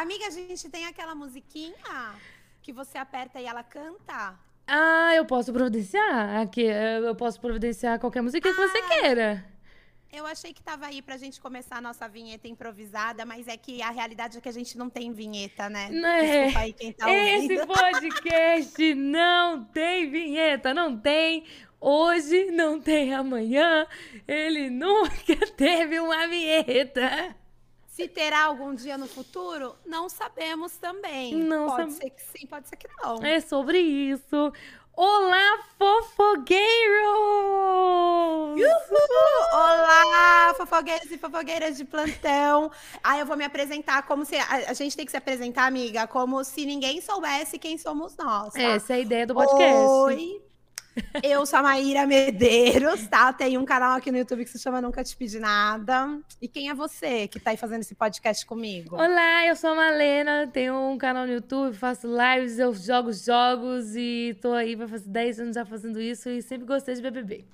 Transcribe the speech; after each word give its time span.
Amiga, 0.00 0.28
a 0.28 0.30
gente 0.30 0.66
tem 0.70 0.86
aquela 0.86 1.14
musiquinha 1.14 1.74
que 2.62 2.72
você 2.72 2.96
aperta 2.96 3.38
e 3.38 3.44
ela 3.44 3.62
canta. 3.62 4.34
Ah, 4.66 5.14
eu 5.14 5.26
posso 5.26 5.52
providenciar. 5.52 6.40
Aqui, 6.40 6.62
eu 6.62 7.14
posso 7.14 7.38
providenciar 7.38 8.00
qualquer 8.00 8.22
música 8.22 8.48
que 8.48 8.56
você 8.56 8.80
queira. 8.80 9.44
Eu 10.10 10.24
achei 10.24 10.54
que 10.54 10.62
tava 10.62 10.86
aí 10.86 11.02
pra 11.02 11.18
gente 11.18 11.38
começar 11.38 11.76
a 11.76 11.80
nossa 11.82 12.08
vinheta 12.08 12.48
improvisada, 12.48 13.26
mas 13.26 13.46
é 13.46 13.58
que 13.58 13.82
a 13.82 13.90
realidade 13.90 14.38
é 14.38 14.40
que 14.40 14.48
a 14.48 14.52
gente 14.52 14.78
não 14.78 14.88
tem 14.88 15.12
vinheta, 15.12 15.68
né? 15.68 15.90
Né? 15.90 16.20
Desculpa 16.22 16.58
aí 16.60 16.72
quem 16.72 16.92
tá 16.94 17.10
Esse 17.10 17.58
ouvindo. 17.58 17.66
podcast 17.68 18.94
não 18.94 19.64
tem 19.66 20.10
vinheta, 20.10 20.72
não 20.72 20.98
tem. 20.98 21.44
Hoje, 21.78 22.50
não 22.50 22.80
tem 22.80 23.12
amanhã. 23.12 23.86
Ele 24.26 24.70
nunca 24.70 25.36
teve 25.58 26.00
uma 26.00 26.26
vinheta. 26.26 27.36
Se 28.02 28.08
terá 28.08 28.44
algum 28.44 28.74
dia 28.74 28.96
no 28.98 29.06
futuro, 29.06 29.74
não 29.84 30.08
sabemos 30.08 30.76
também. 30.78 31.34
Não 31.34 31.66
pode 31.66 31.92
sab- 31.92 32.02
ser 32.02 32.10
que 32.10 32.22
sim, 32.22 32.46
pode 32.46 32.68
ser 32.68 32.76
que 32.76 32.88
não. 33.02 33.22
É 33.24 33.40
sobre 33.40 33.78
isso. 33.78 34.52
Olá, 34.96 35.58
fofogueiros! 35.78 36.60
Uhul! 38.60 39.50
Olá, 39.52 40.54
fofogueiros 40.56 41.10
e 41.10 41.18
fofogueiras 41.18 41.76
de 41.76 41.84
plantão. 41.84 42.70
Ah, 43.02 43.18
eu 43.18 43.24
vou 43.26 43.36
me 43.36 43.44
apresentar 43.44 44.02
como 44.06 44.24
se. 44.24 44.36
A, 44.36 44.54
a 44.68 44.72
gente 44.74 44.96
tem 44.96 45.04
que 45.04 45.10
se 45.10 45.16
apresentar, 45.16 45.66
amiga, 45.66 46.06
como 46.06 46.42
se 46.44 46.66
ninguém 46.66 47.00
soubesse 47.00 47.58
quem 47.58 47.78
somos 47.78 48.16
nós. 48.16 48.52
tá? 48.52 48.60
Essa 48.60 48.94
é 48.94 48.96
a 48.96 49.00
ideia 49.00 49.26
do 49.26 49.34
podcast. 49.34 49.74
Oi! 49.86 50.42
Eu 51.22 51.46
sou 51.46 51.58
a 51.60 51.62
Maíra 51.62 52.06
Medeiros, 52.06 53.06
tá? 53.06 53.32
Tem 53.32 53.56
um 53.56 53.64
canal 53.64 53.96
aqui 53.96 54.10
no 54.10 54.18
YouTube 54.18 54.44
que 54.44 54.50
se 54.50 54.58
chama 54.58 54.80
Nunca 54.80 55.04
Te 55.04 55.16
Pedi 55.16 55.38
Nada. 55.38 56.18
E 56.40 56.48
quem 56.48 56.68
é 56.68 56.74
você 56.74 57.28
que 57.28 57.38
tá 57.38 57.50
aí 57.50 57.56
fazendo 57.56 57.80
esse 57.80 57.94
podcast 57.94 58.44
comigo? 58.44 58.96
Olá, 58.96 59.46
eu 59.46 59.54
sou 59.54 59.70
a 59.70 59.74
Malena, 59.74 60.48
tenho 60.52 60.74
um 60.74 60.98
canal 60.98 61.26
no 61.26 61.32
YouTube, 61.32 61.76
faço 61.76 62.08
lives, 62.08 62.58
eu 62.58 62.74
jogo 62.74 63.12
jogos 63.12 63.94
e 63.94 64.36
tô 64.40 64.52
aí, 64.52 64.74
vai 64.74 64.88
fazer 64.88 65.08
10 65.08 65.40
anos 65.40 65.54
já 65.54 65.64
fazendo 65.64 66.00
isso 66.00 66.28
e 66.28 66.42
sempre 66.42 66.66
gostei 66.66 66.94
de 66.94 67.02
BBB. 67.02 67.44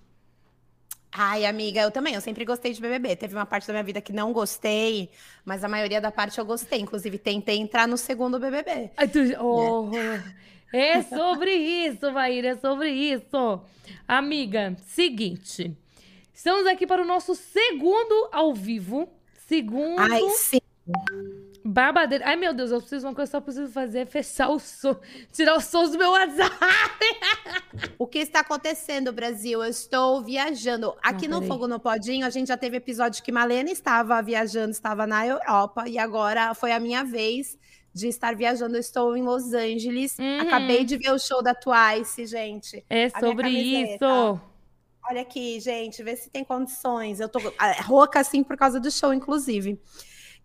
Ai, 1.19 1.47
amiga, 1.47 1.81
eu 1.81 1.91
também. 1.91 2.15
Eu 2.15 2.21
sempre 2.21 2.45
gostei 2.45 2.75
de 2.75 2.81
BBB. 2.81 3.17
Teve 3.17 3.35
uma 3.35 3.47
parte 3.47 3.67
da 3.67 3.73
minha 3.73 3.83
vida 3.83 4.03
que 4.03 4.13
não 4.13 4.35
gostei, 4.35 5.11
mas 5.47 5.65
a 5.65 5.69
maioria 5.69 5.99
da 5.99 6.11
parte 6.11 6.39
eu 6.39 6.45
gostei. 6.45 6.79
Inclusive, 6.79 7.17
tentei 7.17 7.57
entrar 7.57 7.89
no 7.89 7.97
segundo 7.97 8.39
BBB. 8.39 8.91
Ai, 8.95 9.09
tu... 9.09 9.21
oh, 9.41 9.91
é 9.97 10.23
sobre 11.09 11.55
isso, 11.55 12.13
Maíra, 12.13 12.49
é 12.49 12.57
sobre 12.57 12.91
isso. 12.91 13.61
Amiga, 14.07 14.77
seguinte, 14.87 15.77
estamos 16.35 16.67
aqui 16.67 16.87
para 16.87 17.03
o 17.03 17.07
nosso 17.07 17.35
segundo 17.35 18.29
ao 18.33 18.53
vivo, 18.55 19.09
segundo 19.47 20.01
Ai, 20.01 20.21
sim. 20.31 20.61
babadeiro. 21.65 22.25
Ai, 22.27 22.37
meu 22.37 22.53
Deus, 22.53 22.71
eu 22.71 22.81
preciso, 22.81 23.07
uma 23.07 23.15
coisa 23.15 23.31
que 23.31 23.37
eu 23.37 23.41
só 23.41 23.45
preciso 23.45 23.73
fazer 23.73 24.01
é 24.01 24.07
fechar 24.07 24.49
o 24.49 24.59
som, 24.59 24.97
tirar 25.33 25.57
os 25.57 25.65
sons 25.65 25.91
do 25.93 25.99
meu 25.99 26.11
WhatsApp. 26.11 26.55
O 27.99 28.07
que 28.07 28.19
está 28.19 28.41
acontecendo, 28.41 29.13
Brasil? 29.13 29.63
Eu 29.63 29.71
estou 29.71 30.23
viajando. 30.23 30.95
Aqui 31.03 31.29
Não, 31.29 31.41
no. 31.41 31.47
Fogo 31.47 31.69
no 31.69 31.79
Podinho, 31.79 32.27
a 32.27 32.31
gente 32.31 32.49
já 32.49 32.57
teve 32.57 32.77
episódio 32.77 33.23
que 33.23 33.31
Malena 33.33 33.71
estava 33.71 34.21
viajando, 34.23 34.71
estava 34.71 35.07
na 35.07 35.27
Europa, 35.27 35.89
e 35.89 35.99
agora 35.99 36.55
foi 36.55 36.73
a 36.73 36.81
minha 36.81 37.05
vez 37.05 37.57
de 37.97 38.09
estar 38.09 38.37
viajando. 38.37 38.77
Eu 38.77 38.81
estou 38.81 39.17
em 39.17 39.23
Los 39.23 39.55
Angeles. 39.55 40.19
Uhum. 40.19 40.41
Acabei 40.41 40.85
de 40.85 40.99
ver 40.99 41.13
o 41.13 41.19
show 41.19 41.43
da 41.43 41.55
Twice, 41.55 42.27
gente. 42.27 42.85
É 42.91 43.09
sobre 43.09 43.49
isso. 43.49 44.41
Olha 45.09 45.23
aqui, 45.23 45.59
gente, 45.61 46.03
vê 46.03 46.15
se 46.15 46.29
tem 46.29 46.45
condições. 46.45 47.21
Eu 47.21 47.29
tô 47.29 47.39
ah, 47.59 47.81
rouca 47.83 48.21
assim 48.21 48.43
por 48.43 48.57
causa 48.57 48.79
do 48.79 48.91
show, 48.91 49.15
inclusive. 49.15 49.81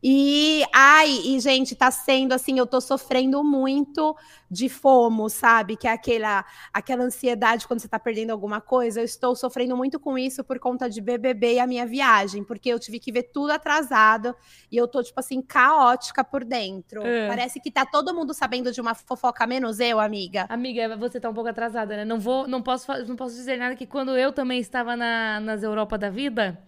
E, 0.04 0.64
ai, 0.74 1.10
e, 1.26 1.40
gente, 1.40 1.76
tá 1.76 1.92
sendo 1.92 2.34
assim, 2.34 2.58
eu 2.58 2.66
tô 2.66 2.82
sofrendo 2.82 3.44
muito 3.44 4.16
de 4.50 4.68
fomo, 4.68 5.30
sabe? 5.30 5.78
Que 5.78 5.88
é 5.88 5.92
aquela, 5.92 6.44
aquela 6.74 7.04
ansiedade 7.04 7.68
quando 7.68 7.80
você 7.80 7.88
tá 7.88 8.00
perdendo 8.00 8.32
alguma 8.32 8.60
coisa. 8.60 9.00
Eu 9.00 9.06
estou 9.06 9.36
sofrendo 9.36 9.78
muito 9.78 10.00
com 10.00 10.18
isso 10.18 10.44
por 10.44 10.60
conta 10.60 10.90
de 10.90 11.00
BBB 11.00 11.54
e 11.56 11.60
a 11.60 11.68
minha 11.68 11.86
viagem, 11.86 12.44
porque 12.44 12.70
eu 12.70 12.80
tive 12.80 13.00
que 13.00 13.12
ver 13.12 13.24
tudo 13.32 13.52
atrasado 13.52 14.36
e 14.72 14.78
eu 14.78 14.88
tô, 14.88 15.04
tipo 15.04 15.20
assim, 15.20 15.42
caótica 15.42 16.24
por 16.24 16.44
dentro. 16.44 17.06
É. 17.06 17.28
Parece 17.28 17.60
que 17.60 17.70
tá 17.70 17.86
todo 17.86 18.14
mundo 18.14 18.34
sabendo 18.34 18.72
de 18.72 18.82
uma 18.82 18.96
fofoca, 18.96 19.46
menos 19.46 19.80
eu, 19.80 20.00
amiga. 20.00 20.48
Amiga, 20.50 20.98
você 20.98 21.20
tá 21.20 21.30
um 21.30 21.34
pouco 21.34 21.50
atrasada, 21.50 21.96
né? 21.96 22.06
Não 22.06 22.20
vou, 22.20 22.48
não 22.48 22.62
posso, 22.62 22.92
não 23.06 23.16
posso 23.16 23.36
dizer 23.36 23.58
nada 23.58 23.76
que 23.76 23.86
quando 23.86 24.18
eu 24.18 24.34
também 24.34 24.60
estava 24.60 24.96
na, 24.98 25.40
nas 25.40 25.62
Europa 25.62 25.98
da 25.98 26.10
vida, 26.10 26.60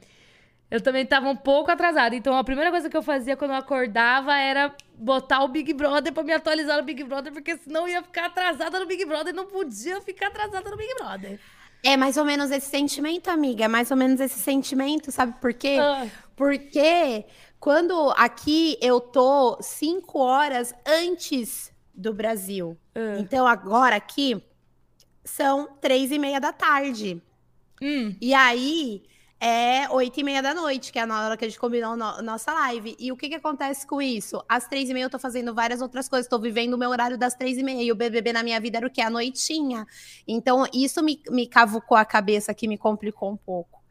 eu 0.74 0.82
também 0.82 1.04
estava 1.04 1.30
um 1.30 1.36
pouco 1.36 1.70
atrasada. 1.70 2.16
Então 2.16 2.36
a 2.36 2.44
primeira 2.44 2.72
coisa 2.72 2.90
que 2.90 2.98
eu 2.98 3.04
fazia 3.04 3.38
quando 3.38 3.52
eu 3.52 3.58
acordava 3.58 4.36
era 4.36 4.76
botar 4.98 5.44
o 5.44 5.48
Big 5.48 5.72
Brother 5.72 6.12
pra 6.12 6.24
me 6.24 6.34
atualizar 6.34 6.78
no 6.78 6.84
Big 6.84 7.04
Brother, 7.04 7.32
porque 7.32 7.56
senão 7.58 7.82
eu 7.88 7.90
ia 7.94 8.02
ficar 8.02 8.26
atrasada 8.26 8.80
no 8.80 8.88
Big 8.88 9.06
Brother, 9.06 9.36
não 9.36 9.46
podia 9.46 10.02
ficar 10.02 10.30
atrasada 10.30 10.68
no 10.72 10.76
Big 10.76 10.92
Brother. 10.96 11.40
É 11.84 11.96
mais 11.96 12.18
ou 12.18 12.26
menos 12.26 12.50
esse 12.50 12.66
sentimento, 12.72 13.28
amiga. 13.30 13.66
É 13.66 13.68
mais 13.68 13.92
ou 13.92 13.98
menos 13.98 14.20
esse 14.20 14.40
sentimento, 14.40 15.12
sabe 15.12 15.34
por 15.40 15.54
quê? 15.54 15.78
Ah, 15.80 16.08
Porque 16.36 17.26
quando 17.60 18.12
aqui 18.18 18.76
eu 18.82 19.00
tô 19.00 19.62
cinco 19.62 20.18
horas 20.20 20.74
antes 20.88 21.72
do 21.94 22.12
Brasil. 22.16 22.76
ah. 22.96 23.18
Então 23.20 23.46
agora 23.46 23.96
aqui 23.96 24.44
são 25.24 25.68
três 25.80 26.12
e 26.12 26.18
meia 26.18 26.40
da 26.40 26.52
tarde. 26.52 27.22
Hum, 27.80 28.16
E 28.20 28.34
aí 28.34 29.04
é 29.44 29.90
oito 29.90 30.22
e 30.22 30.24
meia 30.24 30.42
da 30.42 30.54
noite, 30.54 30.90
que 30.90 30.98
é 30.98 31.06
na 31.06 31.26
hora 31.26 31.36
que 31.36 31.44
a 31.44 31.48
gente 31.50 31.60
combinou 31.60 31.98
no, 31.98 32.22
nossa 32.22 32.54
live. 32.54 32.96
E 32.98 33.12
o 33.12 33.18
que 33.18 33.28
que 33.28 33.36
acontece 33.36 33.86
com 33.86 34.02
isso? 34.02 34.42
Às 34.48 34.70
três 34.70 34.90
e 34.90 34.94
meia 34.94 35.04
eu 35.04 35.10
tô 35.10 35.20
fazendo 35.20 35.54
várias 35.54 35.82
outras 35.82 36.08
coisas, 36.08 36.30
tô 36.30 36.40
vivendo 36.40 36.76
o 36.76 36.78
meu 36.78 36.90
horário 36.90 37.18
das 37.18 37.36
três 37.36 37.58
e 37.58 37.64
meia. 37.64 37.84
E 37.84 37.92
o 37.92 37.96
BBB 37.96 38.32
na 38.32 38.42
minha 38.42 38.58
vida 38.62 38.78
era 38.78 38.88
o 38.88 38.90
quê? 38.90 39.02
A 39.02 39.10
noitinha. 39.10 39.86
Então 40.26 40.66
isso 40.74 41.04
me, 41.04 41.22
me 41.30 41.46
cavucou 41.46 41.98
a 41.98 42.06
cabeça 42.06 42.54
aqui, 42.54 42.70
me 42.70 42.78
complicou 42.78 43.30
um 43.30 43.36
pouco. 43.36 43.84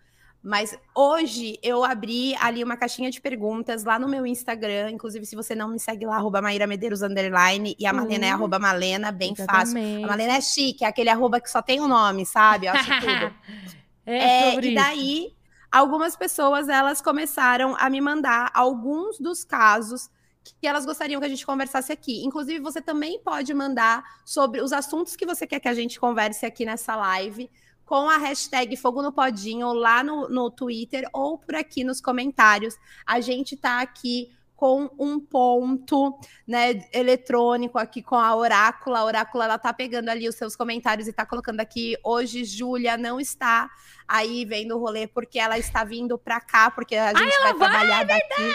Mas 0.42 0.74
hoje 0.94 1.58
eu 1.62 1.84
abri 1.84 2.34
ali 2.40 2.64
uma 2.64 2.76
caixinha 2.76 3.10
de 3.10 3.20
perguntas 3.20 3.84
lá 3.84 3.98
no 3.98 4.08
meu 4.08 4.26
Instagram. 4.26 4.90
Inclusive, 4.90 5.26
se 5.26 5.36
você 5.36 5.54
não 5.54 5.68
me 5.68 5.78
segue 5.78 6.06
lá, 6.06 6.16
arroba 6.16 6.40
Maíra 6.40 6.66
Medeiros 6.66 7.02
underline, 7.02 7.76
e 7.78 7.84
a 7.84 7.92
Malena 7.92 8.24
é 8.24 8.30
arroba 8.30 8.58
Malena, 8.58 9.12
bem 9.12 9.36
fácil. 9.36 9.78
A 10.02 10.06
Malena 10.06 10.38
é 10.38 10.40
chique, 10.40 10.82
é 10.82 10.88
aquele 10.88 11.10
arroba 11.10 11.40
que 11.42 11.50
só 11.50 11.60
tem 11.60 11.78
o 11.78 11.86
nome, 11.86 12.24
sabe? 12.24 12.66
Eu 12.66 12.72
acho 12.72 12.90
tudo. 13.00 13.34
é, 14.06 14.56
É, 14.56 14.56
e 14.96 15.26
isso. 15.26 15.41
Algumas 15.72 16.14
pessoas 16.14 16.68
elas 16.68 17.00
começaram 17.00 17.74
a 17.78 17.88
me 17.88 18.00
mandar 18.00 18.50
alguns 18.54 19.18
dos 19.18 19.42
casos 19.42 20.10
que 20.44 20.66
elas 20.66 20.84
gostariam 20.84 21.20
que 21.20 21.26
a 21.26 21.30
gente 21.30 21.46
conversasse 21.46 21.92
aqui. 21.92 22.24
Inclusive, 22.24 22.58
você 22.60 22.82
também 22.82 23.18
pode 23.20 23.54
mandar 23.54 24.04
sobre 24.24 24.60
os 24.60 24.72
assuntos 24.72 25.16
que 25.16 25.24
você 25.24 25.46
quer 25.46 25.60
que 25.60 25.68
a 25.68 25.74
gente 25.74 25.98
converse 25.98 26.44
aqui 26.44 26.64
nessa 26.64 26.94
live 26.94 27.48
com 27.84 28.08
a 28.08 28.16
hashtag 28.16 28.76
Fogo 28.76 29.02
no 29.02 29.12
Podinho 29.12 29.72
lá 29.72 30.02
no, 30.02 30.28
no 30.28 30.50
Twitter 30.50 31.08
ou 31.12 31.38
por 31.38 31.54
aqui 31.54 31.84
nos 31.84 32.00
comentários. 32.00 32.74
A 33.06 33.20
gente 33.20 33.56
tá 33.56 33.80
aqui 33.80 34.30
com 34.62 34.88
um 34.96 35.18
ponto 35.18 36.16
né, 36.46 36.84
eletrônico 36.92 37.80
aqui 37.80 38.00
com 38.00 38.14
a 38.14 38.32
Orácula. 38.36 39.00
A 39.00 39.04
Orácula 39.04 39.46
ela 39.46 39.58
tá 39.58 39.72
pegando 39.72 40.08
ali 40.08 40.28
os 40.28 40.36
seus 40.36 40.54
comentários 40.54 41.08
e 41.08 41.12
tá 41.12 41.26
colocando 41.26 41.58
aqui. 41.58 41.96
Hoje, 42.04 42.44
Júlia 42.44 42.96
não 42.96 43.18
está 43.18 43.68
aí 44.06 44.44
vendo 44.44 44.76
o 44.76 44.78
rolê 44.78 45.08
porque 45.08 45.40
ela 45.40 45.58
está 45.58 45.82
vindo 45.82 46.16
pra 46.16 46.40
cá, 46.40 46.70
porque 46.70 46.94
a 46.94 47.12
gente 47.12 47.42
vai, 47.42 47.54
trabalhar 47.54 48.04
daqui. 48.04 48.52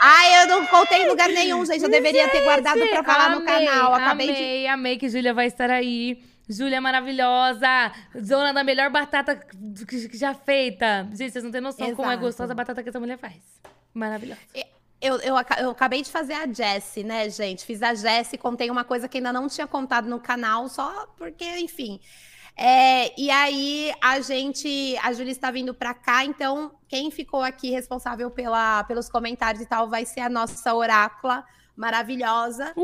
Ai, 0.00 0.42
eu 0.44 0.46
não 0.46 0.64
contei 0.64 1.02
em 1.02 1.08
lugar 1.08 1.28
nenhum, 1.28 1.66
gente. 1.66 1.82
Eu 1.82 1.90
deveria 1.90 2.28
ter 2.28 2.44
guardado 2.44 2.78
pra 2.78 3.02
falar 3.02 3.30
no 3.30 3.38
Amei, 3.38 3.66
canal. 3.66 3.94
Acabei 3.94 4.26
de. 4.28 4.32
amei, 4.34 4.66
amei 4.68 4.96
que 4.96 5.08
Júlia 5.08 5.34
vai 5.34 5.48
estar 5.48 5.70
aí. 5.70 6.22
Júlia 6.48 6.80
maravilhosa, 6.80 7.90
dona 8.14 8.52
da 8.52 8.62
melhor 8.62 8.90
batata 8.90 9.44
que 9.88 10.16
já 10.16 10.34
feita. 10.34 11.08
Gente, 11.12 11.32
vocês 11.32 11.42
não 11.42 11.50
têm 11.50 11.60
noção 11.60 11.92
como 11.96 12.08
é 12.08 12.12
Exato. 12.12 12.26
gostosa 12.26 12.52
a 12.52 12.56
batata 12.56 12.80
que 12.80 12.90
essa 12.90 13.00
mulher 13.00 13.18
faz. 13.18 13.42
Maravilhosa. 13.92 14.38
Eu, 15.00 15.16
eu, 15.16 15.34
eu 15.60 15.70
acabei 15.70 16.02
de 16.02 16.10
fazer 16.10 16.34
a 16.34 16.46
Jessie, 16.46 17.04
né, 17.04 17.30
gente? 17.30 17.64
Fiz 17.64 17.82
a 17.82 17.94
Jessie, 17.94 18.36
contei 18.36 18.68
uma 18.70 18.84
coisa 18.84 19.08
que 19.08 19.18
ainda 19.18 19.32
não 19.32 19.48
tinha 19.48 19.66
contado 19.66 20.08
no 20.08 20.18
canal, 20.18 20.68
só 20.68 21.06
porque, 21.16 21.44
enfim. 21.58 22.00
É, 22.56 23.14
e 23.16 23.30
aí 23.30 23.92
a 24.00 24.18
gente, 24.20 24.96
a 25.00 25.12
Júlia 25.12 25.30
está 25.30 25.48
vindo 25.48 25.72
pra 25.72 25.94
cá, 25.94 26.24
então 26.24 26.72
quem 26.88 27.08
ficou 27.08 27.40
aqui 27.40 27.70
responsável 27.70 28.28
pela, 28.32 28.82
pelos 28.82 29.08
comentários 29.08 29.62
e 29.62 29.66
tal 29.66 29.88
vai 29.88 30.04
ser 30.04 30.20
a 30.20 30.28
nossa 30.28 30.74
orácula 30.74 31.44
maravilhosa. 31.76 32.74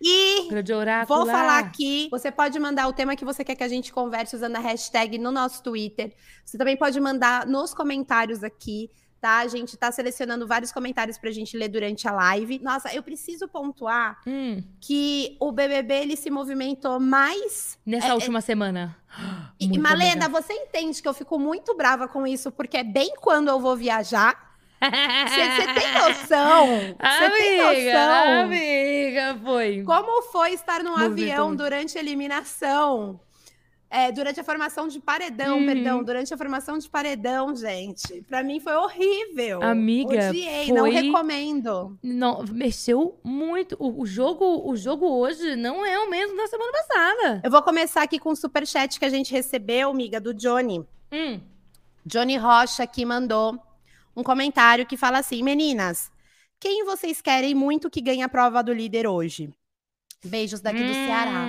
E 0.00 0.48
Grande 0.48 0.72
oráculo. 0.72 1.18
Vou 1.18 1.26
falar 1.26 1.58
aqui. 1.58 2.08
Você 2.12 2.30
pode 2.30 2.56
mandar 2.60 2.86
o 2.86 2.92
tema 2.92 3.16
que 3.16 3.24
você 3.24 3.42
quer 3.42 3.56
que 3.56 3.64
a 3.64 3.68
gente 3.68 3.92
converse 3.92 4.36
usando 4.36 4.54
a 4.54 4.60
hashtag 4.60 5.18
no 5.18 5.32
nosso 5.32 5.60
Twitter. 5.60 6.14
Você 6.44 6.56
também 6.56 6.76
pode 6.76 7.00
mandar 7.00 7.46
nos 7.46 7.74
comentários 7.74 8.44
aqui, 8.44 8.88
tá? 9.24 9.38
A 9.38 9.48
gente 9.48 9.74
tá 9.74 9.90
selecionando 9.90 10.46
vários 10.46 10.70
comentários 10.70 11.16
pra 11.16 11.30
gente 11.30 11.56
ler 11.56 11.68
durante 11.68 12.06
a 12.06 12.12
live. 12.12 12.58
Nossa, 12.58 12.94
eu 12.94 13.02
preciso 13.02 13.48
pontuar 13.48 14.18
Hum, 14.26 14.62
que 14.78 15.34
o 15.40 15.50
BBB 15.50 15.94
ele 15.94 16.14
se 16.16 16.28
movimentou 16.28 17.00
mais. 17.00 17.78
nessa 17.86 18.12
última 18.12 18.42
semana. 18.42 18.94
E, 19.60 19.68
Muito 19.68 19.80
Malena, 19.80 20.28
você 20.28 20.52
entende 20.52 21.00
que 21.00 21.06
eu 21.08 21.14
fico 21.14 21.38
muito 21.38 21.74
brava 21.76 22.08
com 22.08 22.26
isso, 22.26 22.50
porque 22.50 22.76
é 22.78 22.82
bem 22.84 23.14
quando 23.20 23.46
eu 23.48 23.60
vou 23.60 23.76
viajar. 23.76 24.36
Você 24.82 25.72
tem 25.72 25.92
noção? 25.94 26.66
Você 27.00 27.30
tem 27.30 27.56
noção? 27.62 28.42
Amiga, 28.42 29.38
foi. 29.42 29.82
Como 29.84 30.22
foi 30.32 30.52
estar 30.54 30.82
num 30.82 30.90
Movimentou 30.90 31.12
avião 31.12 31.46
muito. 31.48 31.62
durante 31.62 31.96
a 31.96 32.00
eliminação? 32.00 33.20
É, 33.96 34.10
durante 34.10 34.40
a 34.40 34.44
formação 34.44 34.88
de 34.88 34.98
paredão, 34.98 35.58
Uhum. 35.60 35.66
perdão, 35.66 36.02
durante 36.02 36.34
a 36.34 36.36
formação 36.36 36.76
de 36.78 36.88
paredão, 36.90 37.54
gente. 37.54 38.22
Pra 38.22 38.42
mim 38.42 38.58
foi 38.58 38.72
horrível. 38.74 39.62
Amiga, 39.62 40.30
Odiei, 40.30 40.72
não 40.72 40.80
foi- 40.80 40.90
recomendo. 40.90 41.96
Não, 42.02 42.42
mexeu 42.50 43.20
muito. 43.22 43.76
O, 43.78 44.02
o 44.02 44.04
jogo, 44.06 44.68
o 44.68 44.74
jogo 44.76 45.06
hoje 45.06 45.54
não 45.54 45.86
é 45.86 45.96
o 46.00 46.10
mesmo 46.10 46.36
da 46.36 46.48
semana 46.48 46.72
passada. 46.72 47.40
Eu 47.44 47.50
vou 47.52 47.62
começar 47.62 48.02
aqui 48.02 48.18
com 48.18 48.30
o 48.30 48.36
superchat 48.36 48.98
que 48.98 49.04
a 49.04 49.08
gente 49.10 49.30
recebeu, 49.32 49.90
amiga, 49.90 50.20
do 50.20 50.34
Johnny. 50.34 50.84
Hum. 51.12 51.40
Johnny 52.04 52.36
Rocha 52.36 52.82
aqui 52.82 53.04
mandou 53.04 53.56
um 54.16 54.24
comentário 54.24 54.84
que 54.86 54.96
fala 54.96 55.18
assim: 55.18 55.40
Meninas, 55.40 56.10
quem 56.58 56.84
vocês 56.84 57.20
querem 57.22 57.54
muito 57.54 57.88
que 57.88 58.00
ganhe 58.00 58.22
a 58.22 58.28
prova 58.28 58.60
do 58.60 58.72
líder 58.72 59.06
hoje? 59.06 59.50
Beijos 60.24 60.60
daqui 60.60 60.82
do 60.82 60.92
Ceará. 60.94 61.44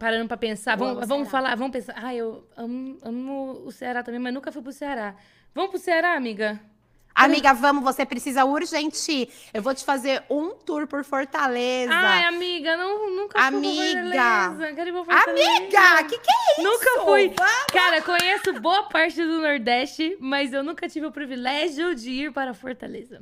Parando 0.00 0.26
pra 0.28 0.36
pensar. 0.38 0.72
Eu 0.72 0.78
Vamos, 0.78 0.96
amo 0.96 1.06
vamos 1.06 1.30
falar, 1.30 1.54
vamos 1.56 1.72
pensar. 1.72 1.92
Ai, 1.94 2.16
eu 2.16 2.42
amo, 2.56 2.96
amo 3.02 3.62
o 3.66 3.70
Ceará 3.70 4.02
também, 4.02 4.18
mas 4.18 4.32
nunca 4.32 4.50
fui 4.50 4.62
pro 4.62 4.72
Ceará. 4.72 5.14
Vamos 5.54 5.68
pro 5.68 5.78
Ceará, 5.78 6.14
amiga? 6.16 6.58
Amiga, 7.14 7.52
vamos, 7.52 7.84
você 7.84 8.06
precisa 8.06 8.46
urgente 8.46 9.12
ir. 9.12 9.28
Eu 9.52 9.60
vou 9.60 9.74
te 9.74 9.84
fazer 9.84 10.22
um 10.30 10.54
tour 10.54 10.86
por 10.86 11.04
Fortaleza. 11.04 11.92
Ai, 11.92 12.24
amiga, 12.24 12.78
não, 12.78 13.10
nunca 13.14 13.38
fui 13.38 13.46
Amiga. 13.58 14.00
pra 14.10 14.48
Fortaleza. 14.48 14.74
Quero 14.74 14.88
ir 14.88 14.92
pra 14.92 15.04
Fortaleza. 15.04 15.50
Amiga, 15.58 16.04
que 16.04 16.18
que 16.18 16.30
é 16.30 16.52
isso? 16.52 16.62
Nunca 16.62 17.04
fui. 17.04 17.28
Vamos. 17.36 17.66
Cara, 17.70 18.00
conheço 18.00 18.58
boa 18.58 18.84
parte 18.84 19.22
do 19.22 19.38
Nordeste, 19.42 20.16
mas 20.18 20.54
eu 20.54 20.62
nunca 20.62 20.88
tive 20.88 21.04
o 21.04 21.12
privilégio 21.12 21.94
de 21.94 22.10
ir 22.10 22.32
para 22.32 22.54
Fortaleza. 22.54 23.20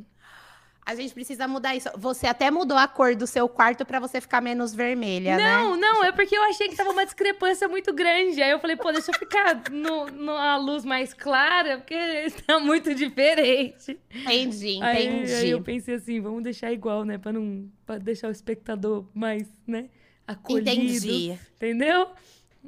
A 0.88 0.94
gente 0.94 1.12
precisa 1.12 1.46
mudar 1.46 1.76
isso. 1.76 1.86
Você 1.98 2.26
até 2.26 2.50
mudou 2.50 2.78
a 2.78 2.88
cor 2.88 3.14
do 3.14 3.26
seu 3.26 3.46
quarto 3.46 3.84
pra 3.84 4.00
você 4.00 4.22
ficar 4.22 4.40
menos 4.40 4.74
vermelha, 4.74 5.36
né? 5.36 5.44
Não, 5.58 5.76
não, 5.76 6.02
é 6.02 6.10
porque 6.12 6.34
eu 6.34 6.42
achei 6.44 6.66
que 6.66 6.76
tava 6.76 6.88
uma 6.88 7.04
discrepância 7.04 7.68
muito 7.68 7.92
grande. 7.92 8.40
Aí 8.42 8.50
eu 8.50 8.58
falei, 8.58 8.74
pô, 8.74 8.90
deixa 8.90 9.10
eu 9.10 9.18
ficar 9.18 9.64
no, 9.70 10.06
numa 10.06 10.56
luz 10.56 10.86
mais 10.86 11.12
clara, 11.12 11.76
porque 11.76 11.92
está 11.92 12.56
muito 12.58 12.94
diferente. 12.94 14.00
Entendi, 14.10 14.78
Aí, 14.82 15.06
entendi. 15.06 15.34
aí 15.34 15.50
eu 15.50 15.60
pensei 15.62 15.96
assim, 15.96 16.22
vamos 16.22 16.42
deixar 16.42 16.72
igual, 16.72 17.04
né? 17.04 17.18
Pra 17.18 17.34
não 17.34 17.70
pra 17.84 17.98
deixar 17.98 18.28
o 18.28 18.32
espectador 18.32 19.04
mais, 19.12 19.46
né? 19.66 19.90
Acolhido. 20.26 20.70
Entendi. 20.70 21.38
Entendeu? 21.56 22.08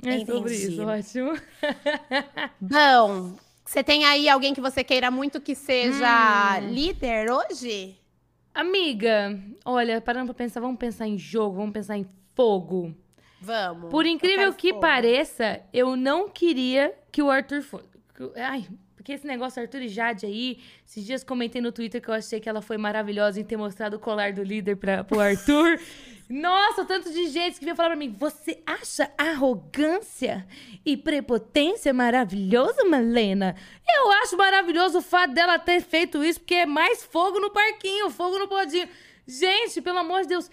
É 0.05 0.19
sobre 0.27 0.55
Entendi. 0.55 0.73
isso, 0.75 0.83
ótimo. 0.87 1.33
Bom, 2.61 3.35
você 3.65 3.83
tem 3.83 4.05
aí 4.05 4.29
alguém 4.29 4.53
que 4.53 4.61
você 4.61 4.85
queira 4.85 5.11
muito 5.11 5.41
que 5.41 5.55
seja 5.55 6.59
Hum. 6.61 6.69
líder 6.71 7.31
hoje? 7.31 7.97
Amiga, 8.61 9.41
olha, 9.65 10.03
parando 10.03 10.27
pra 10.27 10.45
pensar, 10.45 10.61
vamos 10.61 10.77
pensar 10.77 11.09
em 11.09 11.17
jogo, 11.17 11.57
vamos 11.57 11.73
pensar 11.73 11.97
em 11.97 12.07
fogo. 12.35 12.95
Vamos. 13.41 13.89
Por 13.89 14.05
incrível 14.05 14.53
que 14.53 14.69
fogo. 14.69 14.83
pareça, 14.83 15.63
eu 15.73 15.97
não 15.97 16.29
queria 16.29 16.93
que 17.11 17.23
o 17.23 17.31
Arthur 17.31 17.63
fosse. 17.63 17.87
Ai, 18.37 18.69
porque 18.95 19.13
esse 19.13 19.27
negócio 19.27 19.63
Arthur 19.63 19.81
e 19.81 19.89
Jade 19.89 20.27
aí, 20.27 20.59
esses 20.87 21.07
dias 21.07 21.25
comentei 21.25 21.63
no 21.63 21.73
Twitter 21.73 22.03
que 22.03 22.11
eu 22.11 22.13
achei 22.13 22.39
que 22.39 22.51
ela 22.51 22.61
foi 22.61 22.77
maravilhosa 22.77 23.41
em 23.41 23.45
ter 23.45 23.57
mostrado 23.57 23.97
o 23.97 23.99
colar 23.99 24.35
do 24.35 24.43
líder 24.43 24.77
pra, 24.77 25.05
pro 25.05 25.21
Arthur. 25.21 25.81
Nossa, 26.31 26.85
tanto 26.85 27.13
de 27.13 27.27
gente 27.29 27.59
que 27.59 27.65
veio 27.65 27.77
falar 27.77 27.89
pra 27.91 27.97
mim: 27.99 28.15
você 28.17 28.63
acha 28.65 29.11
arrogância 29.19 30.47
e 30.87 30.97
prepotência 30.97 31.93
maravilhoso, 31.93 32.89
Malena? 32.89 33.57
Eu 33.89 34.13
acho 34.23 34.37
maravilhoso 34.37 34.99
o 34.99 35.03
fato 35.03 35.35
dela 35.35 35.59
ter 35.59 35.81
feito 35.81 36.23
isso, 36.23 36.39
porque 36.41 36.55
é 36.55 36.67
mais 36.67 37.03
fogo 37.03 37.41
no 37.41 37.51
parquinho, 37.51 38.11
fogo 38.11 38.39
no 38.39 38.47
bodinho. 38.47 38.89
Gente, 39.27 39.83
pelo 39.83 39.99
amor 39.99 40.23
de 40.23 40.29
Deus. 40.29 40.51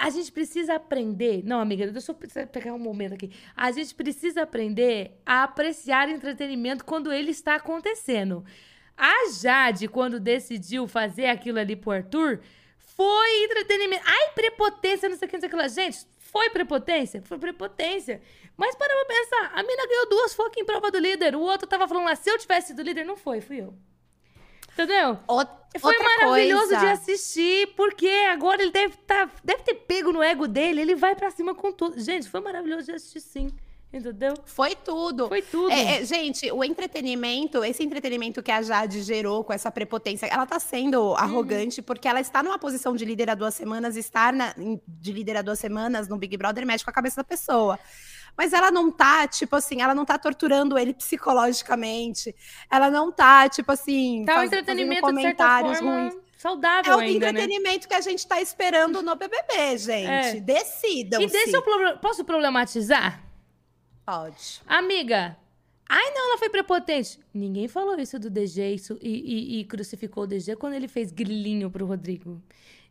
A 0.00 0.10
gente 0.10 0.30
precisa 0.30 0.76
aprender. 0.76 1.42
Não, 1.44 1.58
amiga, 1.58 1.90
deixa 1.90 2.12
eu 2.12 2.14
pe- 2.14 2.46
pegar 2.46 2.72
um 2.72 2.78
momento 2.78 3.14
aqui. 3.14 3.32
A 3.56 3.72
gente 3.72 3.92
precisa 3.92 4.42
aprender 4.42 5.10
a 5.26 5.42
apreciar 5.42 6.08
entretenimento 6.08 6.84
quando 6.84 7.12
ele 7.12 7.32
está 7.32 7.56
acontecendo. 7.56 8.44
A 8.96 9.28
Jade, 9.40 9.88
quando 9.88 10.20
decidiu 10.20 10.86
fazer 10.86 11.26
aquilo 11.26 11.58
ali 11.58 11.74
pro 11.74 11.90
Arthur, 11.90 12.40
foi 12.98 13.44
entretenimento. 13.44 14.02
Ai, 14.04 14.32
prepotência, 14.34 15.08
não 15.08 15.16
sei 15.16 15.26
o 15.26 15.30
que, 15.30 15.36
não 15.36 15.40
sei 15.40 15.46
o 15.46 15.50
que 15.50 15.56
lá. 15.56 15.68
Gente, 15.68 15.98
foi 16.18 16.50
prepotência? 16.50 17.22
Foi 17.22 17.38
prepotência. 17.38 18.20
Mas 18.56 18.74
para 18.74 18.92
pra 18.92 19.04
pensar, 19.04 19.52
a 19.54 19.62
mina 19.62 19.86
ganhou 19.86 20.08
duas 20.08 20.34
fucking 20.34 20.64
prova 20.64 20.90
do 20.90 20.98
líder. 20.98 21.36
O 21.36 21.40
outro 21.40 21.68
tava 21.68 21.86
falando 21.86 22.06
lá, 22.06 22.16
se 22.16 22.28
eu 22.28 22.36
tivesse 22.36 22.68
sido 22.68 22.82
líder, 22.82 23.04
não 23.04 23.16
foi, 23.16 23.40
fui 23.40 23.60
eu. 23.60 23.72
Entendeu? 24.72 25.18
Out- 25.28 25.50
Foi 25.78 25.92
outra 25.94 26.08
maravilhoso 26.18 26.68
coisa. 26.70 26.80
de 26.80 26.86
assistir, 26.86 27.68
porque 27.76 28.08
agora 28.30 28.62
ele 28.62 28.72
deve, 28.72 28.96
tá, 28.98 29.30
deve 29.44 29.62
ter 29.62 29.74
pego 29.74 30.12
no 30.12 30.22
ego 30.22 30.48
dele, 30.48 30.80
ele 30.80 30.94
vai 30.96 31.14
pra 31.14 31.30
cima 31.30 31.54
com 31.54 31.70
tudo. 31.72 32.00
Gente, 32.00 32.28
foi 32.28 32.40
maravilhoso 32.40 32.86
de 32.86 32.92
assistir 32.92 33.20
sim, 33.20 33.48
entendeu? 33.92 34.34
Foi 34.44 34.74
tudo. 34.74 35.28
Foi 35.28 35.42
tudo. 35.42 35.70
É, 35.70 35.98
é, 36.00 36.04
gente, 36.04 36.50
o 36.52 36.62
entretenimento, 36.62 37.64
esse 37.64 37.82
entretenimento 37.82 38.42
que 38.42 38.50
a 38.50 38.60
Jade 38.62 39.02
gerou 39.02 39.42
com 39.44 39.52
essa 39.52 39.70
prepotência, 39.70 40.26
ela 40.26 40.44
tá 40.46 40.58
sendo 40.60 41.14
arrogante 41.14 41.80
porque 41.82 42.06
ela 42.08 42.20
está 42.20 42.42
numa 42.42 42.58
posição 42.58 42.94
de 42.94 43.04
líder 43.04 43.30
há 43.30 43.34
duas 43.34 43.54
semanas, 43.54 43.96
estar 43.96 44.32
na- 44.32 44.54
de 44.86 45.12
líder 45.12 45.36
há 45.38 45.42
duas 45.42 45.58
semanas 45.58 46.08
no 46.08 46.16
Big 46.18 46.36
Brother 46.36 46.66
mexe 46.66 46.84
com 46.84 46.90
a 46.90 46.94
cabeça 46.94 47.16
da 47.16 47.24
pessoa. 47.24 47.78
Mas 48.36 48.52
ela 48.52 48.70
não 48.70 48.88
tá, 48.92 49.26
tipo 49.26 49.56
assim, 49.56 49.82
ela 49.82 49.94
não 49.94 50.04
tá 50.04 50.16
torturando 50.16 50.78
ele 50.78 50.94
psicologicamente. 50.94 52.34
Ela 52.70 52.88
não 52.90 53.10
tá, 53.10 53.48
tipo 53.48 53.72
assim, 53.72 54.22
tá 54.24 54.32
um 54.32 54.36
faz- 54.36 54.52
entretenimento, 54.52 55.00
fazendo 55.00 55.16
de 55.16 55.22
certa 55.22 55.44
comentários 55.44 55.78
forma, 55.78 56.00
ruins. 56.10 56.14
saudável 56.36 56.92
É 56.92 56.96
o 56.96 56.98
ainda, 57.00 57.32
né? 57.32 57.40
entretenimento 57.42 57.88
que 57.88 57.94
a 57.94 58.00
gente 58.00 58.24
tá 58.26 58.40
esperando 58.40 59.02
no 59.02 59.16
BBB, 59.16 59.76
gente. 59.78 60.36
É. 60.36 60.40
Decidam. 60.40 61.20
E 61.20 61.26
deixa 61.26 61.56
eu... 61.56 61.98
Posso 61.98 62.24
problematizar? 62.24 63.24
Pode. 64.10 64.62
Amiga, 64.66 65.36
ai 65.88 66.10
não, 66.14 66.28
ela 66.30 66.38
foi 66.38 66.48
prepotente. 66.48 67.18
Ninguém 67.34 67.68
falou 67.68 67.98
isso 67.98 68.18
do 68.18 68.30
DG 68.30 68.72
isso, 68.74 68.98
e, 69.02 69.10
e- 69.10 69.60
e 69.60 69.64
crucificou 69.64 70.24
o 70.24 70.26
DG 70.26 70.56
quando 70.56 70.72
ele 70.74 70.88
fez 70.88 71.12
grilinho 71.12 71.70
pro 71.70 71.84
Rodrigo. 71.84 72.40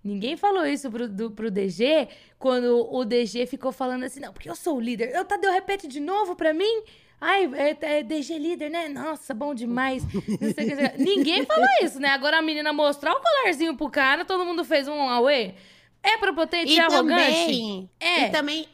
Ninguém 0.03 0.37
falou 0.37 0.63
isso 0.65 0.91
pro, 0.91 1.07
do, 1.09 1.31
pro 1.31 1.49
DG 1.49 2.07
quando 2.37 2.87
o 2.93 3.03
DG 3.03 3.47
ficou 3.47 3.71
falando 3.71 4.03
assim, 4.03 4.19
não, 4.19 4.31
porque 4.31 4.47
eu 4.49 4.55
sou 4.55 4.77
o 4.77 4.79
líder. 4.79 5.09
Eu, 5.13 5.25
Tadeu, 5.25 5.51
repete 5.51 5.87
de 5.87 5.99
novo 5.99 6.35
pra 6.35 6.53
mim. 6.53 6.83
Ai, 7.19 7.49
é, 7.55 7.97
é 7.99 8.03
DG 8.03 8.37
líder, 8.37 8.69
né? 8.69 8.87
Nossa, 8.87 9.33
bom 9.33 9.55
demais. 9.55 10.03
Que. 10.05 11.03
Ninguém 11.03 11.45
falou 11.45 11.65
isso, 11.81 11.99
né? 11.99 12.09
Agora 12.09 12.37
a 12.37 12.41
menina 12.43 12.71
mostrar 12.71 13.11
o 13.13 13.19
colarzinho 13.19 13.75
pro 13.75 13.89
cara, 13.89 14.23
todo 14.23 14.45
mundo 14.45 14.63
fez 14.63 14.87
um 14.87 15.01
auê. 15.09 15.55
É 16.03 16.15
prepotente 16.19 16.71
e, 16.71 16.75
E 16.75 16.79
arrogante? 16.79 17.25
também, 17.33 17.89
É. 17.99 18.27
e 18.27 18.29
também. 18.29 18.67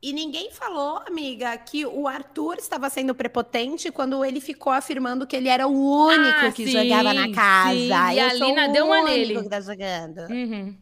E 0.00 0.12
ninguém 0.12 0.50
falou, 0.52 1.02
amiga, 1.08 1.56
que 1.58 1.84
o 1.84 2.06
Arthur 2.06 2.56
estava 2.58 2.88
sendo 2.88 3.14
prepotente 3.16 3.90
quando 3.90 4.24
ele 4.24 4.40
ficou 4.40 4.72
afirmando 4.72 5.26
que 5.26 5.34
ele 5.34 5.48
era 5.48 5.66
o 5.66 6.06
único 6.06 6.46
Ah, 6.46 6.52
que 6.52 6.66
sim, 6.66 6.70
jogava 6.88 7.12
na 7.12 7.32
casa. 7.34 7.70
sim. 7.72 7.88
E 8.14 8.18
Eu 8.18 8.26
a 8.26 8.30
sou 8.30 8.46
Lina 8.46 8.68
deu 8.68 8.86
uma 8.86 9.02
nele. 9.02 9.42
que 9.42 9.48
tá 9.48 9.60
jogando. 9.60 10.18
Uhum. 10.30 10.76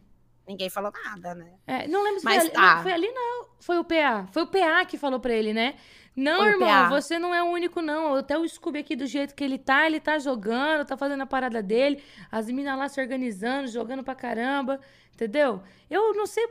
Ninguém 0.47 0.69
falou 0.69 0.91
nada, 1.03 1.33
né? 1.33 1.51
É, 1.65 1.87
não 1.87 2.03
lembro 2.03 2.19
se 2.19 2.25
Mas 2.25 2.35
foi, 2.37 2.45
ali, 2.45 2.51
tá. 2.51 2.75
não, 2.75 2.83
foi 2.83 2.91
ali, 2.93 3.11
não. 3.11 3.45
Foi 3.59 3.77
o 3.79 3.83
PA. 3.83 4.27
Foi 4.31 4.43
o 4.43 4.47
PA 4.47 4.85
que 4.85 4.97
falou 4.99 5.19
pra 5.19 5.33
ele, 5.33 5.51
né? 5.51 5.73
Não, 6.15 6.37
Foi 6.37 6.47
irmão, 6.49 6.89
você 6.89 7.19
não 7.19 7.33
é 7.33 7.43
o 7.43 7.47
único, 7.47 7.81
não. 7.81 8.15
Até 8.15 8.37
o 8.37 8.47
Scooby 8.47 8.79
aqui, 8.79 8.95
do 8.95 9.05
jeito 9.05 9.35
que 9.35 9.43
ele 9.43 9.57
tá, 9.57 9.85
ele 9.85 9.99
tá 9.99 10.17
jogando, 10.17 10.85
tá 10.85 10.95
fazendo 10.95 11.21
a 11.21 11.25
parada 11.27 11.61
dele. 11.61 12.01
As 12.31 12.45
meninas 12.47 12.77
lá 12.77 12.87
se 12.87 12.99
organizando, 13.01 13.67
jogando 13.67 14.03
pra 14.03 14.15
caramba. 14.15 14.79
Entendeu? 15.13 15.61
Eu 15.89 16.13
não 16.13 16.25
sei. 16.25 16.47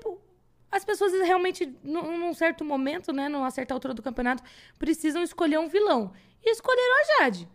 As 0.70 0.84
pessoas 0.84 1.12
realmente, 1.12 1.74
num, 1.82 2.34
certo 2.34 2.64
momento, 2.64 3.12
né, 3.12 3.28
numa 3.28 3.50
certa 3.50 3.72
altura 3.72 3.94
do 3.94 4.02
campeonato, 4.02 4.42
precisam 4.78 5.22
escolher 5.22 5.58
um 5.58 5.68
vilão. 5.68 6.12
E 6.44 6.50
escolheram 6.50 6.94
a 7.00 7.22
Jade. 7.24 7.48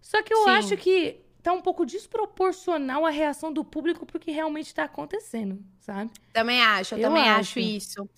Só 0.00 0.22
que 0.22 0.32
eu 0.32 0.44
Sim. 0.44 0.50
acho 0.50 0.76
que 0.76 1.20
tá 1.42 1.52
um 1.52 1.60
pouco 1.60 1.84
desproporcional 1.84 3.04
a 3.04 3.10
reação 3.10 3.52
do 3.52 3.64
público 3.64 4.06
pro 4.06 4.18
que 4.18 4.30
realmente 4.30 4.74
tá 4.74 4.84
acontecendo, 4.84 5.62
sabe? 5.80 6.10
Também 6.32 6.60
acho, 6.62 6.94
eu, 6.94 6.98
Eu 6.98 7.08
também 7.08 7.28
acho. 7.28 7.40
acho. 7.40 7.58
isso. 7.60 8.08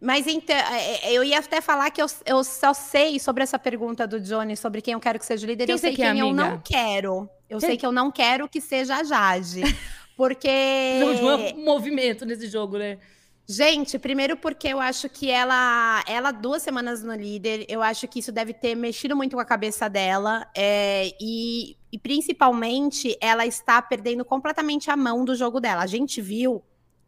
Mas 0.00 0.26
então, 0.26 0.54
é, 0.54 1.06
é, 1.08 1.12
eu 1.12 1.24
ia 1.24 1.38
até 1.38 1.60
falar 1.60 1.90
que 1.90 2.02
eu, 2.02 2.06
eu 2.26 2.44
só 2.44 2.74
sei 2.74 3.18
sobre 3.18 3.42
essa 3.42 3.58
pergunta 3.58 4.06
do 4.06 4.20
Johnny, 4.20 4.56
sobre 4.56 4.82
quem 4.82 4.92
eu 4.92 5.00
quero 5.00 5.18
que 5.18 5.24
seja 5.24 5.46
líder. 5.46 5.66
Quem 5.66 5.72
eu 5.74 5.78
sei 5.78 5.94
quem 5.94 6.18
eu 6.18 6.28
amiga? 6.28 6.50
não 6.50 6.58
quero. 6.60 7.28
Eu 7.48 7.58
Quem- 7.58 7.68
sei 7.70 7.76
que 7.78 7.86
eu 7.86 7.92
não 7.92 8.10
quero 8.10 8.48
que 8.48 8.60
seja 8.60 8.96
a 8.96 9.04
Jade. 9.04 9.62
Porque. 10.16 10.48
Precisamos 11.00 11.52
de 11.52 11.54
um 11.58 11.64
movimento 11.64 12.24
nesse 12.26 12.46
jogo, 12.48 12.76
né? 12.78 12.98
Gente, 13.46 13.98
primeiro 13.98 14.38
porque 14.38 14.68
eu 14.68 14.80
acho 14.80 15.06
que 15.08 15.30
ela, 15.30 16.02
ela 16.08 16.32
duas 16.32 16.62
semanas 16.62 17.02
no 17.02 17.14
líder, 17.14 17.66
eu 17.68 17.82
acho 17.82 18.08
que 18.08 18.20
isso 18.20 18.32
deve 18.32 18.54
ter 18.54 18.74
mexido 18.74 19.14
muito 19.14 19.36
com 19.36 19.40
a 19.40 19.44
cabeça 19.44 19.86
dela 19.86 20.50
é, 20.56 21.14
e, 21.20 21.76
e 21.92 21.98
principalmente 21.98 23.16
ela 23.20 23.44
está 23.44 23.82
perdendo 23.82 24.24
completamente 24.24 24.90
a 24.90 24.96
mão 24.96 25.26
do 25.26 25.34
jogo 25.34 25.60
dela. 25.60 25.82
A 25.82 25.86
gente 25.86 26.22
viu 26.22 26.62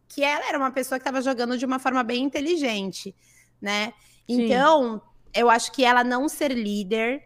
que 0.08 0.22
ela 0.22 0.46
era 0.46 0.58
uma 0.58 0.70
pessoa 0.70 0.98
que 0.98 1.02
estava 1.02 1.22
jogando 1.22 1.56
de 1.56 1.64
uma 1.64 1.78
forma 1.78 2.02
bem 2.02 2.22
inteligente, 2.24 3.14
né? 3.58 3.94
Sim. 4.28 4.42
Então, 4.42 5.00
eu 5.34 5.48
acho 5.48 5.72
que 5.72 5.84
ela 5.84 6.04
não 6.04 6.28
ser 6.28 6.52
líder 6.52 7.24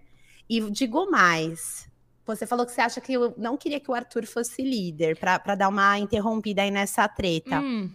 e 0.49 0.61
digo 0.71 1.11
mais, 1.11 1.89
Você 2.27 2.47
falou 2.47 2.65
que 2.65 2.73
você 2.73 2.81
acha 2.81 3.01
que 3.01 3.13
eu 3.13 3.35
não 3.37 3.57
queria 3.57 3.81
que 3.81 3.91
o 3.91 3.95
Arthur 3.95 4.25
fosse 4.25 4.63
líder, 4.63 5.17
para 5.17 5.55
dar 5.57 5.69
uma 5.69 5.99
interrompida 5.99 6.63
aí 6.63 6.71
nessa 6.71 7.09
treta. 7.09 7.61
Hum, 7.61 7.91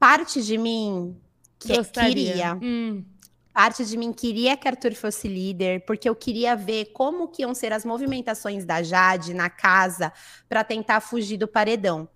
Parte 0.00 0.42
de 0.42 0.58
mim 0.58 1.16
que 1.58 1.76
gostaria. 1.76 2.34
queria, 2.34 2.58
Hum, 2.60 3.04
parte 3.52 3.84
de 3.84 3.96
mim 3.98 4.12
queria 4.12 4.56
que 4.56 4.68
Arthur 4.68 4.94
fosse 4.94 5.28
líder, 5.28 5.84
porque 5.86 6.08
eu 6.08 6.16
queria 6.16 6.56
ver 6.56 6.86
como 6.92 7.28
que 7.28 7.42
iam 7.42 7.54
ser 7.54 7.72
as 7.72 7.84
movimentações 7.84 8.64
da 8.64 8.82
Jade 8.82 9.34
na 9.34 9.50
casa 9.50 10.12
para 10.48 10.64
tentar 10.64 11.00
fugir 11.00 11.38
do 11.38 11.48
paredão. 11.48 12.08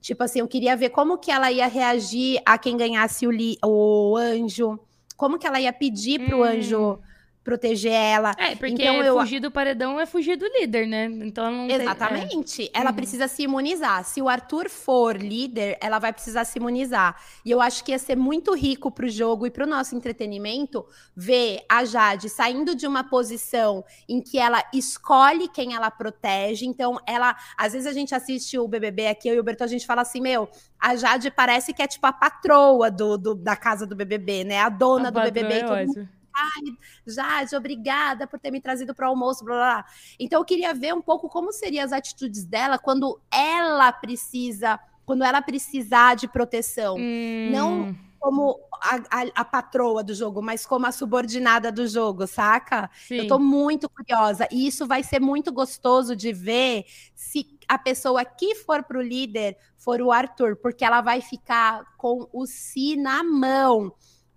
Tipo 0.00 0.24
assim, 0.24 0.40
eu 0.40 0.48
queria 0.48 0.76
ver 0.76 0.90
como 0.90 1.18
que 1.18 1.30
ela 1.32 1.52
ia 1.52 1.68
reagir 1.68 2.42
a 2.46 2.58
quem 2.58 2.76
ganhasse 2.76 3.26
o, 3.26 3.32
li- 3.32 3.58
o 3.64 4.16
anjo, 4.16 4.80
como 5.16 5.38
que 5.38 5.46
ela 5.46 5.60
ia 5.60 5.72
pedir 5.72 6.20
pro 6.20 6.42
Hum. 6.42 6.44
anjo 6.44 7.00
proteger 7.44 7.92
ela. 7.92 8.32
É, 8.38 8.54
porque 8.54 8.72
Então 8.82 9.02
eu- 9.02 9.18
fugir 9.18 9.40
do 9.40 9.50
paredão 9.50 9.98
é 10.00 10.06
fugir 10.06 10.36
do 10.36 10.46
líder, 10.46 10.86
né? 10.86 11.06
Então 11.06 11.50
não 11.50 11.66
tem- 11.66 11.76
é. 11.76 11.82
Exatamente. 11.82 12.70
Ela 12.72 12.90
Uhum. 12.90 12.96
precisa 12.96 13.26
se 13.28 13.42
imunizar. 13.42 14.04
Se 14.04 14.22
o 14.22 14.28
Arthur 14.28 14.70
for 14.70 15.16
líder, 15.16 15.76
ela 15.80 15.98
vai 15.98 16.12
precisar 16.12 16.44
se 16.44 16.58
imunizar. 16.58 17.16
E 17.44 17.50
eu 17.50 17.60
acho 17.60 17.84
que 17.84 17.90
ia 17.92 17.98
ser 17.98 18.16
muito 18.16 18.54
rico 18.54 18.90
pro 18.90 19.08
jogo 19.08 19.46
e 19.46 19.50
pro 19.50 19.66
nosso 19.66 19.94
entretenimento 19.96 20.86
ver 21.16 21.64
a 21.68 21.84
Jade 21.84 22.28
saindo 22.28 22.74
de 22.74 22.86
uma 22.86 23.02
posição 23.04 23.84
em 24.08 24.20
que 24.20 24.38
ela 24.38 24.62
escolhe 24.72 25.48
quem 25.48 25.74
ela 25.74 25.90
protege. 25.90 26.64
Então, 26.64 26.98
ela. 27.06 27.36
Às 27.58 27.72
vezes 27.72 27.86
a 27.88 27.92
gente 27.92 28.14
assiste 28.14 28.58
o 28.58 28.68
BBB 28.68 29.08
aqui, 29.08 29.28
eu 29.28 29.34
e 29.34 29.40
o 29.40 29.42
Berto, 29.42 29.64
a 29.64 29.66
gente 29.66 29.84
fala 29.86 30.02
assim: 30.02 30.20
meu, 30.20 30.48
a 30.78 30.94
Jade 30.94 31.30
parece 31.30 31.72
que 31.72 31.82
é 31.82 31.86
tipo 31.88 32.06
a 32.06 32.12
patroa 32.12 32.90
do, 32.90 33.18
do- 33.18 33.34
da 33.34 33.56
casa 33.56 33.86
do 33.86 33.96
BBB, 33.96 34.44
né? 34.44 34.60
A 34.60 34.68
dona 34.68 35.08
A 35.08 35.10
do 35.10 35.20
BBB. 35.20 35.54
é 35.54 35.86
ótimo. 36.36 36.78
Jade, 37.06 37.56
obrigada 37.56 38.26
por 38.26 38.38
ter 38.38 38.50
me 38.50 38.60
trazido 38.60 38.94
para 38.94 39.06
o 39.06 39.10
almoço, 39.10 39.44
blá, 39.44 39.54
blá, 39.56 39.74
blá. 39.82 39.84
Então 40.18 40.40
eu 40.40 40.44
queria 40.44 40.74
ver 40.74 40.94
um 40.94 41.02
pouco 41.02 41.28
como 41.28 41.52
seriam 41.52 41.84
as 41.84 41.92
atitudes 41.92 42.44
dela 42.44 42.78
quando 42.78 43.20
ela 43.32 43.92
precisa, 43.92 44.78
quando 45.04 45.24
ela 45.24 45.42
precisar 45.42 46.14
de 46.16 46.28
proteção. 46.28 47.06
Não 47.44 47.86
Hum, 47.86 47.96
como 48.18 48.56
a, 48.80 48.96
a- 49.22 49.32
a 49.34 49.44
patroa 49.44 50.02
do 50.04 50.14
jogo, 50.14 50.40
mas 50.40 50.64
como 50.64 50.86
a 50.86 50.92
subordinada 50.92 51.72
do 51.72 51.86
jogo, 51.88 52.24
saca? 52.26 52.88
sim. 52.94 53.16
Eu 53.16 53.26
tô 53.26 53.36
muito 53.38 53.90
curiosa. 53.90 54.46
E 54.50 54.64
isso 54.66 54.86
vai 54.86 55.02
ser 55.02 55.18
muito 55.20 55.52
gostoso 55.52 56.14
de 56.14 56.32
ver 56.32 56.84
se 57.16 57.44
a 57.68 57.76
pessoa 57.78 58.24
que 58.24 58.54
for 58.54 58.84
pro 58.84 59.02
líder 59.02 59.56
for 59.76 60.00
o 60.00 60.12
Arthur, 60.12 60.56
porque 60.56 60.84
ela 60.84 61.00
vai 61.00 61.20
ficar 61.20 61.84
com 61.96 62.28
o 62.32 62.46
si 62.46 62.94
na 62.96 63.24
mão. 63.24 63.92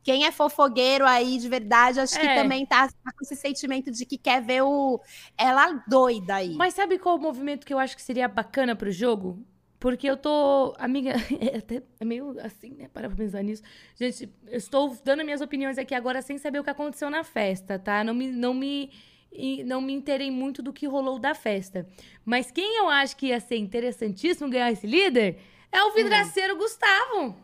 Quem 0.05 0.23
é 0.23 0.31
fofogueiro 0.31 1.03
aí 1.03 1.39
de 1.39 1.49
verdade, 1.49 1.99
acho 1.99 2.19
que 2.19 2.27
É. 2.27 2.35
também 2.35 2.63
tá, 2.63 2.87
tá 2.87 3.11
com 3.11 3.23
esse 3.23 3.35
sentimento 3.35 3.91
de 3.91 4.05
que 4.05 4.19
quer 4.19 4.39
ver 4.39 4.61
o 4.61 5.01
ela 5.35 5.83
doida 5.87 6.35
aí. 6.35 6.53
Mas 6.53 6.75
sabe 6.75 6.99
qual 6.99 7.15
o 7.15 7.19
movimento 7.19 7.65
que 7.65 7.73
eu 7.73 7.79
acho 7.79 7.95
que 7.95 8.03
seria 8.03 8.27
bacana 8.27 8.75
pro 8.75 8.91
jogo? 8.91 9.43
Porque 9.79 10.07
eu 10.07 10.15
tô. 10.15 10.75
Amiga, 10.77 11.13
é, 11.41 11.57
até, 11.57 11.81
é 11.99 12.05
meio 12.05 12.35
assim, 12.41 12.75
né? 12.75 12.87
Para 12.87 13.07
pra 13.09 13.17
pensar 13.17 13.41
nisso. 13.41 13.63
Gente, 13.95 14.29
eu 14.45 14.57
estou 14.59 14.95
dando 15.03 15.23
minhas 15.25 15.41
opiniões 15.41 15.79
aqui 15.79 15.95
agora 15.95 16.21
sem 16.21 16.37
saber 16.37 16.59
o 16.59 16.63
que 16.63 16.69
aconteceu 16.69 17.09
na 17.09 17.23
festa, 17.23 17.79
tá? 17.79 18.03
Não 18.03 18.13
me. 18.13 18.27
Não 18.31 18.53
me 18.53 18.91
e 19.37 19.63
não 19.63 19.81
me 19.81 19.91
interei 19.91 20.29
muito 20.29 20.61
do 20.61 20.71
que 20.71 20.85
rolou 20.85 21.17
da 21.17 21.33
festa. 21.33 21.85
Mas 22.23 22.51
quem 22.51 22.77
eu 22.77 22.87
acho 22.87 23.17
que 23.17 23.27
ia 23.27 23.39
ser 23.39 23.57
interessantíssimo 23.57 24.49
ganhar 24.49 24.71
esse 24.71 24.85
líder 24.87 25.39
é 25.71 25.83
o 25.83 25.93
vidraceiro 25.93 26.55
Gustavo. 26.55 27.35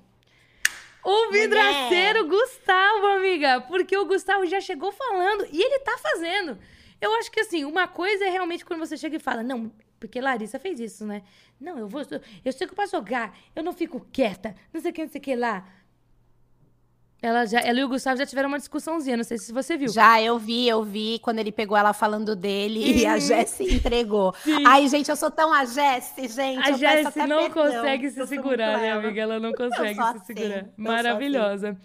O 1.03 1.31
vidraceiro 1.31 2.27
Gustavo, 2.27 3.08
amiga. 3.08 3.62
Porque 3.62 3.98
o 3.98 4.05
Gustavo 4.05 4.46
já 4.46 4.62
chegou 4.62 4.91
falando 4.91 5.48
e 5.51 5.62
ele 5.62 5.79
tá 5.79 5.98
fazendo. 5.98 6.58
Eu 7.00 7.13
acho 7.15 7.31
que 7.31 7.39
assim, 7.39 7.65
uma 7.65 7.88
coisa 7.88 8.25
é 8.25 8.29
realmente 8.29 8.63
quando 8.63 8.79
você 8.79 8.96
chega 8.96 9.15
e 9.15 9.20
fala, 9.20 9.41
não, 9.41 9.72
porque 10.00 10.22
Larissa 10.22 10.60
fez 10.60 10.79
isso, 10.79 11.05
né? 11.05 11.24
Não, 11.60 11.77
eu 11.77 11.88
vou. 11.88 12.01
Eu 12.43 12.51
chego 12.51 12.75
pra 12.75 12.86
jogar, 12.86 13.38
eu 13.55 13.63
não 13.63 13.74
fico 13.74 14.05
quieta, 14.12 14.55
não 14.74 14.81
sei 14.81 14.91
o 14.91 14.93
que, 14.93 15.03
não 15.03 15.12
sei 15.12 15.20
o 15.20 15.24
que 15.24 15.36
lá. 15.36 15.67
Ela, 17.21 17.45
já, 17.45 17.59
ela 17.59 17.79
e 17.79 17.83
o 17.83 17.87
Gustavo 17.87 18.17
já 18.17 18.25
tiveram 18.25 18.47
uma 18.49 18.57
discussãozinha, 18.57 19.15
não 19.15 19.23
sei 19.23 19.37
se 19.37 19.53
você 19.53 19.77
viu. 19.77 19.89
Já 19.89 20.19
eu 20.19 20.39
vi, 20.39 20.67
eu 20.67 20.81
vi 20.83 21.19
quando 21.21 21.37
ele 21.37 21.51
pegou 21.51 21.77
ela 21.77 21.93
falando 21.93 22.35
dele 22.35 22.99
e 23.01 23.05
a 23.05 23.13
Uhum. 23.13 23.19
Jessie 23.19 23.75
entregou. 23.75 24.33
Sim. 24.43 24.63
Ai, 24.65 24.87
gente, 24.87 25.09
eu 25.09 25.15
sou 25.15 25.29
tão 25.29 25.53
a 25.53 25.63
Jessie, 25.63 26.27
gente. 26.27 26.67
A 26.67 26.71
Jessie 26.71 27.27
não 27.27 27.51
perdão. 27.51 27.51
consegue 27.51 28.09
se 28.09 28.25
segurar, 28.25 28.79
né, 28.79 28.91
amiga? 28.91 29.21
Ela 29.21 29.39
não 29.39 29.53
consegue 29.53 29.93
se 29.93 30.01
assim, 30.01 30.19
segurar. 30.25 30.61
sou 30.63 30.73
Maravilhosa. 30.77 31.77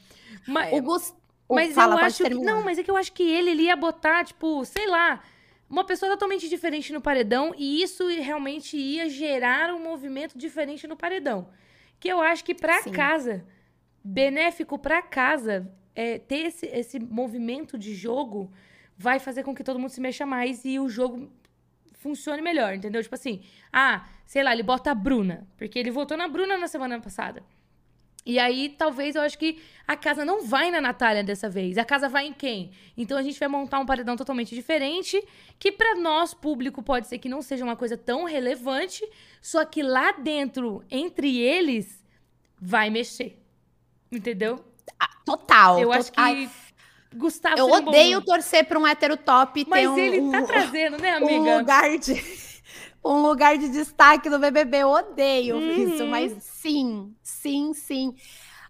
Mas, 0.49 0.73
O 0.73 0.81
Gus... 0.81 1.15
o- 1.47 1.55
mas 1.55 1.75
fala, 1.75 1.97
eu 2.01 2.07
acho 2.07 2.25
que. 2.25 2.31
Não, 2.31 2.65
mas 2.65 2.79
é 2.79 2.83
que 2.83 2.91
eu 2.91 2.97
acho 2.97 3.13
que 3.13 3.23
ele, 3.23 3.51
ele 3.51 3.63
ia 3.65 3.77
botar, 3.77 4.25
tipo, 4.25 4.65
sei 4.65 4.87
lá, 4.87 5.21
uma 5.69 5.85
pessoa 5.85 6.11
totalmente 6.13 6.49
diferente 6.49 6.95
no 6.95 7.01
paredão 7.01 7.53
e 7.59 7.83
isso 7.83 8.07
realmente 8.09 8.75
ia 8.77 9.07
gerar 9.11 9.75
um 9.75 9.83
movimento 9.83 10.39
diferente 10.39 10.87
no 10.87 10.97
paredão. 10.97 11.49
Que 12.01 12.09
eu 12.09 12.23
acho 12.23 12.43
que 12.43 12.55
pra 12.55 12.81
Sim. 12.83 12.93
casa, 12.93 13.45
benéfico 14.07 14.79
pra 14.79 15.03
casa, 15.03 15.69
é, 15.95 16.19
ter 16.19 16.47
esse, 16.47 16.67
esse 16.67 16.99
movimento 17.01 17.77
de 17.77 17.93
jogo 17.95 18.53
vai 18.97 19.19
fazer 19.19 19.43
com 19.43 19.55
que 19.55 19.65
todo 19.65 19.81
mundo 19.81 19.91
se 19.91 20.01
mexa 20.01 20.25
mais 20.25 20.65
e 20.65 20.79
o 20.79 20.89
jogo 20.89 21.31
funcione 21.93 22.41
melhor, 22.41 22.75
entendeu? 22.75 23.03
Tipo 23.03 23.17
assim, 23.17 23.43
ah, 23.73 24.07
sei 24.25 24.45
lá, 24.45 24.53
ele 24.53 24.63
bota 24.63 24.93
a 24.93 24.95
Bruna, 24.95 25.47
porque 25.57 25.77
ele 25.79 25.91
votou 25.91 26.17
na 26.17 26.29
Bruna 26.29 26.57
na 26.57 26.69
semana 26.69 27.01
passada. 27.01 27.43
E 28.25 28.39
aí, 28.39 28.69
talvez 28.69 29.15
eu 29.15 29.23
acho 29.23 29.39
que 29.39 29.61
a 29.87 29.97
casa 29.97 30.25
não 30.25 30.45
vai 30.45 30.71
na 30.71 30.81
Natália 30.81 31.23
dessa 31.23 31.49
vez. 31.49 31.79
A 31.79 31.85
casa 31.85 32.09
vai 32.09 32.27
em 32.27 32.33
quem? 32.33 32.73
Então 32.97 33.17
a 33.17 33.23
gente 33.23 33.39
vai 33.39 33.49
montar 33.49 33.79
um 33.79 33.87
paredão 33.87 34.17
totalmente 34.17 34.55
diferente, 34.55 35.23
que 35.59 35.71
pra 35.71 35.95
nós, 35.97 36.35
público, 36.35 36.83
pode 36.83 37.07
ser 37.07 37.19
que 37.19 37.29
não 37.29 37.43
seja 37.43 37.65
uma 37.65 37.77
coisa 37.77 37.97
tão 37.97 38.25
relevante, 38.25 39.09
só 39.41 39.65
que 39.65 39.83
lá 39.83 40.13
dentro, 40.13 40.85
entre 40.91 41.39
eles, 41.39 42.05
vai 42.61 42.91
mexer. 42.91 43.46
Entendeu? 44.11 44.65
Total. 45.25 45.79
eu 45.81 45.91
to- 45.91 45.99
acho 45.99 46.13
que 46.13 46.21
Ai, 46.21 46.51
Gustavo 47.15 47.59
eu 47.59 47.65
seria 47.67 47.81
um 47.81 47.85
bom- 47.85 47.91
odeio 47.91 48.25
torcer 48.25 48.67
para 48.67 48.79
um 48.79 48.87
hétero 48.87 49.17
top 49.17 49.67
Mas 49.69 49.89
um, 49.89 49.99
ele 49.99 50.21
um, 50.21 50.31
tá 50.31 50.43
trazendo, 50.43 50.99
né, 50.99 51.17
um 51.19 51.25
amiga? 51.25 51.59
lugar 51.59 51.99
de 51.99 52.15
um 53.05 53.23
lugar 53.23 53.59
de 53.59 53.69
destaque 53.69 54.29
no 54.29 54.39
BBB. 54.39 54.79
Eu 54.79 54.91
odeio 54.91 55.57
Uhum. 55.57 55.71
isso, 55.71 56.07
mas 56.07 56.33
sim, 56.43 57.15
sim, 57.23 57.73
sim. 57.75 58.15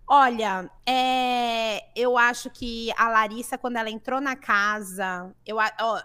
Olha, 0.08 0.70
é, 0.86 1.80
eu 2.00 2.16
acho 2.16 2.48
que 2.50 2.92
a 2.96 3.08
Larissa, 3.08 3.58
quando 3.58 3.76
ela 3.76 3.90
entrou 3.90 4.20
na 4.20 4.36
casa, 4.36 5.34
eu, 5.44 5.56
ó, 5.56 6.00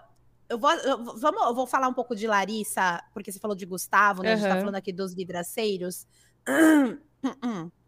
eu, 0.48 0.58
vou, 0.58 0.70
eu, 0.72 1.04
vamos, 1.18 1.42
eu 1.42 1.54
vou 1.54 1.66
falar 1.68 1.86
um 1.88 1.94
pouco 1.94 2.14
de 2.16 2.26
Larissa, 2.26 3.00
porque 3.14 3.30
você 3.30 3.38
falou 3.38 3.56
de 3.56 3.64
Gustavo, 3.64 4.22
né? 4.24 4.32
A 4.32 4.36
gente 4.36 4.48
tá 4.48 4.56
falando 4.56 4.74
aqui 4.74 4.92
dos 4.92 5.14
vidraceiros. 5.14 6.06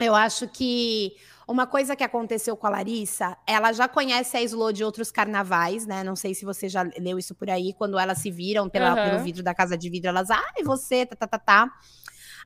Eu 0.00 0.14
acho 0.14 0.46
que 0.48 1.12
uma 1.46 1.66
coisa 1.66 1.96
que 1.96 2.04
aconteceu 2.04 2.56
com 2.56 2.66
a 2.66 2.70
Larissa, 2.70 3.36
ela 3.46 3.72
já 3.72 3.88
conhece 3.88 4.36
a 4.36 4.42
Slo 4.42 4.72
de 4.72 4.84
outros 4.84 5.10
carnavais, 5.10 5.86
né? 5.86 6.04
Não 6.04 6.14
sei 6.14 6.34
se 6.34 6.44
você 6.44 6.68
já 6.68 6.82
leu 6.98 7.18
isso 7.18 7.34
por 7.34 7.50
aí, 7.50 7.72
quando 7.72 7.98
elas 7.98 8.18
se 8.18 8.30
viram 8.30 8.68
pela- 8.68 8.92
Aham. 8.92 9.10
pelo 9.10 9.24
vidro 9.24 9.42
da 9.42 9.54
casa 9.54 9.76
de 9.76 9.90
vidro, 9.90 10.08
elas, 10.10 10.30
ai, 10.30 10.62
você, 10.64 11.04
tá, 11.04 11.16
tá, 11.16 11.26
tá, 11.26 11.38
tá. 11.38 11.72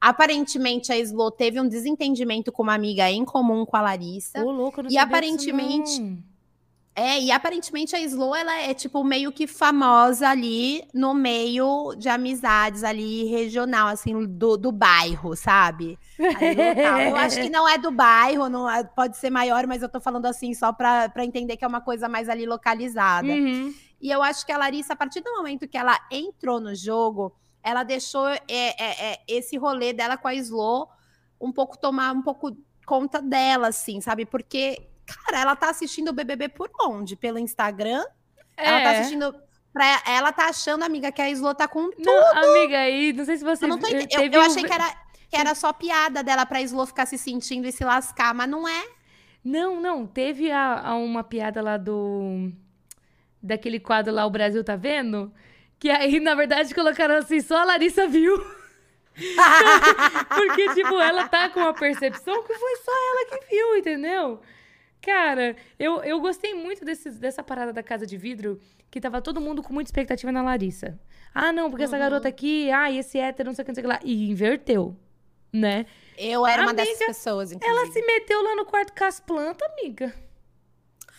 Aparentemente, 0.01 0.91
a 0.93 0.99
Slo 0.99 1.31
teve 1.31 1.61
um 1.61 1.69
desentendimento 1.69 2.51
com 2.51 2.63
uma 2.63 2.75
amiga 2.75 3.09
em 3.11 3.25
comum 3.25 3.65
com 3.65 3.77
a 3.77 3.83
Larissa. 3.83 4.43
Ô, 4.43 4.51
louco, 4.51 4.83
não 4.83 4.91
E 4.91 4.99
aparentemente- 4.99 6.01
não. 6.01 6.32
É, 6.95 7.19
e 7.19 7.31
aparentemente 7.31 7.97
a 7.97 8.01
Slo, 8.01 8.35
ela 8.35 8.55
é, 8.61 8.75
tipo, 8.75 9.03
meio 9.03 9.33
que 9.33 9.47
famosa 9.47 10.29
ali 10.29 10.87
no 10.93 11.15
meio 11.15 11.95
de 11.97 12.09
amizades 12.09 12.85
ali 12.85 13.25
regional, 13.25 13.89
assim, 13.89 14.27
do, 14.27 14.59
do 14.59 14.71
bairro, 14.71 15.35
sabe? 15.35 15.99
Eu 16.19 17.17
acho 17.17 17.41
que 17.41 17.49
não 17.49 17.67
é 17.67 17.79
do 17.79 17.91
bairro, 17.91 18.49
não 18.51 18.69
é- 18.69 18.85
pode 18.85 19.17
ser 19.17 19.31
maior, 19.31 19.67
mas 19.67 19.81
eu 19.83 19.89
tô 19.89 20.01
falando 20.01 20.27
assim 20.27 20.53
só 20.53 20.71
pra, 20.71 21.09
pra 21.09 21.25
entender 21.25 21.57
que 21.57 21.65
é 21.65 21.69
uma 21.69 21.81
coisa 21.81 22.09
mais 22.11 22.29
ali 22.29 22.45
localizada. 22.45 23.27
Uhum. 23.29 23.73
E 24.01 24.11
eu 24.11 24.23
acho 24.23 24.45
que 24.45 24.53
a 24.53 24.59
Larissa, 24.59 24.93
a 24.93 24.97
partir 24.97 25.23
do 25.23 25.33
momento 25.33 25.67
que 25.67 25.79
ela 25.79 25.99
entrou 26.11 26.61
no 26.61 26.75
jogo, 26.75 27.35
ela 27.63 27.85
deixou 27.85 28.29
é, 28.29 28.41
é, 28.49 29.13
é, 29.13 29.19
esse 29.27 29.57
rolê 29.57 29.93
dela 29.93 30.17
com 30.19 30.29
a 30.29 30.35
Slo 30.35 30.89
um 31.41 31.53
pouco 31.53 31.79
tomar 31.79 32.13
um 32.13 32.21
pouco 32.23 32.57
conta 32.87 33.23
dela, 33.23 33.69
assim, 33.69 34.01
sabe? 34.01 34.27
Porque, 34.27 34.77
cara, 35.07 35.41
ela 35.41 35.57
tá 35.57 35.71
assistindo 35.71 36.09
o 36.09 36.13
BBB 36.13 36.49
por 36.49 36.71
onde? 36.81 37.17
Pelo 37.17 37.39
Instagram? 37.39 38.05
Ela 38.57 38.81
tá 38.83 38.93
É. 38.93 38.99
assistindo. 38.99 39.35
Pra, 39.73 40.03
ela 40.07 40.33
tá 40.33 40.47
achando, 40.47 40.83
amiga, 40.83 41.11
que 41.11 41.23
a 41.23 41.31
Slo 41.31 41.55
tá 41.55 41.67
com 41.67 41.91
tudo. 41.91 42.05
Não, 42.05 42.37
amiga, 42.37 42.79
aí, 42.79 43.13
não 43.13 43.25
sei 43.25 43.39
se 43.39 43.45
você 43.45 43.65
Eu, 43.65 43.69
não 43.69 43.79
tô 43.79 43.87
eu, 43.87 44.01
eu 44.31 44.41
um 44.41 44.45
achei 44.45 44.63
que 44.65 44.73
era, 44.73 44.95
que 45.31 45.37
era 45.37 45.55
só 45.55 45.73
piada 45.73 46.23
dela 46.23 46.45
pra 46.45 46.61
Slo 46.61 46.85
ficar 46.85 47.07
se 47.07 47.17
sentindo 47.17 47.67
e 47.67 47.73
se 47.73 47.83
lascar, 47.83 48.35
mas 48.35 48.49
não 48.49 48.69
é. 48.69 48.85
Não, 49.43 49.81
não, 49.81 50.07
teve 50.07 50.51
a, 50.51 50.79
a 50.89 50.95
uma 50.95 51.25
piada 51.25 51.63
lá 51.63 51.77
do. 51.77 52.53
Daquele 53.43 53.81
quadro 53.81 54.13
lá, 54.13 54.25
O 54.27 54.31
Brasil 54.31 54.63
Tá 54.63 54.77
Vendo? 54.77 55.33
Que 55.79 55.91
aí, 55.91 56.21
na 56.21 56.35
verdade, 56.35 56.73
colocaram 56.75 57.17
assim, 57.17 57.41
só 57.41 57.59
a 57.59 57.65
Larissa 57.65 58.07
viu. 58.07 58.37
Porque, 60.29 60.75
tipo, 60.75 61.01
ela 61.01 61.29
tá 61.29 61.49
com 61.49 61.61
a 61.61 61.75
percepção 61.75 62.43
que 62.45 62.55
foi 62.55 62.77
só 62.77 62.93
ela 62.93 63.31
que 63.31 63.47
viu, 63.51 63.77
entendeu? 63.77 64.41
Cara, 65.03 65.57
eu, 65.79 66.03
eu 66.05 66.21
gostei 66.21 66.55
muito 66.55 66.85
desse, 66.85 67.11
dessa 67.11 67.43
parada 67.43 67.73
da 67.73 67.83
Casa 67.83 68.07
de 68.07 68.17
Vidro, 68.17 68.61
que 68.91 69.01
tava 69.01 69.21
todo 69.21 69.41
mundo 69.41 69.63
com 69.63 69.73
muita 69.75 69.89
expectativa 69.89 70.31
na 70.31 70.43
Larissa. 70.43 70.99
Ah, 71.35 71.53
não, 71.53 71.69
porque 71.71 71.83
essa 71.85 71.97
Uhum. 71.97 72.03
garota 72.03 72.29
aqui, 72.29 72.71
ah, 72.71 72.91
esse 72.91 73.19
hétero, 73.19 73.49
não 73.49 73.55
sei 73.55 73.63
o 73.63 73.67
que, 73.67 73.71
não 73.73 73.75
sei 73.75 73.83
o 73.83 73.87
que 73.87 73.93
lá. 73.93 74.01
E 74.05 74.31
inverteu, 74.31 74.97
né? 75.53 75.87
Eu 76.17 76.47
era 76.47 76.63
uma 76.63 76.73
dessas 76.73 76.99
pessoas, 77.05 77.51
inclusive. 77.53 77.81
Ela 77.81 77.93
se 77.93 78.01
meteu 78.07 78.43
lá 78.43 78.55
no 78.55 78.65
quarto 78.65 78.93
com 78.97 79.05
as 79.05 79.19
plantas, 79.19 79.69
amiga. 79.73 80.15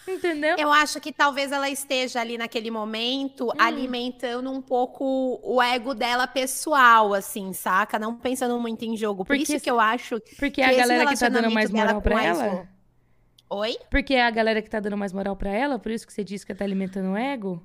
Entendeu? 0.08 0.58
Eu 0.58 0.72
acho 0.72 1.00
que 1.00 1.14
talvez 1.14 1.52
ela 1.52 1.70
esteja 1.70 2.20
ali 2.20 2.38
naquele 2.38 2.70
momento 2.70 3.48
Hum. 3.48 3.54
alimentando 3.58 4.52
um 4.52 4.62
pouco 4.62 5.40
o 5.42 5.62
ego 5.62 5.94
dela 5.94 6.28
pessoal, 6.28 7.14
assim, 7.14 7.54
saca? 7.54 7.98
Não 7.98 8.16
pensando 8.18 8.60
muito 8.60 8.84
em 8.84 8.98
jogo. 8.98 9.24
Por 9.24 9.36
Porque 9.38 9.54
isso 9.54 9.64
que 9.64 9.72
eu 9.72 9.80
acho 9.80 10.20
Porque 10.38 10.52
que 10.52 10.62
a 10.62 10.74
galera 10.74 11.06
que 11.08 11.18
tá 11.18 11.30
dando 11.30 11.52
mais 11.52 11.72
moral 11.72 12.02
pra 12.02 12.22
ela? 12.24 12.68
Oi? 13.56 13.78
Porque 13.92 14.16
é 14.16 14.26
a 14.26 14.32
galera 14.32 14.64
que 14.64 14.70
tá 14.70 14.80
dando 14.80 14.98
mais 14.98 15.14
moral 15.14 15.36
pra 15.36 15.52
ela, 15.52 15.78
por 15.78 15.92
isso 15.92 16.08
que 16.08 16.12
você 16.14 16.24
disse 16.24 16.44
que 16.44 16.56
tá 16.56 16.66
alimentando 16.66 17.12
o 17.12 17.16
ego? 17.18 17.64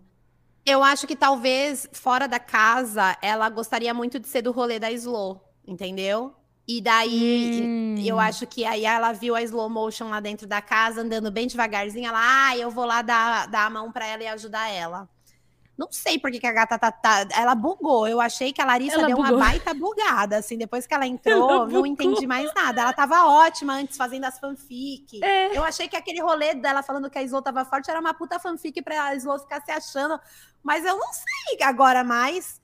Eu 0.67 0.85
acho 0.85 1.07
que 1.07 1.17
talvez 1.17 1.89
fora 1.93 2.29
da 2.29 2.39
casa 2.39 3.17
ela 3.23 3.49
gostaria 3.49 3.95
muito 3.95 4.21
de 4.21 4.29
ser 4.29 4.43
do 4.43 4.53
rolê 4.53 4.79
da 4.79 4.93
Slow, 4.93 5.43
entendeu? 5.67 6.35
E 6.67 6.83
daí 6.83 7.63
Hum. 7.65 7.95
eu 8.05 8.21
acho 8.21 8.47
que 8.47 8.67
aí 8.67 8.85
ela 8.85 9.13
viu 9.13 9.35
a 9.35 9.43
slow 9.43 9.71
motion 9.71 10.11
lá 10.11 10.21
dentro 10.21 10.47
da 10.47 10.61
casa, 10.61 11.01
andando 11.01 11.31
bem 11.31 11.47
devagarzinho. 11.47 12.07
Ela, 12.07 12.21
ah, 12.51 12.59
eu 12.59 12.71
vou 12.71 12.85
lá 12.85 13.01
dar, 13.01 13.49
dar 13.49 13.65
a 13.65 13.71
mão 13.71 13.91
pra 13.91 14.07
ela 14.07 14.23
e 14.23 14.27
ajudar 14.27 14.69
ela. 14.69 15.09
Não 15.79 15.93
sei 15.93 16.19
por 16.19 16.29
que, 16.33 16.45
a 16.45 16.51
gata 16.53 16.77
tá, 16.77 16.91
tá- 16.91 17.29
Ela 17.37 17.55
bugou. 17.55 18.09
Eu 18.09 18.21
achei 18.21 18.53
que 18.53 18.61
a 18.61 18.65
Larissa 18.65 18.97
Ela 18.97 19.07
deu 19.07 19.17
bugou. 19.17 19.37
uma 19.37 19.45
baita 19.47 19.73
bugada. 19.73 20.39
Assim, 20.39 20.59
depois 20.59 20.89
que 20.89 20.93
ela 20.93 21.07
entrou, 21.07 21.49
Ela 21.51 21.67
não 21.69 21.87
entendi 21.87 22.27
mais 22.27 22.53
nada. 22.53 22.83
Ela 22.83 22.93
tava 22.93 23.25
ótima 23.27 23.75
antes 23.75 23.97
fazendo 23.97 24.25
as 24.25 24.41
fanfic. 24.41 25.23
É. 25.23 25.57
Eu 25.57 25.63
achei 25.63 25.87
que 25.87 25.97
aquele 25.97 26.21
rolê 26.21 26.55
dela 26.55 26.83
falando 26.83 27.09
que 27.09 27.17
a 27.17 27.23
Slow 27.23 27.41
tava 27.41 27.65
forte 27.65 27.89
era 27.89 28.01
uma 28.01 28.13
puta 28.13 28.41
fanfic 28.41 28.83
pra 28.83 29.15
Slow 29.15 29.39
ficar 29.39 29.61
se 29.65 29.71
achando. 29.71 30.19
Mas 30.65 30.85
eu 30.85 30.97
não 30.99 31.13
sei 31.13 31.63
agora 31.63 32.03
mais. 32.03 32.61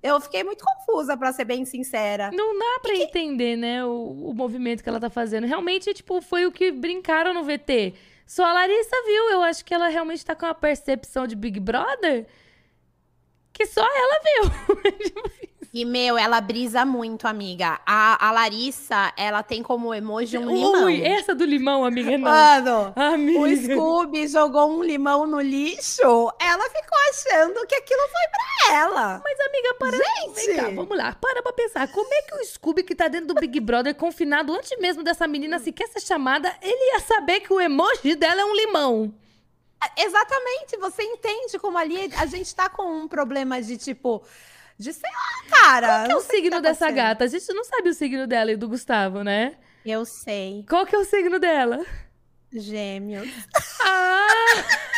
Eu 0.00 0.20
fiquei 0.20 0.42
muito 0.44 0.64
confusa, 0.64 1.16
pra 1.16 1.32
ser 1.32 1.44
bem 1.44 1.64
sincera. 1.64 2.30
Não 2.32 2.58
dá 2.58 2.80
pra 2.80 2.94
entender, 2.94 3.56
né, 3.56 3.84
o, 3.84 4.30
o 4.30 4.34
movimento 4.34 4.82
que 4.82 4.88
ela 4.88 4.98
tá 5.00 5.08
fazendo. 5.10 5.46
Realmente, 5.46 5.92
tipo, 5.94 6.20
foi 6.20 6.44
o 6.46 6.50
que 6.52 6.70
brincaram 6.72 7.32
no 7.34 7.42
VT. 7.44 7.94
Só 8.26 8.44
a 8.44 8.52
Larissa 8.52 8.96
viu. 9.06 9.30
Eu 9.30 9.42
acho 9.42 9.64
que 9.64 9.74
ela 9.74 9.88
realmente 9.88 10.24
tá 10.24 10.34
com 10.34 10.46
uma 10.46 10.54
percepção 10.54 11.26
de 11.26 11.34
Big 11.36 11.58
Brother 11.60 12.26
que 13.52 13.66
só 13.66 13.82
ela 13.82 14.20
viu. 14.24 15.22
E, 15.74 15.86
meu, 15.86 16.18
ela 16.18 16.38
brisa 16.38 16.84
muito, 16.84 17.26
amiga. 17.26 17.80
A, 17.86 18.28
a 18.28 18.30
Larissa, 18.30 19.10
ela 19.16 19.42
tem 19.42 19.62
como 19.62 19.94
emoji 19.94 20.36
um 20.36 20.54
limão. 20.54 20.84
Ui, 20.84 21.00
essa 21.02 21.34
do 21.34 21.46
limão, 21.46 21.82
amiga, 21.82 22.10
não. 22.18 22.30
Mano, 22.30 22.92
Amiga. 22.94 23.40
o 23.40 23.56
Scooby 23.56 24.28
jogou 24.28 24.70
um 24.70 24.82
limão 24.82 25.26
no 25.26 25.40
lixo. 25.40 26.02
Ela 26.38 26.64
ficou 26.68 26.98
achando 27.08 27.66
que 27.66 27.74
aquilo 27.74 28.02
foi 28.02 28.28
pra 28.68 28.76
ela. 28.76 29.22
Mas, 29.24 29.40
amiga, 29.40 29.74
para. 29.78 29.96
Vem 29.96 30.34
Gente! 30.34 30.56
cá, 30.60 30.68
vamos 30.74 30.94
lá. 30.94 31.16
Para 31.18 31.42
pra 31.42 31.54
pensar. 31.54 31.90
Como 31.90 32.12
é 32.12 32.20
que 32.20 32.34
o 32.34 32.44
Scooby, 32.44 32.82
que 32.82 32.94
tá 32.94 33.08
dentro 33.08 33.28
do 33.28 33.40
Big 33.40 33.58
Brother, 33.58 33.94
confinado 33.94 34.52
antes 34.52 34.78
mesmo 34.78 35.02
dessa 35.02 35.26
menina 35.26 35.58
sequer 35.58 35.88
ser 35.88 36.00
chamada, 36.00 36.54
ele 36.60 36.92
ia 36.92 37.00
saber 37.00 37.40
que 37.40 37.50
o 37.50 37.58
emoji 37.58 38.14
dela 38.14 38.42
é 38.42 38.44
um 38.44 38.54
limão? 38.54 39.14
Exatamente, 39.96 40.76
você 40.78 41.02
entende 41.02 41.58
como 41.60 41.76
ali 41.78 42.10
a 42.16 42.26
gente 42.26 42.54
tá 42.54 42.68
com 42.68 42.82
um 43.02 43.08
problema 43.08 43.60
de 43.60 43.76
tipo. 43.76 44.22
De 44.78 44.92
sei 44.92 45.10
lá, 45.10 45.58
cara. 45.58 45.86
Qual 45.88 46.06
que 46.06 46.12
é 46.12 46.16
o 46.16 46.20
signo 46.20 46.50
tá 46.50 46.60
dessa 46.60 46.86
acontecendo. 46.86 47.06
gata? 47.08 47.24
A 47.24 47.28
gente 47.28 47.52
não 47.52 47.64
sabe 47.64 47.88
o 47.90 47.94
signo 47.94 48.26
dela 48.26 48.52
e 48.52 48.56
do 48.56 48.68
Gustavo, 48.68 49.22
né? 49.22 49.54
Eu 49.84 50.04
sei. 50.04 50.64
Qual 50.68 50.86
que 50.86 50.94
é 50.94 50.98
o 50.98 51.04
signo 51.04 51.38
dela? 51.38 51.84
Gêmeos. 52.52 53.28
Ah! 53.80 54.26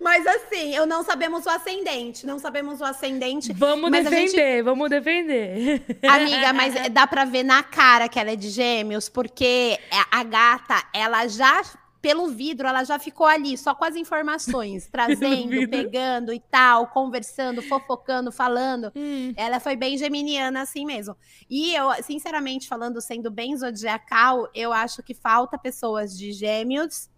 Mas 0.00 0.24
assim, 0.26 0.74
eu 0.74 0.86
não 0.86 1.02
sabemos 1.02 1.44
o 1.44 1.50
ascendente. 1.50 2.24
Não 2.24 2.38
sabemos 2.38 2.80
o 2.80 2.84
ascendente. 2.84 3.52
Vamos 3.52 3.92
a 3.92 3.96
gente- 4.02 4.10
defender, 4.10 4.62
vamos 4.62 4.88
defender. 4.88 5.82
Amiga, 6.08 6.52
mas 6.52 6.74
dá 6.90 7.06
pra 7.06 7.24
ver 7.24 7.42
na 7.42 7.62
cara 7.64 8.08
que 8.08 8.18
ela 8.18 8.30
é 8.30 8.36
de 8.36 8.48
gêmeos, 8.48 9.08
porque 9.08 9.78
a 10.10 10.22
gata, 10.22 10.82
ela 10.94 11.26
já, 11.26 11.62
pelo 12.00 12.28
vidro, 12.28 12.66
ela 12.68 12.84
já 12.84 12.98
ficou 12.98 13.26
ali, 13.26 13.58
só 13.58 13.74
com 13.74 13.84
as 13.84 13.96
informações, 13.96 14.86
trazendo, 14.92 15.68
pegando 15.68 16.32
e 16.32 16.40
tal, 16.40 16.86
conversando, 16.88 17.60
fofocando, 17.62 18.30
falando. 18.30 18.92
Hum. 18.94 19.32
Ela 19.36 19.58
foi 19.58 19.74
bem 19.76 19.98
geminiana 19.98 20.62
assim 20.62 20.84
mesmo. 20.86 21.16
E 21.50 21.74
eu, 21.74 21.90
sinceramente, 22.02 22.68
falando, 22.68 23.00
sendo 23.00 23.30
bem 23.30 23.56
zodiacal, 23.56 24.48
eu 24.54 24.72
acho 24.72 25.02
que 25.02 25.12
falta 25.14 25.58
pessoas 25.58 26.16
de 26.16 26.32
gêmeos, 26.32 27.10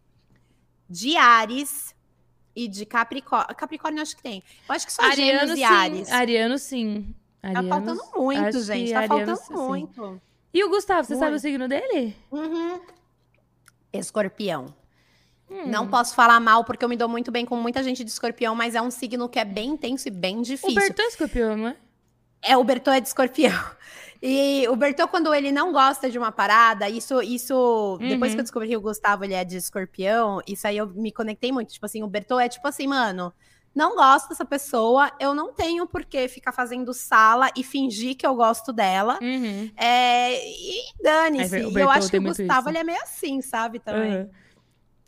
de 0.88 1.16
Ares 1.16 1.94
e 2.56 2.66
de 2.66 2.84
Capricórnio. 2.86 3.54
Capricórnio 3.54 4.02
acho 4.02 4.16
que 4.16 4.22
tem. 4.22 4.42
Eu 4.68 4.74
acho 4.74 4.86
que 4.86 4.92
só 4.92 5.02
Ariano 5.02 5.40
gêmeos 5.40 5.50
e 5.50 5.56
sim. 5.56 5.64
Ares. 5.64 6.10
Ariano 6.10 6.58
sim. 6.58 7.14
Tá 7.40 7.48
Arianos- 7.48 7.68
faltando 7.70 8.02
muito, 8.16 8.60
gente. 8.62 8.92
Tá 8.92 8.98
arianos, 9.00 9.38
faltando 9.38 9.60
sim. 9.62 9.68
muito. 9.68 10.20
E 10.52 10.64
o 10.64 10.68
Gustavo, 10.68 11.04
você 11.06 11.14
sabe 11.14 11.26
o 11.26 11.30
Muito. 11.30 11.40
signo 11.42 11.68
dele? 11.68 12.16
Uhum. 12.30 12.80
Escorpião. 13.92 14.66
Hum. 15.50 15.66
Não 15.66 15.88
posso 15.88 16.14
falar 16.14 16.38
mal 16.38 16.64
porque 16.64 16.84
eu 16.84 16.88
me 16.88 16.96
dou 16.96 17.08
muito 17.08 17.30
bem 17.32 17.44
com 17.44 17.56
muita 17.56 17.82
gente 17.82 18.04
de 18.04 18.10
escorpião, 18.10 18.54
mas 18.54 18.74
é 18.74 18.80
um 18.82 18.90
signo 18.90 19.28
que 19.28 19.38
é 19.38 19.44
bem 19.44 19.70
intenso 19.70 20.06
e 20.06 20.10
bem 20.10 20.38
O 20.38 20.42
difícil. 20.42 20.74
Bertô 20.74 21.02
é 21.02 21.06
escorpião, 21.06 21.56
não 21.56 21.68
é? 21.68 21.76
É, 22.42 22.56
o 22.56 22.62
Bertô 22.64 22.90
é 22.90 23.00
de 23.00 23.08
escorpião. 23.08 23.52
E 24.22 24.68
o 24.68 24.76
Bertô, 24.76 25.08
quando 25.08 25.32
ele 25.32 25.50
não 25.50 25.72
gosta 25.72 26.10
de 26.10 26.18
uma 26.18 26.30
parada, 26.30 26.86
isso, 26.90 27.22
isso. 27.22 27.96
Depois 28.02 28.32
Uhum. 28.32 28.36
que 28.36 28.40
eu 28.40 28.44
descobri 28.44 28.68
que 28.68 28.76
o 28.76 28.80
Gustavo 28.82 29.24
ele 29.24 29.32
é 29.32 29.42
de 29.46 29.56
escorpião, 29.56 30.42
isso 30.46 30.66
aí 30.66 30.76
eu 30.76 30.86
me 30.88 31.10
conectei 31.10 31.50
muito. 31.50 31.72
Tipo 31.72 31.86
assim, 31.86 32.02
o 32.02 32.06
Bertô 32.06 32.38
é 32.38 32.46
tipo 32.46 32.68
assim, 32.68 32.86
mano. 32.86 33.32
Não 33.74 33.94
gosto 33.94 34.30
dessa 34.30 34.44
pessoa, 34.44 35.12
eu 35.20 35.32
não 35.32 35.52
tenho 35.52 35.86
por 35.86 36.04
que 36.04 36.26
ficar 36.26 36.52
fazendo 36.52 36.92
sala 36.92 37.50
e 37.56 37.62
fingir 37.62 38.16
que 38.16 38.26
eu 38.26 38.34
gosto 38.34 38.72
dela. 38.72 39.18
Uhum. 39.22 39.70
É, 39.76 40.34
e 40.44 40.92
dane-se. 41.00 41.56
É, 41.56 41.82
eu 41.82 41.88
acho 41.88 42.10
que 42.10 42.18
o 42.18 42.22
Gustavo 42.22 42.68
ele 42.68 42.78
é 42.78 42.84
meio 42.84 43.00
assim, 43.00 43.40
sabe? 43.40 43.78
Também. 43.78 44.12
Aham. 44.12 44.30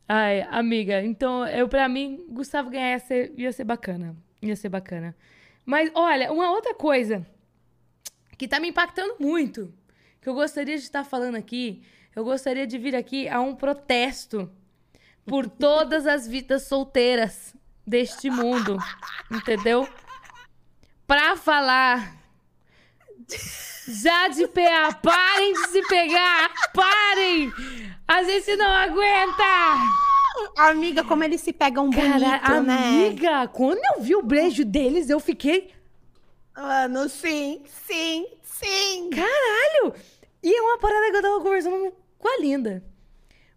Ai, 0.09 0.43
amiga, 0.51 1.03
então, 1.03 1.47
eu, 1.49 1.69
pra 1.69 1.89
mim, 1.89 2.25
Gustavo 2.29 2.69
ganhar 2.69 2.91
ia 2.91 2.99
ser, 2.99 3.33
ia 3.37 3.53
ser 3.53 3.65
bacana. 3.65 4.15
Ia 4.43 4.55
ser 4.55 4.69
bacana. 4.69 5.17
Mas, 5.65 5.91
olha, 5.95 6.31
uma 6.33 6.51
outra 6.51 6.75
coisa 6.75 7.27
que 8.37 8.47
tá 8.47 8.61
me 8.61 8.69
impactando 8.69 9.17
muito, 9.19 9.73
que 10.21 10.29
eu 10.29 10.35
gostaria 10.35 10.77
de 10.77 10.83
estar 10.83 11.05
falando 11.05 11.37
aqui, 11.37 11.83
eu 12.15 12.25
gostaria 12.25 12.67
de 12.67 12.77
vir 12.77 12.95
aqui 12.95 13.29
a 13.29 13.41
um 13.41 13.55
protesto 13.55 14.51
por 15.25 15.49
todas 15.51 16.07
as 16.07 16.29
vidas 16.29 16.65
solteiras 16.65 17.55
deste 17.87 18.31
mundo, 18.31 18.77
entendeu? 19.31 19.89
Pra 21.07 21.37
falar. 21.37 22.17
Já 23.89 24.29
de 24.29 24.47
PA, 24.47 24.95
parem 25.03 25.53
de 25.55 25.69
se 25.69 25.83
pegar! 25.89 26.51
Parem! 26.73 27.53
A 28.07 28.23
gente 28.23 28.55
não 28.57 28.71
aguenta! 28.71 29.43
Amiga, 30.57 31.03
como 31.05 31.25
eles 31.25 31.41
se 31.41 31.53
pegam 31.53 31.91
bonito, 31.91 32.21
Cara, 32.21 32.61
né? 32.63 32.75
amiga, 32.77 33.49
quando 33.49 33.81
eu 33.97 34.03
vi 34.03 34.15
o 34.15 34.23
beijo 34.23 34.65
deles, 34.65 35.11
eu 35.11 35.19
fiquei. 35.21 35.75
Mano, 36.57 37.09
sim, 37.09 37.63
sim, 37.87 38.27
sim. 38.43 39.11
Caralho! 39.11 39.95
E 40.43 40.55
é 40.55 40.63
uma 40.63 40.79
parada 40.79 41.11
que 41.11 41.17
eu 41.17 41.23
tava 41.23 41.41
conversando 41.41 41.93
com 42.19 42.29
a 42.29 42.41
Linda. 42.41 42.83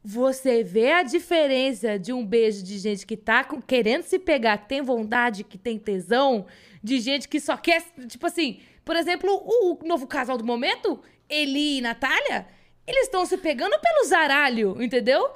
Você 0.07 0.63
vê 0.63 0.91
a 0.91 1.01
diferença 1.01 1.97
de 1.97 2.13
um 2.13 2.23
beijo 2.23 2.63
de 2.63 2.77
gente 2.77 3.07
que 3.07 3.17
tá 3.17 3.43
com- 3.43 3.59
querendo 3.59 4.03
se 4.03 4.19
pegar, 4.19 4.59
que 4.59 4.69
tem 4.69 4.83
vontade, 4.83 5.43
que 5.43 5.57
tem 5.57 5.79
tesão, 5.79 6.45
de 6.83 6.99
gente 6.99 7.27
que 7.27 7.39
só 7.39 7.57
quer. 7.57 7.81
Tipo 8.07 8.27
assim, 8.27 8.59
por 8.85 8.95
exemplo, 8.95 9.31
o, 9.33 9.73
o 9.73 9.87
novo 9.87 10.05
casal 10.05 10.37
do 10.37 10.45
momento, 10.45 10.99
Eli 11.27 11.79
e 11.79 11.81
Natália, 11.81 12.45
eles 12.85 13.05
estão 13.05 13.25
se 13.25 13.35
pegando 13.35 13.79
pelo 13.81 14.05
zaralho, 14.07 14.79
entendeu? 14.79 15.27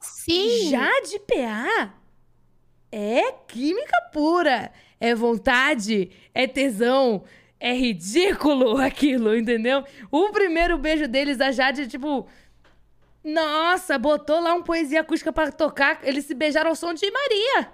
Sim. 0.00 0.70
Já 0.70 0.90
de 1.02 1.20
PA 1.20 1.94
é 2.90 3.30
química 3.46 4.10
pura. 4.12 4.72
É 4.98 5.14
vontade, 5.14 6.10
é 6.34 6.46
tesão, 6.48 7.22
é 7.60 7.72
ridículo 7.74 8.76
aquilo, 8.82 9.36
entendeu? 9.36 9.84
O 10.10 10.30
primeiro 10.30 10.76
beijo 10.78 11.06
deles, 11.06 11.40
a 11.40 11.52
Jade, 11.52 11.86
tipo. 11.86 12.26
Nossa, 13.30 13.98
botou 13.98 14.40
lá 14.40 14.54
um 14.54 14.62
poesia 14.62 15.00
acústica 15.00 15.32
pra 15.32 15.50
tocar. 15.50 15.98
Eles 16.02 16.24
se 16.26 16.32
beijaram 16.34 16.70
ao 16.70 16.76
som 16.76 16.94
de 16.94 17.10
Maria. 17.10 17.72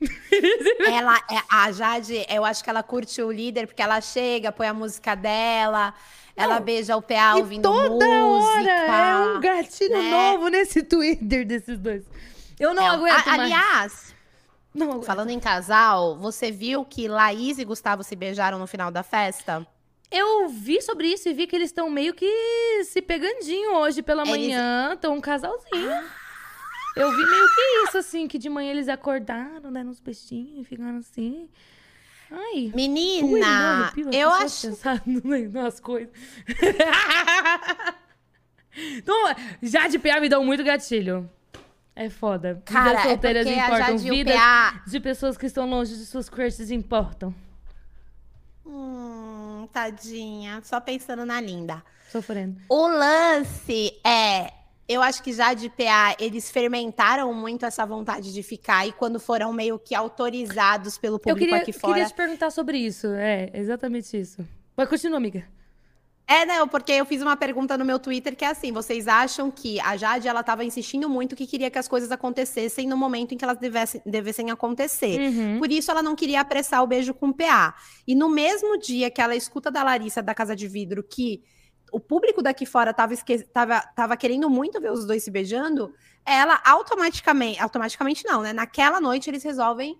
Ela, 0.92 1.16
é, 1.30 1.40
a 1.50 1.70
Jade, 1.70 2.26
eu 2.28 2.44
acho 2.44 2.64
que 2.64 2.70
ela 2.70 2.82
curte 2.82 3.22
o 3.22 3.30
líder, 3.30 3.66
porque 3.66 3.80
ela 3.82 4.00
chega, 4.00 4.50
põe 4.50 4.66
a 4.66 4.74
música 4.74 5.14
dela, 5.14 5.94
ela 6.34 6.58
beija 6.58 6.96
o 6.96 7.02
PA 7.02 7.36
ouvindo 7.36 7.62
toda 7.62 8.04
música. 8.06 8.70
hora 8.70 8.70
é 8.70 9.16
um 9.36 9.40
gatilho 9.40 10.02
né? 10.02 10.10
novo 10.10 10.48
nesse 10.48 10.82
Twitter 10.82 11.46
desses 11.46 11.78
dois. 11.78 12.02
Eu 12.58 12.74
não 12.74 12.82
É, 12.82 12.88
aguento 12.88 13.28
a- 13.28 13.36
mais. 13.36 13.40
Aliás, 13.40 14.14
Não 14.74 14.90
aguento. 14.90 15.04
falando 15.06 15.30
em 15.30 15.38
casal, 15.40 16.16
você 16.18 16.50
viu 16.50 16.84
que 16.84 17.06
Laís 17.08 17.58
e 17.58 17.64
Gustavo 17.64 18.02
se 18.02 18.16
beijaram 18.16 18.58
no 18.58 18.66
final 18.66 18.90
da 18.90 19.02
festa? 19.02 19.66
Eu 20.10 20.48
vi 20.48 20.80
sobre 20.80 21.08
isso 21.08 21.28
e 21.28 21.34
vi 21.34 21.46
que 21.46 21.56
eles 21.56 21.70
estão 21.70 21.90
meio 21.90 22.14
que 22.14 22.26
se 22.84 23.02
pegandinho 23.02 23.74
hoje 23.76 24.02
pela 24.02 24.22
Eles- 24.22 24.30
manhã. 24.36 24.92
Estão 24.94 25.14
um 25.14 25.20
casalzinho. 25.20 25.90
Eu 26.96 27.10
vi 27.10 27.26
meio 27.26 27.46
que 27.48 27.60
isso, 27.88 27.98
assim, 27.98 28.28
que 28.28 28.38
de 28.38 28.48
manhã 28.48 28.70
eles 28.70 28.88
acordaram, 28.88 29.72
deram 29.72 29.90
uns 29.90 29.98
beijinhos 29.98 30.60
e 30.60 30.64
ficaram 30.64 30.98
assim. 30.98 31.48
Ai. 32.30 32.66
Ui, 32.66 32.72
Menina, 32.74 33.46
arrepio, 33.86 34.10
eu 34.12 34.30
só 34.30 34.38
de 34.38 34.44
acho. 34.44 34.66
pensar 34.68 35.02
nas 35.52 35.80
coisas. 35.80 36.12
então, 38.76 39.34
já 39.62 39.88
de 39.88 39.98
PA 39.98 40.20
me 40.20 40.28
dão 40.28 40.44
muito 40.44 40.62
gatilho. 40.62 41.28
É 41.96 42.08
foda. 42.10 42.62
Cara, 42.64 42.90
Vidas 42.90 43.04
é 43.04 43.08
solteiras 43.08 43.46
porque 43.46 43.60
a 43.60 43.66
importam. 43.66 43.98
Vidas 43.98 44.34
PA. 44.36 44.82
de 44.86 45.00
pessoas 45.00 45.36
que 45.36 45.46
estão 45.46 45.68
longe 45.68 45.96
de 45.96 46.06
suas 46.06 46.28
crushes 46.28 46.70
importam. 46.70 47.34
Hum, 48.66 49.33
tadinha. 49.66 50.60
Só 50.64 50.80
pensando 50.80 51.24
na 51.24 51.40
linda. 51.40 51.82
Sofrendo. 52.10 52.60
O 52.68 52.86
lance 52.86 53.92
é. 54.06 54.52
Eu 54.86 55.00
acho 55.00 55.22
que 55.22 55.32
já 55.32 55.54
de 55.54 55.70
PA, 55.70 56.14
eles 56.18 56.50
fermentaram 56.50 57.32
muito 57.32 57.64
essa 57.64 57.86
vontade 57.86 58.34
de 58.34 58.42
ficar 58.42 58.86
e 58.86 58.92
quando 58.92 59.18
foram 59.18 59.50
meio 59.50 59.78
que 59.78 59.94
autorizados 59.94 60.98
pelo 60.98 61.14
Eu 61.16 61.20
público 61.20 61.38
queria, 61.40 61.56
aqui 61.56 61.72
fora. 61.72 61.94
queria 61.94 62.08
te 62.08 62.14
perguntar 62.14 62.50
sobre 62.50 62.76
isso. 62.76 63.06
É, 63.06 63.50
exatamente 63.54 64.14
isso. 64.18 64.46
Mas 64.76 64.86
continua, 64.88 65.16
amiga. 65.16 65.46
É, 66.26 66.46
não, 66.46 66.66
porque 66.66 66.90
eu 66.92 67.04
fiz 67.04 67.20
uma 67.20 67.36
pergunta 67.36 67.76
no 67.76 67.84
meu 67.84 67.98
Twitter 67.98 68.34
que 68.34 68.44
é 68.44 68.48
assim: 68.48 68.72
vocês 68.72 69.06
acham 69.06 69.50
que 69.50 69.78
a 69.80 69.94
Jade 69.96 70.26
ela 70.26 70.42
tava 70.42 70.64
insistindo 70.64 71.06
muito 71.08 71.36
que 71.36 71.46
queria 71.46 71.70
que 71.70 71.78
as 71.78 71.86
coisas 71.86 72.10
acontecessem 72.10 72.86
no 72.88 72.96
momento 72.96 73.32
em 73.34 73.36
que 73.36 73.44
elas 73.44 73.58
devessem, 73.58 74.00
devessem 74.06 74.50
acontecer? 74.50 75.20
Uhum. 75.20 75.58
Por 75.58 75.70
isso 75.70 75.90
ela 75.90 76.02
não 76.02 76.16
queria 76.16 76.40
apressar 76.40 76.82
o 76.82 76.86
beijo 76.86 77.12
com 77.12 77.28
o 77.28 77.34
PA. 77.34 77.74
E 78.06 78.14
no 78.14 78.28
mesmo 78.30 78.78
dia 78.78 79.10
que 79.10 79.20
ela 79.20 79.36
escuta 79.36 79.70
da 79.70 79.82
Larissa 79.82 80.22
da 80.22 80.34
Casa 80.34 80.56
de 80.56 80.66
Vidro 80.66 81.02
que 81.02 81.42
o 81.92 82.00
público 82.00 82.42
daqui 82.42 82.64
fora 82.66 82.92
tava, 82.94 83.12
esque... 83.12 83.38
tava, 83.44 83.80
tava 83.94 84.16
querendo 84.16 84.48
muito 84.50 84.80
ver 84.80 84.90
os 84.90 85.06
dois 85.06 85.22
se 85.22 85.30
beijando, 85.30 85.94
ela 86.26 86.60
automaticamente, 86.64 87.60
automaticamente 87.60 88.24
não, 88.26 88.40
né? 88.42 88.52
Naquela 88.52 89.00
noite 89.00 89.28
eles 89.30 89.44
resolvem 89.44 89.96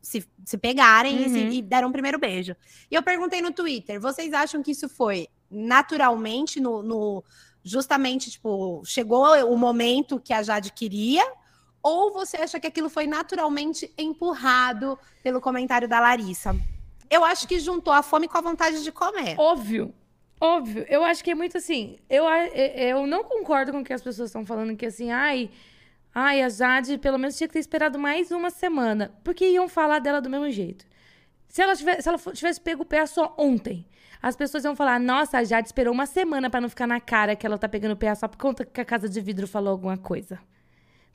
se, 0.00 0.24
se 0.44 0.56
pegarem 0.58 1.24
e, 1.24 1.28
se- 1.30 1.38
Uhum. 1.38 1.50
e 1.50 1.62
deram 1.62 1.88
o 1.88 1.92
primeiro 1.92 2.18
beijo. 2.18 2.54
E 2.90 2.94
eu 2.94 3.02
perguntei 3.02 3.40
no 3.42 3.50
Twitter, 3.52 3.98
vocês 4.00 4.32
acham 4.32 4.62
que 4.62 4.70
isso 4.70 4.88
foi 4.88 5.26
naturalmente 5.52 6.58
no, 6.60 6.82
no- 6.82 7.24
justamente, 7.62 8.30
tipo, 8.30 8.82
chegou 8.84 9.26
o 9.46 9.56
momento 9.56 10.18
que 10.18 10.32
a 10.32 10.42
Jade 10.42 10.72
queria? 10.72 11.24
Ou 11.82 12.12
você 12.12 12.36
acha 12.38 12.58
que 12.60 12.66
aquilo 12.66 12.88
foi 12.88 13.06
naturalmente 13.06 13.92
empurrado 13.98 14.98
pelo 15.22 15.40
comentário 15.40 15.88
da 15.88 16.00
Larissa? 16.00 16.56
Eu 17.10 17.24
acho 17.24 17.46
que 17.46 17.58
juntou 17.60 17.92
a 17.92 18.02
fome 18.02 18.26
com 18.28 18.38
a 18.38 18.40
vontade 18.40 18.82
de 18.82 18.90
comer. 18.92 19.34
Óbvio. 19.38 19.92
Óbvio. 20.40 20.84
Eu 20.88 21.04
acho 21.04 21.22
que 21.22 21.30
é 21.30 21.34
muito 21.34 21.58
assim. 21.58 21.98
Eu, 22.08 22.24
eu 22.24 23.06
não 23.06 23.22
concordo 23.24 23.70
com 23.72 23.80
o 23.80 23.84
que 23.84 23.92
as 23.92 24.02
pessoas 24.02 24.28
estão 24.30 24.46
falando, 24.46 24.76
que 24.76 24.86
assim, 24.86 25.10
ai. 25.10 25.50
Ai, 26.14 26.42
a 26.42 26.48
Jade 26.48 26.98
pelo 26.98 27.18
menos 27.18 27.36
tinha 27.36 27.46
que 27.48 27.52
ter 27.54 27.58
esperado 27.60 27.98
mais 27.98 28.30
uma 28.30 28.50
semana. 28.50 29.12
Porque 29.24 29.48
iam 29.48 29.68
falar 29.68 29.98
dela 29.98 30.20
do 30.20 30.28
mesmo 30.30 30.50
jeito. 30.50 30.84
Se 31.48 31.62
ela 31.62 31.74
tivesse, 31.76 32.02
se 32.02 32.08
ela 32.08 32.18
tivesse 32.18 32.60
pego 32.60 32.82
o 32.82 32.86
pé 32.86 33.04
só 33.06 33.34
ontem, 33.38 33.86
as 34.22 34.36
pessoas 34.36 34.64
iam 34.64 34.76
falar: 34.76 35.00
Nossa, 35.00 35.38
a 35.38 35.44
Jade 35.44 35.66
esperou 35.68 35.92
uma 35.92 36.06
semana 36.06 36.48
pra 36.48 36.60
não 36.60 36.68
ficar 36.68 36.86
na 36.86 37.00
cara 37.00 37.34
que 37.34 37.44
ela 37.44 37.58
tá 37.58 37.68
pegando 37.68 37.92
o 37.92 37.96
pé 37.96 38.14
só 38.14 38.28
por 38.28 38.38
conta 38.38 38.64
que 38.64 38.80
a 38.80 38.84
casa 38.84 39.08
de 39.08 39.20
vidro 39.20 39.46
falou 39.48 39.70
alguma 39.72 39.98
coisa. 39.98 40.38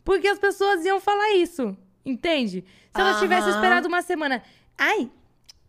Porque 0.03 0.27
as 0.27 0.37
pessoas 0.39 0.83
iam 0.85 0.99
falar 0.99 1.31
isso. 1.35 1.75
Entende? 2.05 2.63
Se 2.95 3.01
ela 3.01 3.19
tivesse 3.19 3.47
Aham. 3.49 3.55
esperado 3.55 3.87
uma 3.87 4.01
semana. 4.01 4.41
Ai, 4.77 5.09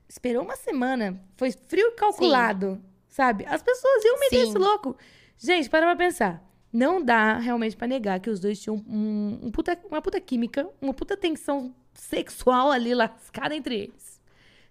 esperou 0.08 0.42
uma 0.44 0.56
semana. 0.56 1.20
Foi 1.36 1.50
frio 1.52 1.88
e 1.88 1.92
calculado. 1.92 2.80
Sabe? 3.08 3.44
As 3.46 3.62
pessoas 3.62 4.04
iam 4.04 4.20
meter 4.20 4.42
Sim. 4.44 4.48
esse 4.50 4.58
louco. 4.58 4.96
Gente, 5.36 5.68
para 5.68 5.86
pra 5.86 5.96
pensar. 5.96 6.44
Não 6.72 7.02
dá 7.02 7.38
realmente 7.38 7.76
pra 7.76 7.88
negar 7.88 8.20
que 8.20 8.28
os 8.30 8.38
dois 8.38 8.60
tinham 8.60 8.76
um- 8.86 9.38
um 9.44 9.50
puta- 9.50 9.78
uma 9.90 10.02
puta 10.02 10.20
química, 10.20 10.68
uma 10.80 10.92
puta 10.94 11.16
tensão 11.16 11.74
sexual 11.94 12.70
ali 12.70 12.94
lascada 12.94 13.56
entre 13.56 13.74
eles. 13.76 14.17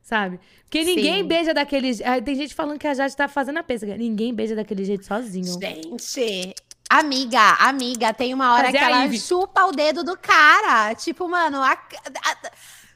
Sabe? 0.07 0.39
Porque 0.63 0.85
ninguém 0.85 1.15
Sim. 1.21 1.27
beija 1.27 1.53
daquele. 1.53 1.91
Tem 2.23 2.33
gente 2.33 2.55
falando 2.55 2.79
que 2.79 2.87
a 2.87 2.93
Jade 2.93 3.13
tá 3.13 3.27
fazendo 3.27 3.57
a 3.57 3.63
pêssega. 3.63 3.97
Ninguém 3.97 4.33
beija 4.33 4.55
daquele 4.55 4.85
jeito 4.85 5.05
sozinho. 5.05 5.59
Gente, 5.59 6.55
amiga, 6.89 7.41
amiga, 7.59 8.13
tem 8.13 8.33
uma 8.33 8.53
hora 8.53 8.67
Fazer 8.67 8.77
que 8.77 8.83
a 8.85 8.89
ela 8.89 9.03
Ivy. 9.03 9.19
chupa 9.19 9.65
o 9.65 9.73
dedo 9.73 10.05
do 10.05 10.17
cara. 10.17 10.95
Tipo, 10.95 11.27
mano, 11.27 11.61
a- 11.61 11.73
a- 11.73 12.51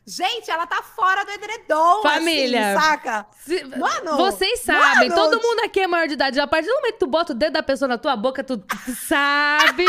gente, 0.07 0.49
ela 0.49 0.65
tá 0.65 0.81
fora 0.81 1.25
do 1.25 1.31
edredom, 1.31 2.01
Família. 2.01 2.77
assim, 2.77 2.81
saca? 2.81 3.25
Se- 3.41 3.63
Mano, 3.65 4.15
Vocês 4.15 4.61
sabem, 4.61 5.09
mano, 5.09 5.21
todo 5.21 5.41
mundo 5.45 5.59
aqui 5.65 5.81
é 5.81 5.87
maior 5.87 6.07
de 6.07 6.13
idade. 6.13 6.39
A 6.39 6.47
partir 6.47 6.67
do 6.69 6.75
momento 6.75 6.93
que 6.93 6.99
tu 6.99 7.07
bota 7.07 7.33
o 7.33 7.35
dedo 7.35 7.51
da 7.51 7.63
pessoa 7.63 7.89
na 7.89 7.97
tua 7.97 8.15
boca, 8.15 8.41
tu 8.41 8.63
sabe 9.05 9.85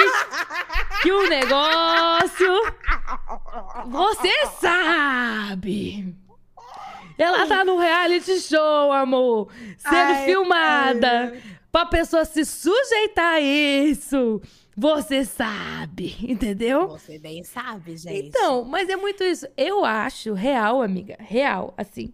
que 1.03 1.13
o 1.13 1.29
negócio. 1.29 2.53
Você 3.87 4.33
sabe! 4.61 6.17
Ela 7.19 7.47
tá 7.47 7.65
no 7.65 7.79
reality 7.79 8.41
show, 8.41 8.93
amor. 8.93 9.49
Sendo 9.77 10.13
Ai, 10.13 10.25
filmada. 10.25 11.37
Pra 11.71 11.87
pessoa 11.87 12.25
se 12.25 12.45
sujeitar 12.45 13.35
a 13.35 13.41
isso. 13.41 14.41
Você 14.77 15.25
sabe, 15.25 16.17
entendeu? 16.23 16.89
Você 16.89 17.19
bem 17.19 17.45
sabe, 17.45 17.97
gente. 17.97 18.29
Então, 18.29 18.65
mas 18.65 18.89
é 18.89 18.97
muito 18.97 19.23
isso. 19.23 19.47
Eu 19.57 19.85
acho, 19.85 20.33
real, 20.33 20.83
amiga, 20.83 21.17
real, 21.19 21.75
assim, 21.77 22.13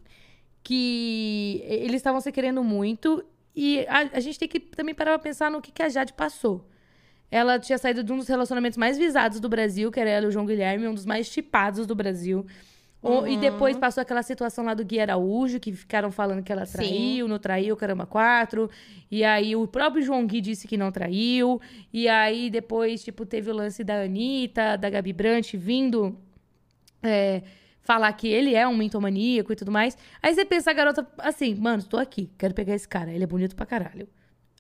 que 0.62 1.62
eles 1.64 1.96
estavam 1.96 2.20
se 2.20 2.32
querendo 2.32 2.62
muito 2.64 3.24
e 3.54 3.87
a, 3.88 4.16
a 4.16 4.20
gente 4.20 4.38
tem 4.38 4.48
que 4.48 4.61
também 4.61 4.94
parar 4.94 5.12
pra 5.12 5.18
pensar 5.18 5.50
no 5.50 5.61
que, 5.61 5.72
que 5.72 5.82
a 5.82 5.88
Jade 5.88 6.12
passou. 6.12 6.64
Ela 7.30 7.58
tinha 7.58 7.76
saído 7.76 8.02
de 8.02 8.12
um 8.12 8.18
dos 8.18 8.28
relacionamentos 8.28 8.78
mais 8.78 8.96
visados 8.96 9.38
do 9.40 9.48
Brasil, 9.48 9.90
que 9.90 10.00
era 10.00 10.08
ela 10.11 10.26
e 10.26 10.28
o 10.28 10.30
João 10.30 10.46
Guilherme, 10.46 10.88
um 10.88 10.94
dos 10.94 11.04
mais 11.04 11.26
chipados 11.26 11.87
do 11.87 11.94
Brasil. 11.94 12.46
O- 13.00 13.26
E 13.26 13.37
depois 13.37 13.76
passou 13.76 14.00
aquela 14.02 14.22
situação 14.24 14.64
lá 14.64 14.74
do 14.74 14.84
Gui 14.84 14.98
Araújo, 14.98 15.61
que 15.61 15.72
ficaram 15.72 16.11
falando 16.11 16.42
que 16.42 16.50
ela 16.52 16.66
Sim. 16.66 16.72
traiu, 16.78 17.28
não 17.28 17.38
traiu, 17.38 17.76
caramba, 17.76 18.06
quatro. 18.06 18.68
E 19.11 19.22
aí 19.24 19.54
o 19.54 19.68
próprio 19.68 20.02
João 20.02 20.26
Gui 20.26 20.40
disse 20.40 20.66
que 20.66 20.76
não 20.76 20.90
traiu. 20.90 21.61
E 21.92 22.08
aí 22.08 22.50
depois, 22.50 23.04
tipo, 23.04 23.24
teve 23.24 23.50
o 23.50 23.54
lance 23.54 23.84
da 23.84 24.02
Anitta, 24.02 24.76
da 24.76 24.90
Gabi 24.90 25.12
Brant 25.12 25.54
vindo 25.54 26.18
é, 27.02 27.42
falar 27.82 28.12
que 28.14 28.26
ele 28.26 28.54
é 28.56 28.66
um 28.66 28.76
mintomaníaco 28.76 29.52
e 29.52 29.56
tudo 29.56 29.70
mais. 29.70 29.96
Aí 30.20 30.34
você 30.34 30.44
pensa 30.44 30.70
a 30.72 30.74
garota 30.74 31.06
assim, 31.18 31.54
mano, 31.54 31.82
tô 31.84 31.96
aqui, 31.96 32.30
quero 32.37 32.52
pegar 32.52 32.74
esse 32.74 32.88
cara, 32.88 33.12
ele 33.12 33.22
é 33.22 33.26
bonito 33.28 33.54
pra 33.54 33.64
caralho. 33.64 34.08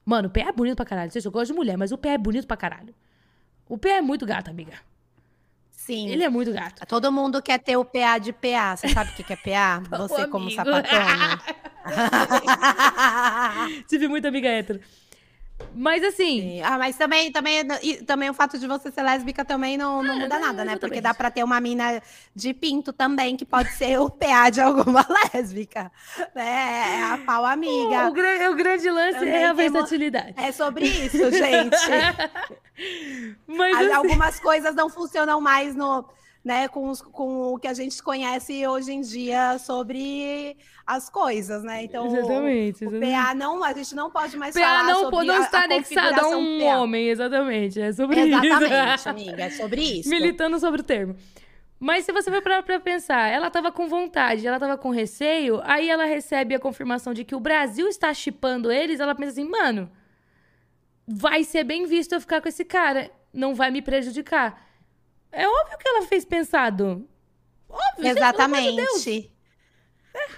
Mano, 0.04 0.28
o 0.28 0.30
pé 0.30 0.42
é 0.42 0.52
bonito 0.52 0.76
pra 0.76 0.86
caralho. 0.86 1.10
Você 1.10 1.20
gosta 1.28 1.52
de 1.52 1.58
mulher, 1.58 1.76
mas 1.76 1.90
o 1.92 1.98
pé 1.98 2.10
é 2.10 2.18
bonito 2.18 2.46
pra 2.46 2.56
caralho. 2.56 2.94
O 3.68 3.76
pé 3.76 3.98
é 3.98 4.00
muito 4.00 4.24
gato, 4.24 4.48
amiga. 4.48 4.74
Sim. 5.88 6.10
Ele 6.10 6.22
é 6.22 6.28
muito 6.28 6.52
gato. 6.52 6.86
Todo 6.86 7.10
mundo 7.10 7.40
quer 7.40 7.58
ter 7.58 7.78
o 7.78 7.82
PA 7.82 8.18
de 8.18 8.30
PA. 8.30 8.76
Você 8.76 8.90
sabe 8.90 9.10
o 9.10 9.14
que 9.14 9.32
é 9.32 9.36
PA? 9.36 9.82
Você 9.96 10.26
como 10.26 10.50
sapatona. 10.50 11.40
Tive 13.88 14.06
muita 14.06 14.28
amiga 14.28 14.50
hétero. 14.50 14.80
Mas 15.74 16.02
assim, 16.04 16.40
Sim. 16.40 16.62
Ah, 16.62 16.78
mas 16.78 16.96
também, 16.96 17.30
também, 17.32 17.64
também 18.06 18.30
o 18.30 18.34
fato 18.34 18.58
de 18.58 18.66
você 18.66 18.90
ser 18.90 19.02
lésbica 19.02 19.44
também 19.44 19.76
não, 19.76 20.02
não 20.02 20.18
muda 20.18 20.38
nada, 20.38 20.64
né? 20.64 20.76
Porque 20.76 21.00
dá 21.00 21.12
pra 21.12 21.30
ter 21.30 21.42
uma 21.44 21.60
mina 21.60 22.00
de 22.34 22.54
pinto 22.54 22.92
também, 22.92 23.36
que 23.36 23.44
pode 23.44 23.70
ser 23.72 23.98
o 24.00 24.08
PA 24.08 24.50
de 24.50 24.60
alguma 24.60 25.04
lésbica. 25.34 25.90
Né? 26.34 26.98
É 27.00 27.02
a 27.04 27.18
pau 27.18 27.44
amiga. 27.44 28.08
o, 28.08 28.12
gran- 28.12 28.50
o 28.50 28.54
grande 28.54 28.90
lance 28.90 29.18
Também 29.18 29.34
é 29.34 29.46
a 29.46 29.52
versatilidade. 29.52 30.34
É 30.36 30.52
sobre 30.52 30.86
isso, 30.86 31.30
gente. 31.30 31.76
Mas 33.46 33.76
As- 33.76 33.82
assim, 33.86 33.92
Algumas 33.94 34.40
coisas 34.40 34.74
não 34.74 34.88
funcionam 34.88 35.40
mais 35.40 35.74
no, 35.74 36.04
né, 36.44 36.68
com, 36.68 36.88
os- 36.88 37.02
com 37.02 37.52
o 37.54 37.58
que 37.58 37.66
a 37.68 37.74
gente 37.74 38.02
conhece 38.02 38.66
hoje 38.66 38.92
em 38.92 39.00
dia 39.00 39.58
sobre 39.58 40.56
as 40.86 41.10
coisas, 41.10 41.62
né? 41.62 41.84
Então, 41.84 42.08
o- 42.08 42.16
Exatamente, 42.16 42.84
o, 42.84 42.88
exatamente. 42.88 43.12
PA 43.12 43.34
não, 43.34 43.62
a 43.64 43.72
gente 43.72 43.94
não 43.94 44.10
pode 44.10 44.36
mais 44.36 44.54
PA 44.54 44.60
falar 44.60 44.84
não, 44.84 45.00
sobre 45.10 45.26
não 45.26 45.42
está 45.42 45.60
a 45.60 45.64
anexado 45.64 46.20
a 46.20 46.28
um 46.28 46.58
PA. 46.60 46.78
homem, 46.78 47.08
exatamente. 47.08 47.80
É 47.80 47.92
sobre 47.92 48.20
Exatamente, 48.20 48.94
isso. 48.98 49.08
amiga, 49.08 49.42
é 49.44 49.50
sobre 49.50 49.80
isso. 50.00 50.08
Militando 50.08 50.58
sobre 50.58 50.80
o 50.80 50.84
termo. 50.84 51.16
Mas 51.80 52.04
se 52.04 52.12
você 52.12 52.28
for 52.30 52.42
parar 52.42 52.62
pra 52.64 52.80
pensar, 52.80 53.28
ela 53.28 53.50
tava 53.50 53.70
com 53.70 53.86
vontade, 53.86 54.44
ela 54.46 54.58
tava 54.58 54.76
com 54.76 54.90
receio, 54.90 55.60
aí 55.64 55.88
ela 55.88 56.06
recebe 56.06 56.52
a 56.54 56.58
confirmação 56.58 57.14
de 57.14 57.22
que 57.24 57.36
o 57.36 57.40
Brasil 57.40 57.86
está 57.86 58.12
chipando 58.12 58.72
eles, 58.72 58.98
ela 58.98 59.14
pensa 59.14 59.30
assim, 59.32 59.44
mano, 59.48 59.88
vai 61.06 61.44
ser 61.44 61.64
bem 61.64 61.86
visto 61.86 62.14
eu 62.14 62.20
ficar 62.20 62.40
com 62.40 62.48
esse 62.48 62.64
cara, 62.64 63.10
não 63.32 63.54
vai 63.54 63.70
me 63.70 63.80
prejudicar. 63.80 64.66
É 65.32 65.46
óbvio 65.46 65.78
que 65.78 65.88
ela 65.88 66.06
fez 66.06 66.24
pensado. 66.24 67.08
Óbvio, 67.68 68.04
gente, 68.04 68.14
pelo 68.14 68.42
amor 68.42 68.56
de. 68.56 68.68
Exatamente. 68.70 69.32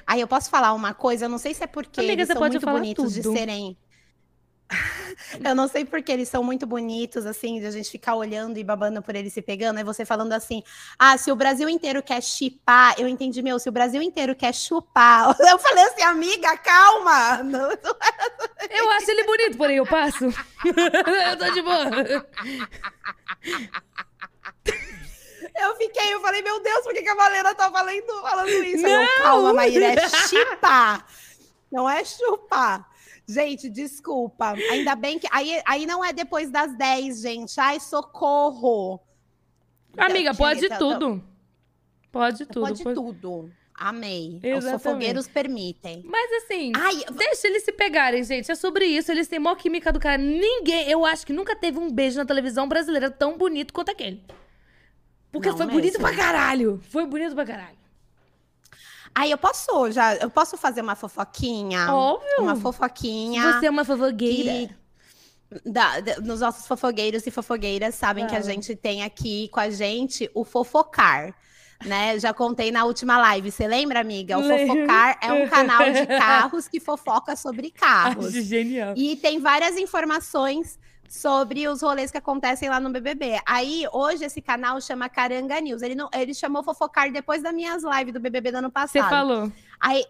Aí 0.06 0.20
eu 0.20 0.28
posso 0.28 0.50
falar 0.50 0.72
uma 0.72 0.92
coisa, 0.92 1.24
eu 1.24 1.28
não 1.28 1.38
sei 1.38 1.54
se 1.54 1.62
é 1.62 1.66
porque 1.66 2.00
Amiga, 2.00 2.12
eles 2.12 2.28
são 2.28 2.40
muito 2.40 2.60
bonitos 2.60 3.14
de 3.14 3.22
tudo. 3.22 3.36
serem. 3.36 3.76
Eu 5.44 5.54
não 5.54 5.66
sei 5.66 5.84
porque 5.84 6.10
eles 6.12 6.28
são 6.28 6.42
muito 6.42 6.66
bonitos, 6.66 7.26
assim, 7.26 7.58
de 7.58 7.66
a 7.66 7.70
gente 7.70 7.90
ficar 7.90 8.14
olhando 8.14 8.58
e 8.58 8.64
babando 8.64 9.02
por 9.02 9.14
eles 9.16 9.32
se 9.32 9.42
pegando. 9.42 9.78
Aí 9.78 9.84
você 9.84 10.04
falando 10.04 10.32
assim: 10.32 10.62
ah, 10.98 11.16
se 11.18 11.30
o 11.30 11.36
Brasil 11.36 11.68
inteiro 11.68 12.02
quer 12.02 12.22
chipar, 12.22 12.94
eu 12.98 13.08
entendi, 13.08 13.42
meu, 13.42 13.58
se 13.58 13.68
o 13.68 13.72
Brasil 13.72 14.00
inteiro 14.00 14.34
quer 14.34 14.54
chupar. 14.54 15.36
Eu 15.40 15.58
falei 15.58 15.84
assim, 15.84 16.02
amiga, 16.02 16.56
calma. 16.58 17.42
Não, 17.50 17.68
não 17.68 17.96
é 18.58 18.80
eu 18.80 18.90
acho 18.90 19.10
ele 19.10 19.24
bonito, 19.24 19.56
porém 19.56 19.76
eu 19.78 19.86
passo. 19.86 20.24
eu 20.24 21.36
tô 21.38 21.50
de 21.50 21.62
boa. 21.62 22.26
Eu 25.60 25.76
fiquei, 25.76 26.14
eu 26.14 26.20
falei, 26.20 26.42
meu 26.42 26.60
Deus, 26.62 26.82
por 26.82 26.92
que, 26.92 27.02
que 27.02 27.08
a 27.08 27.14
Valena 27.14 27.54
tá 27.54 27.70
falando, 27.70 28.02
falando 28.22 28.48
isso? 28.48 28.82
Não. 28.82 29.02
Eu, 29.02 29.22
calma, 29.22 29.52
Maíra, 29.52 29.86
é 29.86 30.08
chipar. 30.08 31.06
Não 31.70 31.88
é 31.88 32.04
chupar. 32.04 32.88
Gente, 33.28 33.68
desculpa. 33.68 34.54
Ainda 34.70 34.96
bem 34.96 35.18
que. 35.18 35.28
Aí, 35.30 35.60
aí 35.64 35.86
não 35.86 36.04
é 36.04 36.12
depois 36.12 36.50
das 36.50 36.76
10, 36.76 37.20
gente. 37.20 37.60
Ai, 37.60 37.78
socorro. 37.78 39.00
Amiga, 39.96 40.34
pode 40.34 40.64
então, 40.64 40.78
tudo. 40.78 41.24
Pode 42.10 42.46
tudo. 42.46 42.66
Pode, 42.66 42.82
pode... 42.82 42.94
tudo. 42.94 43.52
Amei. 43.72 44.40
Exatamente. 44.42 44.58
Os 44.58 44.70
fofogueiros 44.70 45.28
permitem. 45.28 46.02
Mas 46.04 46.30
assim, 46.42 46.72
Ai, 46.76 47.02
deixa 47.12 47.46
eles 47.46 47.64
se 47.64 47.72
pegarem, 47.72 48.22
gente. 48.24 48.50
É 48.50 48.54
sobre 48.54 48.84
isso. 48.84 49.10
Eles 49.12 49.28
têm 49.28 49.38
maior 49.38 49.56
química 49.56 49.92
do 49.92 50.00
cara. 50.00 50.18
Ninguém, 50.18 50.90
eu 50.90 51.04
acho 51.06 51.24
que 51.24 51.32
nunca 51.32 51.54
teve 51.54 51.78
um 51.78 51.90
beijo 51.90 52.18
na 52.18 52.26
televisão 52.26 52.68
brasileira 52.68 53.10
tão 53.10 53.38
bonito 53.38 53.72
quanto 53.72 53.90
aquele. 53.90 54.22
Porque 55.32 55.48
não 55.48 55.56
foi 55.56 55.66
mesmo. 55.66 55.80
bonito 55.80 55.98
pra 55.98 56.14
caralho. 56.14 56.80
Foi 56.90 57.06
bonito 57.06 57.34
pra 57.34 57.46
caralho. 57.46 57.78
Aí 59.14 59.30
eu 59.30 59.38
posso 59.38 59.90
já, 59.90 60.16
eu 60.16 60.30
posso 60.30 60.56
fazer 60.56 60.80
uma 60.80 60.94
fofoquinha? 60.94 61.92
Óbvio. 61.92 62.28
Uma 62.38 62.56
fofoquinha. 62.56 63.52
Você 63.52 63.66
é 63.66 63.70
uma 63.70 63.84
fofogueira. 63.84 64.52
Que, 64.52 64.80
da, 65.64 66.00
da, 66.00 66.20
nos 66.20 66.40
nossos 66.40 66.66
fofogueiros 66.66 67.26
e 67.26 67.30
fofogueiras 67.30 67.94
sabem 67.96 68.24
ah. 68.24 68.26
que 68.28 68.36
a 68.36 68.40
gente 68.40 68.76
tem 68.76 69.02
aqui 69.02 69.48
com 69.48 69.60
a 69.60 69.68
gente 69.70 70.30
o 70.34 70.44
fofocar. 70.44 71.34
Né? 71.84 72.18
Já 72.18 72.34
contei 72.34 72.70
na 72.70 72.84
última 72.84 73.18
live. 73.18 73.50
Você 73.50 73.66
lembra, 73.66 74.00
amiga? 74.00 74.38
O 74.38 74.42
Fofocar 74.42 75.18
é 75.22 75.32
um 75.32 75.48
canal 75.48 75.90
de 75.90 76.04
carros 76.06 76.68
que 76.68 76.78
fofoca 76.78 77.34
sobre 77.34 77.70
carros. 77.70 78.26
Acho 78.26 78.42
genial. 78.42 78.92
E 78.94 79.16
tem 79.16 79.40
várias 79.40 79.78
informações 79.78 80.78
sobre 81.10 81.66
os 81.66 81.82
rolês 81.82 82.08
que 82.12 82.18
acontecem 82.18 82.68
lá 82.68 82.78
no 82.78 82.88
BBB. 82.88 83.40
Aí, 83.44 83.84
hoje, 83.92 84.24
esse 84.24 84.40
canal 84.40 84.80
chama 84.80 85.08
Caranga 85.08 85.60
News. 85.60 85.82
Ele, 85.82 85.96
não, 85.96 86.08
ele 86.14 86.32
chamou 86.32 86.62
Fofocar 86.62 87.10
depois 87.10 87.42
das 87.42 87.52
minhas 87.52 87.82
lives 87.82 88.14
do 88.14 88.20
BBB 88.20 88.52
do 88.52 88.58
ano 88.58 88.70
passado. 88.70 89.02
Você 89.02 89.10
falou. 89.10 89.52
Aí, 89.80 90.04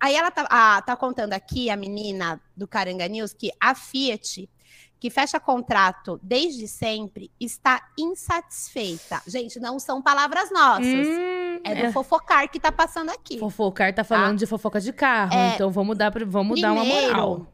aí 0.00 0.16
ela 0.16 0.32
tá, 0.32 0.44
a, 0.50 0.82
tá 0.82 0.96
contando 0.96 1.32
aqui, 1.32 1.70
a 1.70 1.76
menina 1.76 2.40
do 2.56 2.66
Caranga 2.66 3.06
News, 3.06 3.32
que 3.32 3.52
a 3.60 3.72
Fiat, 3.72 4.50
que 4.98 5.10
fecha 5.10 5.38
contrato 5.38 6.18
desde 6.20 6.66
sempre, 6.66 7.30
está 7.38 7.80
insatisfeita. 7.96 9.22
Gente, 9.28 9.60
não 9.60 9.78
são 9.78 10.02
palavras 10.02 10.50
nossas. 10.50 11.06
Hum, 11.06 11.60
é 11.62 11.72
do 11.72 11.86
é. 11.86 11.92
Fofocar 11.92 12.50
que 12.50 12.58
tá 12.58 12.72
passando 12.72 13.10
aqui. 13.10 13.38
Fofocar 13.38 13.94
tá 13.94 14.02
falando 14.02 14.32
tá? 14.32 14.38
de 14.38 14.46
fofoca 14.46 14.80
de 14.80 14.92
carro. 14.92 15.34
É, 15.34 15.54
então, 15.54 15.70
vamos 15.70 15.96
dar, 15.96 16.10
vamos 16.26 16.60
primeiro, 16.60 16.62
dar 16.62 16.72
uma 16.72 16.84
moral. 16.84 17.46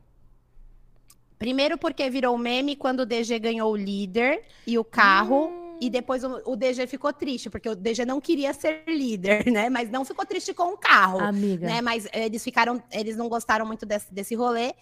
Primeiro 1.38 1.78
porque 1.78 2.10
virou 2.10 2.36
meme 2.36 2.74
quando 2.74 3.00
o 3.00 3.06
DG 3.06 3.38
ganhou 3.38 3.72
o 3.72 3.76
líder 3.76 4.44
e 4.66 4.78
o 4.78 4.84
carro. 4.84 5.48
Hum. 5.48 5.68
E 5.80 5.88
depois 5.88 6.24
o, 6.24 6.42
o, 6.44 6.56
DG 6.56 6.88
ficou 6.88 7.12
triste, 7.12 7.48
porque 7.48 7.68
o 7.68 7.76
DG 7.76 8.04
não 8.04 8.20
queria 8.20 8.52
ser 8.52 8.82
líder, 8.88 9.46
né? 9.46 9.70
Mas 9.70 9.88
não 9.88 10.04
ficou 10.04 10.26
triste 10.26 10.52
com 10.52 10.72
o 10.72 10.76
carro. 10.76 11.20
Amiga. 11.20 11.68
Né? 11.68 11.80
Mas 11.80 12.08
eles 12.12 12.42
ficaram, 12.42 12.82
eles 12.90 13.16
não 13.16 13.28
gostaram 13.28 13.64
muito 13.64 13.86
desse, 13.86 14.12
desse 14.12 14.34
rolê. 14.34 14.74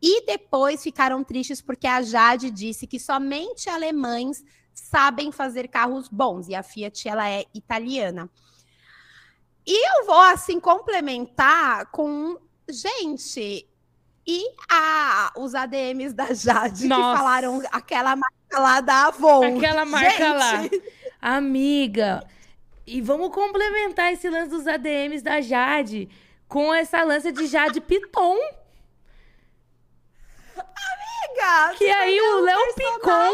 E 0.00 0.24
depois 0.24 0.82
ficaram 0.82 1.22
tristes 1.22 1.60
porque 1.60 1.86
a 1.86 2.00
Jade 2.00 2.50
disse 2.50 2.86
que 2.86 2.98
somente 2.98 3.68
alemães 3.68 4.42
sabem 4.72 5.30
fazer 5.30 5.68
carros 5.68 6.08
bons. 6.08 6.48
E 6.48 6.54
a 6.54 6.62
Fiat, 6.62 7.06
ela 7.06 7.28
é 7.28 7.44
italiana. 7.52 8.30
E 9.66 10.00
eu 10.00 10.06
vou, 10.06 10.20
assim, 10.20 10.58
complementar 10.58 11.90
com... 11.90 12.38
Gente, 12.70 13.67
e 14.30 14.44
a, 14.70 15.32
os 15.36 15.54
ADMs 15.54 16.12
da 16.12 16.34
Jade 16.34 16.86
Nossa. 16.86 17.12
que 17.12 17.18
falaram 17.18 17.62
aquela 17.72 18.14
marca 18.14 18.58
lá 18.58 18.82
da 18.82 19.06
Avon. 19.06 19.56
Aquela 19.56 19.86
marca 19.86 20.10
Gente. 20.10 20.76
lá. 20.76 20.82
Amiga, 21.18 22.22
e 22.86 23.00
vamos 23.00 23.34
complementar 23.34 24.12
esse 24.12 24.28
lance 24.28 24.50
dos 24.50 24.66
ADMs 24.66 25.24
da 25.24 25.40
Jade 25.40 26.10
com 26.46 26.74
essa 26.74 27.02
lança 27.04 27.32
de 27.32 27.46
Jade 27.46 27.80
Piton. 27.80 28.36
Amiga! 30.58 31.74
Que 31.78 31.90
aí 31.90 32.20
o 32.20 32.40
Léo 32.40 32.74
Picon, 32.74 33.30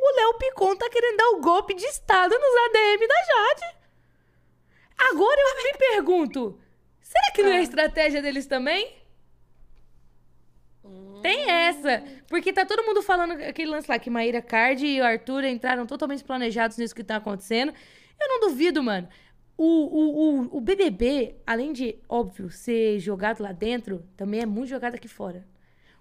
o 0.00 0.16
Léo 0.16 0.34
Picon 0.38 0.76
tá 0.76 0.88
querendo 0.88 1.16
dar 1.18 1.28
o 1.28 1.40
golpe 1.40 1.74
de 1.74 1.84
estado 1.84 2.30
nos 2.30 2.56
ADM 2.64 3.06
da 3.06 3.22
Jade. 3.26 3.76
Agora 5.10 5.38
eu 5.38 5.62
me 5.62 5.78
pergunto, 5.78 6.58
será 7.02 7.32
que 7.34 7.42
não 7.42 7.52
é 7.52 7.58
ah. 7.58 7.62
estratégia 7.62 8.22
deles 8.22 8.46
também? 8.46 8.97
Tem 11.22 11.50
essa. 11.50 12.02
Porque 12.28 12.52
tá 12.52 12.64
todo 12.64 12.84
mundo 12.84 13.02
falando 13.02 13.32
aquele 13.32 13.70
lance 13.70 13.88
lá 13.88 13.98
que 13.98 14.10
Maíra 14.10 14.42
Card 14.42 14.86
e 14.86 15.00
o 15.00 15.04
Arthur 15.04 15.44
entraram 15.44 15.86
totalmente 15.86 16.24
planejados 16.24 16.76
nisso 16.76 16.94
que 16.94 17.04
tá 17.04 17.16
acontecendo. 17.16 17.72
Eu 18.20 18.28
não 18.28 18.48
duvido, 18.48 18.82
mano. 18.82 19.08
O, 19.56 19.64
o, 19.64 20.42
o, 20.42 20.58
o 20.58 20.60
BBB, 20.60 21.36
além 21.46 21.72
de, 21.72 21.98
óbvio, 22.08 22.48
ser 22.50 23.00
jogado 23.00 23.42
lá 23.42 23.52
dentro, 23.52 24.04
também 24.16 24.40
é 24.40 24.46
muito 24.46 24.68
jogado 24.68 24.94
aqui 24.94 25.08
fora. 25.08 25.46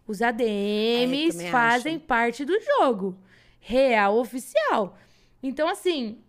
Os 0.05 0.21
ADMs 0.21 1.43
é, 1.43 1.51
fazem 1.51 1.95
acho. 1.95 2.05
parte 2.05 2.45
do 2.45 2.53
jogo. 2.61 3.17
Real, 3.59 4.17
oficial. 4.17 4.97
Então, 5.41 5.67
assim, 5.67 6.19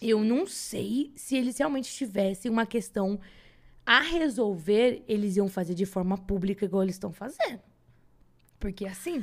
eu 0.00 0.22
não 0.22 0.46
sei 0.46 1.12
se 1.16 1.36
eles 1.36 1.58
realmente 1.58 1.92
tivessem 1.92 2.50
uma 2.50 2.66
questão 2.66 3.18
a 3.86 4.00
resolver, 4.00 5.02
eles 5.08 5.36
iam 5.36 5.48
fazer 5.48 5.74
de 5.74 5.84
forma 5.84 6.16
pública 6.16 6.64
igual 6.64 6.82
eles 6.82 6.94
estão 6.94 7.12
fazendo. 7.12 7.60
Porque 8.64 8.86
assim. 8.86 9.22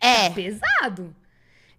É. 0.00 0.28
Tá 0.28 0.34
pesado. 0.34 1.14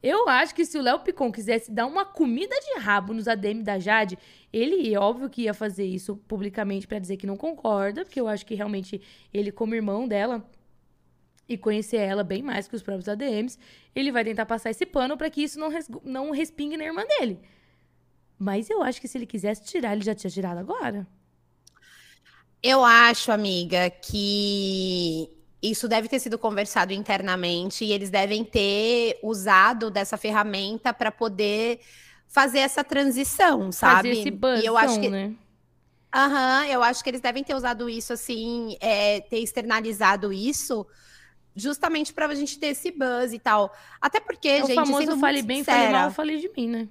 Eu 0.01 0.29
acho 0.29 0.55
que 0.55 0.63
se 0.63 0.77
o 0.77 0.81
Léo 0.81 1.01
Picon 1.01 1.33
quisesse 1.33 1.69
dar 1.69 1.85
uma 1.85 2.05
comida 2.05 2.55
de 2.61 2.79
rabo 2.79 3.13
nos 3.13 3.27
ADM 3.27 3.61
da 3.61 3.77
Jade, 3.77 4.17
ele, 4.53 4.95
óbvio 4.95 5.29
que 5.29 5.41
ia 5.41 5.53
fazer 5.53 5.83
isso 5.83 6.15
publicamente 6.15 6.87
para 6.87 6.97
dizer 6.97 7.17
que 7.17 7.27
não 7.27 7.35
concorda, 7.35 8.05
porque 8.05 8.21
eu 8.21 8.25
acho 8.29 8.45
que 8.45 8.55
realmente 8.55 9.01
ele, 9.33 9.51
como 9.51 9.75
irmão 9.75 10.07
dela, 10.07 10.49
e 11.45 11.57
conhecer 11.57 11.97
ela 11.97 12.23
bem 12.23 12.41
mais 12.41 12.69
que 12.69 12.75
os 12.77 12.81
próprios 12.81 13.09
ADMs, 13.09 13.59
ele 13.93 14.09
vai 14.09 14.23
tentar 14.23 14.45
passar 14.45 14.69
esse 14.69 14.85
pano 14.85 15.17
para 15.17 15.29
que 15.29 15.43
isso 15.43 15.59
não, 15.59 15.67
res 15.67 15.89
não 16.05 16.31
respingue 16.31 16.77
na 16.77 16.85
irmã 16.85 17.03
dele. 17.05 17.37
Mas 18.37 18.69
eu 18.69 18.81
acho 18.81 19.01
que 19.01 19.09
se 19.09 19.17
ele 19.17 19.25
quisesse 19.25 19.65
tirar, 19.65 19.91
ele 19.91 20.05
já 20.05 20.15
tinha 20.15 20.31
tirado 20.31 20.59
agora. 20.59 21.05
Eu 22.63 22.81
acho, 22.81 23.29
amiga, 23.29 23.89
que 23.89 25.37
isso 25.61 25.87
deve 25.87 26.07
ter 26.07 26.19
sido 26.19 26.37
conversado 26.37 26.93
internamente 26.93 27.83
e 27.83 27.91
eles 27.91 28.09
devem 28.09 28.43
ter 28.43 29.19
usado 29.21 29.91
dessa 29.91 30.17
ferramenta 30.17 30.93
para 30.93 31.11
poder 31.11 31.79
fazer 32.27 32.59
essa 32.59 32.83
transição, 32.83 33.71
sabe? 33.71 34.09
Fazer 34.09 34.21
esse 34.21 34.31
buzz, 34.31 34.61
e 34.61 34.65
eu 34.65 34.77
acho 34.77 34.99
que 34.99 35.09
né? 35.09 35.33
Aham, 36.13 36.65
eu 36.65 36.81
acho 36.81 37.03
que 37.03 37.09
eles 37.09 37.21
devem 37.21 37.43
ter 37.43 37.53
usado 37.53 37.87
isso 37.87 38.13
assim, 38.13 38.75
é, 38.79 39.19
ter 39.21 39.39
externalizado 39.39 40.33
isso 40.33 40.87
justamente 41.55 42.13
para 42.13 42.25
a 42.25 42.35
gente 42.35 42.57
ter 42.57 42.67
esse 42.67 42.91
buzz 42.91 43.33
e 43.33 43.39
tal. 43.39 43.75
Até 44.01 44.19
porque, 44.19 44.47
é 44.47 44.65
gente, 44.65 44.71
o 44.71 44.75
famoso 44.85 45.17
fale 45.17 45.41
bem, 45.41 45.59
sincera, 45.59 45.77
fale 45.77 45.91
mal, 45.91 46.11
fale 46.11 46.37
de 46.37 46.49
mim, 46.55 46.67
né? 46.67 46.87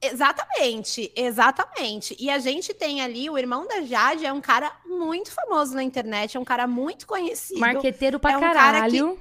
Exatamente, 0.00 1.12
exatamente. 1.14 2.16
E 2.18 2.28
a 2.30 2.38
gente 2.38 2.74
tem 2.74 3.00
ali, 3.00 3.30
o 3.30 3.38
irmão 3.38 3.66
da 3.66 3.82
Jade 3.82 4.26
é 4.26 4.32
um 4.32 4.40
cara 4.40 4.72
muito 4.84 5.30
famoso 5.30 5.74
na 5.74 5.82
internet, 5.82 6.36
é 6.36 6.40
um 6.40 6.44
cara 6.44 6.66
muito 6.66 7.06
conhecido. 7.06 7.60
Marqueteiro 7.60 8.18
pra 8.18 8.32
é 8.32 8.36
um 8.36 8.40
caralho. 8.40 9.18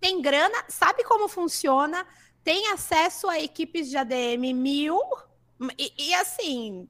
tem 0.00 0.20
grana, 0.20 0.64
sabe 0.68 1.04
como 1.04 1.28
funciona, 1.28 2.06
tem 2.42 2.68
acesso 2.72 3.28
a 3.28 3.38
equipes 3.38 3.88
de 3.88 3.96
ADM 3.96 4.52
mil. 4.54 4.98
E, 5.78 5.92
e 6.08 6.14
assim, 6.14 6.88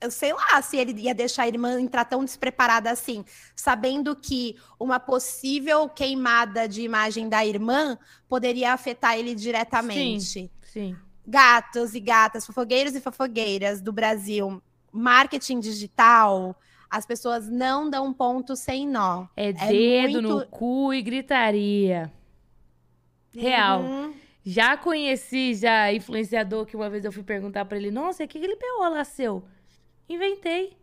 eu 0.00 0.10
sei 0.10 0.32
lá 0.32 0.60
se 0.62 0.76
ele 0.76 0.92
ia 1.00 1.14
deixar 1.14 1.44
a 1.44 1.48
irmã 1.48 1.80
entrar 1.80 2.04
tão 2.04 2.24
despreparada 2.24 2.90
assim, 2.90 3.24
sabendo 3.54 4.16
que 4.16 4.56
uma 4.80 4.98
possível 4.98 5.88
queimada 5.88 6.68
de 6.68 6.82
imagem 6.82 7.28
da 7.28 7.44
irmã 7.44 7.98
poderia 8.28 8.72
afetar 8.72 9.18
ele 9.18 9.34
diretamente. 9.34 10.24
Sim, 10.24 10.50
sim 10.62 10.96
gatos 11.26 11.94
e 11.94 12.00
gatas, 12.00 12.46
fofogueiros 12.46 12.94
e 12.94 13.00
fofogueiras 13.00 13.80
do 13.80 13.92
Brasil, 13.92 14.62
marketing 14.92 15.60
digital, 15.60 16.54
as 16.88 17.04
pessoas 17.04 17.48
não 17.48 17.90
dão 17.90 18.12
ponto 18.12 18.54
sem 18.54 18.86
nó. 18.86 19.26
É, 19.36 19.48
é 19.48 19.52
dedo 19.52 20.22
muito... 20.22 20.28
no 20.28 20.46
cu 20.46 20.94
e 20.94 21.02
gritaria. 21.02 22.12
Real. 23.34 23.82
Uhum. 23.82 24.14
Já 24.44 24.76
conheci 24.76 25.54
já 25.54 25.92
influenciador 25.92 26.64
que 26.64 26.76
uma 26.76 26.88
vez 26.88 27.04
eu 27.04 27.10
fui 27.10 27.22
perguntar 27.22 27.64
para 27.64 27.76
ele: 27.76 27.90
"Nossa, 27.90 28.22
o 28.22 28.28
que 28.28 28.38
ele 28.38 28.56
pegou 28.56 28.88
lá 28.88 29.04
seu?" 29.04 29.44
Inventei. 30.08 30.76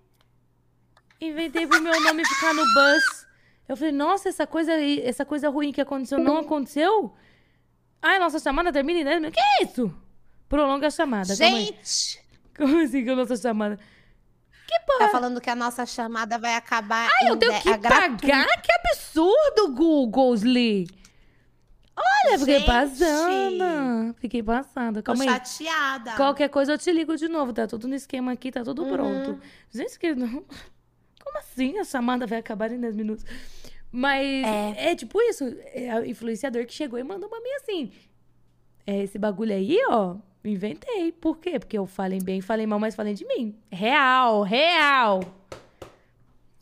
Inventei 1.19 1.65
pro 1.65 1.81
meu 1.81 1.99
nome 2.03 2.25
ficar 2.25 2.53
no 2.53 2.61
bus. 2.73 3.25
Eu 3.67 3.77
falei, 3.77 3.93
nossa, 3.93 4.27
essa 4.27 4.45
coisa, 4.45 4.73
essa 4.73 5.23
coisa 5.23 5.49
ruim 5.49 5.71
que 5.71 5.79
aconteceu 5.79 6.19
não 6.19 6.37
aconteceu? 6.37 7.13
Ai, 8.01 8.19
nossa 8.19 8.39
chamada 8.39 8.73
termina 8.73 8.99
em 8.99 9.03
10 9.05 9.15
minutos. 9.21 9.41
Que 9.41 9.63
é 9.63 9.65
isso? 9.65 10.02
Prolonga 10.49 10.87
a 10.87 10.91
chamada. 10.91 11.35
calma 11.35 11.57
aí. 11.57 11.65
Gente, 11.65 12.21
Como 12.55 12.77
assim 12.79 13.03
que 13.03 13.09
a 13.09 13.15
nossa 13.15 13.35
chamada? 13.37 13.79
tá 14.99 15.09
falando 15.09 15.39
que 15.39 15.49
a 15.49 15.55
nossa 15.55 15.85
chamada 15.85 16.37
vai 16.37 16.55
acabar. 16.55 17.09
Ai, 17.21 17.29
eu 17.29 17.37
tenho 17.37 17.53
que 17.61 17.69
pagar? 17.69 18.17
Que 18.17 18.71
absurdo, 18.89 19.71
Googlesley. 19.73 20.87
Olha, 21.95 22.39
fiquei 22.39 22.57
Gente. 22.59 22.65
passando. 22.65 24.15
Fiquei 24.19 24.41
passando. 24.43 24.95
Tô 24.97 25.03
Calma 25.03 25.23
aí. 25.23 25.29
chateada. 25.29 26.13
Qualquer 26.15 26.49
coisa 26.49 26.73
eu 26.73 26.77
te 26.77 26.91
ligo 26.91 27.15
de 27.15 27.27
novo, 27.27 27.53
tá 27.53 27.67
tudo 27.67 27.87
no 27.87 27.93
esquema 27.95 28.31
aqui, 28.31 28.51
tá 28.51 28.63
tudo 28.63 28.83
Uhum. 28.83 28.91
pronto. 28.91 29.39
Gente, 29.71 29.99
que 29.99 30.15
não... 30.15 30.27
como 31.23 31.37
assim 31.37 31.77
a 31.77 31.83
chamada 31.83 32.25
vai 32.25 32.39
acabar 32.39 32.71
em 32.71 32.79
10 32.79 32.95
minutos? 32.95 33.23
Mas 33.91 34.25
é, 34.75 34.95
tipo 34.95 35.21
isso, 35.21 35.43
é 35.71 35.99
o 35.99 36.05
influenciador 36.05 36.65
que 36.65 36.73
chegou 36.73 36.97
e 36.97 37.03
mandou 37.03 37.29
pra 37.29 37.39
mim 37.39 37.51
assim, 37.61 37.91
é, 38.87 39.03
esse 39.03 39.19
bagulho 39.19 39.53
aí, 39.53 39.77
ó, 39.87 40.15
inventei. 40.51 41.11
Por 41.11 41.37
quê? 41.37 41.59
Porque 41.59 41.77
eu 41.77 41.85
falei 41.85 42.19
bem, 42.19 42.41
falei 42.41 42.65
mal, 42.65 42.79
mas 42.79 42.95
falei 42.95 43.13
de 43.13 43.25
mim. 43.25 43.55
Real, 43.71 44.41
real. 44.41 45.21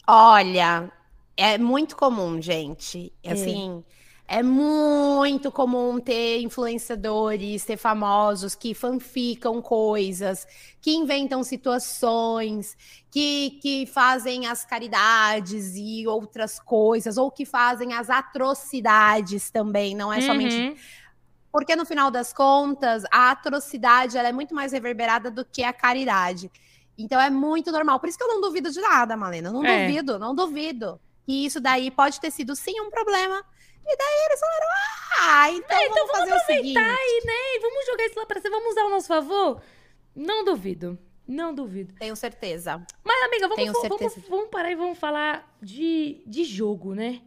Olha, 0.08 0.92
é 1.36 1.58
muito 1.58 1.96
comum, 1.96 2.42
gente. 2.42 3.12
Assim, 3.26 3.84
é 4.32 4.42
muito 4.42 5.52
comum 5.52 6.00
ter 6.00 6.40
influenciadores, 6.42 7.66
ter 7.66 7.76
famosos 7.76 8.56
que 8.56 8.74
fanficam 8.74 9.62
coisas, 9.62 10.48
que 10.80 10.92
inventam 10.92 11.44
situações, 11.44 12.78
que, 13.12 13.60
que 13.62 13.86
fazem 13.86 14.48
as 14.48 14.64
caridades 14.64 15.76
e 15.76 16.08
outras 16.08 16.60
coisas, 16.60 17.18
ou 17.18 17.30
que 17.30 17.46
fazem 17.46 17.94
as 17.94 18.10
atrocidades 18.10 19.52
também, 19.52 19.96
não 19.96 20.14
é 20.14 20.22
somente 20.22 20.56
Uhum. 20.56 20.76
Porque 21.52 21.76
no 21.76 21.86
final 21.86 22.10
das 22.10 22.32
contas, 22.32 23.04
a 23.12 23.32
atrocidade 23.32 24.18
ela 24.18 24.30
é 24.30 24.32
muito 24.32 24.56
mais 24.56 24.72
reverberada 24.72 25.30
do 25.30 25.44
que 25.44 25.64
a 25.64 25.74
caridade. 25.74 26.52
Então 26.98 27.20
é 27.20 27.30
muito 27.30 27.72
normal. 27.72 28.00
Por 28.00 28.10
isso 28.10 28.18
que 28.18 28.24
eu 28.24 28.28
não 28.28 28.42
duvido 28.42 28.70
de 28.72 28.80
nada, 28.80 29.18
Malena. 29.18 29.52
Não 29.52 29.66
É. 29.66 29.88
duvido, 29.88 30.20
não 30.20 30.36
duvido. 30.36 31.00
E 31.28 31.46
isso 31.46 31.60
daí 31.60 31.90
pode 31.92 32.20
ter 32.20 32.32
sido 32.32 32.56
sim 32.56 32.80
um 32.82 32.90
problema. 32.90 33.44
E 33.86 33.98
daí 33.98 34.26
eles 34.28 34.40
falaram: 34.40 34.68
ah, 35.22 35.52
então, 35.52 35.82
então 35.82 36.08
vamos, 36.08 36.12
fazer 36.12 36.34
o 36.34 36.40
seguinte. 36.46 36.78
Aí, 36.78 37.22
né? 37.26 37.56
E 37.56 37.60
vamos 37.62 37.86
jogar 37.86 38.06
isso 38.06 38.20
lá 38.20 38.26
pra 38.26 38.40
você, 38.40 38.50
vamos 38.50 38.72
usar 38.72 38.82
ao 38.84 38.90
nosso 38.90 39.08
favor? 39.08 39.62
Não 40.16 40.44
duvido. 40.46 40.98
Não 41.28 41.54
duvido. 41.54 41.94
Tenho 41.98 42.16
certeza. 42.16 42.84
Mas, 43.04 43.24
amiga, 43.24 43.48
vamos, 43.48 43.56
Tenho 43.56 43.74
vamos, 43.74 44.00
certeza. 44.00 44.26
vamos 44.30 44.50
parar 44.50 44.72
e 44.72 44.76
vamos 44.76 44.98
falar 45.00 45.50
de, 45.62 46.22
de 46.28 46.44
jogo, 46.44 46.94
né? 46.94 47.22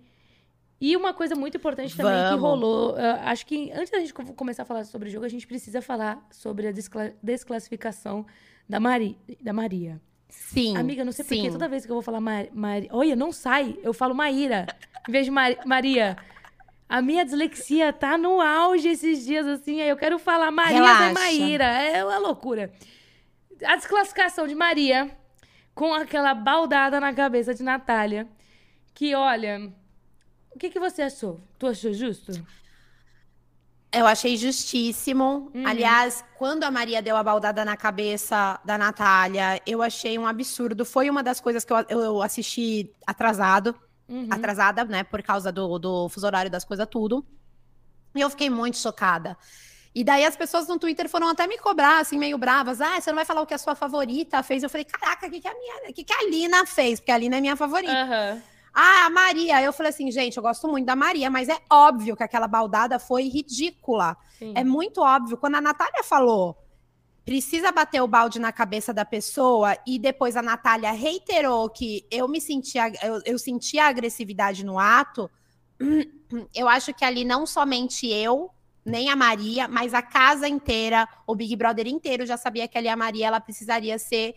E 0.81 0.97
uma 0.97 1.15
coisa 1.15 1.35
muito 1.35 1.57
importante 1.57 1.97
também 1.97 2.13
que 2.25 2.37
Vamos. 2.37 2.41
rolou, 2.43 2.97
ah, 2.97 3.31
acho 3.31 3.47
que 3.47 3.71
antes 3.73 3.91
da 3.91 3.99
gente 4.01 4.13
co- 4.13 4.35
começar 4.35 4.65
a 4.65 4.67
falar 4.67 4.85
sobre 4.85 5.09
jogo, 5.09 5.25
a 5.25 5.29
gente 5.29 5.47
precisa 5.47 5.81
falar 5.81 6.27
sobre 6.31 6.67
a 6.69 6.73
descla- 6.73 7.13
desclassificação 7.23 8.27
da, 8.69 8.79
Mari, 8.81 9.17
da 9.41 9.53
Maria. 9.53 10.01
Sim. 10.29 10.77
Amiga, 10.77 11.05
não 11.05 11.13
sei 11.13 11.25
sim. 11.25 11.43
que 11.43 11.51
toda 11.53 11.69
vez 11.69 11.87
que 11.87 11.93
eu 11.93 11.95
vou 11.95 12.03
falar 12.03 12.21
Mari, 12.21 12.51
Mari, 12.53 12.89
olha, 12.93 13.15
não 13.15 13.31
sai, 13.33 13.79
eu 13.83 13.95
falo 13.95 14.15
Maíra, 14.15 14.67
em 15.09 15.13
vez 15.13 15.25
de 15.27 15.31
Mari- 15.31 15.59
Maria. 15.65 16.17
A 16.89 17.01
minha 17.01 17.25
dislexia 17.25 17.93
tá 17.93 18.19
no 18.19 18.41
auge 18.41 18.89
esses 18.89 19.25
dias, 19.25 19.47
assim, 19.47 19.81
aí 19.81 19.89
eu 19.89 19.97
quero 19.97 20.19
falar 20.19 20.51
Maria 20.51 20.75
Relaxa. 20.75 21.11
e 21.11 21.15
Maíra, 21.15 21.65
é 21.65 22.05
uma 22.05 22.19
loucura. 22.19 22.73
A 23.65 23.77
desclassificação 23.77 24.47
de 24.47 24.55
Maria, 24.55 25.11
com 25.75 25.95
aquela 25.95 26.35
baldada 26.35 27.01
na 27.01 27.13
cabeça 27.15 27.55
de 27.55 27.63
Natália, 27.63 28.29
que, 28.93 29.15
olha, 29.15 29.73
o 30.55 30.59
que, 30.59 30.71
que 30.71 30.81
você 30.81 31.03
achou? 31.03 31.41
Tu 31.59 31.67
achou 31.67 31.93
justo? 31.93 32.33
Eu 33.93 34.07
achei 34.07 34.37
justíssimo. 34.37 35.51
Uhum. 35.55 35.67
Aliás, 35.67 36.25
quando 36.37 36.65
a 36.65 36.71
Maria 36.71 37.01
deu 37.01 37.17
a 37.17 37.23
baldada 37.23 37.65
na 37.65 37.77
cabeça 37.77 38.61
da 38.65 38.77
Natália, 38.77 39.61
eu 39.67 39.83
achei 39.83 40.19
um 40.19 40.27
absurdo. 40.27 40.85
Foi 40.85 41.09
uma 41.09 41.23
das 41.23 41.41
coisas 41.41 41.65
que 41.65 41.73
eu, 41.73 41.85
eu 41.89 42.23
assisti 42.23 42.91
atrasado. 43.07 43.75
Uhum. 44.07 44.29
atrasada, 44.31 44.85
né, 44.85 45.03
por 45.03 45.23
causa 45.23 45.51
do, 45.51 45.79
do 45.79 46.11
fuso 46.11 46.27
horário 46.27 46.51
das 46.51 46.63
coisas, 46.63 46.87
tudo. 46.91 47.25
E 48.15 48.21
eu 48.21 48.29
fiquei 48.29 48.51
muito 48.51 48.77
chocada. 48.77 49.35
E 49.95 50.05
daí 50.05 50.27
as 50.27 50.37
pessoas 50.37 50.69
no 50.69 50.79
Twitter 50.79 51.09
foram 51.09 51.29
até 51.31 51.47
me 51.47 51.57
cobrar, 51.57 52.01
assim, 52.01 52.19
meio 52.19 52.37
bravas. 52.37 52.81
Ah, 52.83 53.01
você 53.01 53.11
não 53.11 53.17
vai 53.17 53.25
falar 53.25 53.41
o 53.41 53.47
que 53.47 53.55
a 53.55 53.59
sua 53.59 53.75
favorita 53.75 54.43
fez? 54.43 54.63
Eu 54.63 54.69
falei, 54.69 54.85
caraca, 54.85 55.27
o 55.27 55.31
que, 55.31 55.41
que, 55.41 55.49
a 55.49 55.55
minha, 55.55 55.93
que, 55.93 56.05
que 56.05 56.13
a 56.13 56.29
Lina 56.29 56.67
fez? 56.67 57.01
Porque 57.01 57.13
a 57.13 57.17
Lina 57.17 57.39
é 57.39 57.41
minha 57.41 57.57
favorita. 57.57 57.93
Aham. 57.93 58.43
Ah, 58.75 59.07
a 59.07 59.11
Maria. 59.11 59.63
Eu 59.63 59.73
falei 59.73 59.91
assim, 59.91 60.11
gente, 60.11 60.37
eu 60.37 60.43
gosto 60.43 60.67
muito 60.67 60.85
da 60.85 60.97
Maria, 60.97 61.31
mas 61.31 61.49
é 61.49 61.59
óbvio 61.71 62.17
que 62.17 62.25
aquela 62.25 62.49
baldada 62.49 62.99
foi 62.99 63.29
ridícula. 63.29 64.17
Sim. 64.39 64.53
É 64.57 64.65
muito 64.65 65.01
óbvio. 65.01 65.37
Quando 65.37 65.55
a 65.55 65.61
Natália 65.61 66.03
falou, 66.03 66.59
precisa 67.25 67.73
bater 67.73 68.03
o 68.03 68.09
balde 68.09 68.39
na 68.39 68.53
cabeça 68.53 68.93
da 68.93 69.05
pessoa, 69.05 69.77
e 69.87 69.99
depois 69.99 70.37
a 70.37 70.43
Natália 70.43 70.93
reiterou 70.93 71.71
que 71.71 72.07
eu 72.11 72.29
me 72.29 72.41
sentia, 72.41 72.93
eu, 73.03 73.23
eu 73.25 73.39
sentia 73.39 73.85
agressividade 73.85 74.65
no 74.65 74.79
ato, 74.79 75.31
eu 76.55 76.69
acho 76.69 76.93
que 76.93 77.05
ali 77.05 77.25
não 77.25 77.47
somente 77.47 78.07
eu, 78.07 78.51
nem 78.85 79.09
a 79.09 79.17
Maria, 79.17 79.67
mas 79.67 79.95
a 79.95 80.03
casa 80.03 80.47
inteira, 80.47 81.09
o 81.27 81.35
Big 81.35 81.57
Brother 81.57 81.87
inteiro 81.87 82.27
já 82.27 82.37
sabia 82.37 82.69
que 82.69 82.77
ali 82.77 82.89
a 82.89 82.97
Maria 82.97 83.29
ela 83.29 83.41
precisaria 83.41 83.99
ser, 83.99 84.35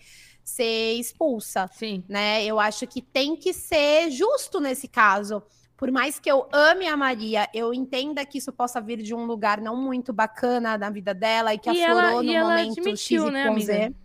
ser 0.50 0.94
expulsa 0.94 1.70
Sim. 1.74 2.04
né? 2.08 2.44
Eu 2.46 2.60
acho 2.60 2.88
que 2.88 3.02
tem 3.02 3.36
que 3.36 3.52
ser 3.54 4.10
justo 4.10 4.60
nesse 4.62 4.88
caso. 4.88 5.44
Por 5.76 5.92
mais 5.92 6.20
que 6.20 6.32
eu 6.32 6.48
ame 6.52 6.88
a 6.88 6.96
Maria, 6.98 7.48
eu 7.54 7.74
entenda 7.74 8.26
que 8.26 8.38
isso 8.40 8.52
possa 8.52 8.80
vir 8.82 9.02
de 9.04 9.14
um 9.14 9.26
lugar 9.26 9.60
não 9.62 9.76
muito 9.76 10.12
bacana 10.14 10.78
na 10.78 10.90
vida 10.90 11.14
dela 11.14 11.54
e 11.54 11.60
que 11.60 11.70
E 11.70 11.84
aflorou 11.84 12.10
ela- 12.10 12.24
no 12.24 12.32
e 12.32 12.36
ela 12.36 12.50
momento 12.50 12.80
admitiu, 12.80 13.24
X, 13.26 13.32
né, 13.34 13.42
Y, 13.44 13.48
amiga? 13.52 13.74
Z. 13.74 13.96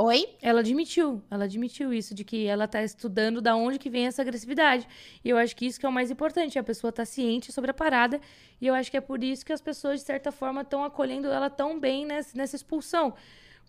Oi? 0.00 0.28
Ela 0.40 0.60
admitiu, 0.60 1.20
ela 1.28 1.44
admitiu 1.44 1.92
isso, 1.92 2.14
de 2.14 2.22
que 2.24 2.46
ela 2.46 2.68
tá 2.68 2.82
estudando 2.84 3.40
da 3.42 3.56
onde 3.56 3.80
que 3.80 3.90
vem 3.90 4.06
essa 4.06 4.22
agressividade. 4.22 4.86
E 5.24 5.28
eu 5.28 5.36
acho 5.36 5.56
que 5.56 5.66
isso 5.66 5.80
que 5.80 5.84
é 5.84 5.88
o 5.88 5.92
mais 5.92 6.08
importante, 6.08 6.56
a 6.56 6.62
pessoa 6.62 6.92
tá 6.92 7.04
ciente 7.04 7.50
sobre 7.50 7.72
a 7.72 7.74
parada, 7.74 8.20
e 8.60 8.66
eu 8.68 8.74
acho 8.74 8.92
que 8.92 8.96
é 8.96 9.00
por 9.00 9.24
isso 9.24 9.44
que 9.44 9.52
as 9.52 9.60
pessoas, 9.60 9.98
de 9.98 10.06
certa 10.06 10.30
forma, 10.30 10.60
estão 10.62 10.84
acolhendo 10.84 11.26
ela 11.26 11.50
tão 11.50 11.80
bem 11.80 12.06
nessa, 12.06 12.30
nessa 12.38 12.54
expulsão. 12.54 13.12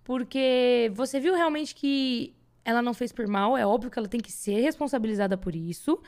Porque 0.10 0.90
você 0.96 1.20
viu 1.20 1.36
realmente 1.36 1.76
que 1.76 2.34
ela 2.66 2.82
não 2.82 2.96
fez 2.96 3.12
por 3.12 3.28
mal, 3.28 3.56
é 3.56 3.64
óbvio 3.64 3.92
que 3.92 4.00
ela 4.00 4.08
tem 4.08 4.20
que 4.20 4.32
ser 4.32 4.60
responsabilizada 4.60 5.38
por 5.38 5.56
isso, 5.56 6.02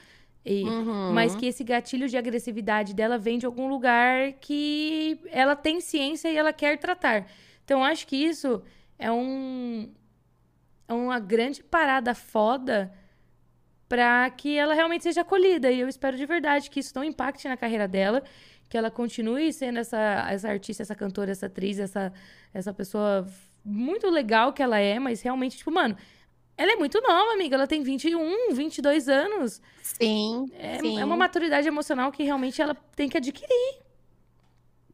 e- 0.43 0.63
Uhum. 0.63 1.11
mas 1.13 1.35
que 1.35 1.45
esse 1.45 1.63
gatilho 1.63 2.09
de 2.09 2.17
agressividade 2.17 2.95
dela 2.95 3.19
vem 3.19 3.37
de 3.37 3.45
algum 3.45 3.67
lugar 3.69 4.33
que 4.41 5.19
ela 5.29 5.55
tem 5.55 5.79
ciência 5.79 6.29
e 6.31 6.35
ela 6.35 6.51
quer 6.51 6.79
tratar. 6.79 7.27
Então, 7.63 7.83
acho 7.83 8.07
que 8.07 8.15
isso 8.15 8.63
é 8.97 9.11
um 9.11 9.87
é 10.87 10.93
uma 10.93 11.19
grande 11.19 11.61
parada 11.63 12.15
foda 12.15 12.91
pra 13.87 14.31
que 14.31 14.57
ela 14.57 14.73
realmente 14.73 15.03
seja 15.03 15.21
acolhida. 15.21 15.71
E 15.71 15.79
eu 15.79 15.87
espero 15.87 16.17
de 16.17 16.25
verdade 16.25 16.71
que 16.71 16.79
isso 16.79 16.91
não 16.95 17.03
impacte 17.03 17.47
na 17.47 17.55
carreira 17.55 17.87
dela, 17.87 18.23
que 18.67 18.75
ela 18.75 18.89
continue 18.89 19.53
sendo 19.53 19.77
essa, 19.77 20.25
essa 20.27 20.49
artista, 20.49 20.81
essa 20.81 20.95
cantora, 20.95 21.29
essa 21.31 21.45
atriz, 21.45 21.77
essa, 21.77 22.11
essa 22.51 22.73
pessoa 22.73 23.27
muito 23.63 24.09
legal 24.09 24.53
que 24.53 24.61
ela 24.63 24.77
é, 24.79 24.99
mas 24.99 25.21
realmente, 25.21 25.57
tipo, 25.57 25.71
mano, 25.71 25.95
ela 26.57 26.73
é 26.73 26.75
muito 26.75 27.01
nova, 27.01 27.33
amiga. 27.33 27.55
Ela 27.55 27.67
tem 27.67 27.81
21, 27.83 28.53
22 28.53 29.07
anos. 29.09 29.61
Sim, 29.81 30.49
É, 30.57 30.79
sim. 30.79 30.99
é 30.99 31.05
uma 31.05 31.17
maturidade 31.17 31.67
emocional 31.67 32.11
que 32.11 32.23
realmente 32.23 32.61
ela 32.61 32.75
tem 32.95 33.09
que 33.09 33.17
adquirir. 33.17 33.81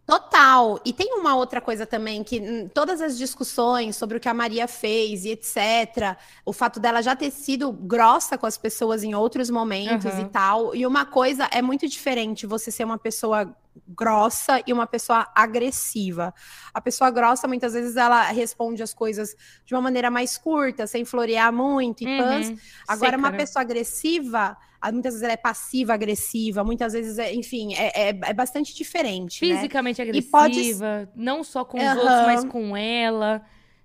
Total. 0.06 0.80
E 0.86 0.94
tem 0.94 1.14
uma 1.16 1.36
outra 1.36 1.60
coisa 1.60 1.86
também 1.86 2.24
que 2.24 2.70
todas 2.74 3.02
as 3.02 3.18
discussões 3.18 3.98
sobre 3.98 4.16
o 4.16 4.20
que 4.22 4.30
a 4.30 4.34
Maria 4.34 4.66
fez 4.66 5.26
e 5.26 5.32
etc, 5.32 6.18
o 6.46 6.54
fato 6.54 6.80
dela 6.80 7.02
já 7.02 7.14
ter 7.14 7.30
sido 7.30 7.74
grossa 7.74 8.38
com 8.38 8.46
as 8.46 8.58
pessoas 8.58 9.04
em 9.04 9.14
outros 9.14 9.50
momentos 9.50 10.06
Aham. 10.06 10.22
e 10.22 10.26
tal. 10.30 10.74
E 10.76 10.88
uma 10.88 11.06
coisa 11.06 11.50
é 11.52 11.62
muito 11.62 11.86
diferente 11.90 12.48
você 12.48 12.72
ser 12.72 12.86
uma 12.86 12.98
pessoa 12.98 13.54
grossa 13.88 14.62
e 14.66 14.72
uma 14.74 14.88
pessoa 14.88 15.28
agressiva. 15.36 16.34
A 16.74 16.80
pessoa 16.82 17.10
grossa 17.12 17.48
muitas 17.48 17.74
vezes 17.74 17.96
ela 17.96 18.24
responde 18.24 18.82
as 18.82 18.94
coisas 18.94 19.36
de 19.66 19.74
uma 19.74 19.82
maneira 19.82 20.10
mais 20.10 20.38
curta, 20.38 20.88
sem 20.88 21.04
florear 21.04 21.52
muito 21.52 22.04
e 22.04 22.18
pans. 22.18 22.50
Uhum. 22.50 22.58
Agora, 22.88 23.12
Seca, 23.12 23.18
uma 23.18 23.32
né? 23.32 23.38
pessoa 23.38 23.62
agressiva, 23.62 24.58
ah, 24.82 24.92
muitas 24.92 25.14
vezes 25.14 25.24
ela 25.24 25.34
é 25.34 25.38
passiva 25.38 25.94
agressiva, 25.94 26.64
muitas 26.64 26.94
vezes, 26.94 27.18
é, 27.18 27.34
enfim, 27.34 27.74
é, 27.76 28.10
é, 28.10 28.10
é 28.10 28.34
bastante 28.34 28.76
diferente, 28.76 29.46
né? 29.48 29.56
Fisicamente 29.56 30.02
E 30.02 30.22
pode- 30.22 30.54
agressiva, 30.60 31.10
não 31.16 31.44
só 31.44 31.66
com 31.66 31.78
os 31.78 31.84
Aham. 31.84 31.98
outros, 32.00 32.22
mas 32.26 32.46
com 32.46 32.78
ela. 32.78 33.42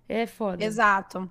É 0.08 0.26
foda. 0.26 0.62
Exato. 0.64 1.30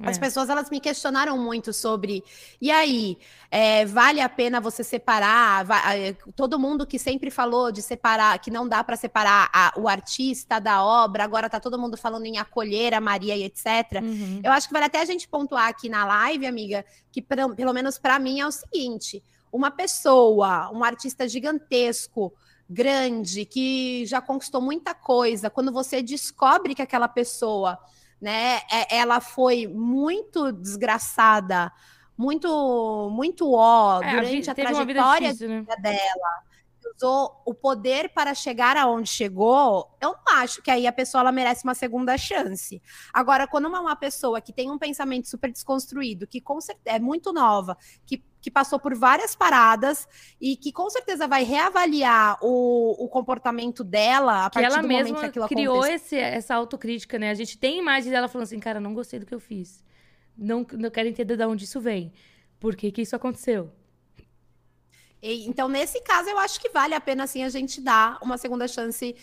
As 0.00 0.16
É. 0.16 0.20
pessoas 0.20 0.48
elas 0.48 0.70
me 0.70 0.80
questionaram 0.80 1.38
muito 1.38 1.72
sobre. 1.72 2.24
E 2.60 2.70
aí, 2.70 3.16
é, 3.50 3.84
vale 3.84 4.20
a 4.20 4.28
pena 4.28 4.60
você 4.60 4.82
separar? 4.82 5.64
Va- 5.64 5.94
é, 5.94 6.12
todo 6.34 6.58
mundo 6.58 6.86
que 6.86 6.98
sempre 6.98 7.30
falou 7.30 7.70
de 7.70 7.80
separar, 7.82 8.38
que 8.38 8.50
não 8.50 8.68
dá 8.68 8.82
para 8.82 8.96
separar 8.96 9.48
a- 9.52 9.72
o 9.76 9.88
artista 9.88 10.58
da 10.58 10.82
obra, 10.84 11.22
agora 11.24 11.48
tá 11.48 11.60
todo 11.60 11.78
mundo 11.78 11.96
falando 11.96 12.26
em 12.26 12.38
acolher 12.38 12.92
a 12.94 13.00
Maria 13.00 13.36
e 13.36 13.44
etc. 13.44 14.02
Uhum. 14.02 14.40
Eu 14.42 14.52
acho 14.52 14.66
que 14.66 14.72
vale 14.72 14.86
até 14.86 15.00
a 15.00 15.04
gente 15.04 15.28
pontuar 15.28 15.68
aqui 15.68 15.88
na 15.88 16.04
live, 16.04 16.46
amiga, 16.46 16.84
que 17.12 17.22
pra- 17.22 17.48
pelo 17.50 17.72
menos 17.72 17.98
para 17.98 18.18
mim 18.18 18.40
é 18.40 18.46
o 18.46 18.50
seguinte: 18.52 19.22
uma 19.52 19.70
pessoa, 19.70 20.70
um 20.72 20.82
artista 20.82 21.28
gigantesco, 21.28 22.32
grande, 22.68 23.44
que 23.44 24.04
já 24.06 24.20
conquistou 24.20 24.60
muita 24.60 24.94
coisa, 24.94 25.50
quando 25.50 25.70
você 25.70 26.02
descobre 26.02 26.74
que 26.74 26.82
aquela 26.82 27.06
pessoa, 27.06 27.78
né, 28.24 28.62
é, 28.72 28.96
ela 28.96 29.20
foi 29.20 29.66
muito 29.66 30.50
desgraçada, 30.50 31.70
muito, 32.16 33.10
muito 33.12 33.52
ó, 33.52 34.00
é, 34.02 34.12
durante 34.12 34.48
a, 34.48 34.52
a 34.52 34.54
trajetória 34.54 35.32
difícil, 35.34 35.48
né? 35.50 35.64
dela, 35.78 36.42
usou 36.96 37.42
o 37.44 37.52
poder 37.52 38.08
para 38.14 38.34
chegar 38.34 38.78
aonde 38.78 39.10
chegou, 39.10 39.94
eu 40.00 40.12
não 40.12 40.38
acho 40.38 40.62
que 40.62 40.70
aí 40.70 40.86
a 40.86 40.92
pessoa 40.92 41.20
ela 41.20 41.32
merece 41.32 41.64
uma 41.64 41.74
segunda 41.74 42.16
chance. 42.16 42.80
Agora, 43.12 43.46
quando 43.46 43.66
uma, 43.66 43.80
uma 43.80 43.96
pessoa 43.96 44.40
que 44.40 44.54
tem 44.54 44.70
um 44.70 44.78
pensamento 44.78 45.28
super 45.28 45.52
desconstruído, 45.52 46.26
que 46.26 46.40
com 46.40 46.58
certeza 46.62 46.96
é 46.96 46.98
muito 46.98 47.30
nova, 47.30 47.76
que, 48.06 48.24
que 48.44 48.50
passou 48.50 48.78
por 48.78 48.94
várias 48.94 49.34
paradas 49.34 50.06
e 50.38 50.54
que 50.54 50.70
com 50.70 50.90
certeza 50.90 51.26
vai 51.26 51.44
reavaliar 51.44 52.36
o, 52.42 53.02
o 53.02 53.08
comportamento 53.08 53.82
dela 53.82 54.44
a 54.44 54.50
que 54.50 54.60
partir 54.60 54.82
do 54.82 54.86
momento 54.86 55.14
que 55.14 55.24
aquilo 55.24 55.48
criou 55.48 55.86
esse, 55.86 56.14
essa 56.14 56.54
autocrítica, 56.54 57.18
né? 57.18 57.30
A 57.30 57.34
gente 57.34 57.56
tem 57.56 57.78
imagens 57.78 58.12
dela 58.12 58.28
falando 58.28 58.44
assim, 58.44 58.60
cara, 58.60 58.78
não 58.78 58.92
gostei 58.92 59.18
do 59.18 59.24
que 59.24 59.34
eu 59.34 59.40
fiz. 59.40 59.82
Não, 60.36 60.66
não 60.74 60.90
quero 60.90 61.08
entender 61.08 61.38
de 61.38 61.44
onde 61.46 61.64
isso 61.64 61.80
vem. 61.80 62.12
Por 62.60 62.76
que, 62.76 62.92
que 62.92 63.00
isso 63.00 63.16
aconteceu? 63.16 63.72
então, 65.22 65.66
nesse 65.66 66.02
caso, 66.02 66.28
eu 66.28 66.38
acho 66.38 66.60
que 66.60 66.68
vale 66.68 66.92
a 66.92 67.00
pena, 67.00 67.24
assim, 67.24 67.42
a 67.44 67.48
gente 67.48 67.80
dar 67.80 68.18
uma 68.20 68.36
segunda 68.36 68.68
chance 68.68 69.16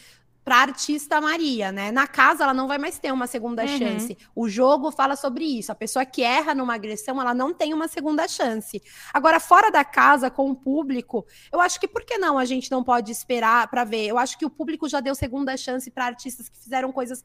para 0.43 0.57
artista 0.57 1.21
Maria, 1.21 1.71
né? 1.71 1.91
Na 1.91 2.07
casa 2.07 2.43
ela 2.43 2.53
não 2.53 2.67
vai 2.67 2.77
mais 2.77 2.97
ter 2.97 3.11
uma 3.11 3.27
segunda 3.27 3.61
uhum. 3.61 3.77
chance. 3.77 4.17
O 4.35 4.49
jogo 4.49 4.91
fala 4.91 5.15
sobre 5.15 5.45
isso. 5.45 5.71
A 5.71 5.75
pessoa 5.75 6.03
que 6.03 6.23
erra 6.23 6.55
numa 6.55 6.73
agressão, 6.73 7.21
ela 7.21 7.33
não 7.33 7.53
tem 7.53 7.73
uma 7.73 7.87
segunda 7.87 8.27
chance. 8.27 8.81
Agora 9.13 9.39
fora 9.39 9.71
da 9.71 9.83
casa 9.85 10.31
com 10.31 10.49
o 10.49 10.55
público, 10.55 11.25
eu 11.51 11.61
acho 11.61 11.79
que 11.79 11.87
por 11.87 12.03
que 12.03 12.17
não 12.17 12.37
a 12.37 12.45
gente 12.45 12.71
não 12.71 12.83
pode 12.83 13.11
esperar 13.11 13.67
para 13.67 13.83
ver? 13.83 14.07
Eu 14.07 14.17
acho 14.17 14.37
que 14.37 14.45
o 14.45 14.49
público 14.49 14.89
já 14.89 14.99
deu 14.99 15.13
segunda 15.13 15.55
chance 15.55 15.91
para 15.91 16.05
artistas 16.05 16.49
que 16.49 16.57
fizeram 16.57 16.91
coisas 16.91 17.23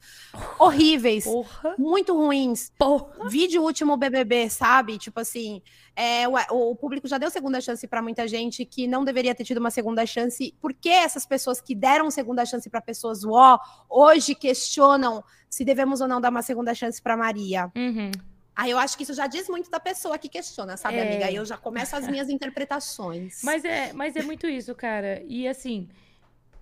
horríveis, 0.58 1.24
Porra. 1.24 1.74
muito 1.78 2.14
ruins. 2.14 2.70
Porra. 2.78 3.28
Vídeo 3.28 3.62
último 3.62 3.96
BBB, 3.96 4.50
sabe? 4.50 4.98
Tipo 4.98 5.20
assim, 5.20 5.62
é, 5.94 6.28
o, 6.28 6.34
o, 6.50 6.76
público 6.76 7.08
já 7.08 7.16
deu 7.16 7.30
segunda 7.30 7.58
chance 7.58 7.86
para 7.86 8.02
muita 8.02 8.28
gente 8.28 8.66
que 8.66 8.86
não 8.86 9.02
deveria 9.02 9.34
ter 9.34 9.44
tido 9.44 9.56
uma 9.58 9.70
segunda 9.70 10.04
chance. 10.04 10.54
Por 10.60 10.74
que 10.74 10.90
essas 10.90 11.24
pessoas 11.24 11.58
que 11.58 11.74
deram 11.74 12.10
segunda 12.10 12.44
chance 12.44 12.68
para 12.68 12.82
pessoas 12.82 13.05
uó, 13.24 13.58
hoje 13.88 14.34
questionam 14.34 15.22
se 15.48 15.64
devemos 15.64 16.00
ou 16.00 16.08
não 16.08 16.20
dar 16.20 16.30
uma 16.30 16.42
segunda 16.42 16.74
chance 16.74 17.00
para 17.00 17.16
Maria? 17.16 17.70
Uhum. 17.76 18.10
Aí 18.54 18.70
eu 18.70 18.78
acho 18.78 18.96
que 18.96 19.02
isso 19.02 19.12
já 19.12 19.26
diz 19.26 19.48
muito 19.48 19.70
da 19.70 19.78
pessoa 19.78 20.16
que 20.16 20.30
questiona, 20.30 20.76
sabe, 20.78 20.96
é... 20.96 21.02
amiga? 21.02 21.26
Aí 21.26 21.36
eu 21.36 21.44
já 21.44 21.58
começo 21.58 21.94
as 21.94 22.08
minhas 22.08 22.30
interpretações. 22.30 23.42
Mas 23.42 23.64
é, 23.64 23.92
mas 23.92 24.16
é 24.16 24.22
muito 24.22 24.46
isso, 24.46 24.74
cara. 24.74 25.22
E 25.28 25.46
assim, 25.46 25.88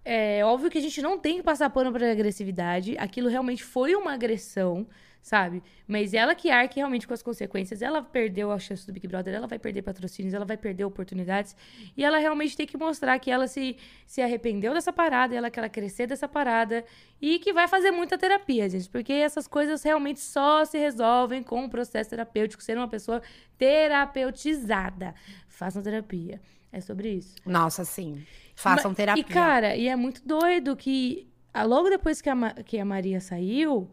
é 0.05 0.45
óbvio 0.45 0.71
que 0.71 0.79
a 0.79 0.81
gente 0.81 1.01
não 1.01 1.19
tem 1.19 1.37
que 1.37 1.43
passar 1.45 1.71
pano 1.71 1.93
pra 1.93 2.11
agressividade. 2.11 2.97
Aquilo 2.99 3.29
realmente 3.29 3.63
foi 3.63 3.95
uma 3.95 4.13
agressão 4.13 4.87
sabe? 5.25 5.63
Mas 5.89 6.13
ela 6.13 6.35
que 6.35 6.51
arque 6.51 6.77
realmente 6.77 7.09
com 7.09 7.15
as 7.15 7.23
consequências. 7.23 7.81
Ela 7.81 8.03
perdeu 8.03 8.53
a 8.53 8.59
chance 8.59 8.87
do 8.87 8.93
Big 8.93 9.09
Brother, 9.09 9.33
ela 9.33 9.47
vai 9.47 9.59
perder 9.59 9.81
patrocínios, 9.81 10.35
ela 10.35 10.45
vai 10.45 10.59
perder 10.59 10.85
oportunidades. 10.85 11.57
E 11.97 12.05
ela 12.05 12.19
realmente 12.19 12.55
tem 12.55 12.67
que 12.67 12.77
mostrar 12.77 13.19
que 13.19 13.31
ela 13.31 13.49
se, 13.49 13.75
se 14.07 14.21
arrependeu 14.21 14.75
dessa 14.75 14.93
parada, 14.93 15.35
ela 15.35 15.49
quer 15.49 15.67
crescer 15.71 16.07
dessa 16.07 16.29
parada 16.29 16.85
e 17.23 17.39
que 17.39 17.55
vai 17.55 17.67
fazer 17.67 17.91
muita 17.91 18.19
terapia, 18.19 18.69
gente. 18.69 18.87
Porque 18.91 19.15
essas 19.15 19.49
coisas 19.49 19.83
realmente 19.83 20.21
só 20.21 20.63
se 20.67 20.77
resolvem 20.77 21.43
com 21.43 21.65
o 21.65 21.71
processo 21.71 22.11
terapêutico, 22.11 22.63
ser 22.63 22.77
uma 22.77 22.87
pessoa 22.89 23.23
terapeutizada. 23.57 25.15
Façam 25.49 25.83
terapia. 25.83 26.39
É 26.71 26.83
sobre 26.83 27.09
isso. 27.09 27.37
Nossa, 27.47 27.83
sim. 27.83 28.23
Façam 28.55 28.91
Mas, 28.91 28.97
terapia. 28.97 29.23
E, 29.23 29.25
cara, 29.25 29.75
e 29.75 29.89
é 29.89 29.97
muito 29.97 30.21
doido 30.27 30.77
que 30.77 31.27
ah, 31.55 31.63
logo 31.63 31.89
depois 31.89 32.21
que 32.21 32.29
a, 32.29 32.51
que 32.63 32.79
a 32.79 32.85
Maria 32.85 33.21
saiu, 33.23 33.91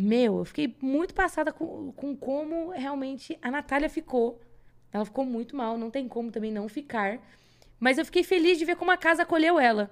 meu, 0.00 0.38
eu 0.38 0.44
fiquei 0.44 0.74
muito 0.80 1.12
passada 1.12 1.52
com, 1.52 1.92
com 1.92 2.16
como 2.16 2.70
realmente 2.70 3.38
a 3.42 3.50
Natália 3.50 3.88
ficou. 3.88 4.40
Ela 4.92 5.04
ficou 5.04 5.24
muito 5.24 5.54
mal, 5.54 5.76
não 5.76 5.90
tem 5.90 6.08
como 6.08 6.30
também 6.30 6.50
não 6.50 6.68
ficar. 6.68 7.20
Mas 7.78 7.98
eu 7.98 8.04
fiquei 8.04 8.24
feliz 8.24 8.58
de 8.58 8.64
ver 8.64 8.76
como 8.76 8.90
a 8.90 8.96
casa 8.96 9.22
acolheu 9.22 9.60
ela. 9.60 9.90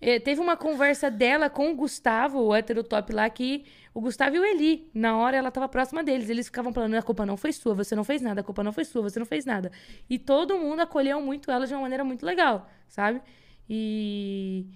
É, 0.00 0.18
teve 0.18 0.40
uma 0.40 0.56
conversa 0.56 1.10
dela 1.10 1.48
com 1.48 1.70
o 1.70 1.74
Gustavo, 1.74 2.40
o 2.40 2.54
heterotop 2.54 3.12
lá, 3.12 3.30
que 3.30 3.64
o 3.94 4.00
Gustavo 4.00 4.36
e 4.36 4.38
o 4.40 4.44
Eli, 4.44 4.90
na 4.92 5.16
hora 5.16 5.36
ela 5.36 5.48
estava 5.48 5.68
próxima 5.68 6.02
deles. 6.02 6.28
Eles 6.28 6.46
ficavam 6.46 6.72
falando: 6.72 6.94
a 6.94 7.02
culpa 7.02 7.24
não 7.24 7.36
foi 7.36 7.52
sua, 7.52 7.74
você 7.74 7.94
não 7.94 8.04
fez 8.04 8.20
nada, 8.20 8.40
a 8.40 8.44
culpa 8.44 8.62
não 8.62 8.72
foi 8.72 8.84
sua, 8.84 9.02
você 9.02 9.18
não 9.18 9.26
fez 9.26 9.44
nada. 9.44 9.70
E 10.10 10.18
todo 10.18 10.58
mundo 10.58 10.80
acolheu 10.80 11.20
muito 11.22 11.50
ela 11.50 11.66
de 11.66 11.72
uma 11.72 11.82
maneira 11.82 12.04
muito 12.04 12.26
legal, 12.26 12.68
sabe? 12.88 13.22
E, 13.70 14.66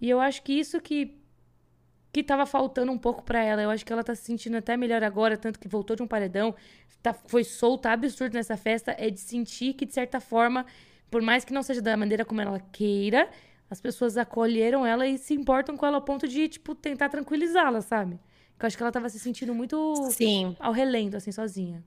e 0.00 0.08
eu 0.08 0.20
acho 0.20 0.42
que 0.42 0.52
isso 0.52 0.80
que 0.80 1.17
que 2.12 2.22
tava 2.22 2.46
faltando 2.46 2.90
um 2.90 2.98
pouco 2.98 3.22
para 3.22 3.42
ela. 3.42 3.62
Eu 3.62 3.70
acho 3.70 3.84
que 3.84 3.92
ela 3.92 4.02
tá 4.02 4.14
se 4.14 4.22
sentindo 4.22 4.56
até 4.56 4.76
melhor 4.76 5.02
agora, 5.02 5.36
tanto 5.36 5.58
que 5.58 5.68
voltou 5.68 5.94
de 5.96 6.02
um 6.02 6.06
paredão, 6.06 6.54
tá, 7.02 7.12
foi 7.12 7.44
solta 7.44 7.90
absurdo 7.90 8.34
nessa 8.34 8.56
festa, 8.56 8.94
é 8.98 9.10
de 9.10 9.20
sentir 9.20 9.74
que, 9.74 9.84
de 9.84 9.92
certa 9.92 10.20
forma, 10.20 10.64
por 11.10 11.22
mais 11.22 11.44
que 11.44 11.52
não 11.52 11.62
seja 11.62 11.80
da 11.82 11.96
maneira 11.96 12.24
como 12.24 12.40
ela 12.40 12.60
queira, 12.72 13.28
as 13.70 13.80
pessoas 13.80 14.16
acolheram 14.16 14.86
ela 14.86 15.06
e 15.06 15.18
se 15.18 15.34
importam 15.34 15.76
com 15.76 15.86
ela 15.86 15.96
ao 15.96 16.02
ponto 16.02 16.26
de, 16.26 16.48
tipo, 16.48 16.74
tentar 16.74 17.08
tranquilizá-la, 17.08 17.82
sabe? 17.82 18.18
Eu 18.58 18.66
acho 18.66 18.76
que 18.76 18.82
ela 18.82 18.90
tava 18.90 19.08
se 19.08 19.18
sentindo 19.18 19.54
muito 19.54 19.94
Sim. 20.10 20.56
ao 20.58 20.72
relento, 20.72 21.16
assim, 21.16 21.30
sozinha. 21.30 21.84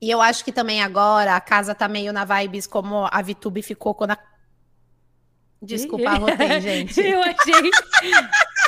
E 0.00 0.10
eu 0.10 0.20
acho 0.20 0.44
que 0.44 0.52
também 0.52 0.82
agora 0.82 1.34
a 1.34 1.40
casa 1.40 1.74
tá 1.74 1.88
meio 1.88 2.12
na 2.12 2.24
vibes 2.24 2.66
como 2.66 3.08
a 3.10 3.22
Vitube 3.22 3.62
ficou 3.62 3.94
quando 3.94 4.10
a 4.10 4.18
Desculpa, 5.62 6.10
arrotei, 6.10 6.60
gente. 6.60 7.00
eu 7.00 7.22
achei. 7.22 7.70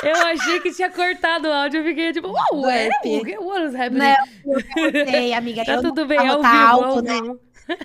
Eu 0.07 0.27
achei 0.27 0.59
que 0.59 0.73
tinha 0.73 0.89
cortado 0.89 1.47
o 1.47 1.51
áudio. 1.51 1.81
Eu 1.81 1.83
fiquei 1.83 2.13
tipo, 2.13 2.29
uau, 2.29 2.61
ué, 2.61 2.89
what 3.39 3.65
is 3.65 3.75
happening? 3.75 3.99
Não, 3.99 4.53
eu 4.53 4.59
arrotei, 4.77 5.33
amiga. 5.33 5.65
tá 5.65 5.73
eu 5.73 5.81
tudo 5.81 6.05
bem, 6.05 6.17
ao 6.17 6.41
vivo, 6.41 6.55
alto, 6.55 7.01
né? 7.01 7.19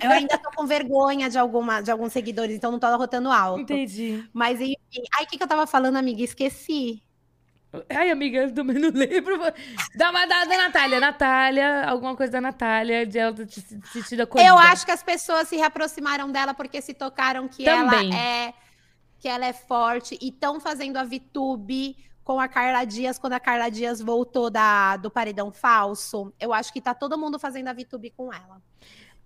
Eu 0.01 0.11
ainda 0.11 0.37
tô 0.37 0.49
com 0.51 0.65
vergonha 0.65 1.29
de, 1.29 1.37
alguma, 1.37 1.81
de 1.81 1.91
alguns 1.91 2.13
seguidores, 2.13 2.55
então 2.55 2.71
não 2.71 2.79
tô 2.79 2.85
arrotando 2.85 3.29
alto. 3.29 3.61
Entendi. 3.61 4.23
Mas 4.31 4.61
enfim. 4.61 5.03
Aí 5.17 5.25
o 5.25 5.27
que, 5.27 5.37
que 5.37 5.43
eu 5.43 5.47
tava 5.47 5.67
falando, 5.67 5.97
amiga? 5.97 6.23
Esqueci. 6.23 7.03
Ai, 7.89 8.11
amiga, 8.11 8.39
eu 8.39 8.53
também 8.53 8.77
não 8.77 8.89
lembro. 8.93 9.37
Dá 9.95 10.11
uma 10.11 10.25
da, 10.25 10.45
da 10.45 10.57
Natália. 10.57 10.99
Natália, 10.99 11.83
alguma 11.85 12.15
coisa 12.15 12.31
da 12.31 12.41
Natália, 12.41 13.05
de 13.05 13.17
ela 13.17 13.33
ter 13.33 13.47
sentido 13.91 14.21
acolhida. 14.21 14.49
Eu 14.49 14.57
acho 14.57 14.85
que 14.85 14.91
as 14.91 15.03
pessoas 15.03 15.47
se 15.47 15.57
reaproximaram 15.57 16.31
dela 16.31 16.53
porque 16.53 16.81
se 16.81 16.93
tocaram 16.93 17.47
que 17.47 17.65
também. 17.65 18.13
ela 18.13 18.21
é 18.21 18.53
que 19.19 19.27
ela 19.27 19.45
é 19.45 19.53
forte 19.53 20.17
e 20.21 20.27
estão 20.27 20.59
fazendo 20.59 20.97
a 20.97 21.03
VTube 21.03 21.95
com 22.23 22.39
a 22.39 22.47
Carla 22.47 22.85
Dias 22.85 23.19
quando 23.19 23.33
a 23.33 23.39
Carla 23.39 23.69
Dias 23.69 24.01
voltou 24.01 24.49
da, 24.49 24.97
do 24.97 25.11
paredão 25.11 25.51
falso. 25.51 26.33
Eu 26.39 26.53
acho 26.53 26.71
que 26.71 26.81
tá 26.81 26.93
todo 26.93 27.17
mundo 27.17 27.37
fazendo 27.37 27.67
a 27.67 27.73
VTube 27.73 28.11
com 28.11 28.33
ela. 28.33 28.61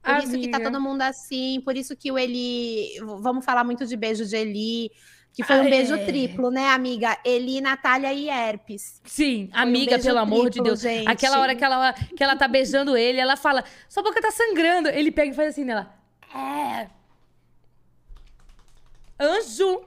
Por 0.01 0.11
Amiga. 0.11 0.27
isso 0.27 0.39
que 0.39 0.49
tá 0.49 0.59
todo 0.59 0.79
mundo 0.79 1.01
assim, 1.01 1.61
por 1.61 1.75
isso 1.75 1.95
que 1.95 2.11
o 2.11 2.17
Eli. 2.17 2.99
Vamos 3.21 3.43
falar 3.43 3.63
muito 3.63 3.85
de 3.85 3.95
beijo 3.95 4.25
de 4.25 4.35
Eli. 4.35 4.91
Que 5.33 5.43
foi 5.43 5.57
ah, 5.57 5.61
um 5.61 5.69
beijo 5.69 5.93
é. 5.93 6.03
triplo, 6.03 6.49
né, 6.49 6.69
amiga? 6.69 7.15
Eli, 7.23 7.61
Natália 7.61 8.11
e 8.11 8.27
Herpes. 8.27 8.99
Sim, 9.05 9.49
foi 9.51 9.61
amiga, 9.61 9.97
um 9.97 10.01
pelo 10.01 10.17
amor 10.17 10.49
triplo, 10.49 10.63
de 10.63 10.69
Deus. 10.69 10.79
Gente. 10.79 11.07
Aquela 11.07 11.39
hora 11.39 11.55
que 11.55 11.63
ela, 11.63 11.93
que 11.93 12.23
ela 12.23 12.35
tá 12.35 12.47
beijando 12.47 12.97
ele, 12.97 13.19
ela 13.19 13.37
fala: 13.37 13.63
sua 13.87 14.01
boca 14.01 14.19
tá 14.19 14.31
sangrando. 14.31 14.89
Ele 14.89 15.11
pega 15.11 15.31
e 15.31 15.35
faz 15.35 15.49
assim 15.49 15.63
nela. 15.63 15.93
É, 16.33 16.87
Anjo! 19.19 19.81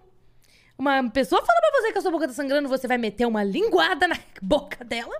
Uma 0.80 1.10
pessoa 1.10 1.44
fala 1.44 1.60
pra 1.60 1.70
você 1.72 1.92
que 1.92 1.98
a 1.98 2.00
sua 2.00 2.10
boca 2.10 2.26
tá 2.26 2.32
sangrando, 2.32 2.66
você 2.66 2.88
vai 2.88 2.96
meter 2.96 3.26
uma 3.26 3.44
linguada 3.44 4.08
na 4.08 4.16
boca 4.40 4.82
dela? 4.82 5.14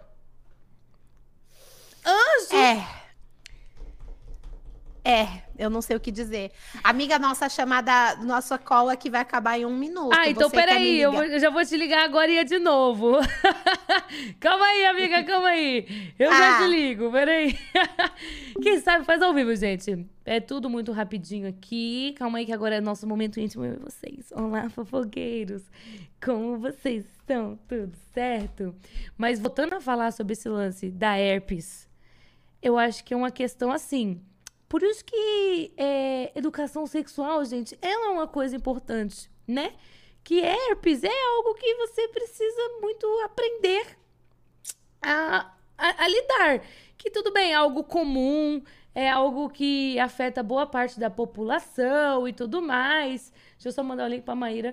Anjo! 2.03 2.57
É. 2.57 3.00
É, 5.11 5.43
eu 5.59 5.69
não 5.69 5.83
sei 5.83 5.97
o 5.97 6.01
que 6.01 6.13
dizer. 6.13 6.53
Amiga, 6.85 7.19
nossa 7.19 7.49
chamada, 7.49 8.15
nossa 8.25 8.57
call 8.57 8.89
aqui 8.89 9.11
vai 9.11 9.21
acabar 9.21 9.59
em 9.59 9.67
um 9.67 9.77
minuto. 9.77 10.17
Ah, 10.17 10.31
então 10.31 10.49
peraí, 10.49 11.01
eu, 11.01 11.13
eu, 11.13 11.41
já 11.41 11.51
vou 11.51 11.65
te 11.65 11.77
ligar 11.77 12.05
agora 12.05 12.45
de 12.45 12.61
novo. 12.61 13.17
calma 14.39 14.65
aí, 14.65 14.87
amiga, 14.87 15.25
calma 15.25 15.49
aí. 15.49 16.15
Eu 16.17 16.31
ah. 16.31 16.35
já 16.35 16.59
te 16.59 16.71
ligo, 16.71 17.11
peraí. 17.11 17.59
Quem 18.63 18.79
sabe 18.79 19.05
faz 19.05 19.21
ao 19.21 19.35
vivo, 19.35 19.53
gente. 19.57 20.07
É 20.25 20.39
tudo 20.39 20.71
muito 20.71 20.93
rapidinho 20.93 21.49
aqui. 21.49 22.15
Calma 22.17 22.39
aí 22.39 22.47
que 22.47 22.53
agora 22.53 22.77
é 22.77 22.81
nosso 22.81 23.05
momento 23.05 23.41
íntimo 23.41 23.65
eu 23.65 23.75
e 23.75 23.79
vocês. 23.79 24.31
Olá, 24.31 24.71
fofoqueiros. 24.71 25.65
Como 26.25 26.57
vocês 26.57 27.05
estão? 27.19 27.59
Tudo 27.67 27.97
certo? 28.15 28.73
Mas 29.19 29.41
voltando 29.41 29.75
a 29.75 29.81
falar 29.81 30.13
sobre 30.13 30.35
esse 30.35 30.49
lance 30.49 30.89
da 30.89 31.19
herpes, 31.19 31.89
eu 32.63 32.79
acho 32.79 33.03
que 33.03 33.13
é 33.13 33.17
uma 33.17 33.33
questão 33.33 33.73
assim 33.73 34.23
por 34.71 34.85
isso 34.85 35.05
que 35.05 35.73
é, 35.77 36.31
educação 36.39 36.87
sexual, 36.87 37.45
gente, 37.45 37.77
ela 37.83 38.07
é 38.07 38.11
uma 38.11 38.29
coisa 38.29 38.55
importante, 38.55 39.29
né? 39.45 39.75
Que 40.23 40.39
herpes 40.39 41.03
é 41.03 41.25
algo 41.35 41.55
que 41.55 41.75
você 41.75 42.07
precisa 42.07 42.79
muito 42.81 43.05
aprender 43.25 43.99
a, 45.03 45.53
a, 45.77 46.05
a 46.05 46.09
lidar. 46.09 46.63
Que 46.97 47.11
tudo 47.11 47.33
bem, 47.33 47.51
é 47.51 47.57
algo 47.57 47.83
comum, 47.83 48.63
é 48.95 49.11
algo 49.11 49.51
que 49.51 49.99
afeta 49.99 50.41
boa 50.41 50.69
parte 50.69 51.01
da 51.01 51.11
população 51.11 52.29
e 52.29 52.33
tudo 52.33 52.63
mais. 52.63 53.33
Deixa 53.55 53.71
eu 53.71 53.73
só 53.73 53.83
mandar 53.83 54.05
o 54.05 54.09
link 54.09 54.23
pra 54.23 54.37
Maíra. 54.37 54.73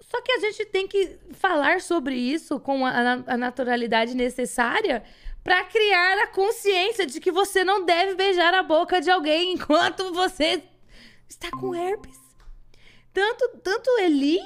Só 0.00 0.22
que 0.22 0.32
a 0.32 0.38
gente 0.38 0.64
tem 0.64 0.88
que 0.88 1.18
falar 1.32 1.82
sobre 1.82 2.14
isso 2.14 2.58
com 2.58 2.86
a, 2.86 3.22
a 3.26 3.36
naturalidade 3.36 4.16
necessária 4.16 5.04
para 5.42 5.64
criar 5.64 6.18
a 6.18 6.26
consciência 6.28 7.04
de 7.04 7.20
que 7.20 7.32
você 7.32 7.64
não 7.64 7.84
deve 7.84 8.14
beijar 8.14 8.54
a 8.54 8.62
boca 8.62 9.00
de 9.00 9.10
alguém 9.10 9.54
enquanto 9.54 10.12
você 10.12 10.62
está 11.28 11.50
com 11.50 11.74
herpes. 11.74 12.20
Tanto, 13.12 13.48
tanto 13.62 13.90
Eli 14.00 14.40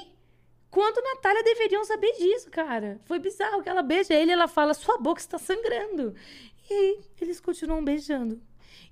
quanto 0.69 1.01
Natália 1.01 1.43
deveriam 1.43 1.83
saber 1.85 2.11
disso, 2.13 2.49
cara. 2.51 2.99
Foi 3.05 3.19
bizarro 3.19 3.63
que 3.63 3.69
ela 3.69 3.81
beija 3.81 4.13
ele 4.13 4.31
ela 4.31 4.47
fala: 4.47 4.73
Sua 4.73 4.97
boca 4.97 5.21
está 5.21 5.37
sangrando. 5.37 6.13
E 6.69 6.73
aí, 6.73 6.99
eles 7.21 7.39
continuam 7.39 7.83
beijando. 7.83 8.41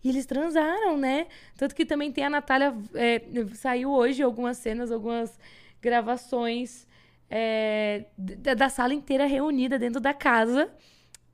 E 0.04 0.10
eles 0.10 0.26
transaram, 0.26 0.98
né? 0.98 1.28
Tanto 1.58 1.76
que 1.76 1.86
também 1.86 2.12
tem 2.12 2.24
a 2.24 2.30
Natália. 2.30 2.74
É, 2.94 3.22
saiu 3.56 3.92
hoje 3.92 4.24
algumas 4.24 4.58
cenas, 4.58 4.92
algumas 4.92 5.38
gravações 5.82 6.88
é, 7.30 8.06
da 8.18 8.70
sala 8.70 8.94
inteira 8.94 9.26
reunida 9.26 9.78
dentro 9.78 10.00
da 10.00 10.14
casa. 10.14 10.72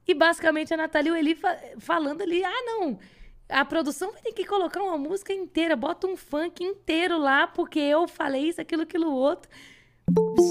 E 0.08 0.14
basicamente 0.14 0.74
a 0.74 0.78
Natália 0.78 1.10
e 1.10 1.12
o 1.12 1.16
Eli 1.16 1.36
fa 1.36 1.58
falando 1.80 2.22
ali: 2.22 2.44
ah, 2.44 2.62
não. 2.66 3.00
A 3.50 3.66
produção 3.66 4.14
vai 4.14 4.22
ter 4.22 4.32
que 4.32 4.46
colocar 4.46 4.82
uma 4.82 4.98
música 4.98 5.34
inteira, 5.34 5.76
bota 5.76 6.08
um 6.08 6.16
funk 6.16 6.64
inteiro 6.64 7.18
lá, 7.18 7.48
porque 7.48 7.80
eu 7.80 8.08
falei 8.08 8.48
isso, 8.48 8.62
aquilo, 8.62 8.84
aquilo, 8.84 9.12
outro. 9.12 9.50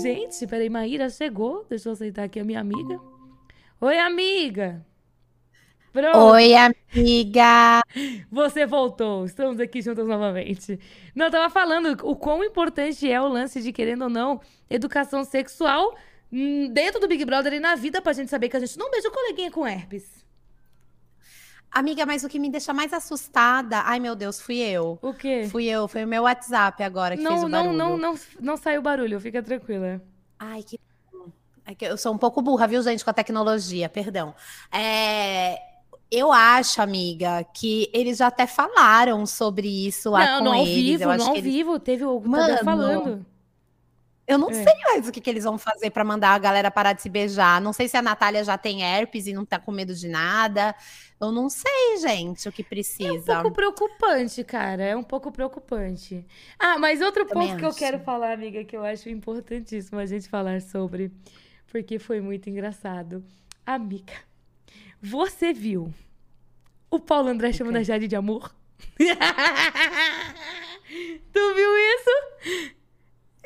Gente, 0.02 0.46
peraí, 0.46 0.68
Maíra 0.68 1.08
chegou. 1.08 1.64
Deixa 1.68 1.88
eu 1.88 1.92
aceitar 1.92 2.24
aqui 2.24 2.38
a 2.38 2.44
minha 2.44 2.60
amiga. 2.60 3.00
Oi, 3.80 3.98
amiga. 3.98 4.84
Pronto. 5.92 6.18
Oi, 6.18 6.54
amiga! 6.54 7.82
Você 8.30 8.64
voltou, 8.64 9.24
estamos 9.24 9.58
aqui 9.58 9.82
juntas 9.82 10.06
novamente. 10.06 10.78
Não, 11.16 11.26
eu 11.26 11.32
tava 11.32 11.50
falando 11.50 11.98
o 12.06 12.14
quão 12.14 12.44
importante 12.44 13.10
é 13.10 13.20
o 13.20 13.26
lance 13.26 13.60
de, 13.60 13.72
querendo 13.72 14.02
ou 14.02 14.08
não, 14.08 14.40
educação 14.68 15.24
sexual 15.24 15.96
dentro 16.72 17.00
do 17.00 17.08
Big 17.08 17.24
Brother 17.24 17.54
e 17.54 17.60
na 17.60 17.74
vida 17.74 18.00
pra 18.00 18.12
gente 18.12 18.30
saber 18.30 18.48
que 18.48 18.56
a 18.56 18.60
gente 18.60 18.78
não 18.78 18.90
beija 18.90 19.08
o 19.08 19.12
coleguinha 19.12 19.50
com 19.50 19.66
herpes. 19.66 20.20
Amiga, 21.70 22.04
mas 22.04 22.24
o 22.24 22.28
que 22.28 22.38
me 22.38 22.50
deixa 22.50 22.72
mais 22.72 22.92
assustada. 22.92 23.82
Ai, 23.84 24.00
meu 24.00 24.16
Deus, 24.16 24.40
fui 24.40 24.58
eu. 24.58 24.98
O 25.00 25.14
quê? 25.14 25.46
Fui 25.48 25.66
eu, 25.66 25.86
foi 25.86 26.04
o 26.04 26.08
meu 26.08 26.24
WhatsApp 26.24 26.82
agora 26.82 27.16
que 27.16 27.22
não, 27.22 27.32
fez 27.32 27.44
o 27.44 27.48
barulho. 27.48 27.72
Não, 27.72 27.96
não, 27.96 28.12
não, 28.12 28.18
não 28.40 28.56
saiu 28.56 28.82
barulho, 28.82 29.20
fica 29.20 29.42
tranquila. 29.42 30.02
Ai, 30.38 30.62
que. 30.62 30.80
É 31.64 31.74
que 31.74 31.84
eu 31.84 31.96
sou 31.96 32.12
um 32.12 32.18
pouco 32.18 32.42
burra, 32.42 32.66
viu, 32.66 32.82
gente, 32.82 33.04
com 33.04 33.10
a 33.10 33.14
tecnologia, 33.14 33.88
perdão. 33.88 34.34
É, 34.72 35.60
eu 36.10 36.32
acho, 36.32 36.82
amiga, 36.82 37.44
que 37.54 37.88
eles 37.92 38.18
já 38.18 38.26
até 38.26 38.44
falaram 38.44 39.24
sobre 39.24 39.68
isso 39.68 40.10
lá 40.10 40.26
não, 40.26 40.38
com 40.38 40.44
não 40.46 40.54
eles. 40.56 40.74
Vivo, 40.74 41.04
eu 41.04 41.18
não 41.18 41.28
ao 41.28 41.36
eles... 41.36 41.44
vivo, 41.44 41.78
teve 41.78 42.04
o 42.04 42.20
Mano, 42.20 42.58
falando. 42.64 43.26
Eu 44.30 44.38
não 44.38 44.48
é. 44.48 44.54
sei 44.54 44.72
mais 44.84 45.08
o 45.08 45.12
que, 45.12 45.20
que 45.20 45.28
eles 45.28 45.42
vão 45.42 45.58
fazer 45.58 45.90
para 45.90 46.04
mandar 46.04 46.30
a 46.30 46.38
galera 46.38 46.70
parar 46.70 46.92
de 46.92 47.02
se 47.02 47.08
beijar. 47.08 47.60
Não 47.60 47.72
sei 47.72 47.88
se 47.88 47.96
a 47.96 48.02
Natália 48.02 48.44
já 48.44 48.56
tem 48.56 48.80
herpes 48.82 49.26
e 49.26 49.32
não 49.32 49.44
tá 49.44 49.58
com 49.58 49.72
medo 49.72 49.92
de 49.92 50.06
nada. 50.06 50.72
Eu 51.20 51.32
não 51.32 51.50
sei, 51.50 51.96
gente, 52.00 52.48
o 52.48 52.52
que 52.52 52.62
precisa. 52.62 53.08
É 53.08 53.12
um 53.12 53.42
pouco 53.42 53.50
preocupante, 53.50 54.44
cara. 54.44 54.84
É 54.84 54.94
um 54.94 55.02
pouco 55.02 55.32
preocupante. 55.32 56.24
Ah, 56.56 56.78
mas 56.78 57.00
outro 57.00 57.26
ponto 57.26 57.56
que 57.56 57.64
eu 57.64 57.74
quero 57.74 57.98
falar, 57.98 58.30
amiga, 58.32 58.62
que 58.64 58.76
eu 58.76 58.84
acho 58.84 59.08
importantíssimo 59.08 59.98
a 59.98 60.06
gente 60.06 60.28
falar 60.28 60.60
sobre, 60.60 61.10
porque 61.66 61.98
foi 61.98 62.20
muito 62.20 62.48
engraçado. 62.48 63.24
Amiga, 63.66 64.12
você 65.02 65.52
viu 65.52 65.92
o 66.88 67.00
Paulo 67.00 67.26
André 67.28 67.48
okay. 67.48 67.58
chamando 67.58 67.78
a 67.78 67.82
Jade 67.82 68.06
de 68.06 68.14
amor? 68.14 68.54
tu 71.32 71.54
viu 71.54 71.78
isso? 71.78 72.10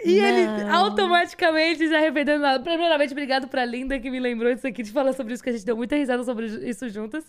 E 0.05 0.21
Não. 0.21 0.29
ele 0.29 0.71
automaticamente 0.71 1.89
já 1.89 1.97
arrependendo 1.97 2.43
nada. 2.43 2.63
Primeiramente, 2.63 3.13
obrigado 3.13 3.49
pra 3.49 3.65
Linda 3.65 3.99
que 3.99 4.11
me 4.11 4.21
lembrou 4.21 4.55
disso 4.55 4.67
aqui, 4.67 4.83
de 4.83 4.93
falar 4.93 5.15
sobre 5.15 5.33
isso, 5.33 5.43
que 5.43 5.49
a 5.49 5.53
gente 5.53 5.65
deu 5.65 5.77
muita 5.77 5.97
risada 5.97 6.23
sobre 6.25 6.47
isso 6.69 6.89
juntas. 6.91 7.25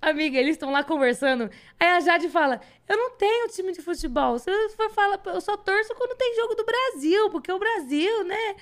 Amiga, 0.00 0.38
eles 0.38 0.52
estão 0.52 0.70
lá 0.70 0.84
conversando. 0.84 1.50
Aí 1.80 1.88
a 1.88 2.00
Jade 2.00 2.28
fala: 2.28 2.60
Eu 2.88 2.96
não 2.96 3.10
tenho 3.16 3.48
time 3.48 3.72
de 3.72 3.82
futebol. 3.82 4.38
Você 4.38 4.50
for 4.70 4.90
falar, 4.90 5.20
eu 5.26 5.40
só 5.40 5.56
torço 5.56 5.94
quando 5.96 6.16
tem 6.16 6.36
jogo 6.36 6.54
do 6.54 6.64
Brasil, 6.64 7.30
porque 7.30 7.50
o 7.50 7.58
Brasil, 7.58 8.24
né? 8.24 8.56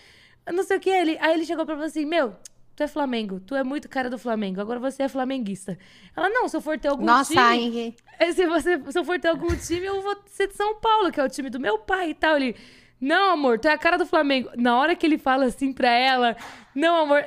Não 0.53 0.63
sei 0.63 0.79
o 0.79 0.81
que. 0.81 0.91
Ele, 0.91 1.19
aí 1.21 1.35
ele 1.35 1.45
chegou 1.45 1.67
pra 1.67 1.75
falar 1.75 1.89
assim: 1.89 2.07
Meu, 2.07 2.35
tu 2.75 2.83
é 2.83 2.89
Flamengo, 2.89 3.41
tu 3.41 3.55
é 3.55 3.63
muito 3.63 3.89
cara 3.89 4.11
do 4.11 4.19
Flamengo, 4.19 4.61
agora 4.61 4.79
você 4.79 5.05
é 5.05 5.09
flamenguista. 5.09 5.79
Ela, 6.17 6.29
não, 6.29 6.49
se 6.49 6.57
eu 6.57 6.61
for 6.61 6.79
ter 6.79 6.89
algum 6.89 7.05
Nossa, 7.05 7.33
time... 7.33 7.95
Nossa, 8.21 8.33
se, 8.35 8.47
você, 8.47 8.93
se 8.93 8.99
eu 8.99 9.05
for 9.05 9.19
ter 9.19 9.29
algum 9.29 9.55
time, 9.57 9.87
eu 9.87 10.03
vou 10.03 10.17
ser 10.27 10.49
de 10.49 10.55
São 10.55 10.77
Paulo, 10.77 11.11
que 11.11 11.21
é 11.21 11.25
o 11.25 11.29
time 11.29 11.51
do 11.51 11.61
meu 11.61 11.79
pai 11.79 12.11
e 12.11 12.15
tal. 12.15 12.37
Ele, 12.37 12.57
não, 13.01 13.33
amor, 13.33 13.59
tu 13.59 13.69
é 13.69 13.73
a 13.73 13.79
cara 13.79 13.97
do 13.97 14.07
Flamengo. 14.07 14.51
Na 14.57 14.79
hora 14.79 14.95
que 14.95 15.07
ele 15.07 15.19
fala 15.19 15.47
assim 15.47 15.73
pra 15.73 15.91
ela, 15.91 16.37
não, 16.75 16.97
amor, 16.97 17.25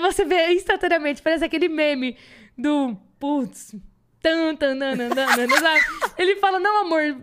você 0.00 0.24
vê 0.24 0.52
instantaneamente, 0.52 1.22
parece 1.22 1.44
aquele 1.44 1.68
meme 1.68 2.16
do, 2.56 2.96
putz, 3.18 3.74
tan, 4.20 4.54
tan, 4.56 4.74
nan, 4.74 4.94
nan, 4.96 5.08
nan, 5.08 5.78
Ele 6.16 6.36
fala, 6.36 6.58
não, 6.58 6.82
amor, 6.82 7.22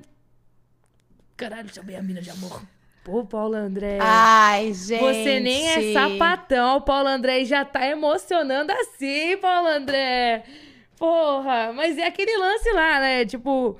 caralho, 1.35 1.73
chamei 1.73 1.95
a 1.95 2.03
mina 2.03 2.21
de 2.21 2.29
amor. 2.29 2.61
Pô, 3.03 3.25
Paulo 3.25 3.55
André. 3.55 3.97
Ai, 3.99 4.73
gente. 4.73 4.99
Você 4.99 5.39
nem 5.39 5.67
é 5.69 5.93
sapatão. 5.93 6.77
O 6.77 6.81
Paulo 6.81 7.07
André 7.07 7.43
já 7.45 7.65
tá 7.65 7.87
emocionando 7.87 8.71
assim, 8.71 9.37
Paulo 9.37 9.67
André. 9.67 10.43
Porra, 10.99 11.73
mas 11.73 11.97
é 11.97 12.05
aquele 12.05 12.37
lance 12.37 12.71
lá, 12.71 12.99
né? 12.99 13.25
Tipo, 13.25 13.75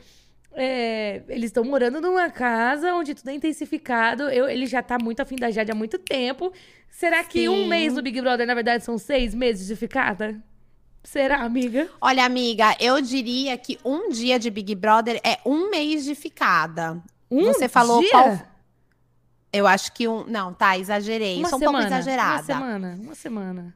é, 0.53 1.21
eles 1.27 1.45
estão 1.45 1.63
morando 1.63 2.01
numa 2.01 2.29
casa 2.29 2.93
onde 2.93 3.15
tudo 3.15 3.29
é 3.29 3.33
intensificado. 3.33 4.23
Eu, 4.23 4.49
ele 4.49 4.65
já 4.65 4.81
tá 4.81 4.97
muito 5.01 5.21
afim 5.21 5.35
da 5.35 5.51
Jade 5.51 5.71
há 5.71 5.75
muito 5.75 5.97
tempo. 5.97 6.51
Será 6.89 7.23
que 7.23 7.41
Sim. 7.41 7.49
um 7.49 7.67
mês 7.67 7.93
do 7.93 8.01
Big 8.01 8.19
Brother, 8.21 8.45
na 8.45 8.53
verdade, 8.53 8.83
são 8.83 8.97
seis 8.97 9.33
meses 9.33 9.67
de 9.67 9.75
ficada? 9.75 10.41
Será, 11.03 11.37
amiga? 11.37 11.89
Olha, 11.99 12.23
amiga, 12.25 12.75
eu 12.79 13.01
diria 13.01 13.57
que 13.57 13.79
um 13.83 14.09
dia 14.09 14.37
de 14.37 14.49
Big 14.49 14.75
Brother 14.75 15.19
é 15.23 15.39
um 15.45 15.69
mês 15.69 16.05
de 16.05 16.13
ficada. 16.13 17.01
Um 17.29 17.45
Você 17.45 17.67
falou 17.67 18.01
dia? 18.01 18.11
qual 18.11 18.51
eu 19.53 19.67
acho 19.67 19.91
que 19.93 20.07
um. 20.07 20.25
Não, 20.25 20.53
tá, 20.53 20.77
exagerei. 20.77 21.37
Uma 21.37 21.49
Sou 21.49 21.59
semana, 21.59 21.77
um 21.77 21.81
pouco 21.81 21.93
exagerada. 21.95 22.33
Uma 22.33 22.43
semana, 22.43 22.99
uma 23.01 23.15
semana. 23.15 23.75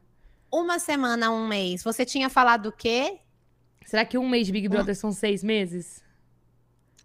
Uma 0.52 0.78
semana, 0.78 1.30
um 1.30 1.46
mês. 1.46 1.82
Você 1.82 2.04
tinha 2.04 2.30
falado 2.30 2.66
o 2.66 2.72
quê? 2.72 3.18
Será 3.84 4.04
que 4.04 4.16
um 4.16 4.28
mês 4.28 4.46
de 4.46 4.52
Big 4.52 4.68
Brother 4.68 4.94
são 4.94 5.12
seis 5.12 5.44
meses? 5.44 6.02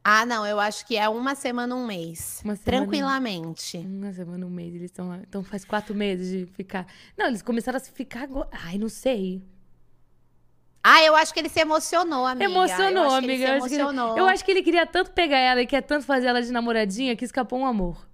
Ah, 0.04 0.26
não, 0.26 0.46
eu 0.46 0.60
acho 0.60 0.86
que 0.86 0.98
é 0.98 1.08
uma 1.08 1.36
semana, 1.36 1.76
um 1.76 1.86
mês. 1.86 2.42
Uma 2.44 2.56
semana, 2.56 2.86
Tranquilamente. 2.86 3.78
Uma 3.78 4.12
semana, 4.12 4.46
um 4.46 4.50
mês. 4.50 4.74
Eles 4.74 4.86
estão 4.86 5.10
lá. 5.10 5.20
Então 5.28 5.44
faz 5.44 5.64
quatro 5.64 5.94
meses 5.94 6.32
de 6.32 6.46
ficar. 6.54 6.88
Não, 7.16 7.28
eles 7.28 7.42
começaram 7.42 7.78
a 7.78 7.80
ficar 7.80 8.24
agora. 8.24 8.50
Ai, 8.52 8.80
não 8.80 8.90
sei. 8.90 9.44
Ah, 10.84 11.04
eu 11.04 11.16
acho 11.16 11.32
que 11.32 11.40
ele 11.40 11.50
se 11.50 11.60
emocionou, 11.60 12.26
amiga. 12.26 12.46
Emocionou, 12.46 13.06
eu 13.06 13.12
amiga. 13.12 13.46
Eu, 13.46 13.56
emocionou. 13.58 14.06
Acho 14.06 14.14
ele... 14.14 14.20
eu 14.22 14.28
acho 14.28 14.46
que 14.46 14.52
ele 14.52 14.64
queria 14.64 14.88
tanto 14.88 15.12
pegar 15.12 15.38
ela 15.38 15.62
e 15.62 15.68
quer 15.68 15.82
tanto 15.82 16.06
fazer 16.06 16.28
ela 16.28 16.42
de 16.42 16.52
namoradinha 16.52 17.16
que 17.16 17.24
escapou 17.24 17.60
um 17.60 17.66
amor. 17.66 18.08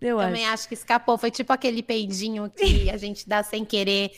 Eu 0.00 0.18
Também 0.18 0.44
acho. 0.44 0.54
acho 0.54 0.68
que 0.68 0.74
escapou. 0.74 1.16
Foi 1.16 1.30
tipo 1.30 1.52
aquele 1.52 1.82
peidinho 1.82 2.50
que 2.50 2.90
a 2.90 2.96
gente 2.96 3.28
dá 3.28 3.44
sem 3.44 3.64
querer. 3.64 4.10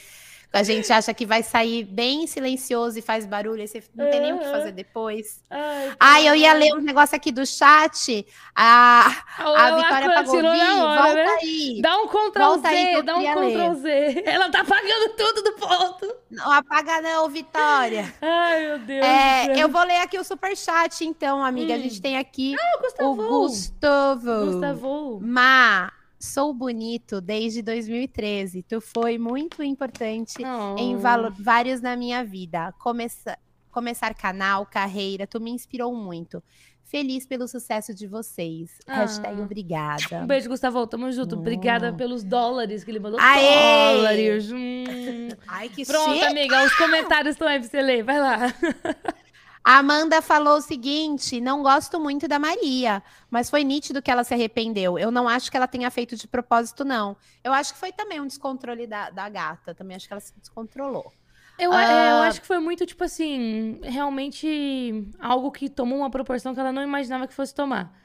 A 0.53 0.63
gente 0.63 0.93
acha 0.93 1.15
que 1.15 1.25
vai 1.25 1.43
sair 1.43 1.83
bem 1.83 2.27
silencioso 2.27 2.99
e 2.99 3.03
faz 3.03 3.25
barulho, 3.25 3.63
e 3.63 3.67
você 3.67 3.83
não 3.95 4.11
tem 4.11 4.21
nem 4.21 4.35
o 4.35 4.39
que 4.39 4.45
fazer 4.45 4.73
depois. 4.73 5.43
Ai, 5.49 5.97
Ai 5.99 6.29
eu 6.29 6.35
ia 6.35 6.53
ler 6.53 6.75
um 6.75 6.81
negócio 6.81 7.17
aqui 7.17 7.33
do 7.33 7.47
chat. 7.47 8.27
A, 8.55 9.07
a 9.39 9.77
Vitória 9.77 10.13
Pagovi, 10.13 10.43
volta 10.43 11.15
né? 11.15 11.27
aí. 11.41 11.81
Dá 11.81 11.97
um 11.97 12.07
Ctrl 12.07 12.59
Z, 12.61 12.69
aí, 12.69 13.03
dá 13.03 13.17
um 13.17 13.23
Ctrl 13.23 13.75
Z. 13.77 14.23
Ela 14.27 14.51
tá 14.51 14.61
apagando 14.61 15.17
tudo 15.17 15.43
do 15.43 15.53
ponto. 15.55 16.17
Não 16.31 16.53
apaga 16.53 17.01
não, 17.01 17.31
Vitória. 17.31 18.13
Ai, 18.21 18.67
meu 18.67 18.79
Deus. 18.81 19.07
É, 19.07 19.63
eu 19.63 19.71
vou 19.71 19.83
ler 19.85 20.01
aqui 20.01 20.19
o 20.19 20.25
super 20.25 20.55
chat, 20.55 21.03
então, 21.03 21.43
amiga. 21.43 21.73
Hum. 21.73 21.77
A 21.77 21.79
gente 21.79 22.01
tem 22.03 22.19
aqui 22.19 22.55
ah, 22.55 22.79
o 22.79 22.83
Gustavo. 22.83 23.11
O 23.11 23.49
Gustavo. 23.49 24.47
Gustavo. 24.47 25.21
Ma. 25.23 26.02
Sou 26.23 26.55
bonito 26.55 27.21
desde 27.21 27.63
2013. 27.63 28.63
Tu 28.63 28.81
foi 28.81 29.19
muito 29.19 29.61
importante 29.61 30.37
oh. 30.41 30.79
em 30.79 30.97
vários 30.97 31.81
na 31.81 31.97
minha 31.97 32.25
vida. 32.25 32.73
Começa 32.79 33.37
começar 33.73 34.15
canal, 34.15 34.65
carreira, 34.65 35.27
tu 35.27 35.41
me 35.41 35.51
inspirou 35.51 35.93
muito. 35.97 36.41
Feliz 36.85 37.27
pelo 37.27 37.49
sucesso 37.49 37.93
de 37.93 38.07
vocês. 38.07 38.71
Ah. 38.87 38.99
Hashtag 38.99 39.41
obrigada. 39.41 40.21
Um 40.23 40.27
beijo, 40.27 40.49
Gustavo. 40.49 40.87
Tamo 40.87 41.11
junto. 41.11 41.35
Oh. 41.35 41.39
Obrigada 41.41 41.93
pelos 41.93 42.23
dólares 42.23 42.85
que 42.85 42.91
ele 42.93 43.01
mandou. 43.01 43.19
Aê! 43.19 43.97
Dólares. 43.97 44.53
Hum. 44.53 45.29
Ai, 45.49 45.71
que 45.71 45.85
Pronto, 45.85 46.13
chique. 46.13 46.25
amiga. 46.25 46.65
Os 46.65 46.75
comentários 46.77 47.35
estão 47.35 47.49
aí 47.49 47.59
pra 47.59 47.69
você 47.69 47.83
ler. 47.83 48.05
Vai 48.05 48.21
lá. 48.21 48.39
A 49.65 49.79
Amanda 49.79 50.21
falou 50.21 50.57
o 50.57 50.61
seguinte: 50.61 51.41
não 51.41 51.63
gosto 51.63 52.01
muito 52.01 52.27
da 52.27 52.39
Maria, 52.39 53.03
mas 53.31 53.49
foi 53.49 53.63
nítido 53.63 54.03
que 54.03 54.11
ela 54.11 54.25
se 54.25 54.35
arrependeu. 54.35 54.99
Eu 54.99 55.11
não 55.11 55.29
acho 55.29 55.51
que 55.51 55.57
ela 55.57 55.69
tenha 55.69 55.91
feito 55.91 56.17
de 56.17 56.27
propósito, 56.27 56.85
não. 56.85 57.17
Eu 57.45 57.53
acho 57.53 57.73
que 57.73 57.79
foi 57.79 57.93
também 57.93 58.21
um 58.21 58.27
descontrole 58.27 58.87
da, 58.87 59.11
da 59.11 59.29
gata. 59.29 59.75
Também 59.75 59.97
acho 59.97 60.07
que 60.07 60.13
ela 60.13 60.21
se 60.21 60.33
descontrolou. 60.39 61.13
Eu, 61.59 61.71
uh... 61.71 61.75
eu 61.75 62.23
acho 62.23 62.41
que 62.41 62.47
foi 62.47 62.59
muito, 62.59 62.85
tipo 62.87 63.05
assim, 63.05 63.79
realmente 63.83 65.07
algo 65.21 65.51
que 65.53 65.69
tomou 65.69 65.99
uma 65.99 66.11
proporção 66.11 66.55
que 66.55 66.61
ela 66.61 66.73
não 66.73 66.83
imaginava 66.83 67.29
que 67.29 67.35
fosse 67.35 67.55
tomar. 67.55 67.97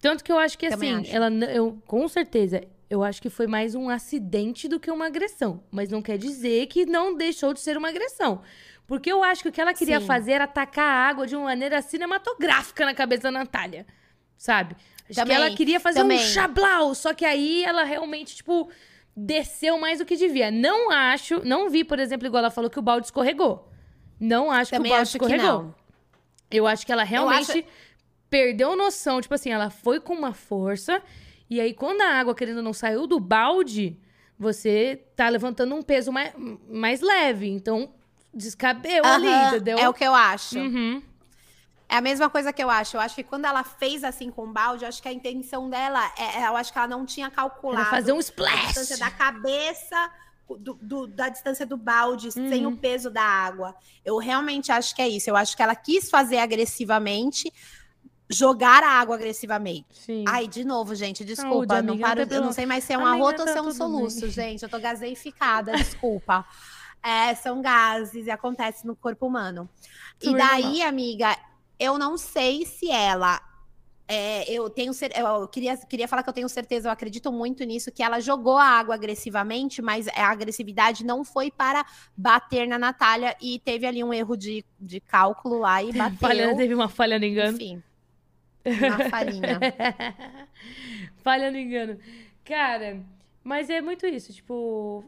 Tanto 0.00 0.22
que 0.22 0.30
eu 0.30 0.38
acho 0.38 0.56
que, 0.56 0.68
Também 0.68 0.94
assim, 0.94 1.02
acho. 1.02 1.16
ela, 1.16 1.28
eu, 1.46 1.78
com 1.86 2.06
certeza, 2.08 2.62
eu 2.88 3.04
acho 3.04 3.20
que 3.20 3.28
foi 3.28 3.46
mais 3.46 3.74
um 3.74 3.88
acidente 3.88 4.66
do 4.68 4.80
que 4.80 4.90
uma 4.90 5.06
agressão. 5.06 5.62
Mas 5.70 5.90
não 5.90 6.00
quer 6.00 6.18
dizer 6.18 6.66
que 6.66 6.86
não 6.86 7.14
deixou 7.14 7.52
de 7.52 7.60
ser 7.60 7.76
uma 7.76 7.88
agressão. 7.88 8.42
Porque 8.90 9.12
eu 9.12 9.22
acho 9.22 9.42
que 9.42 9.48
o 9.48 9.52
que 9.52 9.60
ela 9.60 9.72
queria 9.72 10.00
Sim. 10.00 10.06
fazer 10.06 10.32
era 10.32 10.44
atacar 10.44 10.84
a 10.84 11.08
água 11.08 11.24
de 11.24 11.36
uma 11.36 11.44
maneira 11.44 11.80
cinematográfica 11.80 12.84
na 12.84 12.92
cabeça 12.92 13.22
da 13.22 13.30
Natália. 13.30 13.86
Sabe? 14.36 14.74
Acho 15.08 15.14
também, 15.14 15.36
que 15.36 15.42
ela 15.42 15.54
queria 15.54 15.78
fazer 15.78 16.00
também. 16.00 16.18
um 16.18 16.22
chablau. 16.22 16.92
Só 16.92 17.14
que 17.14 17.24
aí 17.24 17.62
ela 17.62 17.84
realmente, 17.84 18.34
tipo, 18.34 18.68
desceu 19.16 19.78
mais 19.78 20.00
do 20.00 20.04
que 20.04 20.16
devia. 20.16 20.50
Não 20.50 20.90
acho, 20.90 21.40
não 21.46 21.70
vi, 21.70 21.84
por 21.84 22.00
exemplo, 22.00 22.26
igual 22.26 22.40
ela 22.40 22.50
falou 22.50 22.68
que 22.68 22.80
o 22.80 22.82
balde 22.82 23.06
escorregou. 23.06 23.70
Não 24.18 24.50
acho 24.50 24.72
também 24.72 24.90
que 24.90 24.94
o 24.94 24.96
balde 24.96 25.08
escorregou. 25.10 25.74
Eu 26.50 26.66
acho 26.66 26.84
que 26.84 26.90
ela 26.90 27.04
realmente 27.04 27.60
acho... 27.60 27.64
perdeu 28.28 28.74
noção. 28.74 29.20
Tipo 29.20 29.34
assim, 29.34 29.52
ela 29.52 29.70
foi 29.70 30.00
com 30.00 30.14
uma 30.14 30.34
força 30.34 31.00
e 31.50 31.60
aí, 31.60 31.74
quando 31.74 32.00
a 32.00 32.14
água, 32.14 32.32
querendo 32.32 32.62
não, 32.62 32.72
saiu 32.72 33.08
do 33.08 33.18
balde, 33.18 33.98
você 34.38 35.02
tá 35.16 35.28
levantando 35.28 35.74
um 35.74 35.82
peso 35.82 36.12
mais, 36.12 36.32
mais 36.68 37.00
leve. 37.00 37.48
Então, 37.48 37.92
descabeu 38.32 39.04
ali, 39.04 39.28
entendeu? 39.48 39.78
É 39.78 39.88
o 39.88 39.94
que 39.94 40.04
eu 40.04 40.14
acho. 40.14 40.58
Uhum. 40.58 41.02
É 41.88 41.96
a 41.96 42.00
mesma 42.00 42.30
coisa 42.30 42.52
que 42.52 42.62
eu 42.62 42.70
acho. 42.70 42.96
Eu 42.96 43.00
acho 43.00 43.16
que 43.16 43.24
quando 43.24 43.46
ela 43.46 43.64
fez 43.64 44.04
assim 44.04 44.30
com 44.30 44.44
o 44.44 44.52
balde, 44.52 44.84
eu 44.84 44.88
acho 44.88 45.02
que 45.02 45.08
a 45.08 45.12
intenção 45.12 45.68
dela, 45.68 46.00
é, 46.16 46.42
é 46.42 46.46
eu 46.46 46.56
acho 46.56 46.72
que 46.72 46.78
ela 46.78 46.86
não 46.86 47.04
tinha 47.04 47.28
calculado. 47.28 47.80
Era 47.80 47.90
fazer 47.90 48.12
um 48.12 48.20
splash. 48.20 48.54
A 48.54 48.66
distância 48.66 48.98
da 48.98 49.10
cabeça, 49.10 50.10
do, 50.48 50.74
do, 50.74 51.06
da 51.08 51.28
distância 51.28 51.66
do 51.66 51.76
balde, 51.76 52.28
uhum. 52.28 52.48
sem 52.48 52.64
o 52.64 52.76
peso 52.76 53.10
da 53.10 53.22
água. 53.22 53.74
Eu 54.04 54.18
realmente 54.18 54.70
acho 54.70 54.94
que 54.94 55.02
é 55.02 55.08
isso. 55.08 55.28
Eu 55.28 55.36
acho 55.36 55.56
que 55.56 55.62
ela 55.62 55.74
quis 55.74 56.08
fazer 56.08 56.38
agressivamente, 56.38 57.52
jogar 58.28 58.84
a 58.84 58.90
água 58.90 59.16
agressivamente. 59.16 59.88
Sim. 59.90 60.24
Ai, 60.28 60.46
de 60.46 60.62
novo, 60.62 60.94
gente, 60.94 61.24
desculpa. 61.24 61.74
Saúde, 61.74 61.86
não 61.88 61.98
paro, 61.98 62.20
eu 62.20 62.40
não 62.40 62.52
sei 62.52 62.66
mais 62.66 62.84
se 62.84 62.92
é 62.92 62.98
um 62.98 63.04
arroto 63.04 63.42
ou 63.42 63.48
se 63.48 63.58
é 63.58 63.62
um 63.62 63.72
soluço, 63.72 64.20
bem. 64.20 64.30
gente. 64.30 64.62
Eu 64.62 64.68
tô 64.68 64.78
gaseificada, 64.78 65.72
desculpa. 65.72 66.46
É, 67.02 67.34
são 67.34 67.62
gases 67.62 68.26
e 68.26 68.30
acontece 68.30 68.86
no 68.86 68.94
corpo 68.94 69.26
humano. 69.26 69.68
e 70.20 70.34
daí, 70.34 70.82
amiga, 70.82 71.36
eu 71.78 71.98
não 71.98 72.18
sei 72.18 72.66
se 72.66 72.90
ela. 72.90 73.40
É, 74.06 74.50
eu 74.52 74.68
tenho 74.68 74.92
eu 75.16 75.46
queria, 75.46 75.76
queria 75.76 76.08
falar 76.08 76.24
que 76.24 76.28
eu 76.28 76.34
tenho 76.34 76.48
certeza, 76.48 76.88
eu 76.88 76.92
acredito 76.92 77.30
muito 77.30 77.62
nisso, 77.62 77.92
que 77.92 78.02
ela 78.02 78.18
jogou 78.18 78.58
a 78.58 78.64
água 78.64 78.96
agressivamente, 78.96 79.80
mas 79.80 80.08
a 80.08 80.28
agressividade 80.28 81.06
não 81.06 81.24
foi 81.24 81.48
para 81.48 81.86
bater 82.16 82.66
na 82.66 82.76
Natália 82.76 83.36
e 83.40 83.60
teve 83.60 83.86
ali 83.86 84.02
um 84.02 84.12
erro 84.12 84.36
de, 84.36 84.64
de 84.80 84.98
cálculo 84.98 85.60
lá 85.60 85.80
e 85.80 85.92
bateu. 85.94 86.18
Falha, 86.18 86.56
teve 86.56 86.74
uma 86.74 86.88
falha 86.88 87.20
no 87.20 87.24
engano. 87.24 87.56
Enfim. 87.56 87.82
Uma 88.64 89.08
falhinha. 89.08 89.60
falha 91.22 91.50
no 91.50 91.56
engano. 91.56 91.96
Cara, 92.44 93.00
mas 93.44 93.70
é 93.70 93.80
muito 93.80 94.06
isso, 94.06 94.32
tipo. 94.32 95.04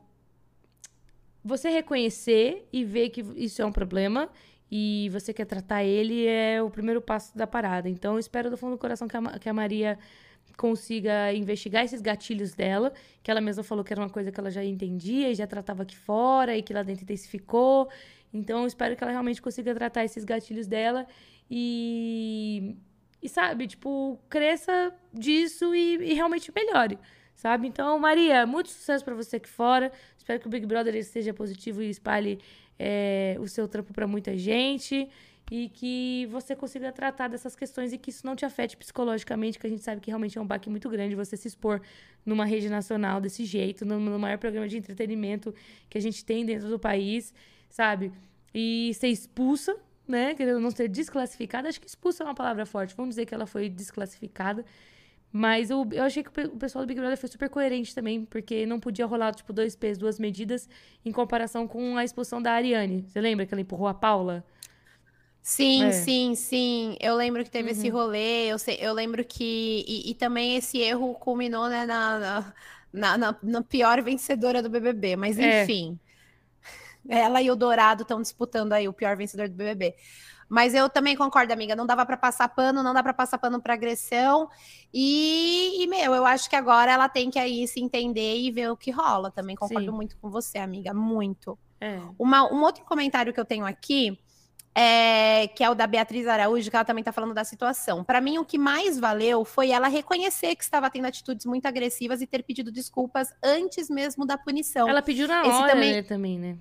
Você 1.44 1.68
reconhecer 1.70 2.68
e 2.72 2.84
ver 2.84 3.10
que 3.10 3.20
isso 3.36 3.60
é 3.60 3.66
um 3.66 3.72
problema 3.72 4.28
e 4.70 5.08
você 5.12 5.32
quer 5.32 5.44
tratar 5.44 5.84
ele 5.84 6.26
é 6.26 6.62
o 6.62 6.70
primeiro 6.70 7.00
passo 7.00 7.36
da 7.36 7.46
parada. 7.46 7.88
Então, 7.88 8.14
eu 8.14 8.18
espero 8.18 8.48
do 8.48 8.56
fundo 8.56 8.72
do 8.72 8.78
coração 8.78 9.06
que 9.08 9.16
a, 9.16 9.38
que 9.38 9.48
a 9.48 9.52
Maria 9.52 9.98
consiga 10.56 11.32
investigar 11.32 11.84
esses 11.84 12.00
gatilhos 12.00 12.54
dela, 12.54 12.92
que 13.22 13.30
ela 13.30 13.40
mesma 13.40 13.62
falou 13.62 13.84
que 13.84 13.92
era 13.92 14.00
uma 14.00 14.10
coisa 14.10 14.30
que 14.30 14.38
ela 14.38 14.50
já 14.50 14.64
entendia 14.64 15.30
e 15.30 15.34
já 15.34 15.46
tratava 15.46 15.82
aqui 15.82 15.96
fora 15.96 16.56
e 16.56 16.62
que 16.62 16.72
lá 16.72 16.82
dentro 16.82 17.02
intensificou. 17.02 17.88
Então, 18.32 18.60
eu 18.60 18.66
espero 18.66 18.96
que 18.96 19.02
ela 19.02 19.10
realmente 19.10 19.42
consiga 19.42 19.74
tratar 19.74 20.04
esses 20.04 20.24
gatilhos 20.24 20.66
dela 20.66 21.06
e 21.50 22.76
e, 23.22 23.28
sabe, 23.28 23.68
tipo, 23.68 24.18
cresça 24.28 24.92
disso 25.14 25.72
e, 25.74 26.10
e 26.10 26.12
realmente 26.12 26.52
melhore, 26.52 26.98
sabe? 27.36 27.68
Então, 27.68 27.96
Maria, 27.96 28.44
muito 28.44 28.68
sucesso 28.68 29.04
para 29.04 29.14
você 29.14 29.36
aqui 29.36 29.48
fora. 29.48 29.92
Espero 30.22 30.38
que 30.38 30.46
o 30.46 30.50
Big 30.50 30.64
Brother 30.64 30.94
esteja 30.94 31.34
positivo 31.34 31.82
e 31.82 31.90
espalhe 31.90 32.38
é, 32.78 33.36
o 33.40 33.48
seu 33.48 33.66
trampo 33.66 33.92
para 33.92 34.06
muita 34.06 34.38
gente 34.38 35.08
e 35.50 35.68
que 35.68 36.28
você 36.30 36.54
consiga 36.54 36.92
tratar 36.92 37.26
dessas 37.26 37.56
questões 37.56 37.92
e 37.92 37.98
que 37.98 38.10
isso 38.10 38.24
não 38.24 38.36
te 38.36 38.44
afete 38.44 38.76
psicologicamente, 38.76 39.58
que 39.58 39.66
a 39.66 39.70
gente 39.70 39.82
sabe 39.82 40.00
que 40.00 40.10
realmente 40.10 40.38
é 40.38 40.40
um 40.40 40.46
baque 40.46 40.70
muito 40.70 40.88
grande 40.88 41.16
você 41.16 41.36
se 41.36 41.48
expor 41.48 41.80
numa 42.24 42.44
rede 42.44 42.68
nacional 42.68 43.20
desse 43.20 43.44
jeito, 43.44 43.84
no, 43.84 43.98
no 43.98 44.16
maior 44.16 44.38
programa 44.38 44.68
de 44.68 44.78
entretenimento 44.78 45.52
que 45.90 45.98
a 45.98 46.00
gente 46.00 46.24
tem 46.24 46.46
dentro 46.46 46.68
do 46.68 46.78
país, 46.78 47.34
sabe? 47.68 48.12
E 48.54 48.92
ser 48.94 49.08
expulsa 49.08 49.76
né? 50.06 50.34
Querendo 50.34 50.60
não 50.60 50.70
ser 50.70 50.88
desclassificada. 50.88 51.68
Acho 51.68 51.80
que 51.80 51.86
expulsa 51.88 52.22
é 52.22 52.26
uma 52.26 52.34
palavra 52.34 52.64
forte. 52.64 52.94
Vamos 52.94 53.10
dizer 53.10 53.26
que 53.26 53.34
ela 53.34 53.46
foi 53.46 53.68
desclassificada. 53.68 54.64
Mas 55.32 55.70
eu, 55.70 55.88
eu 55.92 56.02
achei 56.02 56.22
que 56.22 56.28
o 56.28 56.56
pessoal 56.58 56.84
do 56.84 56.88
Big 56.88 57.00
Brother 57.00 57.16
foi 57.16 57.28
super 57.28 57.48
coerente 57.48 57.94
também, 57.94 58.24
porque 58.26 58.66
não 58.66 58.78
podia 58.78 59.06
rolar, 59.06 59.32
tipo, 59.32 59.50
dois 59.50 59.74
pesos, 59.74 59.96
duas 59.96 60.18
medidas, 60.18 60.68
em 61.04 61.10
comparação 61.10 61.66
com 61.66 61.96
a 61.96 62.04
expulsão 62.04 62.42
da 62.42 62.52
Ariane. 62.52 63.06
Você 63.08 63.18
lembra 63.18 63.46
que 63.46 63.54
ela 63.54 63.60
empurrou 63.62 63.88
a 63.88 63.94
Paula? 63.94 64.44
Sim, 65.40 65.84
é. 65.84 65.92
sim, 65.92 66.34
sim. 66.34 66.96
Eu 67.00 67.16
lembro 67.16 67.42
que 67.42 67.50
teve 67.50 67.70
uhum. 67.70 67.76
esse 67.76 67.88
rolê, 67.88 68.46
eu, 68.46 68.58
sei, 68.58 68.76
eu 68.80 68.92
lembro 68.92 69.24
que. 69.24 69.84
E, 69.88 70.10
e, 70.10 70.14
também 70.14 70.54
esse 70.56 70.78
erro 70.78 71.14
culminou 71.14 71.68
né, 71.68 71.86
na, 71.86 72.52
na, 72.92 73.18
na, 73.18 73.36
na 73.42 73.62
pior 73.62 74.02
vencedora 74.02 74.62
do 74.62 74.68
BBB, 74.68 75.16
mas 75.16 75.38
é. 75.38 75.64
enfim. 75.64 75.98
É. 77.08 77.20
Ela 77.20 77.42
e 77.42 77.50
o 77.50 77.56
Dourado 77.56 78.02
estão 78.02 78.22
disputando 78.22 78.72
aí 78.74 78.86
o 78.86 78.92
pior 78.92 79.16
vencedor 79.16 79.48
do 79.48 79.54
BBB. 79.54 79.96
Mas 80.52 80.74
eu 80.74 80.86
também 80.86 81.16
concordo, 81.16 81.50
amiga. 81.50 81.74
Não 81.74 81.86
dava 81.86 82.04
para 82.04 82.14
passar 82.14 82.46
pano, 82.46 82.82
não 82.82 82.92
dá 82.92 83.02
para 83.02 83.14
passar 83.14 83.38
pano 83.38 83.58
para 83.58 83.72
agressão. 83.72 84.50
E, 84.92 85.82
e, 85.82 85.86
meu, 85.86 86.14
eu 86.14 86.26
acho 86.26 86.50
que 86.50 86.54
agora 86.54 86.92
ela 86.92 87.08
tem 87.08 87.30
que 87.30 87.38
aí 87.38 87.66
se 87.66 87.80
entender 87.80 88.36
e 88.36 88.50
ver 88.50 88.70
o 88.70 88.76
que 88.76 88.90
rola. 88.90 89.30
Também 89.30 89.56
concordo 89.56 89.90
Sim. 89.90 89.96
muito 89.96 90.14
com 90.18 90.28
você, 90.28 90.58
amiga. 90.58 90.92
Muito. 90.92 91.58
É. 91.80 91.98
Uma, 92.18 92.52
um 92.52 92.60
outro 92.60 92.84
comentário 92.84 93.32
que 93.32 93.40
eu 93.40 93.46
tenho 93.46 93.64
aqui 93.64 94.18
é, 94.74 95.48
que 95.48 95.64
é 95.64 95.70
o 95.70 95.74
da 95.74 95.86
Beatriz 95.86 96.26
Araújo, 96.26 96.68
que 96.68 96.76
ela 96.76 96.84
também 96.84 97.00
está 97.00 97.12
falando 97.12 97.32
da 97.32 97.44
situação. 97.44 98.04
Para 98.04 98.20
mim, 98.20 98.36
o 98.36 98.44
que 98.44 98.58
mais 98.58 99.00
valeu 99.00 99.46
foi 99.46 99.70
ela 99.70 99.88
reconhecer 99.88 100.54
que 100.54 100.64
estava 100.64 100.90
tendo 100.90 101.06
atitudes 101.06 101.46
muito 101.46 101.64
agressivas 101.64 102.20
e 102.20 102.26
ter 102.26 102.42
pedido 102.42 102.70
desculpas 102.70 103.32
antes 103.42 103.88
mesmo 103.88 104.26
da 104.26 104.36
punição. 104.36 104.86
Ela 104.86 105.00
pediu 105.00 105.26
na 105.26 105.46
esse 105.46 105.48
hora 105.48 105.72
também, 105.72 105.92
né, 105.94 106.02
também 106.02 106.38
né? 106.38 106.58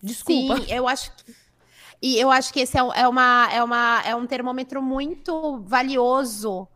Desculpa. 0.00 0.58
Sim, 0.58 0.72
eu 0.72 0.86
acho 0.86 1.10
que. 1.16 1.42
E 2.02 2.18
eu 2.18 2.32
acho 2.32 2.52
que 2.52 2.60
esse 2.60 2.76
é, 2.76 2.80
é, 2.80 3.06
uma, 3.06 3.48
é, 3.52 3.62
uma, 3.62 4.02
é 4.04 4.16
um 4.16 4.26
termômetro 4.26 4.82
muito 4.82 5.60
valioso 5.60 6.66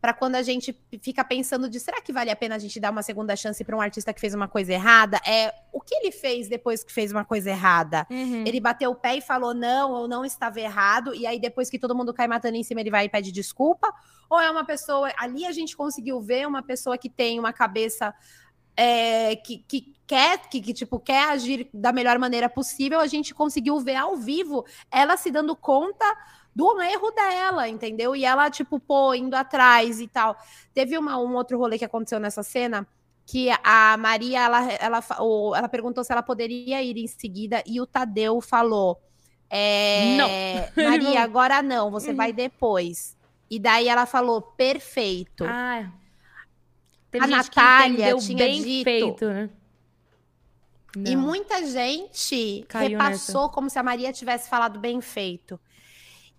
para 0.00 0.12
quando 0.12 0.36
a 0.36 0.42
gente 0.42 0.78
fica 1.02 1.24
pensando 1.24 1.68
de 1.68 1.80
será 1.80 2.00
que 2.00 2.12
vale 2.12 2.30
a 2.30 2.36
pena 2.36 2.54
a 2.54 2.58
gente 2.58 2.78
dar 2.78 2.92
uma 2.92 3.02
segunda 3.02 3.34
chance 3.34 3.64
para 3.64 3.76
um 3.76 3.80
artista 3.80 4.12
que 4.12 4.20
fez 4.20 4.32
uma 4.32 4.46
coisa 4.46 4.72
errada? 4.72 5.20
É 5.26 5.52
o 5.72 5.80
que 5.80 5.92
ele 5.96 6.12
fez 6.12 6.48
depois 6.48 6.84
que 6.84 6.92
fez 6.92 7.10
uma 7.10 7.24
coisa 7.24 7.50
errada? 7.50 8.06
Uhum. 8.08 8.44
Ele 8.46 8.60
bateu 8.60 8.92
o 8.92 8.94
pé 8.94 9.16
e 9.16 9.20
falou 9.20 9.52
não, 9.52 9.90
ou 9.90 10.06
não 10.06 10.24
estava 10.24 10.60
errado, 10.60 11.12
e 11.12 11.26
aí 11.26 11.40
depois 11.40 11.68
que 11.68 11.80
todo 11.80 11.92
mundo 11.92 12.14
cai 12.14 12.28
matando 12.28 12.56
em 12.56 12.62
cima, 12.62 12.80
ele 12.80 12.90
vai 12.90 13.06
e 13.06 13.08
pede 13.08 13.32
desculpa? 13.32 13.92
Ou 14.30 14.38
é 14.38 14.48
uma 14.48 14.64
pessoa, 14.64 15.10
ali 15.18 15.44
a 15.44 15.50
gente 15.50 15.76
conseguiu 15.76 16.20
ver 16.20 16.46
uma 16.46 16.62
pessoa 16.62 16.96
que 16.96 17.08
tem 17.08 17.40
uma 17.40 17.52
cabeça 17.52 18.14
é, 18.76 19.36
que, 19.36 19.58
que 19.66 19.94
quer 20.06 20.38
que, 20.48 20.60
que, 20.60 20.72
tipo 20.72 21.00
quer 21.00 21.30
agir 21.30 21.68
da 21.72 21.92
melhor 21.92 22.18
maneira 22.18 22.48
possível, 22.48 23.00
a 23.00 23.06
gente 23.06 23.34
conseguiu 23.34 23.80
ver 23.80 23.96
ao 23.96 24.16
vivo 24.16 24.64
ela 24.90 25.16
se 25.16 25.30
dando 25.30 25.56
conta 25.56 26.04
do 26.54 26.80
erro 26.80 27.10
dela, 27.10 27.68
entendeu? 27.68 28.16
E 28.16 28.24
ela, 28.24 28.48
tipo, 28.50 28.80
pô, 28.80 29.12
indo 29.12 29.34
atrás 29.34 30.00
e 30.00 30.08
tal. 30.08 30.34
Teve 30.72 30.96
uma, 30.96 31.18
um 31.18 31.34
outro 31.34 31.58
rolê 31.58 31.76
que 31.76 31.84
aconteceu 31.84 32.18
nessa 32.18 32.42
cena 32.42 32.86
que 33.26 33.50
a 33.62 33.96
Maria, 33.98 34.40
ela, 34.40 34.72
ela, 34.72 35.04
ela 35.54 35.68
perguntou 35.68 36.02
se 36.02 36.12
ela 36.12 36.22
poderia 36.22 36.82
ir 36.82 36.96
em 36.96 37.06
seguida 37.06 37.62
e 37.66 37.78
o 37.78 37.86
Tadeu 37.86 38.40
falou: 38.40 38.98
é, 39.50 40.16
Não. 40.16 40.28
Maria, 40.90 41.20
agora 41.24 41.60
não, 41.60 41.90
você 41.90 42.14
vai 42.14 42.30
uhum. 42.30 42.36
depois. 42.36 43.16
E 43.50 43.58
daí 43.58 43.88
ela 43.88 44.06
falou: 44.06 44.40
perfeito. 44.40 45.44
Ah, 45.44 45.92
a 47.22 47.26
Natália 47.26 48.16
tinha 48.16 48.38
bem 48.38 48.62
dito. 48.62 48.84
Feito, 48.84 49.26
né? 49.26 49.50
E 51.04 51.14
muita 51.14 51.66
gente 51.66 52.64
Caiu 52.68 52.90
repassou 52.90 53.42
nessa. 53.42 53.52
como 53.52 53.68
se 53.68 53.78
a 53.78 53.82
Maria 53.82 54.12
tivesse 54.12 54.48
falado 54.48 54.78
bem 54.78 55.00
feito. 55.00 55.60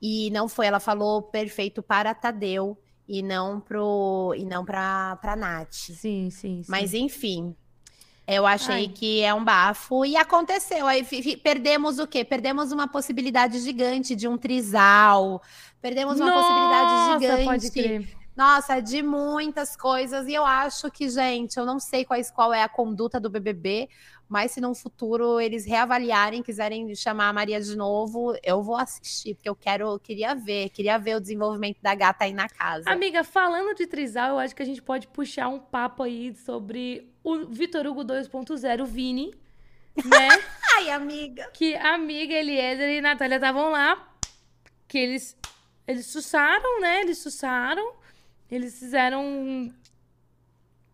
E 0.01 0.29
não 0.31 0.47
foi, 0.47 0.65
ela 0.67 0.79
falou 0.79 1.21
perfeito 1.21 1.83
para 1.83 2.13
Tadeu 2.13 2.77
e 3.07 3.21
não 3.21 3.59
pro 3.59 4.33
e 4.35 4.43
não 4.43 4.65
para 4.65 5.15
para 5.17 5.35
Nath. 5.35 5.73
Sim, 5.73 6.29
sim, 6.29 6.29
sim. 6.31 6.65
Mas 6.67 6.93
enfim, 6.93 7.55
eu 8.27 8.45
achei 8.45 8.87
Ai. 8.87 8.87
que 8.87 9.21
é 9.21 9.33
um 9.33 9.43
bafo 9.43 10.05
e 10.05 10.17
aconteceu. 10.17 10.85
Aí 10.87 11.05
perdemos 11.37 11.99
o 11.99 12.07
quê? 12.07 12.25
Perdemos 12.25 12.71
uma 12.71 12.87
possibilidade 12.87 13.59
gigante 13.59 14.15
de 14.15 14.27
um 14.27 14.37
trisal. 14.37 15.41
Perdemos 15.81 16.19
uma 16.19 16.29
Nossa, 16.29 16.47
possibilidade 16.47 17.23
gigante 17.23 18.26
Nossa, 18.37 18.79
de 18.79 19.01
muitas 19.01 19.75
coisas. 19.75 20.27
E 20.27 20.33
eu 20.35 20.45
acho 20.45 20.91
que, 20.91 21.09
gente, 21.09 21.57
eu 21.57 21.65
não 21.65 21.79
sei 21.79 22.05
quais, 22.05 22.29
qual 22.29 22.53
é 22.53 22.61
a 22.61 22.69
conduta 22.69 23.19
do 23.19 23.31
BBB, 23.31 23.89
mas 24.29 24.51
se 24.51 24.61
no 24.61 24.75
futuro 24.75 25.41
eles 25.41 25.65
reavaliarem, 25.65 26.43
quiserem 26.43 26.93
chamar 26.93 27.29
a 27.29 27.33
Maria 27.33 27.59
de 27.59 27.75
novo, 27.75 28.37
eu 28.43 28.61
vou 28.61 28.77
assistir, 28.77 29.33
porque 29.33 29.49
eu 29.49 29.55
quero, 29.55 29.97
queria 29.99 30.35
ver, 30.35 30.69
queria 30.69 30.99
ver 30.99 31.15
o 31.15 31.19
desenvolvimento 31.19 31.81
da 31.81 31.95
gata 31.95 32.25
aí 32.25 32.33
na 32.33 32.47
casa. 32.47 32.87
Amiga, 32.87 33.23
falando 33.23 33.75
de 33.75 33.87
trisal, 33.87 34.29
eu 34.29 34.39
acho 34.39 34.55
que 34.55 34.61
a 34.61 34.65
gente 34.65 34.83
pode 34.83 35.07
puxar 35.07 35.47
um 35.47 35.57
papo 35.57 36.03
aí 36.03 36.35
sobre 36.35 37.11
o 37.23 37.47
Vitor 37.47 37.87
Hugo 37.87 38.03
2.0, 38.03 38.85
Vini, 38.85 39.33
né? 40.05 40.29
Ai, 40.77 40.91
amiga. 40.91 41.49
Que 41.55 41.73
amiga 41.73 42.35
Eliezer 42.35 42.89
e 42.89 43.01
Natália 43.01 43.37
estavam 43.37 43.71
lá, 43.71 44.13
que 44.87 44.99
eles 44.99 45.35
eles 45.87 46.05
sussaram, 46.05 46.81
né? 46.81 47.01
Eles 47.01 47.17
sussaram. 47.17 47.96
Eles 48.49 48.79
fizeram 48.79 49.25
um 49.25 49.73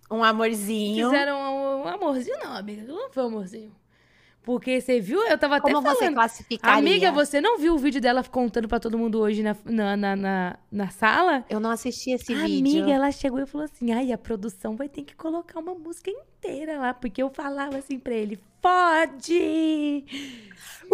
um 0.10 0.24
amorzinho. 0.24 1.10
Fizeram 1.10 1.38
um, 1.38 1.84
um 1.84 1.88
amorzinho, 1.88 2.38
não, 2.44 2.56
amiga. 2.56 2.84
Não 2.84 3.12
foi 3.12 3.24
um 3.24 3.28
amorzinho. 3.28 3.76
Porque 4.44 4.82
você 4.82 5.00
viu? 5.00 5.24
Eu 5.24 5.38
tava 5.38 5.62
Como 5.62 5.78
até 5.78 5.86
falando. 5.86 6.00
você 6.00 6.14
classificaria? 6.14 6.78
Amiga, 6.78 7.12
você 7.12 7.40
não 7.40 7.58
viu 7.58 7.74
o 7.74 7.78
vídeo 7.78 8.02
dela 8.02 8.22
contando 8.24 8.68
pra 8.68 8.78
todo 8.78 8.98
mundo 8.98 9.20
hoje 9.20 9.42
na, 9.42 9.56
na, 9.64 9.96
na, 9.96 10.16
na, 10.18 10.60
na 10.70 10.90
sala? 10.90 11.46
Eu 11.50 11.62
não 11.62 11.72
assisti 11.72 12.12
esse 12.12 12.34
Amiga, 12.34 12.48
vídeo. 12.48 12.82
Amiga, 12.82 12.94
ela 12.94 13.12
chegou 13.12 13.40
e 13.40 13.46
falou 13.46 13.66
assim: 13.66 13.94
ai, 13.94 14.12
a 14.12 14.18
produção 14.18 14.76
vai 14.76 14.90
ter 14.90 15.04
que 15.04 15.16
colocar 15.16 15.60
uma 15.60 15.74
música 15.74 16.12
inteira 16.12 16.78
lá. 16.78 16.94
Porque 16.94 17.24
eu 17.24 17.30
falava 17.30 17.78
assim 17.78 17.98
pra 17.98 18.14
ele: 18.14 18.38
pode! 18.62 20.04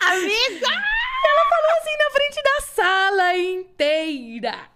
Amiga! 0.00 0.95
Ela 1.36 1.48
falou 1.50 1.70
assim 1.78 1.96
na 1.98 2.10
frente 2.10 2.42
da 2.42 2.60
sala 2.62 3.36
inteira. 3.36 4.70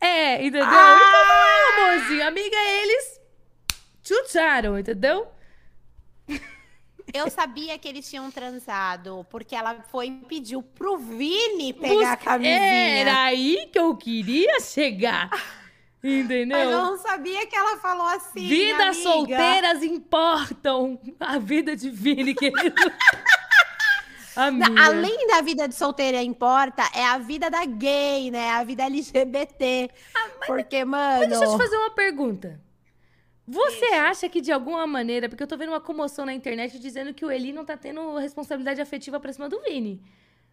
É, 0.00 0.36
entendeu? 0.44 0.64
Ah! 0.64 0.98
Então 0.98 1.24
não 1.28 1.44
é 1.46 1.94
amorzinho. 1.94 2.26
Amiga, 2.26 2.56
eles 2.56 3.20
chutaram, 4.02 4.78
entendeu? 4.78 5.28
Eu 7.14 7.30
sabia 7.30 7.78
que 7.78 7.86
eles 7.86 8.10
tinham 8.10 8.30
transado, 8.32 9.24
porque 9.30 9.54
ela 9.54 9.80
foi 9.90 10.08
e 10.08 10.10
pediu 10.26 10.60
pro 10.60 10.98
Vini 10.98 11.72
pegar 11.72 12.12
a 12.12 12.16
camisinha. 12.16 12.98
Era 12.98 13.22
aí 13.24 13.68
que 13.72 13.78
eu 13.78 13.96
queria 13.96 14.60
chegar. 14.60 15.30
Entendeu? 16.06 16.56
Mas 16.56 16.70
eu 16.70 16.82
não 16.82 16.96
sabia 16.98 17.46
que 17.46 17.56
ela 17.56 17.76
falou 17.78 18.06
assim. 18.06 18.46
Vidas 18.46 18.98
solteiras 18.98 19.82
importam. 19.82 21.00
A 21.18 21.38
vida 21.38 21.74
de 21.74 21.90
Vini, 21.90 22.32
querido. 22.36 22.74
Além 24.36 25.26
da 25.26 25.40
vida 25.40 25.66
de 25.66 25.74
solteira 25.74 26.22
importa, 26.22 26.88
é 26.94 27.04
a 27.04 27.18
vida 27.18 27.50
da 27.50 27.64
gay, 27.64 28.30
né? 28.30 28.50
A 28.50 28.62
vida 28.62 28.84
LGBT. 28.84 29.90
Porque, 30.46 30.84
mano. 30.84 31.20
Mas 31.20 31.28
deixa 31.30 31.44
eu 31.44 31.52
te 31.52 31.58
fazer 31.58 31.76
uma 31.76 31.90
pergunta. 31.90 32.60
Você 33.48 33.86
acha 33.86 34.28
que 34.28 34.40
de 34.40 34.52
alguma 34.52 34.86
maneira, 34.86 35.28
porque 35.28 35.42
eu 35.42 35.46
tô 35.46 35.56
vendo 35.56 35.70
uma 35.70 35.80
comoção 35.80 36.26
na 36.26 36.34
internet 36.34 36.78
dizendo 36.78 37.14
que 37.14 37.24
o 37.24 37.30
Eli 37.30 37.52
não 37.52 37.64
tá 37.64 37.76
tendo 37.76 38.16
responsabilidade 38.16 38.80
afetiva 38.80 39.18
pra 39.18 39.32
cima 39.32 39.48
do 39.48 39.60
Vini. 39.62 40.02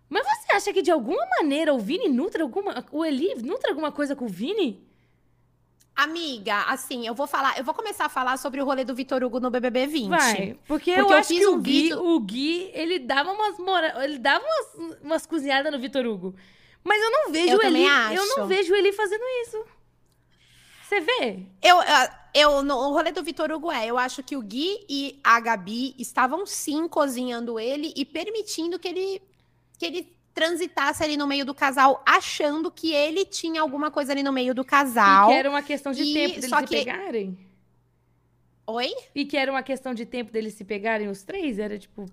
Mas 0.10 0.26
você 0.28 0.56
acha 0.56 0.74
que 0.74 0.82
de 0.82 0.92
alguma 0.92 1.26
maneira 1.40 1.74
o 1.74 1.80
Vini 1.80 2.08
nutre 2.08 2.42
alguma. 2.42 2.86
O 2.92 3.04
Eli 3.04 3.34
nutre 3.44 3.70
alguma 3.70 3.92
coisa 3.92 4.16
com 4.16 4.26
o 4.26 4.30
Vini? 4.30 4.88
Amiga, 5.96 6.64
assim, 6.64 7.06
eu 7.06 7.14
vou 7.14 7.28
falar, 7.28 7.58
eu 7.58 7.64
vou 7.64 7.74
começar 7.74 8.06
a 8.06 8.10
falar 8.10 8.38
sobre 8.38 8.60
o 8.60 8.66
rolê 8.66 8.84
do 8.84 8.96
Vitor 8.96 9.24
Hugo 9.24 9.40
no 9.40 9.52
BBB 9.52 9.86
20. 9.86 10.10
Vai. 10.10 10.58
Porque, 10.68 10.90
eu, 10.90 10.96
Porque 10.98 11.14
eu 11.14 11.18
acho 11.18 11.28
fiz 11.28 11.40
que 11.40 11.48
um 11.48 11.54
o 11.56 11.62
Gui, 11.62 11.72
vídeo- 11.84 12.04
o 12.04 12.20
Gui, 12.20 12.72
ele 12.74 13.00
dava 13.00 13.32
umas 13.32 13.60
mora... 13.60 14.04
ele 14.04 14.18
dava 14.18 14.44
umas, 14.44 15.00
umas 15.04 15.26
cozinhadas 15.26 15.72
no 15.72 15.78
Vitor 15.80 16.06
Hugo. 16.06 16.36
Mas 16.84 17.02
eu 17.02 17.12
não 17.12 17.32
vejo 17.32 17.54
Eu 17.54 17.62
ele. 17.62 17.84
Eu 17.84 18.26
não 18.26 18.38
acho. 18.40 18.46
vejo 18.48 18.74
ele 18.74 18.92
fazendo 18.92 19.24
isso. 19.44 19.64
Você 20.84 21.00
vê? 21.00 21.40
Eu, 21.62 21.78
eu, 22.34 22.64
no 22.64 22.76
o 22.76 22.92
rolê 22.92 23.12
do 23.12 23.24
Vitor 23.24 23.52
Hugo 23.52 23.72
é, 23.72 23.86
eu 23.86 23.98
acho 23.98 24.22
que 24.24 24.36
o 24.36 24.42
Gui 24.42 24.86
e 24.90 25.20
a 25.24 25.40
Gabi 25.40 25.96
estavam 25.98 26.46
sim 26.46 26.88
cozinhando 26.88 27.60
ele 27.60 27.94
e 27.96 28.04
permitindo 28.04 28.78
que 28.80 28.88
ele, 28.88 29.22
que 29.78 29.86
ele 29.86 30.14
transitasse 30.34 31.04
ali 31.04 31.16
no 31.16 31.28
meio 31.28 31.46
do 31.46 31.54
casal, 31.54 32.02
achando 32.06 32.72
que 32.72 32.92
ele 32.94 33.24
tinha 33.26 33.62
alguma 33.62 33.92
coisa 33.92 34.12
ali 34.12 34.24
no 34.24 34.32
meio 34.34 34.54
do 34.56 34.62
E 34.64 34.66
casal. 34.66 35.28
que 35.30 35.34
era 35.36 35.50
uma 35.50 35.62
questão 35.62 35.92
de 35.92 36.04
E 36.04 36.14
tempo 36.14 36.36
deles 36.36 36.50
só 36.50 36.60
se 36.60 36.66
que- 36.68 36.76
pegarem. 36.78 37.38
Oi? 38.66 38.94
E 39.14 39.26
que 39.26 39.36
era 39.38 39.52
uma 39.52 39.62
questão 39.62 39.94
de 39.94 40.06
tempo 40.06 40.32
deles 40.32 40.54
se 40.54 40.64
pegarem 40.64 41.08
os 41.10 41.22
três? 41.24 41.60
Era 41.60 41.78
tipo 41.78 42.06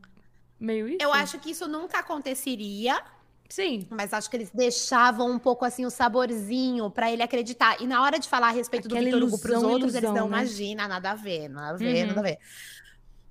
meio 0.59 0.89
isso? 0.89 0.99
Eu 1.01 1.13
acho 1.13 1.39
que 1.39 1.51
isso 1.53 1.69
nunca 1.69 2.01
aconteceria, 2.01 3.01
Sim. 3.49 3.87
mas 3.89 4.13
acho 4.13 4.29
que 4.29 4.37
eles 4.37 4.51
deixavam 4.51 5.31
um 5.31 5.39
pouco 5.39 5.65
assim 5.65 5.87
o 5.87 5.91
saborzinho 5.91 6.91
pra 6.91 7.11
ele 7.11 7.23
acreditar. 7.23 7.81
E 7.81 7.87
na 7.87 8.03
hora 8.03 8.19
de 8.19 8.29
falar 8.29 8.49
a 8.49 8.51
respeito 8.51 8.87
Aquela 8.89 9.01
do 9.01 9.05
Vitor 9.07 9.23
Hugo 9.23 9.39
pros 9.39 9.53
ilusão, 9.53 9.71
outros, 9.71 9.95
eles 9.95 10.05
ilusão, 10.09 10.25
não 10.25 10.31
né? 10.31 10.39
imagina, 10.43 10.89
nada 10.89 11.13
a 11.13 11.15
ver, 11.15 11.49
nada 11.49 11.71
a 11.71 11.77
ver, 11.77 12.01
Uhum. 12.03 12.07
nada 12.09 12.21
a 12.21 12.23
ver. 12.25 12.39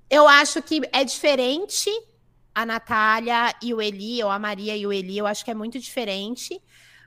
Eu 0.08 0.26
acho 0.26 0.60
que 0.62 0.80
é 0.92 1.04
diferente 1.04 1.88
a 2.62 2.66
Natália 2.66 3.54
e 3.62 3.72
o 3.74 3.80
Eli, 3.80 4.22
ou 4.22 4.30
a 4.30 4.38
Maria 4.38 4.76
e 4.76 4.86
o 4.86 4.92
Eli, 4.92 5.16
eu 5.18 5.26
acho 5.26 5.44
que 5.44 5.50
é 5.50 5.54
muito 5.54 5.78
diferente. 5.78 6.60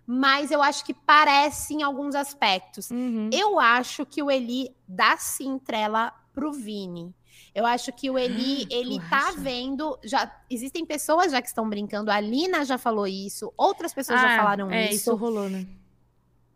Mas 0.05 0.51
eu 0.51 0.61
acho 0.61 0.83
que 0.83 0.93
parece 0.93 1.73
em 1.73 1.81
alguns 1.81 2.13
aspectos. 2.13 2.91
Uhum. 2.91 3.29
Eu 3.31 3.57
acho 3.59 4.05
que 4.05 4.21
o 4.21 4.29
Eli 4.29 4.69
dá 4.85 5.15
sim 5.17 5.57
trela 5.57 6.11
pro 6.33 6.51
Vini. 6.51 7.13
Eu 7.55 7.65
acho 7.65 7.91
que 7.93 8.09
o 8.09 8.17
Eli, 8.17 8.63
Ah, 8.63 8.67
tu 8.67 8.75
ele 8.75 8.99
tá 9.09 9.27
acha? 9.29 9.37
vendo. 9.39 9.97
Já 10.03 10.29
existem 10.49 10.85
pessoas 10.85 11.31
já 11.31 11.41
que 11.41 11.47
estão 11.47 11.69
brincando. 11.69 12.11
A 12.11 12.19
Lina 12.19 12.65
já 12.65 12.77
falou 12.77 13.07
isso, 13.07 13.53
outras 13.55 13.93
pessoas 13.93 14.19
já 14.19 14.33
Ah, 14.33 14.37
falaram 14.37 14.69
é, 14.71 14.85
isso. 14.87 14.95
isso 14.95 15.15
rolou, 15.15 15.49
né? 15.49 15.65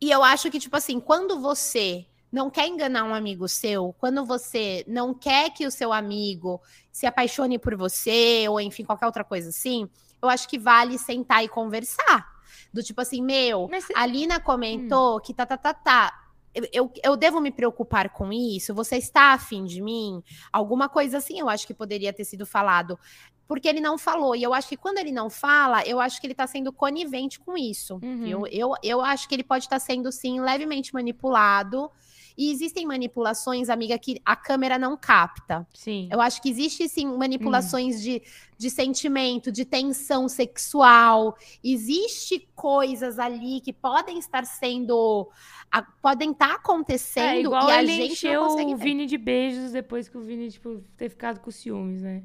E 0.01 0.11
eu 0.11 0.23
acho 0.23 0.51
que, 0.51 0.59
tipo 0.59 0.75
assim, 0.75 0.99
quando 0.99 1.39
você 1.39 2.05
não 2.31 2.49
quer 2.49 2.67
enganar 2.67 3.03
um 3.03 3.13
amigo 3.13 3.47
seu, 3.47 3.95
quando 3.99 4.25
você 4.25 4.83
não 4.87 5.13
quer 5.13 5.49
que 5.51 5.65
o 5.65 5.71
seu 5.71 5.93
amigo 5.93 6.61
se 6.91 7.05
apaixone 7.05 7.57
por 7.57 7.75
você, 7.75 8.45
ou 8.49 8.59
enfim, 8.59 8.83
qualquer 8.83 9.05
outra 9.05 9.23
coisa 9.23 9.49
assim, 9.49 9.89
eu 10.21 10.29
acho 10.29 10.47
que 10.47 10.57
vale 10.57 10.97
sentar 10.97 11.43
e 11.43 11.47
conversar. 11.47 12.37
Do 12.73 12.83
tipo 12.83 12.99
assim, 13.01 13.21
meu, 13.21 13.67
Mas 13.69 13.87
a 13.95 14.05
Lina 14.05 14.39
comentou 14.39 15.19
que 15.21 15.33
tá, 15.33 15.45
tá, 15.45 15.57
tá, 15.57 15.73
tá. 15.73 16.23
Eu, 16.53 16.67
eu, 16.73 16.93
eu 17.03 17.15
devo 17.15 17.39
me 17.39 17.51
preocupar 17.51 18.09
com 18.09 18.33
isso? 18.33 18.73
Você 18.73 18.97
está 18.97 19.33
afim 19.33 19.63
de 19.63 19.81
mim? 19.81 20.23
Alguma 20.51 20.89
coisa 20.89 21.17
assim, 21.19 21.39
eu 21.39 21.47
acho 21.47 21.67
que 21.67 21.73
poderia 21.73 22.11
ter 22.11 22.23
sido 22.23 22.45
falado. 22.45 22.99
Porque 23.47 23.67
ele 23.67 23.79
não 23.79 23.97
falou. 23.97 24.35
E 24.35 24.43
eu 24.43 24.53
acho 24.53 24.67
que 24.67 24.75
quando 24.75 24.97
ele 24.97 25.11
não 25.11 25.29
fala, 25.29 25.83
eu 25.83 25.99
acho 26.01 26.19
que 26.19 26.27
ele 26.27 26.35
tá 26.35 26.45
sendo 26.45 26.73
conivente 26.73 27.39
com 27.39 27.57
isso. 27.57 27.99
Uhum. 28.03 28.23
viu? 28.23 28.47
Eu, 28.47 28.73
eu 28.83 29.01
acho 29.01 29.29
que 29.29 29.35
ele 29.35 29.43
pode 29.43 29.65
estar 29.65 29.79
sendo, 29.79 30.11
sim, 30.11 30.41
levemente 30.41 30.93
manipulado. 30.93 31.89
E 32.37 32.51
existem 32.51 32.85
manipulações, 32.85 33.67
amiga, 33.67 33.97
que 33.97 34.21
a 34.23 34.35
câmera 34.35 34.77
não 34.77 34.95
capta. 34.95 35.65
Sim. 35.73 36.07
Eu 36.11 36.21
acho 36.21 36.39
que 36.41 36.49
existe 36.49 36.87
sim 36.87 37.07
Hum. 37.07 37.17
manipulações 37.17 37.99
de, 38.01 38.21
de 38.57 38.69
sentimento, 38.69 39.51
de 39.51 39.65
tensão 39.65 40.29
sexual. 40.29 41.35
Existe 41.63 42.47
coisas 42.55 43.17
ali 43.17 43.59
que 43.61 43.73
podem 43.73 44.19
estar 44.19 44.45
sendo. 44.45 45.27
a- 45.71 45.81
podem 45.81 46.31
estar 46.31 46.53
acontecendo 46.55 47.25
É 47.27 47.41
igual 47.41 47.67
e 47.69 47.71
a 47.73 47.85
gente 47.85 48.13
encheu 48.13 48.41
não 48.41 48.49
consegue 48.49 48.73
o 48.73 48.77
ver. 48.77 48.83
Vini 48.83 49.05
de 49.05 49.17
beijos 49.17 49.71
depois 49.71 50.07
que 50.07 50.17
o 50.17 50.21
Vini, 50.21 50.49
tipo, 50.51 50.81
ter 50.95 51.09
ficado 51.09 51.39
com 51.41 51.51
ciúmes, 51.51 52.01
né? 52.03 52.23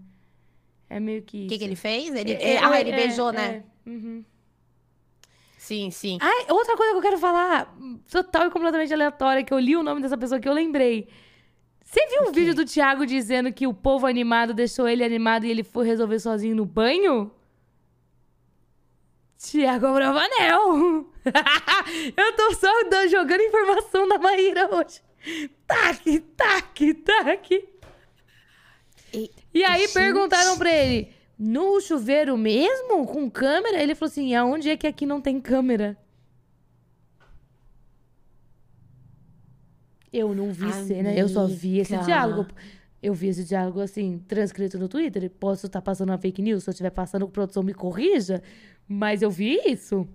É 0.89 1.01
meio 1.01 1.23
que 1.23 1.47
O 1.47 1.49
que, 1.49 1.59
que 1.59 1.65
ele 1.65 1.75
fez? 1.75 2.15
Ele, 2.15 2.33
É, 2.35 2.59
ah, 2.59 2.77
é, 2.77 2.81
ele 2.83 2.91
é, 2.91 2.97
beijou, 2.97 3.33
né? 3.33 3.65
é. 3.87 3.91
Uhum. 3.91 4.25
Sim, 5.63 5.93
sim. 5.93 6.19
Ai, 6.21 6.47
outra 6.51 6.77
coisa 6.77 6.91
que 6.93 6.99
eu 6.99 7.03
quero 7.03 7.19
falar, 7.19 7.73
total 8.11 8.49
e 8.49 8.51
completamente 8.51 8.93
aleatória, 8.93 9.45
que 9.45 9.55
eu 9.55 9.61
li 9.61 9.77
o 9.77 9.83
nome 9.83 10.03
dessa 10.03 10.19
pessoa 10.19 10.41
que 10.41 10.49
eu 10.49 10.53
lembrei. 10.53 11.07
Você 11.85 12.05
viu 12.09 12.23
o, 12.23 12.25
quê? 12.27 12.33
vídeo 12.41 12.55
do 12.55 12.65
Thiago 12.65 13.07
dizendo 13.07 13.53
que 13.53 13.65
o 13.65 13.73
povo 13.73 14.05
animado 14.09 14.53
deixou 14.53 14.89
ele 14.89 15.05
animado 15.05 15.45
e 15.47 15.51
ele 15.53 15.63
foi 15.63 15.87
resolver 15.87 16.19
sozinho 16.19 16.57
no 16.57 16.67
banho? 16.67 17.31
Tiago 19.39 19.87
Abravanel! 19.87 21.07
eu 22.17 22.33
tô 22.37 22.55
só 22.55 22.69
jogando 23.09 23.43
informação 23.43 24.09
da 24.09 24.19
Maíra 24.19 24.69
hoje. 24.75 25.01
Tac, 25.67 26.19
tac, 26.37 26.95
tac. 26.95 27.69
E- 29.15 29.31
E 29.55 29.65
aí 29.65 29.83
Gente. 29.83 29.93
perguntaram 29.95 30.59
pra 30.59 30.73
ele, 30.73 31.13
no 31.45 31.81
chuveiro 31.81 32.37
mesmo? 32.39 33.05
Com 33.07 33.29
câmera? 33.31 33.83
Ele 33.83 33.95
falou 33.95 34.11
assim, 34.11 34.35
aonde 34.35 34.71
é 34.71 34.77
que 34.77 34.87
aqui 34.87 35.05
não 35.05 35.21
tem 35.21 35.41
câmera? 35.41 35.97
Eu 40.13 40.35
não 40.35 40.53
vi 40.53 40.71
cena, 40.73 41.13
eu 41.15 41.29
só 41.29 41.47
vi 41.47 41.79
esse 41.79 41.95
Amiga. 41.95 42.07
diálogo. 42.07 42.47
Eu 43.03 43.15
vi 43.15 43.29
esse 43.29 43.45
diálogo, 43.45 43.81
assim, 43.81 44.19
transcrito 44.29 44.79
no 44.79 44.89
Twitter. 44.89 45.29
Posso 45.31 45.67
estar 45.67 45.81
passando 45.83 46.11
uma 46.11 46.19
fake 46.19 46.41
news, 46.43 46.63
se 46.63 46.71
eu 46.71 46.73
estiver 46.73 46.91
passando, 46.91 47.27
produção 47.29 47.63
me 47.63 47.75
corrija. 47.75 48.43
Mas 48.87 49.23
eu 49.23 49.31
vi 49.31 49.59
isso. 49.67 50.07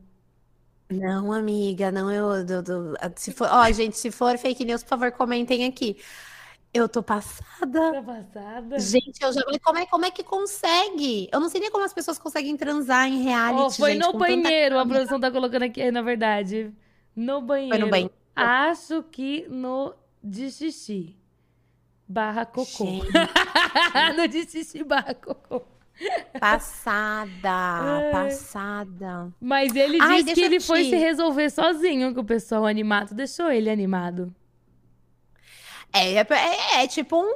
Não, 0.89 1.34
amiga, 1.34 1.91
não 1.91 2.09
eu. 2.11 2.45
do- 2.45 2.61
do- 2.63 2.93
se 3.17 3.32
for, 3.34 3.47
ó, 3.51 3.69
gente, 3.71 3.97
se 3.97 4.09
for 4.11 4.38
fake 4.38 4.63
news, 4.63 4.84
por 4.84 4.89
favor, 4.89 5.11
comentem 5.11 5.65
aqui. 5.65 5.97
Eu 6.78 6.88
tô 6.88 7.01
passada. 7.01 7.91
Tá 7.91 8.01
passada? 8.01 8.80
Gente, 8.80 9.21
eu 9.21 9.34
já 9.34 9.41
como 9.63 9.80
é, 9.80 9.86
como 9.88 10.05
é 10.05 10.11
que 10.11 10.23
consegue? 10.23 11.28
Eu 11.32 11.39
não 11.39 11.49
sei 11.49 11.59
nem 11.59 11.71
como 11.71 11.84
as 11.84 11.93
pessoas 11.93 12.19
conseguem 12.19 12.55
transar 12.55 13.07
em 13.07 13.23
reality, 13.23 13.63
Oh, 13.63 13.69
foi 13.71 13.93
gente, 13.93 14.01
no 14.01 14.11
com 14.13 14.19
tanta 14.19 14.43
banheiro, 14.43 14.78
a 14.78 14.86
produção 14.86 15.19
tá 15.19 15.32
colocando 15.32 15.63
aqui, 15.63 15.89
na 15.89 16.01
verdade. 16.01 16.71
No 17.15 17.41
banheiro. 17.41 17.89
banheiro. 17.89 18.13
Acho 18.36 19.01
que 19.03 19.47
no 19.49 19.95
de 20.23 20.51
xixi. 20.51 21.15
Barra 22.07 22.45
cocô. 22.45 22.86
No 24.15 24.28
de 24.28 24.49
xixi 24.49 24.84
barra 24.84 25.13
cocô. 25.15 25.63
passada, 26.39 28.11
passada. 28.11 29.34
Mas 29.41 29.75
ele 29.75 29.97
Ai, 29.99 30.21
disse 30.21 30.36
que 30.36 30.41
ele 30.41 30.59
foi 30.59 30.84
se 30.86 30.95
resolver 30.95 31.49
sozinho 31.49 32.13
com 32.13 32.21
o 32.21 32.25
pessoal 32.25 32.65
animado. 32.65 33.15
Deixou 33.15 33.51
ele 33.51 33.69
animado. 33.69 34.34
É, 35.93 36.13
é, 36.15 36.83
é 36.83 36.88
tipo 36.88 37.15
um, 37.17 37.33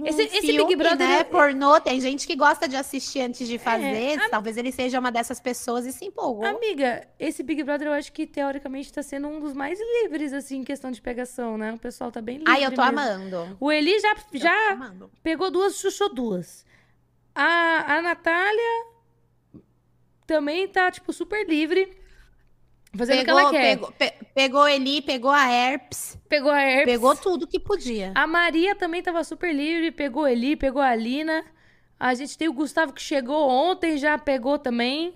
um 0.00 0.06
Esse- 0.06 0.22
esse 0.22 0.40
filme, 0.40 0.64
Big 0.64 0.76
Brother 0.76 1.06
né? 1.08 1.18
é- 1.20 1.24
Pornô. 1.24 1.78
Tem 1.80 2.00
gente 2.00 2.26
que 2.26 2.34
gosta 2.36 2.66
de 2.68 2.76
assistir 2.76 3.20
antes 3.20 3.46
de 3.46 3.58
fazer. 3.58 4.18
a- 4.20 4.28
Talvez 4.30 4.56
ele 4.56 4.72
seja 4.72 4.98
uma 4.98 5.10
dessas 5.12 5.40
pessoas 5.40 5.84
e 5.84 5.92
se 5.92 6.04
empolgou. 6.06 6.44
Amiga, 6.46 7.06
esse 7.18 7.42
Big 7.42 7.62
Brother 7.62 7.88
eu 7.88 7.92
acho 7.92 8.12
que 8.12 8.26
teoricamente 8.26 8.92
tá 8.92 9.02
sendo 9.02 9.28
um 9.28 9.40
dos 9.40 9.52
mais 9.52 9.78
livres, 10.02 10.32
assim, 10.32 10.58
em 10.58 10.64
questão 10.64 10.90
de 10.90 11.02
pegação, 11.02 11.58
né? 11.58 11.72
O 11.72 11.78
pessoal 11.78 12.10
tá 12.10 12.22
bem 12.22 12.38
livre. 12.38 12.52
Ai, 12.52 12.64
eu 12.64 12.72
tô 12.72 12.82
mesmo. 12.82 12.98
amando. 13.00 13.56
O 13.60 13.70
Eli 13.70 13.98
já, 14.00 14.14
já 14.32 14.92
pegou 15.22 15.50
duas, 15.50 15.76
chuchou 15.78 16.12
duas. 16.12 16.64
A, 17.34 17.96
a 17.96 18.02
Natália 18.02 18.86
também 20.26 20.66
tá, 20.68 20.90
tipo, 20.90 21.12
super 21.12 21.46
livre. 21.46 21.96
Fazendo 22.96 23.20
o 23.20 23.24
que 23.24 23.30
ela 23.30 23.40
Pegou, 23.40 23.52
quer. 23.52 23.62
pegou, 23.76 23.92
pe- 23.92 24.14
pegou 24.34 24.68
Eli, 24.68 25.02
pegou 25.02 25.30
a 25.30 25.50
Herpes, 25.50 26.18
Pegou 26.28 26.50
a 26.50 26.60
Herpes. 26.60 26.94
pegou 26.94 27.14
tudo 27.16 27.46
que 27.46 27.58
podia. 27.60 28.12
A 28.14 28.26
Maria 28.26 28.74
também 28.74 29.02
tava 29.02 29.22
super 29.24 29.54
livre, 29.54 29.90
pegou 29.90 30.26
Eli, 30.26 30.56
pegou 30.56 30.80
a 30.82 30.88
Alina. 30.90 31.44
A 31.98 32.14
gente 32.14 32.36
tem 32.36 32.48
o 32.48 32.52
Gustavo 32.52 32.92
que 32.92 33.00
chegou 33.02 33.48
ontem, 33.48 33.96
já 33.98 34.18
pegou 34.18 34.58
também. 34.58 35.14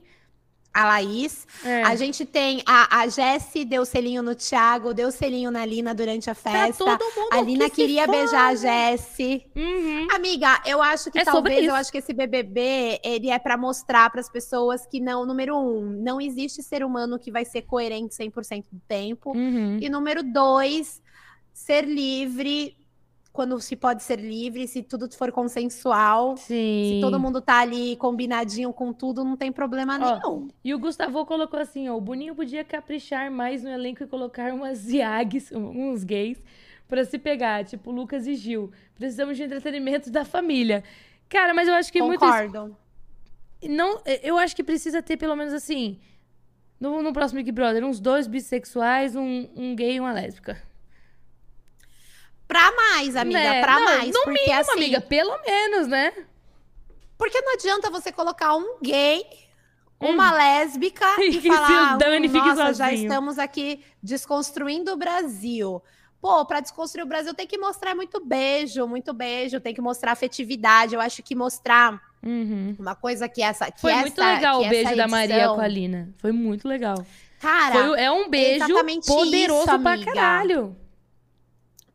A 0.73 0.85
Laís. 0.85 1.47
É. 1.65 1.83
A 1.83 1.97
gente 1.97 2.25
tem 2.25 2.63
a, 2.65 3.01
a 3.01 3.09
Jessie, 3.09 3.65
deu 3.65 3.85
selinho 3.85 4.23
no 4.23 4.35
Thiago, 4.35 4.95
deu 4.95 5.11
selinho 5.11 5.51
na 5.51 5.65
Lina 5.67 5.95
durante 5.95 6.31
a 6.31 6.35
festa. 6.35 6.85
todo 6.85 7.05
mundo 7.17 7.33
a 7.33 7.41
Lina 7.41 7.69
que 7.69 7.77
queria 7.77 8.07
beijar 8.07 8.51
a 8.51 8.55
Jessie. 8.55 9.47
Uhum. 9.55 10.07
Amiga, 10.13 10.63
eu 10.65 10.81
acho 10.81 11.11
que 11.11 11.19
É 11.19 11.25
talvez, 11.25 11.67
eu 11.67 11.75
acho 11.75 11.91
que 11.91 11.99
esse 11.99 12.13
BBB, 12.13 13.01
ele 13.03 13.31
é 13.31 13.39
pra 13.39 13.57
mostrar 13.57 14.11
para 14.11 14.21
as 14.21 14.29
pessoas 14.29 14.87
que 14.87 15.01
não, 15.01 15.27
número 15.27 15.57
um, 15.57 15.83
não 15.83 16.21
existe 16.21 16.63
ser 16.63 16.85
humano 16.85 17.19
que 17.19 17.33
vai 17.33 17.45
ser 17.45 17.63
coerente 17.63 18.15
100% 18.15 18.67
do 18.71 18.81
tempo. 18.87 19.37
Uhum. 19.37 19.79
E 19.81 19.89
número 19.89 20.23
dois, 20.23 21.03
ser 21.53 21.85
livre 21.85 22.77
quando 23.33 23.61
se 23.61 23.77
pode 23.77 24.03
ser 24.03 24.19
livre, 24.19 24.67
se 24.67 24.83
tudo 24.83 25.09
for 25.15 25.31
consensual. 25.31 26.37
Sim. 26.37 26.95
Se 26.95 27.01
todo 27.01 27.19
mundo 27.19 27.41
tá 27.41 27.61
ali 27.61 27.97
combinadinho 27.97 28.73
com 28.73 28.93
tudo, 28.93 29.25
não 29.25 29.37
tem 29.37 29.53
problema 29.53 29.95
Ó, 29.95 29.99
nenhum. 29.99 30.49
E 30.65 30.75
o 30.75 30.79
Gustavo 30.79 31.25
colocou 31.25 31.61
assim, 31.61 31.89
ó, 31.89 31.97
o 31.97 32.01
Boninho 32.01 32.35
podia 32.35 32.65
caprichar 32.65 33.31
mais 33.31 33.63
no 33.63 33.71
elenco 33.71 34.03
e 34.03 34.07
colocar 34.07 34.53
umas 34.53 34.89
Iags, 34.89 35.53
uns 35.53 36.03
gays, 36.03 36.43
pra 36.89 37.05
se 37.05 37.19
pegar, 37.19 37.65
tipo 37.65 37.93
Lucas 37.93 38.27
e 38.27 38.35
Gil. 38.35 38.73
Precisamos 38.97 39.37
de 39.37 39.45
entretenimento 39.45 40.11
da 40.11 40.25
família. 40.25 40.83
Cara, 41.29 41.55
mas 41.55 41.69
eu 41.69 41.75
acho 41.75 41.93
que 41.93 42.03
muito 42.03 42.21
Concordo. 42.21 42.77
não, 43.63 44.03
eu 44.23 44.37
acho 44.37 44.57
que 44.57 44.65
precisa 44.65 45.01
ter 45.01 45.17
pelo 45.17 45.37
menos 45.37 45.55
assim, 45.55 46.01
no, 46.81 47.01
no 47.01 47.13
próximo 47.13 47.39
Big 47.39 47.53
Brother, 47.53 47.85
uns 47.85 48.01
dois 48.01 48.27
bissexuais, 48.27 49.15
um, 49.15 49.49
um 49.55 49.77
gay 49.77 49.95
e 49.95 50.01
uma 50.01 50.13
lésbica. 50.13 50.61
Pra 52.51 52.73
mais, 52.75 53.15
amiga, 53.15 53.39
Né? 53.39 53.63
pra 53.63 53.75
Não, 53.79 53.85
mais. 53.85 54.07
no 54.09 54.13
porque 54.25 54.41
mínimo, 54.41 54.61
assim, 54.61 54.73
amiga, 54.73 55.01
pelo 55.01 55.39
menos, 55.47 55.87
né? 55.87 56.13
porque 57.17 57.41
não 57.43 57.53
adianta 57.55 57.89
você 57.91 58.11
colocar 58.11 58.57
um 58.57 58.79
gay, 58.83 59.23
uma 60.01 60.33
lésbica 60.33 61.05
E 61.23 61.37
e 61.37 61.41
falar, 61.43 61.97
dane, 61.97 62.27
"Hum, 62.27 62.33
fique 62.33 62.49
nossa, 62.49 62.75
já 62.75 62.87
sozinho." 62.89 63.03
estamos 63.07 63.39
aqui 63.39 63.85
desconstruindo 64.03 64.91
o 64.93 64.97
Brasil. 64.97 65.81
Pô, 66.21 66.45
pra 66.45 66.59
desconstruir 66.61 67.05
o 67.05 67.07
Brasil 67.07 67.33
tem 67.35 67.47
que 67.47 67.57
mostrar 67.57 67.95
muito 67.95 68.19
beijo, 68.25 68.85
muito 68.89 69.13
beijo, 69.13 69.61
tem 69.61 69.73
que 69.73 69.81
mostrar 69.81 70.11
afetividade. 70.13 70.95
Eu 70.95 71.01
acho 71.01 71.23
que 71.23 71.35
mostrar 71.37 72.01
Uhum. 72.23 72.75
uma 72.81 72.95
coisa 72.97 73.29
que 73.29 73.43
essa 73.43 73.71
que 73.71 73.81
Foi 73.81 73.93
essa, 73.93 74.01
muito 74.03 74.21
legal 74.21 74.61
o 74.61 74.69
beijo 74.69 74.89
essa 74.89 74.97
da 74.97 75.07
Maria 75.09 75.35
edição- 75.37 75.55
com 75.55 75.61
a 75.61 75.69
Lina. 75.69 76.13
Foi 76.19 76.33
muito 76.33 76.67
legal. 76.67 77.07
Cara, 77.39 77.73
Foi, 77.89 78.01
é 78.01 78.11
um 78.11 78.29
beijo 78.29 78.67
poderoso 79.07 79.67
isso, 79.71 79.79
pra 79.79 80.05
caralho. 80.05 80.77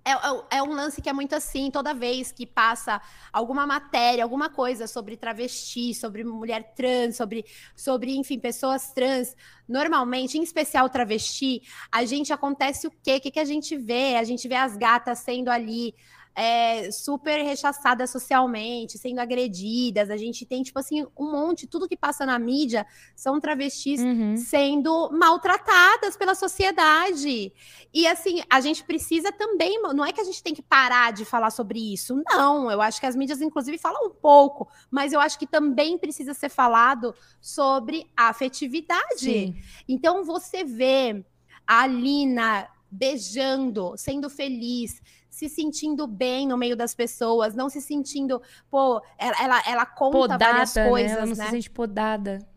É, 0.08 0.12
é- 0.12 0.58
é 0.60 0.64
um 0.64 0.72
lance 0.72 1.02
que 1.02 1.10
é 1.10 1.14
muito 1.14 1.34
assim, 1.34 1.72
toda 1.72 1.92
vez 1.94 2.32
que 2.32 2.46
passa 2.46 3.02
alguma 3.34 3.66
matéria, 3.66 4.24
alguma 4.24 4.50
coisa 4.50 4.86
sobre 4.86 5.18
travesti, 5.18 5.96
sobre 5.96 6.24
mulher 6.24 6.74
trans, 6.76 7.16
sobre, 7.18 7.44
sobre 7.76 8.16
enfim, 8.16 8.38
pessoas 8.40 8.94
trans, 8.94 9.36
normalmente, 9.68 10.38
em 10.38 10.44
especial 10.44 10.88
travesti, 10.90 11.64
a 11.92 12.06
gente 12.06 12.32
acontece 12.32 12.86
o 12.86 12.92
quê? 13.04 13.16
O 13.18 13.22
que, 13.22 13.32
que 13.32 13.40
a 13.40 13.46
gente 13.46 13.76
vê? 13.76 14.16
A 14.16 14.24
gente 14.24 14.48
vê 14.48 14.56
as 14.56 14.78
gatas 14.78 15.20
sendo 15.20 15.50
ali 15.50 15.96
é, 16.36 16.92
super 16.92 17.42
rechaçadas 17.42 18.10
socialmente, 18.10 18.98
sendo 18.98 19.20
agredidas, 19.20 20.10
a 20.10 20.18
gente 20.18 20.46
tem, 20.46 20.62
tipo 20.64 20.78
assim, 20.78 21.06
um 21.18 21.32
monte, 21.32 21.66
tudo 21.66 21.88
que 21.88 21.96
passa 21.96 22.26
na 22.26 22.38
mídia 22.38 22.86
são 23.16 23.40
travestis 23.40 24.02
Uhum. 24.02 24.36
sendo 24.36 25.10
maltratadas 25.14 26.18
pela 26.18 26.36
sociedade. 26.36 27.54
E 27.94 28.06
assim, 28.06 28.42
a 28.50 28.60
gente 28.60 28.84
precisa 28.84 29.32
também, 29.32 29.82
não 29.82 30.04
é 30.06 30.12
que 30.12 30.20
a 30.20 30.26
gente 30.26 30.44
tem 30.44 30.54
que 30.54 30.62
parar 30.62 31.14
de 31.14 31.24
falar 31.24 31.52
sobre 31.52 31.94
isso, 31.94 32.22
não. 32.30 32.70
Eu 32.70 32.82
acho 32.82 33.00
que 33.00 33.06
as 33.06 33.16
mídias, 33.16 33.42
inclusive, 33.42 33.78
falam 33.78 34.08
um 34.08 34.10
pouco, 34.12 34.68
mas 34.92 35.14
eu 35.14 35.20
acho 35.22 35.40
que 35.40 35.48
também 35.48 35.98
precisa 35.98 36.34
ser 36.34 36.50
falado 36.50 37.16
sobre 37.40 38.12
a 38.16 38.28
afetividade. 38.28 39.20
Sim. 39.20 39.56
Então 39.88 40.24
você 40.26 40.64
vê 40.66 41.26
a 41.66 41.84
Alina 41.84 42.68
beijando, 42.92 43.94
sendo 43.98 44.30
feliz, 44.30 45.02
se 45.36 45.50
sentindo 45.50 46.08
bem 46.08 46.48
no 46.48 46.58
meio 46.58 46.78
das 46.78 46.96
pessoas, 46.96 47.54
não 47.54 47.68
se 47.68 47.82
sentindo, 47.82 48.42
pô, 48.72 49.02
ela, 49.18 49.44
ela, 49.44 49.64
ela 49.68 49.86
conta 49.86 50.38
várias 50.38 50.70
Podada, 50.70 50.86
né? 50.86 50.90
coisas, 50.90 51.12
Ela 51.12 51.26
não 51.26 51.36
né? 51.36 51.44
se 51.44 51.52
sente 51.52 51.70
podada. 51.70 52.48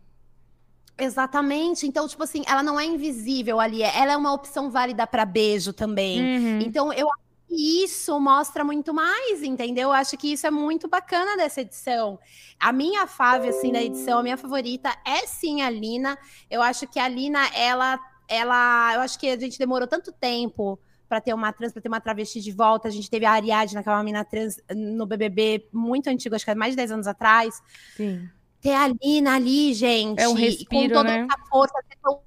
Exatamente. 0.97 1.85
Então, 1.85 2.07
tipo 2.07 2.23
assim, 2.23 2.41
ela 2.47 2.63
não 2.63 2.79
é 2.79 2.85
invisível 2.85 3.59
ali. 3.59 3.83
Ela 3.83 4.13
é 4.13 4.17
uma 4.17 4.31
opção 4.31 4.71
válida 4.71 5.05
para 5.05 5.25
beijo 5.25 5.73
também. 5.73 6.21
Uhum. 6.21 6.59
Então, 6.61 6.93
eu 6.93 7.07
acho 7.07 7.47
que 7.49 7.83
isso 7.83 8.17
mostra 8.17 8.63
muito 8.63 8.93
mais, 8.93 9.43
entendeu? 9.43 9.89
Eu 9.89 9.93
acho 9.93 10.15
que 10.15 10.31
isso 10.31 10.47
é 10.47 10.51
muito 10.51 10.87
bacana 10.87 11.35
dessa 11.35 11.59
edição. 11.59 12.17
A 12.57 12.71
minha 12.71 13.05
fave, 13.07 13.49
assim, 13.49 13.73
da 13.73 13.81
edição, 13.81 14.19
a 14.19 14.23
minha 14.23 14.37
favorita 14.37 14.89
é 15.05 15.27
sim 15.27 15.61
a 15.61 15.69
Lina. 15.69 16.17
Eu 16.49 16.61
acho 16.61 16.87
que 16.87 16.97
a 16.97 17.09
Lina, 17.09 17.45
ela, 17.53 17.99
ela, 18.25 18.93
eu 18.95 19.01
acho 19.01 19.19
que 19.19 19.27
a 19.29 19.37
gente 19.37 19.59
demorou 19.59 19.85
tanto 19.85 20.13
tempo 20.13 20.79
para 21.09 21.19
ter 21.19 21.33
uma 21.33 21.51
trans, 21.51 21.73
para 21.73 21.81
ter 21.81 21.89
uma 21.89 21.99
travesti 21.99 22.39
de 22.39 22.51
volta. 22.51 22.87
A 22.87 22.91
gente 22.91 23.09
teve 23.09 23.25
a 23.25 23.31
Ariadne, 23.31 23.81
que 23.81 23.89
é 23.89 23.91
uma 23.91 24.03
mina 24.03 24.23
trans 24.23 24.61
no 24.73 25.07
BBB 25.07 25.67
muito 25.73 26.07
antigo, 26.07 26.35
acho 26.35 26.45
que 26.45 26.51
é 26.51 26.55
mais 26.55 26.73
de 26.73 26.77
10 26.77 26.91
anos 26.91 27.07
atrás 27.07 27.61
Sim. 27.97 28.29
ter 28.61 28.73
a 28.73 28.87
Lina 28.87 29.35
ali, 29.35 29.73
gente. 29.73 30.21
É 30.21 30.29
um 30.29 30.33
respiro, 30.33 30.69
com 30.69 30.93
toda 30.93 31.09
né? 31.09 31.27
essa 31.27 31.45
força, 31.49 31.73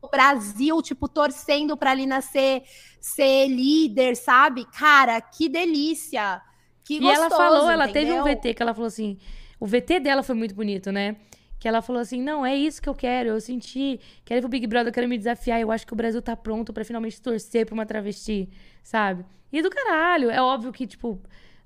o 0.03 0.09
Brasil, 0.09 0.83
tipo, 0.83 1.09
torcendo 1.09 1.77
pra 1.77 1.95
Lina 1.95 2.21
ser, 2.21 2.65
ser 3.01 3.47
líder, 3.47 4.17
sabe? 4.17 4.67
Cara, 4.67 5.21
que 5.21 5.49
delícia. 5.49 6.43
Que 6.85 6.97
E 6.97 7.01
gostoso, 7.01 7.25
ela 7.25 7.31
falou, 7.31 7.71
ela 7.71 7.89
teve 7.89 8.13
um 8.13 8.21
entendeu? 8.21 8.37
VT 8.37 8.55
que 8.55 8.63
ela 8.63 8.75
falou 8.75 8.89
assim. 8.89 9.17
O 9.61 9.67
VT 9.67 10.01
dela 10.01 10.25
foi 10.25 10.35
muito 10.35 10.55
bonito, 10.57 10.91
né? 10.91 11.17
Que 11.63 11.69
ela 11.69 11.81
falou 11.81 12.03
assim: 12.03 12.21
não, 12.21 12.45
é 12.45 12.57
isso 12.57 12.83
que 12.83 12.89
eu 12.89 12.95
quero. 12.95 13.29
Eu 13.29 13.41
senti. 13.41 14.01
Quero 14.25 14.41
ir 14.41 14.43
pro 14.43 14.49
Big 14.51 14.67
Brother, 14.67 14.89
eu 14.89 14.93
quero 14.93 15.07
me 15.09 15.17
desafiar. 15.17 15.61
Eu 15.61 15.71
acho 15.71 15.87
que 15.87 15.93
o 15.93 15.97
Brasil 15.97 16.21
tá 16.21 16.35
pronto 16.35 16.73
pra 16.73 16.85
finalmente 16.85 17.23
torcer 17.23 17.65
pra 17.65 17.73
uma 17.73 17.87
travesti, 17.87 18.49
sabe? 18.83 19.25
E 19.53 19.63
do 19.63 19.71
caralho. 19.71 20.29
É 20.29 20.43
óbvio 20.43 20.73
que, 20.73 20.89
tipo, 20.89 21.21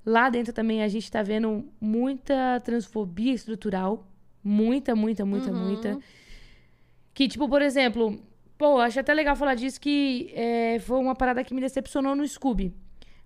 lá 0.05 0.29
dentro 0.29 0.53
também 0.53 0.83
a 0.83 0.87
gente 0.87 1.11
tá 1.11 1.23
vendo 1.23 1.65
muita 1.81 2.59
transfobia 2.63 3.33
estrutural. 3.33 4.07
Muita, 4.43 4.93
muita, 4.95 5.25
muita, 5.25 5.49
Uhum. 5.51 5.65
muita. 5.65 5.97
Que, 7.11 7.27
tipo, 7.27 7.49
por 7.49 7.63
exemplo, 7.63 8.21
pô, 8.55 8.77
acho 8.79 8.99
até 8.99 9.15
legal 9.15 9.35
falar 9.35 9.55
disso 9.55 9.81
que 9.81 10.29
é, 10.35 10.77
foi 10.79 10.99
uma 10.99 11.15
parada 11.15 11.43
que 11.43 11.55
me 11.55 11.59
decepcionou 11.61 12.15
no 12.15 12.27
Scooby. 12.27 12.71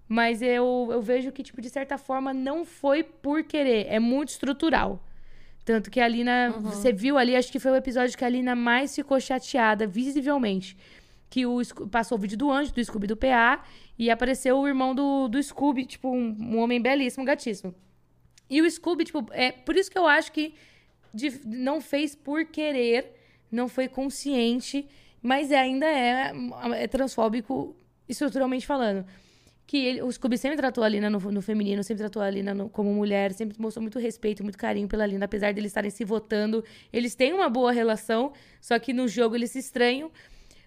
Mas 0.07 0.41
eu, 0.41 0.88
eu 0.89 1.01
vejo 1.01 1.34
que, 1.34 1.43
tipo, 1.43 1.59
de 1.61 1.69
certa 1.69 1.97
forma, 1.97 2.34
não 2.34 2.63
foi 2.63 3.03
por 3.03 3.43
querer. 3.43 3.88
É 3.89 3.99
muito 3.99 4.30
estrutural. 4.30 5.03
Tanto 5.64 5.91
que 5.91 5.99
a 5.99 6.07
Lina, 6.07 6.49
você 6.59 6.91
viu 6.91 7.18
ali, 7.18 7.36
acho 7.36 7.51
que 7.51 7.59
foi 7.59 7.72
o 7.72 7.76
episódio 7.76 8.18
que 8.18 8.26
a 8.26 8.30
Lina 8.30 8.55
mais 8.55 8.95
ficou 8.95 9.20
chateada, 9.20 9.86
visivelmente. 9.86 10.76
Que 11.30 11.45
o, 11.45 11.62
passou 11.89 12.18
o 12.18 12.22
vídeo 12.22 12.38
do 12.38 12.51
anjo, 12.51 12.74
do 12.74 12.84
Scooby 12.84 13.07
do 13.07 13.16
PA, 13.16 13.64
e 13.97 14.09
apareceu 14.09 14.57
o 14.57 14.68
irmão 14.68 14.93
do, 14.95 15.28
do 15.28 15.41
Scooby, 15.41 15.86
tipo, 15.86 16.09
um, 16.09 16.36
um 16.39 16.57
homem 16.59 16.82
belíssimo, 16.82 17.24
gatíssimo. 17.24 17.74
E 18.49 18.62
o 18.62 18.70
Scooby, 18.70 19.05
tipo, 19.05 19.26
é 19.32 19.51
por 19.51 19.76
isso 19.78 19.89
que 19.89 19.97
eu 19.97 20.07
acho 20.07 20.32
que 20.32 20.53
de- 21.14 21.41
não 21.45 21.80
fez 21.80 22.16
por 22.16 22.43
querer, 22.45 23.14
não 23.51 23.68
foi 23.70 23.88
consciente, 23.88 24.88
mas 25.22 25.51
ainda 25.51 25.86
é, 25.86 26.34
é 26.74 26.88
transfóbico 26.88 27.76
estruturalmente 28.09 28.66
falando. 28.66 29.05
Que 29.66 29.78
ele, 29.78 30.01
o 30.01 30.12
Scooby 30.12 30.38
sempre 30.38 30.57
tratou 30.57 30.84
a 30.84 30.89
Lina 30.89 31.09
no, 31.09 31.20
no 31.20 31.41
feminino, 31.41 31.84
sempre 31.84 31.99
tratou 31.99 32.22
a 32.22 32.30
Lina 32.30 32.53
no, 32.53 32.70
como 32.70 32.93
mulher, 32.93 33.32
sempre 33.34 33.59
mostrou 33.59 33.82
muito 33.82 33.99
respeito, 33.99 34.43
muito 34.43 34.57
carinho 34.57 34.88
pela 34.88 35.05
Lina, 35.05 35.26
apesar 35.26 35.51
de 35.51 35.59
eles 35.59 35.70
estarem 35.70 35.89
se 35.89 36.03
votando. 36.03 36.64
Eles 36.91 37.16
têm 37.16 37.34
uma 37.34 37.49
boa 37.49 37.72
relação, 37.72 38.34
só 38.59 38.78
que 38.78 38.93
no 38.93 39.07
jogo 39.07 39.36
eles 39.36 39.51
se 39.51 39.59
estranham. 39.59 40.12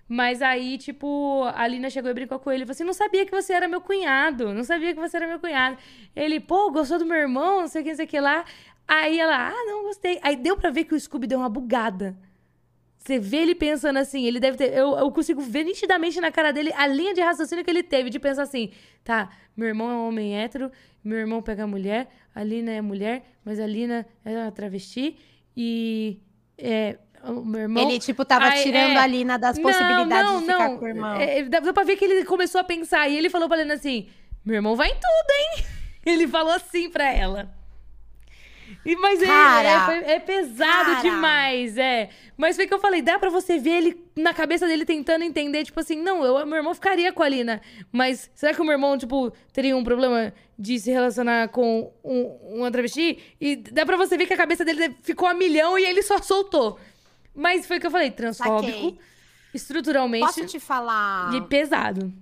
Mas 0.08 0.42
aí, 0.42 0.76
tipo, 0.76 1.44
a 1.54 1.66
Lina 1.66 1.88
chegou 1.88 2.10
e 2.10 2.14
brincou 2.14 2.38
com 2.38 2.52
ele. 2.52 2.64
Você 2.64 2.82
assim, 2.82 2.84
não 2.84 2.92
sabia 2.92 3.24
que 3.24 3.30
você 3.30 3.52
era 3.54 3.66
meu 3.66 3.80
cunhado. 3.80 4.52
Não 4.52 4.62
sabia 4.62 4.94
que 4.94 5.00
você 5.00 5.16
era 5.16 5.26
meu 5.26 5.40
cunhado. 5.40 5.78
Ele, 6.14 6.40
pô, 6.40 6.70
gostou 6.70 6.98
do 6.98 7.06
meu 7.06 7.16
irmão, 7.16 7.62
não 7.62 7.68
sei 7.68 7.80
o 7.80 7.84
que, 7.84 7.90
não 7.90 7.96
sei 7.96 8.04
o 8.04 8.08
que 8.08 8.20
lá. 8.20 8.44
Aí 8.86 9.18
ela, 9.18 9.48
ah, 9.48 9.64
não, 9.66 9.84
gostei. 9.84 10.18
Aí 10.22 10.36
deu 10.36 10.56
pra 10.56 10.70
ver 10.70 10.84
que 10.84 10.94
o 10.94 11.00
Scooby 11.00 11.26
deu 11.26 11.38
uma 11.38 11.48
bugada. 11.48 12.14
Você 13.04 13.18
vê 13.18 13.38
ele 13.38 13.54
pensando 13.54 13.98
assim, 13.98 14.24
ele 14.24 14.40
deve 14.40 14.56
ter. 14.56 14.72
Eu, 14.72 14.96
eu 14.96 15.10
consigo 15.12 15.40
ver 15.40 15.64
nitidamente 15.64 16.18
na 16.20 16.32
cara 16.32 16.52
dele 16.52 16.72
a 16.74 16.86
linha 16.86 17.12
de 17.12 17.20
raciocínio 17.20 17.62
que 17.62 17.70
ele 17.70 17.82
teve, 17.82 18.08
de 18.08 18.18
pensar 18.18 18.44
assim: 18.44 18.70
tá, 19.04 19.28
meu 19.54 19.68
irmão 19.68 19.90
é 19.90 19.94
um 19.94 20.08
homem 20.08 20.38
hétero, 20.38 20.72
meu 21.04 21.18
irmão 21.18 21.42
pega 21.42 21.66
mulher, 21.66 22.08
a 22.34 22.42
Lina 22.42 22.70
é 22.70 22.80
mulher, 22.80 23.22
mas 23.44 23.60
a 23.60 23.66
Lina 23.66 24.06
é 24.24 24.38
uma 24.38 24.50
travesti, 24.50 25.18
e 25.54 26.18
é, 26.56 26.96
o 27.24 27.44
meu 27.44 27.60
irmão. 27.60 27.82
Ele, 27.90 27.98
tipo, 27.98 28.24
tava 28.24 28.46
Ai, 28.46 28.62
tirando 28.62 28.92
é... 28.92 28.96
a 28.96 29.06
Lina 29.06 29.38
das 29.38 29.58
possibilidades 29.58 30.32
não, 30.32 30.40
de 30.40 30.46
ficar 30.46 30.68
não. 30.70 30.78
com 30.78 30.84
o 30.86 30.88
irmão. 30.88 31.16
É, 31.16 31.42
dá, 31.42 31.60
dá 31.60 31.72
pra 31.74 31.84
ver 31.84 31.96
que 31.96 32.06
ele 32.06 32.24
começou 32.24 32.58
a 32.58 32.64
pensar, 32.64 33.06
e 33.06 33.18
ele 33.18 33.28
falou 33.28 33.48
pra 33.48 33.58
Lina 33.58 33.74
assim: 33.74 34.08
meu 34.44 34.56
irmão 34.56 34.76
vai 34.76 34.88
em 34.88 34.94
tudo, 34.94 35.30
hein? 35.38 35.64
Ele 36.04 36.28
falou 36.28 36.52
assim 36.52 36.90
pra 36.90 37.10
ela. 37.10 37.50
E, 38.84 38.96
mas 38.96 39.22
é, 39.22 39.26
cara, 39.26 39.94
é, 39.94 40.12
é, 40.12 40.20
pesado 40.20 40.90
cara. 40.90 41.00
demais, 41.00 41.78
é. 41.78 42.10
Mas 42.36 42.56
foi 42.56 42.66
que 42.66 42.74
eu 42.74 42.78
falei, 42.78 43.00
dá 43.00 43.18
pra 43.18 43.30
você 43.30 43.58
ver 43.58 43.70
ele 43.70 44.04
na 44.14 44.34
cabeça 44.34 44.66
dele 44.66 44.84
tentando 44.84 45.24
entender, 45.24 45.64
tipo 45.64 45.80
assim, 45.80 45.96
não, 46.02 46.22
eu, 46.24 46.44
meu 46.46 46.56
irmão 46.56 46.74
ficaria 46.74 47.12
com 47.12 47.22
a 47.22 47.28
Lina. 47.28 47.62
Mas 47.90 48.30
será 48.34 48.52
que 48.52 48.60
o 48.60 48.64
meu 48.64 48.72
irmão, 48.72 48.98
tipo, 48.98 49.32
teria 49.52 49.76
um 49.76 49.82
problema 49.82 50.34
de 50.58 50.78
se 50.78 50.90
relacionar 50.90 51.48
com 51.48 51.92
um, 52.04 52.58
uma 52.58 52.70
travesti? 52.70 53.18
E 53.40 53.56
dá 53.56 53.86
pra 53.86 53.96
você 53.96 54.16
ver 54.18 54.26
que 54.26 54.34
a 54.34 54.36
cabeça 54.36 54.64
dele 54.64 54.94
ficou 55.02 55.26
a 55.26 55.34
milhão 55.34 55.78
e 55.78 55.84
ele 55.84 56.02
só 56.02 56.20
soltou. 56.20 56.78
Mas 57.34 57.66
foi 57.66 57.78
o 57.78 57.80
que 57.80 57.86
eu 57.86 57.90
falei, 57.90 58.10
transfóbico, 58.10 58.72
Saquei. 58.72 58.98
estruturalmente. 59.54 60.26
Posso 60.26 60.44
te 60.46 60.60
falar? 60.60 61.34
E 61.34 61.40
pesado. 61.42 62.12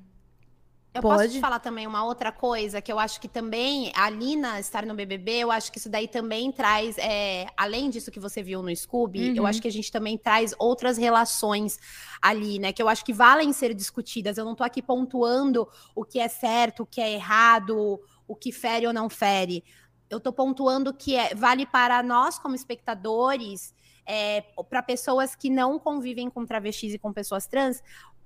Eu 0.95 1.01
Pode. 1.01 1.23
posso 1.23 1.35
te 1.35 1.41
falar 1.41 1.59
também 1.59 1.87
uma 1.87 2.05
outra 2.05 2.31
coisa 2.31 2.83
que 2.83 2.93
eu 2.93 2.99
acho 2.99 3.19
que 3.19 3.27
também 3.27 3.91
a 3.97 4.11
Lina 4.11 4.61
estar 4.61 4.85
no 4.85 4.95
BBB, 4.95 5.39
eu 5.39 5.51
acho 5.51 5.73
que 5.73 5.79
isso 5.79 5.89
daí 5.89 6.07
também 6.07 6.53
traz, 6.53 6.99
é, 6.99 7.47
além 7.57 7.89
disso 7.89 8.11
que 8.11 8.21
você 8.21 8.43
viu 8.43 8.63
no 8.63 8.75
Scooby, 8.77 9.31
uhum. 9.31 9.37
eu 9.37 9.47
acho 9.47 9.63
que 9.63 9.69
a 9.69 9.73
gente 9.73 9.91
também 9.91 10.19
traz 10.19 10.55
outras 10.59 10.99
relações 10.99 11.79
ali, 12.21 12.59
né? 12.59 12.75
Que 12.75 12.83
eu 12.83 12.91
acho 12.91 13.03
que 13.07 13.13
valem 13.13 13.55
ser 13.55 13.73
discutidas. 13.73 14.37
Eu 14.37 14.45
não 14.45 14.55
tô 14.55 14.63
aqui 14.63 14.83
pontuando 14.83 15.67
o 15.95 16.05
que 16.05 16.21
é 16.21 16.29
certo, 16.29 16.83
o 16.83 16.87
que 16.87 17.01
é 17.01 17.11
errado, 17.11 17.99
o 18.29 18.37
que 18.37 18.53
fere 18.53 18.87
ou 18.87 18.93
não 18.93 19.09
fere. 19.09 19.65
Eu 20.11 20.21
tô 20.21 20.31
pontuando 20.31 20.93
que 20.93 21.17
é, 21.17 21.35
vale 21.35 21.65
para 21.65 22.03
nós 22.03 22.39
como 22.39 22.55
espectadores. 22.55 23.75
É, 24.05 24.41
para 24.69 24.83
pessoas 24.83 25.37
que 25.37 25.49
não 25.49 25.79
convivem 25.79 26.29
com 26.29 26.45
travestis 26.45 26.93
e 26.93 26.99
com 26.99 27.13
pessoas 27.13 27.47
trans, 27.47 27.81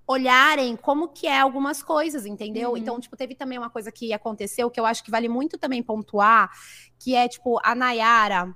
olharem 0.07 0.77
como 0.77 1.09
que 1.09 1.27
é 1.27 1.41
algumas 1.41 1.83
coisas, 1.83 2.25
entendeu? 2.27 2.71
Uhum. 2.71 2.77
Então, 2.77 3.01
tipo, 3.01 3.17
teve 3.17 3.35
também 3.35 3.59
uma 3.59 3.69
coisa 3.69 3.91
que 3.91 4.13
aconteceu 4.13 4.71
que 4.71 4.79
eu 4.79 4.87
acho 4.87 5.03
que 5.03 5.11
vale 5.11 5.29
muito 5.29 5.59
também 5.59 5.83
pontuar, 5.83 6.51
que 6.99 7.15
é, 7.15 7.29
tipo, 7.29 7.59
a 7.63 7.75
Nayara. 7.75 8.55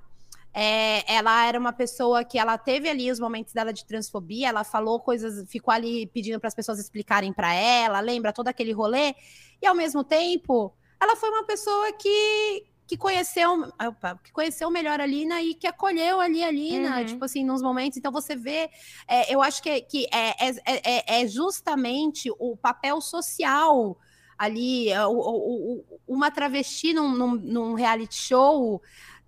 É, 0.53 1.13
ela 1.13 1.45
era 1.45 1.57
uma 1.57 1.71
pessoa 1.71 2.25
que 2.25 2.37
ela 2.37 2.57
teve 2.57 2.89
ali 2.89 3.09
os 3.09 3.19
momentos 3.21 3.53
dela 3.53 3.71
de 3.71 3.85
transfobia, 3.85 4.49
ela 4.49 4.65
falou 4.65 4.99
coisas, 4.99 5.49
ficou 5.49 5.73
ali 5.73 6.07
pedindo 6.07 6.39
para 6.41 6.49
as 6.49 6.55
pessoas 6.55 6.77
explicarem 6.77 7.31
para 7.31 7.53
ela, 7.53 8.01
lembra 8.01 8.33
todo 8.33 8.49
aquele 8.49 8.73
rolê, 8.73 9.15
e 9.61 9.65
ao 9.65 9.73
mesmo 9.73 10.03
tempo, 10.03 10.73
ela 10.99 11.15
foi 11.15 11.29
uma 11.29 11.45
pessoa 11.45 11.93
que, 11.93 12.65
que 12.91 12.97
conheceu, 12.97 13.71
opa, 13.87 14.19
que 14.21 14.33
conheceu 14.33 14.69
melhor 14.69 14.99
a 14.99 15.05
Lina 15.05 15.41
e 15.41 15.53
que 15.53 15.65
acolheu 15.65 16.19
ali 16.19 16.43
a 16.43 16.51
Lina, 16.51 16.99
uhum. 16.99 17.05
tipo 17.05 17.23
assim, 17.23 17.41
nos 17.41 17.61
momentos. 17.61 17.97
Então 17.97 18.11
você 18.11 18.35
vê, 18.35 18.69
é, 19.07 19.33
eu 19.33 19.41
acho 19.41 19.63
que, 19.63 19.79
que 19.83 20.07
é, 20.11 20.49
é, 20.49 20.55
é, 20.65 21.21
é 21.21 21.27
justamente 21.27 22.29
o 22.37 22.57
papel 22.57 22.99
social 22.99 23.97
ali, 24.37 24.89
é, 24.89 25.05
o, 25.05 25.13
o, 25.13 25.73
o, 25.77 26.01
uma 26.05 26.29
travesti 26.29 26.93
num, 26.93 27.15
num, 27.15 27.35
num 27.35 27.73
reality 27.75 28.15
show 28.15 28.81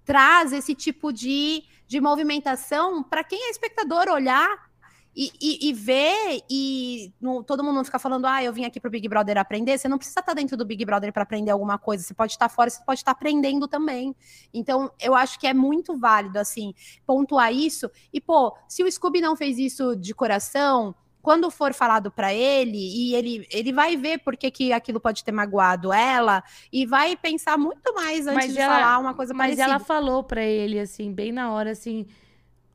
traz 0.03 0.51
esse 0.51 0.76
tipo 0.76 1.14
de, 1.14 1.64
de 1.88 2.01
movimentação 2.01 3.01
para 3.01 3.24
quem 3.24 3.47
é 3.47 3.49
espectador 3.49 4.09
olhar 4.09 4.72
e, 5.16 5.32
e, 5.39 5.70
e, 5.70 5.74
ver 5.74 6.41
e 6.49 7.14
no, 7.22 7.43
todo 7.43 7.64
mundo 7.64 7.76
não 7.76 7.86
ficar 7.86 7.99
falando, 7.99 8.26
ah, 8.26 8.43
eu 8.43 8.51
vim 8.51 8.66
aqui 8.66 8.80
pro 8.80 8.89
Big 8.89 9.07
Brother 9.07 9.38
aprender. 9.38 9.78
Você 9.78 9.88
não 9.88 9.97
precisa 9.97 10.20
estar 10.20 10.34
dentro 10.34 10.57
do 10.57 10.66
Big 10.66 10.84
Brother 10.84 11.14
para 11.14 11.24
aprender 11.24 11.51
alguma 11.51 11.78
coisa. 11.78 12.03
Você 12.03 12.14
pode 12.14 12.32
estar 12.32 12.49
fora, 12.49 12.70
você 12.70 12.84
pode 12.84 12.99
estar 12.99 13.11
aprendendo 13.11 13.68
também. 13.68 14.16
Então, 14.53 14.91
eu 14.99 15.14
acho 15.14 15.39
que 15.39 15.45
é 15.45 15.53
muito 15.53 15.95
válido, 15.97 16.39
assim, 16.39 16.74
pontuar 17.05 17.53
isso. 17.53 17.89
E, 18.11 18.20
pô, 18.20 18.55
se 18.68 18.84
o 18.84 18.91
Scooby 18.91 19.22
não 19.22 19.36
fez 19.36 19.59
isso 19.59 19.95
de 19.95 20.16
coração, 20.16 20.95
quando 21.22 21.49
for 21.51 21.74
falado 21.74 22.11
para 22.11 22.34
ele, 22.34 22.78
e 22.78 23.16
ele, 23.16 23.47
ele 23.51 23.72
vai 23.72 23.95
ver 23.95 24.18
por 24.20 24.36
que, 24.36 24.49
que 24.49 24.74
aquilo 24.74 24.99
pode 24.99 25.24
ter 25.24 25.32
magoado 25.32 25.93
ela, 25.93 26.43
e 26.72 26.86
vai 26.86 27.16
pensar 27.16 27.57
muito 27.57 27.93
mais 27.93 28.28
antes 28.28 28.47
mas 28.47 28.53
de 28.53 28.59
ela, 28.59 28.76
falar 28.76 28.97
uma 28.97 29.14
coisa 29.14 29.34
mas 29.34 29.55
parecida. 29.55 29.68
Mas 29.68 29.76
ela 29.76 29.80
falou 29.80 30.24
para 30.24 30.43
ele, 30.43 30.80
assim, 30.80 31.14
bem 31.14 31.32
na 31.32 31.51
hora, 31.51 31.72
assim, 31.72 32.07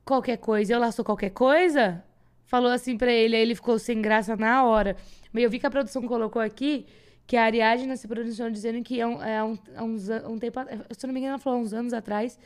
qualquer 0.03 0.37
coisa, 0.37 0.73
eu 0.73 0.79
laço 0.79 1.03
qualquer 1.03 1.29
coisa? 1.29 2.03
Falou 2.49 2.71
assim 2.71 2.97
pra 2.97 3.11
ele, 3.11 3.35
aí 3.35 3.43
ele 3.43 3.53
ficou 3.53 3.77
sem 3.77 4.01
graça 4.01 4.35
na 4.35 4.63
hora. 4.65 4.97
Mas 5.31 5.43
eu 5.43 5.49
vi 5.49 5.59
que 5.59 5.67
a 5.67 5.69
produção 5.69 6.01
colocou 6.07 6.41
aqui 6.41 6.87
que 7.27 7.37
a 7.37 7.43
Ariadne 7.43 7.95
se 7.95 8.07
pronunciou 8.07 8.49
dizendo 8.49 8.83
que 8.83 8.99
há 8.99 9.07
um, 9.07 9.23
é 9.23 9.43
um, 9.43 9.57
é 9.75 9.83
uns, 9.83 10.09
um 10.27 10.39
tempo, 10.39 10.59
se 10.97 11.05
não 11.05 11.13
me 11.13 11.19
engano, 11.19 11.33
ela 11.33 11.39
falou 11.39 11.59
uns 11.59 11.73
anos 11.73 11.93
atrás 11.93 12.39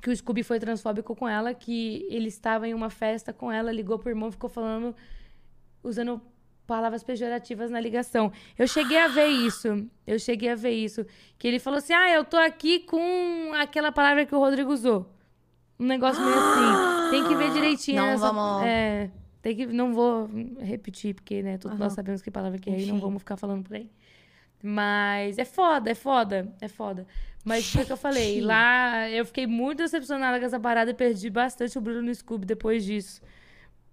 que 0.00 0.08
o 0.08 0.16
Scooby 0.16 0.42
foi 0.42 0.58
transfóbico 0.58 1.14
com 1.14 1.28
ela, 1.28 1.52
que 1.52 2.06
ele 2.08 2.28
estava 2.28 2.66
em 2.66 2.72
uma 2.72 2.88
festa 2.88 3.34
com 3.34 3.52
ela, 3.52 3.70
ligou 3.70 3.98
pro 3.98 4.08
irmão, 4.08 4.32
ficou 4.32 4.48
falando, 4.48 4.96
usando 5.84 6.22
palavras 6.66 7.02
pejorativas 7.02 7.70
na 7.70 7.78
ligação. 7.78 8.32
Eu 8.58 8.66
cheguei 8.66 8.96
a 8.96 9.08
ver 9.08 9.26
isso. 9.26 9.86
Eu 10.06 10.18
cheguei 10.18 10.48
a 10.48 10.54
ver 10.54 10.70
isso. 10.70 11.04
Que 11.38 11.46
ele 11.48 11.58
falou 11.58 11.78
assim: 11.78 11.92
ah, 11.92 12.10
eu 12.10 12.24
tô 12.24 12.38
aqui 12.38 12.78
com 12.80 13.52
aquela 13.56 13.92
palavra 13.92 14.24
que 14.24 14.34
o 14.34 14.38
Rodrigo 14.38 14.72
usou. 14.72 15.19
Um 15.80 15.86
negócio 15.86 16.22
meio 16.22 16.36
assim. 16.36 17.10
Tem 17.10 17.26
que 17.26 17.34
ver 17.34 17.50
direitinho. 17.54 18.02
Não 18.02 18.08
essa, 18.08 18.30
vamos. 18.30 18.66
É, 18.66 19.10
tem 19.40 19.56
que, 19.56 19.66
não 19.66 19.94
vou 19.94 20.28
repetir, 20.60 21.14
porque, 21.14 21.42
né, 21.42 21.56
todos 21.56 21.78
uhum. 21.78 21.84
nós 21.84 21.94
sabemos 21.94 22.20
que 22.20 22.30
palavra 22.30 22.58
que 22.58 22.68
é 22.68 22.78
e 22.78 22.86
não 22.86 23.00
vamos 23.00 23.20
ficar 23.20 23.38
falando 23.38 23.64
por 23.64 23.74
aí. 23.74 23.90
Mas 24.62 25.38
é 25.38 25.44
foda, 25.46 25.90
é 25.90 25.94
foda, 25.94 26.54
é 26.60 26.68
foda. 26.68 27.06
Mas 27.42 27.72
foi 27.72 27.82
o 27.82 27.86
que 27.86 27.92
eu 27.92 27.96
falei. 27.96 28.42
Lá 28.42 29.08
eu 29.08 29.24
fiquei 29.24 29.46
muito 29.46 29.78
decepcionada 29.78 30.38
com 30.38 30.44
essa 30.44 30.60
parada 30.60 30.90
e 30.90 30.94
perdi 30.94 31.30
bastante 31.30 31.78
o 31.78 31.80
Bruno 31.80 32.14
Scooby 32.14 32.44
depois 32.44 32.84
disso. 32.84 33.22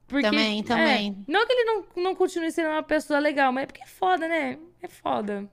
Porque, 0.06 0.30
também, 0.30 0.64
também. 0.64 1.26
É, 1.28 1.32
não 1.32 1.46
que 1.46 1.54
ele 1.54 1.64
não, 1.64 1.86
não 2.04 2.16
continue 2.16 2.52
sendo 2.52 2.70
uma 2.70 2.84
pessoa 2.84 3.20
legal, 3.20 3.54
mas 3.54 3.64
é 3.64 3.66
porque 3.68 3.84
é 3.84 3.88
foda, 3.88 4.28
né? 4.28 4.58
É 4.82 4.88
foda. 4.90 5.50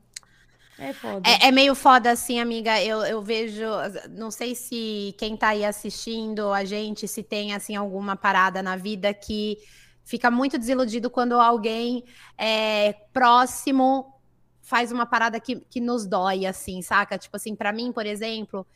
É 0.79 0.93
foda. 0.93 1.29
É, 1.29 1.49
é, 1.49 1.53
meio 1.53 1.75
foda, 1.75 2.11
assim, 2.11 2.41
amiga. 2.41 2.83
Eu, 2.83 3.03
eu 3.05 3.22
vejo. 3.22 3.64
Não 4.11 4.31
sei 4.31 4.55
se 4.55 5.14
quem 5.18 5.37
tá 5.37 5.49
aí 5.49 5.64
assistindo 5.64 6.53
a 6.53 6.64
gente, 6.64 7.07
se 7.07 7.22
tem, 7.22 7.55
assim, 7.55 7.77
alguma 7.77 8.16
parada 8.16 8.62
na 8.62 8.77
vida 8.77 9.12
que 9.14 9.59
fica 10.05 10.31
muito 10.31 10.59
desiludido 10.59 11.09
quando 11.09 11.41
alguém 11.41 12.05
é, 12.37 12.93
próximo 13.12 14.12
faz 14.61 14.91
uma 14.91 15.07
parada 15.07 15.39
que, 15.39 15.57
que 15.57 15.81
nos 15.81 16.07
dói, 16.07 16.47
assim, 16.47 16.83
saca? 16.83 17.18
Tipo 17.18 17.37
assim, 17.37 17.55
para 17.55 17.72
mim, 17.72 17.93
por 17.93 18.07
exemplo, 18.07 18.66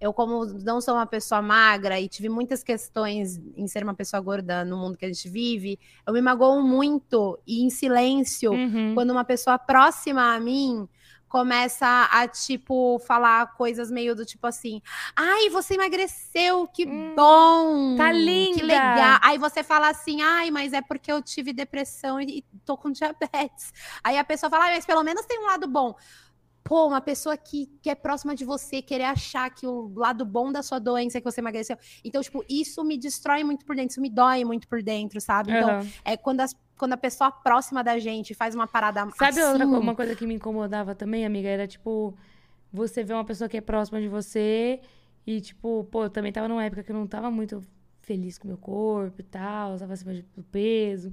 eu, 0.00 0.12
como 0.12 0.44
não 0.44 0.80
sou 0.80 0.94
uma 0.94 1.06
pessoa 1.06 1.42
magra 1.42 1.98
e 1.98 2.08
tive 2.08 2.28
muitas 2.28 2.62
questões 2.62 3.40
em 3.56 3.66
ser 3.66 3.82
uma 3.82 3.94
pessoa 3.94 4.20
gorda 4.20 4.64
no 4.64 4.76
mundo 4.76 4.96
que 4.96 5.04
a 5.04 5.08
gente 5.08 5.28
vive, 5.28 5.78
eu 6.06 6.12
me 6.12 6.20
magoo 6.20 6.62
muito 6.62 7.38
e 7.46 7.64
em 7.64 7.70
silêncio 7.70 8.52
uhum. 8.52 8.94
quando 8.94 9.10
uma 9.10 9.24
pessoa 9.24 9.58
próxima 9.58 10.34
a 10.34 10.38
mim 10.38 10.88
começa 11.28 12.08
a, 12.10 12.26
tipo, 12.26 12.98
falar 13.00 13.54
coisas 13.54 13.90
meio 13.90 14.14
do 14.14 14.24
tipo 14.24 14.46
assim: 14.46 14.80
ai, 15.14 15.48
você 15.50 15.74
emagreceu, 15.74 16.66
que 16.66 16.86
hum, 16.86 17.14
bom! 17.14 17.96
Tá 17.96 18.10
linda! 18.10 18.58
Que 18.58 18.62
legal! 18.62 19.18
Aí 19.22 19.38
você 19.38 19.62
fala 19.62 19.88
assim: 19.88 20.22
ai, 20.22 20.50
mas 20.50 20.72
é 20.72 20.80
porque 20.80 21.12
eu 21.12 21.22
tive 21.22 21.52
depressão 21.52 22.20
e, 22.20 22.38
e 22.38 22.44
tô 22.64 22.76
com 22.76 22.90
diabetes. 22.90 23.72
Aí 24.02 24.18
a 24.18 24.24
pessoa 24.24 24.50
fala: 24.50 24.64
ai, 24.64 24.74
mas 24.74 24.86
pelo 24.86 25.02
menos 25.02 25.26
tem 25.26 25.38
um 25.38 25.46
lado 25.46 25.68
bom 25.68 25.94
pô, 26.68 26.86
uma 26.86 27.00
pessoa 27.00 27.34
que, 27.34 27.66
que 27.80 27.88
é 27.88 27.94
próxima 27.94 28.34
de 28.34 28.44
você 28.44 28.82
querer 28.82 29.04
achar 29.04 29.48
que 29.48 29.66
o 29.66 29.90
lado 29.96 30.22
bom 30.22 30.52
da 30.52 30.62
sua 30.62 30.78
doença 30.78 31.16
é 31.16 31.20
que 31.20 31.24
você 31.24 31.40
emagreceu. 31.40 31.78
Então, 32.04 32.20
tipo, 32.20 32.44
isso 32.46 32.84
me 32.84 32.98
destrói 32.98 33.42
muito 33.42 33.64
por 33.64 33.74
dentro, 33.74 33.92
isso 33.92 34.02
me 34.02 34.10
dói 34.10 34.44
muito 34.44 34.68
por 34.68 34.82
dentro, 34.82 35.18
sabe? 35.18 35.50
Então, 35.50 35.78
uhum. 35.78 35.90
é 36.04 36.14
quando, 36.14 36.40
as, 36.42 36.54
quando 36.78 36.94
a 36.94 36.96
pessoa 36.96 37.30
próxima 37.30 37.82
da 37.84 37.98
gente 37.98 38.32
faz 38.34 38.54
uma 38.54 38.66
parada 38.66 39.02
Sabe 39.16 39.40
assim... 39.40 39.42
outra 39.62 39.66
uma 39.66 39.94
coisa 39.94 40.14
que 40.14 40.26
me 40.26 40.34
incomodava 40.34 40.94
também, 40.94 41.26
amiga? 41.26 41.48
Era, 41.48 41.66
tipo, 41.66 42.16
você 42.72 43.02
vê 43.04 43.12
uma 43.12 43.24
pessoa 43.24 43.48
que 43.48 43.56
é 43.56 43.60
próxima 43.60 44.00
de 44.00 44.08
você 44.08 44.80
e, 45.26 45.40
tipo, 45.40 45.84
pô, 45.90 46.04
eu 46.04 46.10
também 46.10 46.32
tava 46.32 46.48
numa 46.48 46.64
época 46.64 46.82
que 46.82 46.90
eu 46.92 46.96
não 46.96 47.06
tava 47.06 47.30
muito 47.30 47.62
feliz 48.00 48.38
com 48.38 48.44
o 48.46 48.48
meu 48.48 48.56
corpo 48.56 49.20
e 49.20 49.24
tal, 49.24 49.76
tava 49.78 49.92
acima 49.92 50.14
do 50.34 50.42
peso. 50.44 51.12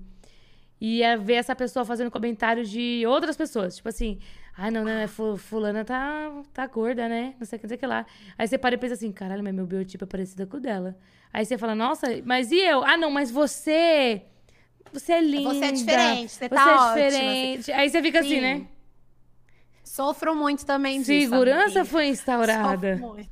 e 0.79 0.97
ia 0.99 1.17
ver 1.17 1.35
essa 1.35 1.55
pessoa 1.55 1.85
fazendo 1.85 2.11
comentário 2.11 2.63
de 2.65 3.03
outras 3.07 3.35
pessoas. 3.37 3.77
Tipo 3.77 3.89
assim, 3.89 4.19
ai, 4.57 4.69
não, 4.71 4.83
não, 4.83 4.91
é 4.91 5.07
fu- 5.07 5.37
fulana 5.37 5.83
tá, 5.85 6.31
tá 6.53 6.67
gorda, 6.67 7.07
né? 7.09 7.33
Não 7.39 7.45
sei 7.45 7.57
o 7.57 7.59
que, 7.59 7.65
não 7.65 7.69
sei 7.69 7.77
o 7.77 7.79
que 7.79 7.87
lá. 7.87 8.05
Aí 8.37 8.47
você 8.47 8.57
para 8.57 8.75
e 8.75 8.77
pensa 8.77 8.93
assim, 8.93 9.11
caralho, 9.11 9.43
mas 9.43 9.53
meu 9.53 9.65
biotipo 9.65 10.03
é 10.03 10.07
parecido 10.07 10.45
com 10.47 10.57
o 10.57 10.59
dela. 10.59 10.95
Aí 11.33 11.45
você 11.45 11.57
fala, 11.57 11.75
nossa, 11.75 12.07
mas 12.25 12.51
e 12.51 12.59
eu? 12.59 12.83
Ah, 12.83 12.97
não, 12.97 13.09
mas 13.11 13.31
você... 13.31 14.21
Você 14.99 15.13
é 15.13 15.21
linda. 15.21 15.53
Você 15.53 15.65
é 15.65 15.71
diferente, 15.71 16.31
você 16.31 16.49
tá 16.49 16.55
é 16.55 16.73
ótima, 16.75 16.93
você- 16.93 17.09
diferente. 17.09 17.71
Aí 17.71 17.89
você 17.89 18.01
fica 18.01 18.19
assim, 18.19 18.29
Sim. 18.29 18.41
né? 18.41 18.67
Sofro 19.83 20.35
muito 20.35 20.65
também 20.65 21.01
disso. 21.01 21.29
Segurança 21.29 21.79
amiga. 21.79 21.85
foi 21.85 22.07
instaurada, 22.07 22.93
Sofro 22.97 23.07
muito. 23.13 23.29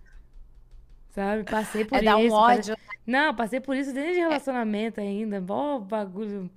sabe? 1.09 1.43
Passei 1.43 1.84
por 1.86 1.95
É 1.95 1.97
isso. 1.99 2.05
dar 2.05 2.18
um 2.18 2.32
ódio. 2.32 2.78
Não, 3.05 3.36
passei 3.36 3.59
por 3.59 3.76
isso 3.76 3.91
desde 3.93 4.20
relacionamento 4.22 5.01
ainda. 5.01 5.41
Mó 5.41 5.80
bagulho. 5.80 6.49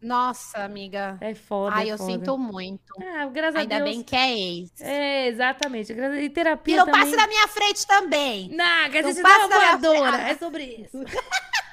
Nossa, 0.00 0.64
amiga. 0.64 1.16
É 1.20 1.32
foda, 1.34 1.76
Ai, 1.76 1.90
é 1.90 1.92
eu 1.92 1.98
foda. 1.98 2.10
sinto 2.12 2.36
muito. 2.36 2.92
Ah, 3.00 3.26
graças 3.26 3.54
Ainda 3.60 3.76
a 3.76 3.78
Deus. 3.80 3.90
bem 3.90 4.02
que 4.02 4.16
é 4.16 4.36
ex. 4.36 4.70
É, 4.80 5.28
exatamente. 5.28 5.92
E 5.92 6.24
E 6.24 6.30
terapia 6.30 6.76
não 6.78 6.86
também. 6.86 7.00
passe 7.02 7.14
na 7.16 7.26
minha 7.28 7.46
frente 7.46 7.86
também. 7.86 8.48
Não, 8.48 8.64
Não 8.88 9.02
você 9.12 9.22
dá 9.22 9.28
passa 9.28 9.46
uma 9.46 9.48
na 9.48 9.58
minha 9.58 9.76
voadora. 9.76 10.16
É 10.28 10.34
sobre 10.36 10.64
isso. 10.64 10.98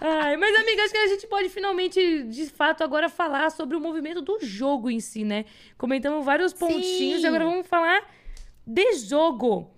Ai, 0.00 0.36
mas, 0.36 0.56
amiga, 0.56 0.82
acho 0.82 0.92
que 0.92 0.98
a 0.98 1.08
gente 1.08 1.26
pode 1.26 1.48
finalmente, 1.48 2.22
de 2.24 2.46
fato, 2.46 2.82
agora 2.82 3.08
falar 3.08 3.50
sobre 3.50 3.76
o 3.76 3.80
movimento 3.80 4.20
do 4.20 4.38
jogo 4.40 4.90
em 4.90 5.00
si, 5.00 5.24
né? 5.24 5.44
Comentamos 5.76 6.24
vários 6.24 6.52
pontinhos 6.52 7.20
Sim. 7.20 7.24
e 7.24 7.26
agora 7.26 7.44
vamos 7.44 7.66
falar 7.66 8.02
de 8.66 8.94
jogo. 8.94 9.73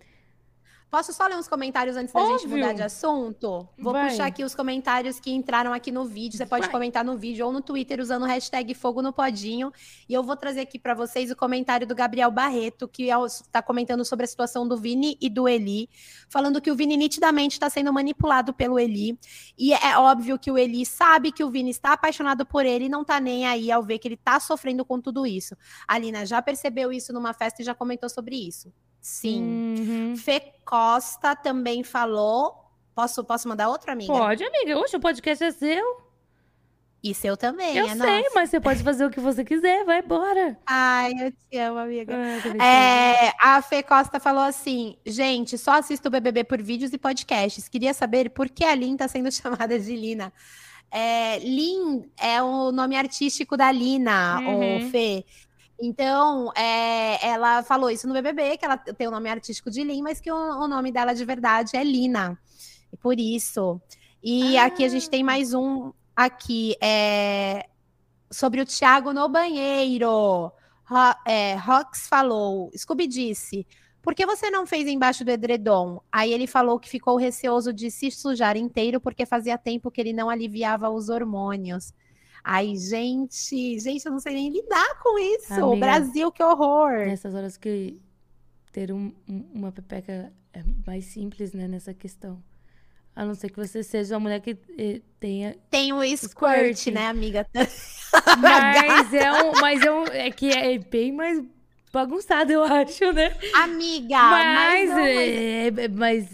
Posso 0.89 1.13
só 1.13 1.27
ler 1.27 1.37
uns 1.37 1.49
comentários 1.49 1.97
antes 1.97 2.15
da 2.15 2.25
gente 2.25 2.47
mudar 2.47 2.73
de 2.73 2.83
assunto? 2.83 3.69
Vou 3.77 3.93
Vai. 3.93 4.09
puxar 4.09 4.27
aqui 4.27 4.45
os 4.45 4.55
comentários 4.55 5.19
que 5.19 5.33
entraram 5.33 5.73
aqui 5.73 5.91
no 5.91 6.05
vídeo. 6.05 6.39
Você 6.39 6.47
pode 6.47 6.63
Vai. 6.63 6.71
comentar 6.71 7.05
no 7.05 7.19
vídeo 7.19 7.45
ou 7.45 7.53
no 7.53 7.61
Twitter 7.61 8.01
usando 8.01 8.23
o 8.23 8.27
hashtag 8.27 8.73
Fogo 8.73 9.03
no 9.03 9.13
Podinho. 9.13 9.73
E 10.09 10.15
eu 10.15 10.23
vou 10.23 10.37
trazer 10.37 10.61
aqui 10.61 10.79
para 10.79 10.95
vocês 10.95 11.31
o 11.31 11.37
comentário 11.37 11.87
do 11.87 11.95
Gabriel 11.95 12.31
Barreto, 12.31 12.87
que 12.87 13.09
está 13.09 13.61
comentando 13.61 14.05
sobre 14.05 14.25
a 14.25 14.29
situação 14.29 14.67
do 14.67 14.77
Vini 14.77 15.19
e 15.21 15.29
do 15.29 15.49
Eli, 15.49 15.91
falando 16.29 16.61
que 16.61 16.71
o 16.71 16.77
Vini 16.77 16.97
nitidamente 16.97 17.55
está 17.57 17.69
sendo 17.69 17.93
manipulado 17.93 18.55
pelo 18.55 18.79
Eli. 18.79 19.19
E 19.59 19.75
é 19.75 19.99
óbvio 19.99 20.39
que 20.39 20.51
o 20.51 20.57
Eli 20.57 20.87
sabe 20.87 21.33
que 21.33 21.43
o 21.43 21.51
Vini 21.51 21.71
está 21.71 21.93
apaixonado 21.95 22.47
por 22.47 22.65
ele 22.65 22.85
e 22.85 22.89
não 22.89 23.05
tá 23.05 23.19
nem 23.19 23.45
aí 23.45 23.73
ao 23.73 23.83
ver 23.83 23.99
que 23.99 24.07
ele 24.07 24.17
tá 24.17 24.39
sofrendo 24.39 24.85
com 24.85 25.01
tudo 25.01 25.27
isso. 25.27 25.57
A 25.87 25.99
Lina 25.99 26.25
já 26.25 26.41
percebeu 26.41 26.93
isso 26.93 27.13
numa 27.13 27.35
festa 27.35 27.61
e 27.61 27.65
já 27.65 27.75
comentou 27.75 28.09
sobre 28.09 28.37
isso. 28.37 28.73
Sim. 29.07 29.77
Uhum. 29.79 30.17
Fê 30.17 30.41
Costa 30.65 31.37
também 31.37 31.85
falou. 31.85 32.57
Posso, 32.93 33.23
posso 33.23 33.49
mandar 33.49 33.69
outra 33.69 33.93
amiga? 33.93 34.13
Pode, 34.13 34.43
amiga. 34.43 34.77
Oxe, 34.81 34.97
o 34.97 35.01
podcast 35.01 35.45
é 35.45 35.53
seu. 35.53 36.03
E 37.05 37.15
seu 37.15 37.37
também, 37.37 37.77
eu 37.77 37.87
é 37.87 37.95
sei, 37.95 38.23
nosso. 38.23 38.35
mas 38.35 38.51
você 38.51 38.59
pode 38.59 38.83
fazer 38.83 39.07
o 39.07 39.11
que 39.11 39.21
você 39.21 39.45
quiser. 39.45 39.85
Vai 39.85 40.01
embora. 40.01 40.59
Ai, 40.67 41.13
eu 41.21 41.31
te 41.31 41.57
amo, 41.57 41.79
amiga. 41.79 42.17
Ah. 42.59 42.67
É, 42.67 43.33
a 43.41 43.63
Fê 43.63 43.81
Costa 43.81 44.19
falou 44.19 44.43
assim: 44.43 44.97
gente, 45.07 45.57
só 45.57 45.75
assisto 45.75 46.09
o 46.09 46.11
BBB 46.11 46.43
por 46.43 46.61
vídeos 46.61 46.93
e 46.93 46.99
podcasts. 46.99 47.69
Queria 47.69 47.95
saber 47.95 48.31
por 48.31 48.49
que 48.49 48.65
a 48.65 48.75
Lin 48.75 48.97
tá 48.97 49.07
sendo 49.07 49.31
chamada 49.31 49.79
de 49.79 49.95
Lina. 49.95 50.33
É, 50.91 51.39
Lin 51.39 52.11
é 52.19 52.43
o 52.43 52.73
nome 52.73 52.97
artístico 52.97 53.57
da 53.57 53.71
Lina, 53.71 54.41
Uhum. 54.41 54.91
Fê. 54.91 55.25
Então, 55.79 56.53
é, 56.57 57.27
ela 57.27 57.63
falou 57.63 57.91
isso 57.91 58.09
no 58.09 58.15
BBB, 58.15 58.57
que 58.57 58.65
ela 58.65 58.79
tem 58.79 59.07
o 59.07 59.11
nome 59.11 59.29
artístico 59.29 59.71
de 59.71 59.85
Lin, 59.85 60.03
mas 60.03 60.21
que 60.21 60.33
o, 60.33 60.35
o 60.35 60.67
nome 60.67 60.91
dela 60.91 61.15
de 61.15 61.25
verdade 61.25 61.77
é 61.77 61.85
Lina. 61.85 62.39
E 62.93 62.97
por 62.97 63.19
isso. 63.19 63.81
E 64.23 64.57
aqui 64.57 64.85
a 64.85 64.89
gente 64.89 65.11
tem 65.11 65.23
mais 65.23 65.53
um 65.53 65.93
aqui, 66.15 66.75
é, 66.81 67.67
sobre 68.31 68.61
o 68.61 68.67
Thiago 68.67 69.13
no 69.13 69.29
banheiro. 69.29 70.51
Ro, 70.85 71.15
é, 71.27 71.55
Rox 71.57 72.07
falou, 72.09 72.71
Scooby 72.77 73.07
disse, 73.07 73.67
por 74.01 74.15
que 74.15 74.25
você 74.25 74.51
não 74.51 74.67
fez 74.67 74.87
embaixo 74.87 75.25
do 75.25 75.31
edredom? 75.31 76.01
Aí 76.13 76.33
ele 76.33 76.47
falou 76.47 76.79
que 76.79 76.89
ficou 76.89 77.17
receoso 77.17 77.73
de 77.73 77.91
se 77.91 78.11
sujar 78.11 78.57
inteiro 78.57 79.01
porque 79.01 79.27
fazia 79.27 79.59
tempo 79.59 79.91
que 79.91 80.01
ele 80.01 80.13
não 80.13 80.31
aliviava 80.31 80.89
os 80.89 81.09
hormônios. 81.09 81.93
Ai, 82.49 82.77
gente, 82.77 83.77
gente, 83.81 84.07
eu 84.07 84.13
não 84.13 84.21
sei 84.21 84.35
nem 84.35 84.51
lidar 84.51 85.01
com 85.03 85.19
isso. 85.19 85.53
O 85.55 85.73
Amiga. 85.73 85.87
Brasil, 85.87 86.31
que 86.31 86.43
horror. 86.45 86.93
Nessas 87.07 87.35
horas 87.35 87.57
que 87.57 88.01
ter 88.71 88.93
um- 88.93 89.13
um- 89.29 89.45
uma 89.53 89.73
pepeca 89.73 90.33
é 90.53 90.63
mais 90.87 91.07
simples, 91.07 91.53
né, 91.53 91.67
nessa 91.67 91.93
questão. 91.93 92.41
A 93.17 93.25
não 93.25 93.35
ser 93.35 93.51
que 93.51 93.57
você 93.57 93.83
seja 93.83 94.15
uma 94.15 94.21
mulher 94.21 94.41
que 94.41 94.57
eh, 94.79 95.01
tenha. 95.19 95.57
Tem 95.71 95.93
o 95.93 96.03
Squirt. 96.05 96.77
squirt, 96.77 96.95
né, 96.95 97.09
amiga? 97.09 97.47
Mas 98.41 99.13
é 99.13 99.33
um. 99.43 99.53
Mas 99.61 99.83
é, 99.83 99.91
um, 99.91 100.05
é 100.05 100.31
que 100.31 100.51
é 100.51 100.79
bem 100.79 101.11
mais 101.13 101.43
bagunçado, 101.93 102.53
eu 102.53 102.63
acho, 102.63 103.13
né? 103.13 103.35
Amiga, 103.55 104.19
mas. 104.19 104.55
mas, 104.55 104.89
não, 104.91 104.97
mas- 104.97 105.09
é, 105.09 105.67
é- 105.67 105.89
mas, 105.89 106.29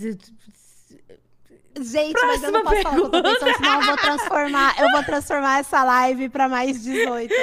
Gente, 1.80 2.20
mas 2.26 2.42
eu 2.42 2.52
não 2.52 2.62
Próxima 2.62 2.62
posso 2.62 2.82
falar 2.82 3.06
o 3.06 3.10
que 3.10 3.16
eu 3.16 3.22
tô 3.22 3.22
pergunta. 3.22 3.46
pensando, 3.46 3.56
senão 3.56 3.80
eu 3.80 3.86
vou 3.86 3.96
transformar, 3.96 4.80
eu 4.80 4.90
vou 4.90 5.04
transformar 5.04 5.58
essa 5.60 5.84
live 5.84 6.28
pra 6.28 6.48
mais 6.48 6.82
18. 6.82 7.34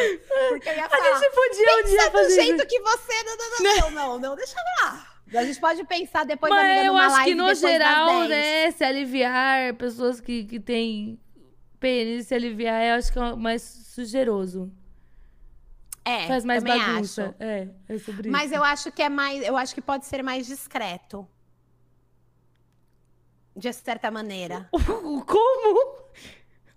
Porque 0.49 0.69
eu 0.69 0.75
ia 0.75 0.86
a 0.86 0.89
falar, 0.89 1.19
gente 1.19 1.32
podia 1.34 1.77
um 1.80 1.84
dia 1.84 1.93
pensa 1.97 2.09
do 2.09 2.17
fazer 2.17 2.36
jeito 2.36 2.55
isso. 2.57 2.67
que 2.67 2.80
você... 2.80 3.13
Não, 3.23 3.36
não, 3.38 3.49
não, 3.49 3.91
não, 3.91 3.91
não, 3.91 4.19
não, 4.19 4.36
deixa 4.36 4.55
lá. 4.82 5.07
A 5.34 5.43
gente 5.43 5.59
pode 5.59 5.84
pensar 5.84 6.25
depois, 6.25 6.51
Mas 6.51 6.65
amiga, 6.65 6.86
eu 6.86 6.97
acho 6.97 7.15
live 7.17 7.32
que 7.32 7.36
no 7.36 7.53
geral, 7.55 8.27
10. 8.27 8.30
né, 8.30 8.71
se 8.71 8.84
aliviar, 8.84 9.73
pessoas 9.75 10.19
que, 10.19 10.43
que 10.43 10.59
têm 10.59 11.19
pênis, 11.80 12.27
se 12.27 12.34
aliviar, 12.36 12.84
eu 12.84 12.95
acho 12.95 13.11
que 13.13 13.19
é 13.19 13.36
mais 13.36 13.61
sugeroso. 13.61 14.71
É, 16.03 16.27
Faz 16.27 16.43
mais 16.43 16.63
bagunça. 16.63 17.36
acho. 17.36 17.36
É, 17.43 17.67
é 17.88 17.97
sobre 17.99 18.30
Mas 18.30 18.45
isso. 18.47 18.55
eu 18.55 18.63
acho 18.63 18.91
que 18.91 19.01
é 19.03 19.09
mais, 19.09 19.43
eu 19.45 19.55
acho 19.55 19.75
que 19.75 19.82
pode 19.82 20.05
ser 20.05 20.23
mais 20.23 20.47
discreto. 20.47 21.27
De 23.60 23.74
certa 23.74 24.10
maneira. 24.10 24.70
Como? 24.72 25.99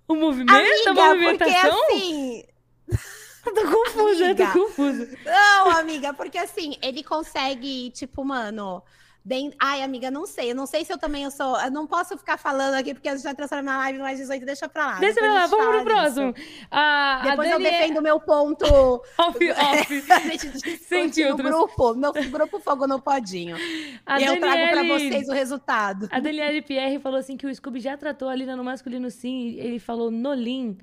O 0.09 0.15
movimento? 0.15 0.51
a 0.53 0.57
Amiga, 0.59 0.95
porque 0.95 1.15
movimentação? 1.15 1.85
assim, 1.85 2.45
Tô 3.45 3.53
confusa, 3.53 4.19
tô 4.19 4.25
Amiga. 4.25 4.53
confusa. 4.53 5.19
Não, 5.25 5.71
amiga, 5.71 6.13
porque 6.15 6.39
assim, 6.39 6.77
ele 6.83 7.03
consegue, 7.03 7.91
tipo, 7.91 8.25
mano. 8.25 8.83
Bem... 9.25 9.53
Ai, 9.61 9.83
amiga, 9.83 10.11
não 10.11 10.27
sei. 10.27 10.51
Eu 10.51 10.55
não 10.55 10.67
sei 10.67 10.85
se 10.85 10.93
eu 10.93 10.99
também 10.99 11.23
eu 11.23 11.31
sou. 11.31 11.57
Eu 11.61 11.71
não 11.71 11.87
posso 11.87 12.19
ficar 12.19 12.37
falando 12.37 12.75
aqui, 12.75 12.93
porque 12.93 13.09
a 13.09 13.15
gente 13.15 13.23
vai 13.23 13.35
transformar 13.35 13.63
na 13.73 13.79
live 13.79 13.99
no 13.99 14.05
mais 14.05 14.19
18, 14.19 14.45
deixa 14.45 14.69
pra 14.69 14.87
lá. 14.87 14.99
Deixa 14.99 15.21
pra 15.21 15.33
lá, 15.33 15.47
vamos 15.47 15.67
pro 15.67 15.85
próximo. 15.85 16.35
Depois 17.23 17.51
eu 17.51 17.59
defendo 17.59 17.99
o 17.99 18.03
meu 18.03 18.19
ponto. 18.21 18.65
Off, 19.19 19.39
off. 19.53 20.13
a 20.13 20.19
gente 20.21 20.79
Sem 20.79 21.09
no 21.29 21.37
grupo. 21.37 21.95
Meu 21.95 22.13
grupo 22.31 22.59
Fogo 22.59 22.87
no 22.87 23.01
Podinho. 23.01 23.57
A 24.05 24.21
e 24.21 24.25
eu 24.25 24.41
trago 24.41 24.57
pra 24.57 24.75
Daniele- 24.75 25.11
vocês 25.11 25.29
o 25.29 25.33
resultado. 25.33 26.09
A 26.11 26.19
Daniele 26.19 26.63
Pierre 26.63 26.99
falou 26.99 27.19
assim 27.19 27.37
que 27.37 27.47
o 27.47 27.55
Scooby 27.55 27.81
já 27.81 27.97
tratou 27.97 28.29
a 28.29 28.35
Lina 28.35 28.57
no 28.57 28.65
masculino 28.65 29.11
sim. 29.11 29.55
Ele 29.59 29.79
falou 29.79 30.11
Nolim. 30.11 30.79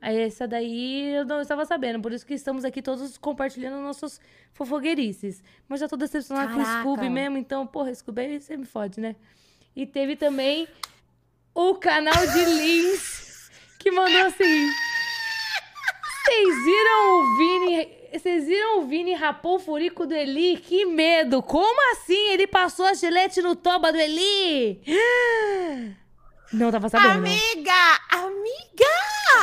Essa 0.00 0.46
daí 0.46 1.14
eu 1.14 1.24
não 1.24 1.40
estava 1.40 1.64
sabendo. 1.66 2.00
Por 2.00 2.12
isso 2.12 2.24
que 2.26 2.34
estamos 2.34 2.64
aqui 2.64 2.80
todos 2.80 3.18
compartilhando 3.18 3.82
nossos 3.82 4.20
fofogueirices. 4.52 5.42
Mas 5.68 5.80
já 5.80 5.88
tô 5.88 5.96
decepcionada 5.96 6.52
com 6.52 6.60
o 6.60 6.62
Caraca. 6.62 6.80
Scooby 6.80 7.10
mesmo. 7.10 7.36
Então, 7.36 7.66
porra, 7.66 7.94
Scooby 7.94 8.20
aí 8.20 8.40
você 8.40 8.56
me 8.56 8.64
fode, 8.66 9.00
né? 9.00 9.16
E 9.74 9.86
teve 9.86 10.16
também 10.16 10.68
o 11.54 11.74
canal 11.74 12.26
de 12.26 12.44
Lins 12.44 13.50
que 13.78 13.90
mandou 13.90 14.22
assim... 14.22 14.68
Vocês 16.24 16.64
viram 16.64 17.10
o 17.10 17.36
Vini... 17.36 17.98
Vocês 18.10 18.46
viram 18.46 18.80
o 18.80 18.86
Vini 18.86 19.12
rapou 19.12 19.56
o 19.56 19.58
furico 19.58 20.06
do 20.06 20.14
Eli? 20.14 20.56
Que 20.56 20.86
medo! 20.86 21.42
Como 21.42 21.92
assim? 21.92 22.30
Ele 22.30 22.46
passou 22.46 22.86
a 22.86 22.94
gilete 22.94 23.42
no 23.42 23.54
toba 23.54 23.92
do 23.92 23.98
Eli? 23.98 24.80
Não 26.52 26.70
tava 26.70 26.88
sabendo. 26.88 27.26
Amiga! 27.26 27.72
Amiga! 28.10 28.88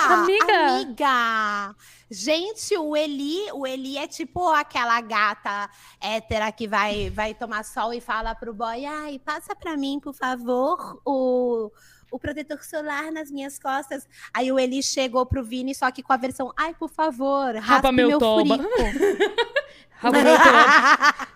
Amiga! 0.08 0.68
Amiga! 0.68 1.76
Gente, 2.10 2.78
o 2.78 2.96
Eli, 2.96 3.52
o 3.52 3.66
Eli 3.66 3.98
é 3.98 4.08
tipo 4.08 4.48
aquela 4.50 5.00
gata 5.02 5.70
hétera 6.00 6.52
que 6.52 6.68
vai, 6.68 7.10
vai 7.10 7.34
tomar 7.34 7.64
sol 7.64 7.94
e 7.94 8.02
fala 8.02 8.36
pro 8.36 8.54
boy: 8.54 8.86
ai, 8.86 9.20
passa 9.20 9.56
pra 9.56 9.76
mim, 9.76 10.00
por 10.00 10.14
favor, 10.14 11.02
o, 11.06 11.72
o 12.12 12.20
protetor 12.20 12.64
solar 12.64 13.12
nas 13.12 13.32
minhas 13.32 13.60
costas. 13.60 14.08
Aí 14.34 14.52
o 14.52 14.60
Eli 14.60 14.82
chegou 14.84 15.26
pro 15.26 15.44
Vini, 15.44 15.74
só 15.74 15.92
que 15.92 16.04
com 16.04 16.14
a 16.14 16.18
versão: 16.18 16.52
ai, 16.58 16.74
por 16.74 16.90
favor, 16.90 17.56
raspa 17.56 17.92
meu 17.92 18.08
meu, 18.10 18.20
toba." 18.20 18.58
furico. 18.58 18.70
Rapa 19.98 20.22
meu 20.22 20.38
toba. 20.38 21.36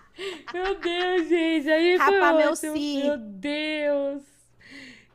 Meu 0.52 0.78
Deus, 0.78 1.28
gente. 1.28 1.70
Aí 1.70 1.98
foi 1.98 2.20
Rapa 2.20 2.36
meu 2.36 2.52
ótimo. 2.52 2.76
si. 2.76 3.02
Meu 3.02 3.16
Deus. 3.16 4.22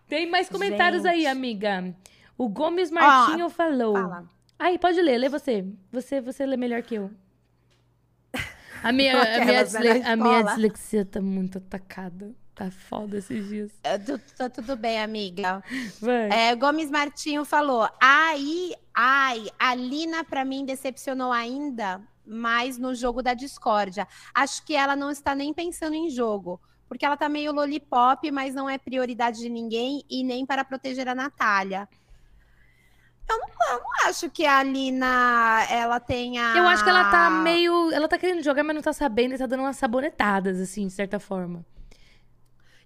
Tem 0.07 0.30
mais 0.30 0.48
comentários 0.49 1.06
aí, 1.06 1.22
Gente. 1.22 1.27
amiga. 1.27 1.95
O 2.38 2.48
Gomes 2.49 2.91
Martinho 2.91 3.49
falou. 3.49 3.94
Fala. 3.94 4.30
Aí, 4.57 4.77
pode 4.77 5.02
ler, 5.02 5.18
lê 5.18 5.30
você. 5.30 5.65
Você, 5.91 6.22
você 6.22 6.45
lê 6.45 6.56
melhor 6.57 6.82
que 6.84 6.95
eu. 6.95 7.11
A 8.84 8.91
minha, 8.91 9.19
a 9.41 9.45
minha, 9.45 9.64
disle- 9.64 10.03
a 10.03 10.15
minha 10.15 10.44
dislexia 10.44 11.03
tá 11.06 11.19
muito 11.22 11.57
atacada. 11.57 12.36
Tá 12.53 12.69
foda 12.72 13.18
esses 13.18 13.48
dias. 13.49 13.72
É, 13.84 13.98
tu- 13.98 14.19
Tá 14.38 14.49
tudo 14.49 14.76
bem, 14.77 15.02
amiga. 15.02 15.61
Vai. 15.99 16.30
É, 16.30 16.56
Gomes 16.56 16.90
Martinho 16.91 17.44
falou: 17.44 17.90
aí 17.99 18.73
Ai, 18.94 19.48
a 19.60 19.73
Lina, 19.76 20.23
pra 20.23 20.45
mim, 20.45 20.64
decepcionou 20.65 21.32
ainda 21.34 22.02
mais 22.26 22.77
no 22.77 22.95
jogo 22.95 23.22
da 23.22 23.34
discórdia. 23.34 24.07
Acho 24.34 24.64
que 24.65 24.73
ela 24.76 24.95
não 24.95 25.10
está 25.11 25.36
nem 25.36 25.53
pensando 25.53 25.95
em 25.95 26.10
jogo. 26.10 26.61
Porque 26.88 27.06
ela 27.06 27.18
tá 27.18 27.28
meio 27.28 27.52
lollipop, 27.52 28.30
mas 28.32 28.53
não 28.53 28.70
é 28.70 28.78
prioridade 28.78 29.40
de 29.40 29.49
ninguém 29.49 30.03
e 30.10 30.24
nem 30.24 30.45
para 30.45 30.64
proteger 30.64 31.07
a 31.07 31.16
Natália. 31.16 31.90
Eu 33.28 33.38
não, 33.40 33.48
eu 33.48 33.80
não 33.80 34.10
acho 34.10 34.30
que 34.30 34.45
a 34.45 34.62
Lina, 34.62 35.66
ela 35.70 35.99
tenha... 35.99 36.53
Eu 36.56 36.68
acho 36.68 36.84
que 36.84 36.90
ela 36.90 37.10
tá 37.10 37.30
meio... 37.30 37.91
Ela 37.91 38.07
tá 38.07 38.20
querendo 38.20 38.44
jogar, 38.44 38.64
mas 38.64 38.76
não 38.76 38.84
tá 38.84 38.94
sabendo 38.94 39.34
e 39.34 39.38
tá 39.38 39.48
dando 39.48 39.62
umas 39.62 39.78
sabonetadas, 39.78 40.60
assim, 40.60 40.86
de 40.86 40.94
certa 40.94 41.20
forma. 41.20 41.66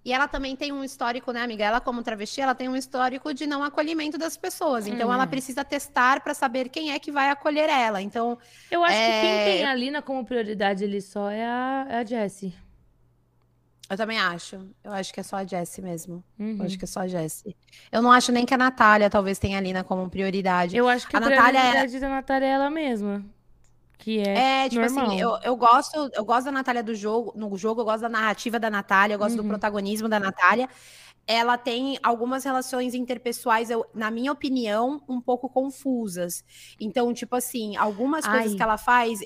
E 0.04 0.14
ela 0.14 0.30
também 0.30 0.56
tem 0.56 0.72
um 0.72 0.82
histórico, 0.82 1.34
né, 1.34 1.44
amiga? 1.44 1.66
Ela, 1.66 1.82
como 1.82 2.02
travesti, 2.02 2.40
ela 2.40 2.56
tem 2.56 2.70
um 2.70 2.76
histórico 2.76 3.34
de 3.34 3.46
não 3.46 3.62
acolhimento 3.62 4.18
das 4.18 4.38
pessoas. 4.38 4.88
Então, 4.88 5.14
ela 5.14 5.28
precisa 5.28 5.64
testar 5.66 6.22
para 6.22 6.34
saber 6.34 6.70
quem 6.70 6.94
é 6.94 7.00
que 7.00 7.12
vai 7.12 7.30
acolher 7.30 7.70
ela. 7.70 8.02
Então. 8.02 8.38
Eu 8.72 8.82
acho 8.84 8.96
é... 8.96 9.06
que 9.06 9.28
quem 9.28 9.58
tem 9.58 9.66
a 9.66 9.76
Lina 9.76 10.02
como 10.02 10.24
prioridade 10.26 10.86
ali 10.86 11.02
só 11.02 11.30
é 11.30 11.46
a, 11.46 11.86
é 11.90 11.98
a 11.98 12.06
Jessie. 12.06 12.54
Eu 13.90 13.98
também 13.98 14.20
acho. 14.20 14.68
Eu 14.84 14.92
acho 14.92 15.12
que 15.12 15.20
é 15.20 15.24
só 15.24 15.38
a 15.38 15.44
Jessie 15.44 15.82
mesmo. 15.82 16.24
Uhum. 16.38 16.58
Eu 16.60 16.66
acho 16.66 16.78
que 16.78 16.86
é 16.86 16.88
só 16.88 17.00
a 17.02 17.08
Jessie. 17.08 17.58
Eu 17.92 18.04
não 18.04 18.12
acho 18.12 18.32
nem 18.32 18.46
que 18.46 18.54
a 18.54 18.58
Natália 18.58 19.10
talvez 19.10 19.40
tenha 19.40 19.58
a 19.58 19.62
Lina 19.62 19.84
como 19.84 20.08
prioridade. 20.10 20.78
Eu 20.78 20.88
acho 20.88 21.08
que 21.08 21.16
a, 21.16 21.20
a 21.20 21.22
Natália 21.22 21.60
prioridade 21.60 21.96
é... 21.96 22.00
da 22.00 22.10
Natália 22.10 22.46
é 22.46 22.50
ela 22.50 22.70
mesma. 22.70 23.26
Que 23.98 24.20
é, 24.20 24.66
é 24.66 24.70
tipo 24.70 24.82
assim, 24.82 24.96
normal. 24.96 25.12
assim, 25.12 25.22
eu, 25.22 25.40
eu, 25.44 25.56
gosto, 25.58 26.10
eu 26.14 26.24
gosto 26.24 26.46
da 26.46 26.52
Natália 26.52 26.82
do 26.82 26.96
jogo, 26.96 27.34
no 27.36 27.58
jogo, 27.58 27.82
eu 27.82 27.86
gosto 27.86 28.02
da 28.02 28.10
narrativa 28.10 28.58
da 28.58 28.70
Natália, 28.70 29.16
eu 29.16 29.20
gosto 29.20 29.38
uhum. 29.38 29.44
do 29.44 29.50
protagonismo 29.50 30.08
da 30.08 30.20
Natália. 30.20 30.70
Ela 31.28 31.58
tem 31.58 32.00
algumas 32.02 32.44
relações 32.44 32.96
interpessoais, 32.96 33.70
eu, 33.70 33.86
na 33.94 34.10
minha 34.10 34.32
opinião, 34.32 35.02
um 35.08 35.20
pouco 35.20 35.50
confusas. 35.50 36.44
Então, 36.80 37.14
tipo 37.14 37.36
assim, 37.36 37.76
algumas 37.76 38.26
Ai. 38.26 38.38
coisas 38.38 38.56
que 38.56 38.64
ela 38.64 38.78
faz, 38.78 39.20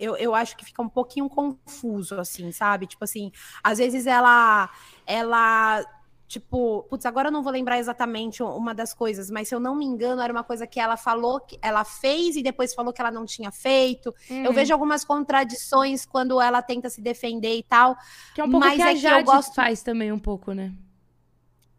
eu, 0.00 0.16
eu 0.16 0.34
acho 0.34 0.56
que 0.56 0.64
fica 0.64 0.82
um 0.82 0.88
pouquinho 0.88 1.28
confuso, 1.28 2.18
assim, 2.18 2.50
sabe? 2.50 2.86
Tipo 2.86 3.04
assim, 3.04 3.30
às 3.62 3.78
vezes 3.78 4.06
ela, 4.06 4.70
ela 5.06 5.84
Tipo, 6.30 6.84
putz, 6.88 7.04
agora 7.06 7.26
eu 7.26 7.32
não 7.32 7.42
vou 7.42 7.50
lembrar 7.50 7.80
exatamente 7.80 8.40
uma 8.40 8.72
das 8.72 8.94
coisas, 8.94 9.28
mas 9.28 9.48
se 9.48 9.54
eu 9.54 9.58
não 9.58 9.74
me 9.74 9.84
engano, 9.84 10.22
era 10.22 10.32
uma 10.32 10.44
coisa 10.44 10.64
que 10.64 10.78
ela 10.78 10.96
falou, 10.96 11.40
que 11.40 11.58
ela 11.60 11.82
fez 11.82 12.36
e 12.36 12.42
depois 12.42 12.72
falou 12.72 12.92
que 12.92 13.00
ela 13.00 13.10
não 13.10 13.26
tinha 13.26 13.50
feito. 13.50 14.14
Uhum. 14.30 14.44
Eu 14.44 14.52
vejo 14.52 14.72
algumas 14.72 15.04
contradições 15.04 16.06
quando 16.06 16.40
ela 16.40 16.62
tenta 16.62 16.88
se 16.88 17.00
defender 17.00 17.56
e 17.56 17.64
tal. 17.64 17.96
Que 18.32 18.40
é 18.40 18.44
um 18.44 18.50
pouco 18.50 18.64
mas 18.64 18.76
que 18.76 18.82
a 18.82 18.92
é 18.92 18.94
Jade 18.94 19.24
que 19.24 19.30
eu 19.30 19.34
gosto... 19.34 19.54
faz 19.56 19.82
também 19.82 20.12
um 20.12 20.20
pouco, 20.20 20.52
né? 20.52 20.72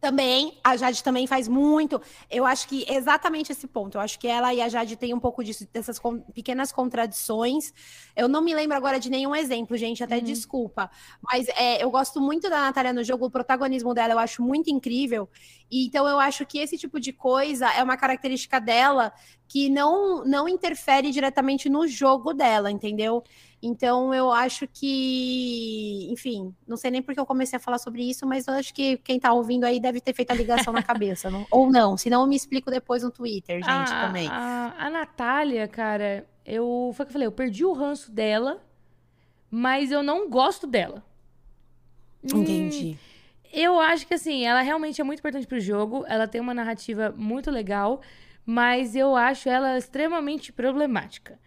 Também, 0.02 0.57
a 0.64 0.76
Jade 0.76 1.03
também 1.03 1.28
faz 1.28 1.48
muito. 1.48 2.02
Eu 2.28 2.44
acho 2.44 2.68
que 2.68 2.84
exatamente 2.90 3.52
esse 3.52 3.68
ponto. 3.68 3.98
Eu 3.98 4.02
acho 4.02 4.18
que 4.18 4.28
ela 4.28 4.52
e 4.52 4.60
a 4.60 4.68
Jade 4.68 4.95
têm 4.95 5.14
um 5.14 5.19
pouco 5.19 5.44
disso, 5.44 5.68
dessas 5.72 5.99
com, 5.99 6.19
pequenas 6.19 6.72
contradições. 6.72 7.72
Eu 8.15 8.28
não 8.28 8.41
me 8.41 8.52
lembro 8.52 8.76
agora 8.76 8.99
de 8.99 9.11
nenhum 9.11 9.36
exemplo, 9.36 9.78
gente, 9.78 10.03
até 10.03 10.15
uhum. 10.15 10.23
desculpa. 10.23 10.90
Mas 11.22 11.48
é, 11.49 11.84
eu 11.84 11.91
gosto 11.91 12.19
muito 12.19 12.49
da 12.49 12.61
Natália 12.61 12.91
no 12.91 13.03
jogo, 13.03 13.28
o 13.28 13.30
protagonismo 13.30 13.94
dela 13.94 14.14
eu 14.14 14.19
acho 14.19 14.41
muito 14.41 14.72
incrível. 14.72 15.30
E, 15.69 15.86
então 15.86 16.07
eu 16.07 16.19
acho 16.19 16.48
que 16.48 16.57
esse 16.57 16.80
tipo 16.80 16.99
de 16.99 17.14
coisa 17.14 17.72
é 17.72 17.84
uma 17.84 17.95
característica 17.95 18.60
dela 18.60 19.14
que 19.48 19.69
não, 19.69 20.26
não 20.26 20.49
interfere 20.49 21.11
diretamente 21.11 21.69
no 21.69 21.88
jogo 21.88 22.34
dela, 22.34 22.72
entendeu? 22.72 23.23
Então, 23.63 24.11
eu 24.11 24.31
acho 24.31 24.67
que, 24.67 26.07
enfim, 26.11 26.53
não 26.67 26.75
sei 26.75 26.89
nem 26.89 27.01
porque 27.01 27.19
eu 27.19 27.25
comecei 27.25 27.57
a 27.57 27.59
falar 27.59 27.77
sobre 27.77 28.01
isso, 28.09 28.25
mas 28.25 28.47
eu 28.47 28.55
acho 28.55 28.73
que 28.73 28.97
quem 28.97 29.19
tá 29.19 29.31
ouvindo 29.31 29.65
aí 29.65 29.79
deve 29.79 30.01
ter 30.01 30.13
feito 30.13 30.31
a 30.31 30.33
ligação 30.33 30.73
na 30.73 30.81
cabeça. 30.81 31.29
Não? 31.29 31.45
Ou 31.51 31.69
não, 31.69 31.95
senão 31.95 32.21
eu 32.21 32.27
me 32.27 32.35
explico 32.35 32.71
depois 32.71 33.03
no 33.03 33.11
Twitter, 33.11 33.57
gente, 33.57 33.93
a, 33.93 34.07
também. 34.07 34.27
A, 34.27 34.73
a 34.79 34.89
Natália, 34.89 35.67
cara, 35.67 36.27
eu. 36.43 36.91
Foi 36.95 37.03
o 37.03 37.05
que 37.05 37.11
eu 37.11 37.13
falei, 37.13 37.27
eu 37.27 37.31
perdi 37.31 37.63
o 37.63 37.71
ranço 37.71 38.11
dela, 38.11 38.59
mas 39.49 39.91
eu 39.91 40.01
não 40.01 40.27
gosto 40.27 40.65
dela. 40.65 41.05
Entendi. 42.23 42.97
Hum, 42.97 43.11
eu 43.53 43.79
acho 43.79 44.07
que, 44.07 44.15
assim, 44.15 44.43
ela 44.43 44.61
realmente 44.61 44.99
é 44.99 45.03
muito 45.03 45.19
importante 45.19 45.45
pro 45.45 45.59
jogo, 45.59 46.03
ela 46.07 46.27
tem 46.27 46.41
uma 46.41 46.53
narrativa 46.53 47.13
muito 47.15 47.51
legal, 47.51 48.01
mas 48.43 48.95
eu 48.95 49.15
acho 49.15 49.47
ela 49.49 49.77
extremamente 49.77 50.51
problemática. 50.51 51.38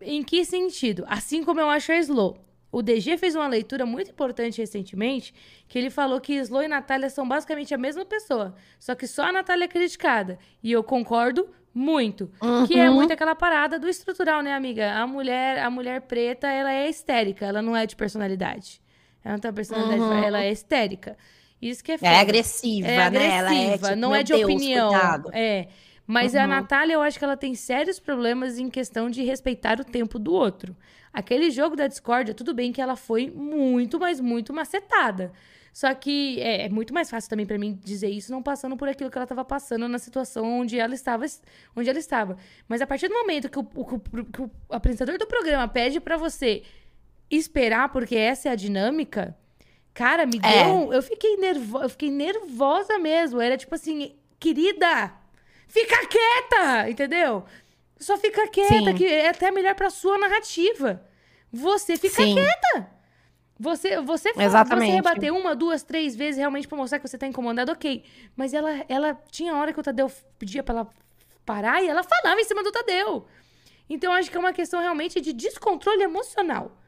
Em 0.00 0.22
que 0.22 0.44
sentido? 0.44 1.04
Assim 1.08 1.44
como 1.44 1.60
eu 1.60 1.68
acho 1.68 1.92
a 1.92 1.98
Slow. 1.98 2.38
O 2.70 2.82
DG 2.82 3.16
fez 3.16 3.34
uma 3.34 3.48
leitura 3.48 3.86
muito 3.86 4.10
importante 4.10 4.60
recentemente, 4.60 5.32
que 5.66 5.78
ele 5.78 5.88
falou 5.88 6.20
que 6.20 6.34
Slow 6.34 6.62
e 6.62 6.68
Natália 6.68 7.08
são 7.08 7.26
basicamente 7.26 7.72
a 7.72 7.78
mesma 7.78 8.04
pessoa, 8.04 8.54
só 8.78 8.94
que 8.94 9.06
só 9.06 9.24
a 9.24 9.32
Natália 9.32 9.64
é 9.64 9.68
criticada. 9.68 10.38
E 10.62 10.70
eu 10.70 10.84
concordo 10.84 11.48
muito. 11.72 12.30
Uhum. 12.42 12.66
Que 12.66 12.78
é 12.78 12.90
muito 12.90 13.12
aquela 13.12 13.34
parada 13.34 13.78
do 13.78 13.88
estrutural, 13.88 14.42
né, 14.42 14.52
amiga? 14.52 14.92
A 14.92 15.06
mulher, 15.06 15.60
a 15.60 15.70
mulher 15.70 16.02
preta, 16.02 16.46
ela 16.48 16.72
é 16.72 16.90
histérica, 16.90 17.46
ela 17.46 17.62
não 17.62 17.74
é 17.74 17.86
de 17.86 17.96
personalidade. 17.96 18.82
Ela 19.24 19.34
não 19.34 19.40
tem 19.40 19.52
personalidade, 19.52 20.00
uhum. 20.00 20.22
ela 20.22 20.42
é 20.42 20.52
histérica. 20.52 21.16
Isso 21.60 21.82
que 21.82 21.92
é 21.92 21.98
foda. 21.98 22.10
É 22.10 22.20
agressiva, 22.20 22.86
é 22.86 22.98
agressiva, 22.98 23.30
né? 23.30 23.36
Ela 23.38 23.54
é, 23.54 23.78
tipo, 23.78 23.96
não 23.96 24.14
é 24.14 24.22
de 24.22 24.32
Deus, 24.32 24.44
opinião. 24.44 24.90
Cuidado. 24.90 25.30
É. 25.32 25.68
Mas 26.08 26.32
uhum. 26.32 26.40
a 26.40 26.46
Natália, 26.46 26.94
eu 26.94 27.02
acho 27.02 27.18
que 27.18 27.24
ela 27.24 27.36
tem 27.36 27.54
sérios 27.54 28.00
problemas 28.00 28.58
em 28.58 28.70
questão 28.70 29.10
de 29.10 29.22
respeitar 29.22 29.78
o 29.78 29.84
tempo 29.84 30.18
do 30.18 30.32
outro. 30.32 30.74
Aquele 31.12 31.50
jogo 31.50 31.76
da 31.76 31.86
discórdia, 31.86 32.32
tudo 32.32 32.54
bem 32.54 32.72
que 32.72 32.80
ela 32.80 32.96
foi 32.96 33.30
muito, 33.30 34.00
mas 34.00 34.18
muito 34.18 34.50
macetada. 34.50 35.30
Só 35.70 35.92
que 35.92 36.40
é, 36.40 36.64
é 36.64 36.68
muito 36.70 36.94
mais 36.94 37.10
fácil 37.10 37.28
também 37.28 37.44
para 37.44 37.58
mim 37.58 37.78
dizer 37.84 38.08
isso 38.08 38.32
não 38.32 38.42
passando 38.42 38.74
por 38.74 38.88
aquilo 38.88 39.10
que 39.10 39.18
ela 39.18 39.26
estava 39.26 39.44
passando 39.44 39.86
na 39.86 39.98
situação 39.98 40.60
onde 40.60 40.78
ela 40.78 40.94
estava, 40.94 41.26
onde 41.76 41.90
ela 41.90 41.98
estava. 41.98 42.38
Mas 42.66 42.80
a 42.80 42.86
partir 42.86 43.08
do 43.08 43.14
momento 43.14 43.50
que 43.50 43.58
o, 43.58 43.68
o, 43.74 43.84
que 44.00 44.40
o 44.40 44.50
apresentador 44.70 45.18
do 45.18 45.26
programa 45.26 45.68
pede 45.68 46.00
para 46.00 46.16
você 46.16 46.62
esperar, 47.30 47.90
porque 47.90 48.16
essa 48.16 48.48
é 48.48 48.52
a 48.52 48.56
dinâmica, 48.56 49.36
cara, 49.92 50.24
me 50.24 50.40
é. 50.42 50.64
deu, 50.64 50.90
eu 50.90 51.02
fiquei 51.02 51.36
nervosa, 51.36 51.84
eu 51.84 51.90
fiquei 51.90 52.10
nervosa 52.10 52.98
mesmo. 52.98 53.42
Era 53.42 53.58
tipo 53.58 53.74
assim, 53.74 54.16
querida, 54.40 55.12
Fica 55.68 56.06
quieta, 56.06 56.90
entendeu? 56.90 57.44
Só 57.98 58.16
fica 58.16 58.48
quieta, 58.48 58.90
Sim. 58.90 58.94
que 58.94 59.06
é 59.06 59.28
até 59.28 59.50
melhor 59.50 59.74
pra 59.74 59.90
sua 59.90 60.18
narrativa. 60.18 61.02
Você 61.52 61.96
fica 61.96 62.22
Sim. 62.22 62.34
quieta. 62.34 62.90
Você, 63.60 64.00
você, 64.00 64.32
Exatamente. 64.36 64.88
você 64.90 64.94
rebater 64.94 65.34
uma, 65.34 65.54
duas, 65.54 65.82
três 65.82 66.14
vezes 66.14 66.38
realmente 66.38 66.68
pra 66.68 66.78
mostrar 66.78 67.00
que 67.00 67.08
você 67.08 67.18
tá 67.18 67.26
incomodado, 67.26 67.72
ok. 67.72 68.04
Mas 68.36 68.54
ela, 68.54 68.84
ela 68.88 69.14
tinha 69.30 69.54
hora 69.54 69.72
que 69.72 69.80
o 69.80 69.82
Tadeu 69.82 70.10
pedia 70.38 70.62
pra 70.62 70.74
ela 70.76 70.90
parar 71.44 71.82
e 71.82 71.88
ela 71.88 72.02
falava 72.04 72.40
em 72.40 72.44
cima 72.44 72.62
do 72.62 72.70
Tadeu. 72.70 73.26
Então, 73.90 74.12
acho 74.12 74.30
que 74.30 74.36
é 74.36 74.40
uma 74.40 74.52
questão 74.52 74.80
realmente 74.80 75.20
de 75.20 75.32
descontrole 75.32 76.02
emocional. 76.02 76.78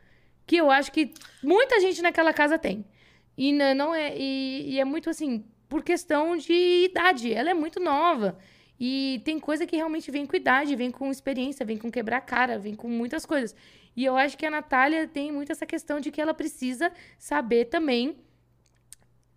Que 0.46 0.56
eu 0.56 0.70
acho 0.70 0.92
que 0.92 1.12
muita 1.42 1.80
gente 1.80 2.00
naquela 2.02 2.32
casa 2.32 2.58
tem. 2.58 2.84
E 3.36 3.52
não 3.52 3.94
é. 3.94 4.16
E, 4.16 4.74
e 4.74 4.80
é 4.80 4.84
muito 4.84 5.10
assim, 5.10 5.44
por 5.68 5.82
questão 5.82 6.36
de 6.36 6.84
idade. 6.84 7.32
Ela 7.32 7.50
é 7.50 7.54
muito 7.54 7.80
nova. 7.80 8.38
E 8.82 9.20
tem 9.26 9.38
coisa 9.38 9.66
que 9.66 9.76
realmente 9.76 10.10
vem 10.10 10.24
com 10.24 10.34
idade, 10.34 10.74
vem 10.74 10.90
com 10.90 11.10
experiência, 11.10 11.66
vem 11.66 11.76
com 11.76 11.90
quebrar 11.90 12.22
cara, 12.22 12.58
vem 12.58 12.74
com 12.74 12.88
muitas 12.88 13.26
coisas. 13.26 13.54
E 13.94 14.06
eu 14.06 14.16
acho 14.16 14.38
que 14.38 14.46
a 14.46 14.50
Natália 14.50 15.06
tem 15.06 15.30
muito 15.30 15.52
essa 15.52 15.66
questão 15.66 16.00
de 16.00 16.10
que 16.10 16.18
ela 16.18 16.32
precisa 16.32 16.90
saber 17.18 17.66
também. 17.66 18.16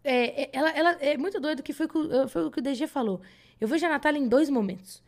É, 0.02 0.44
é 0.44 0.50
ela, 0.54 0.70
ela 0.70 0.92
é 1.02 1.18
muito 1.18 1.42
doido 1.42 1.62
que 1.62 1.74
foi, 1.74 1.88
foi 2.30 2.46
o 2.46 2.52
que 2.52 2.60
o 2.60 2.62
DG 2.62 2.88
falou. 2.88 3.20
Eu 3.60 3.68
vejo 3.68 3.86
a 3.86 3.90
Natália 3.90 4.18
em 4.18 4.30
dois 4.30 4.50
momentos. 4.50 5.04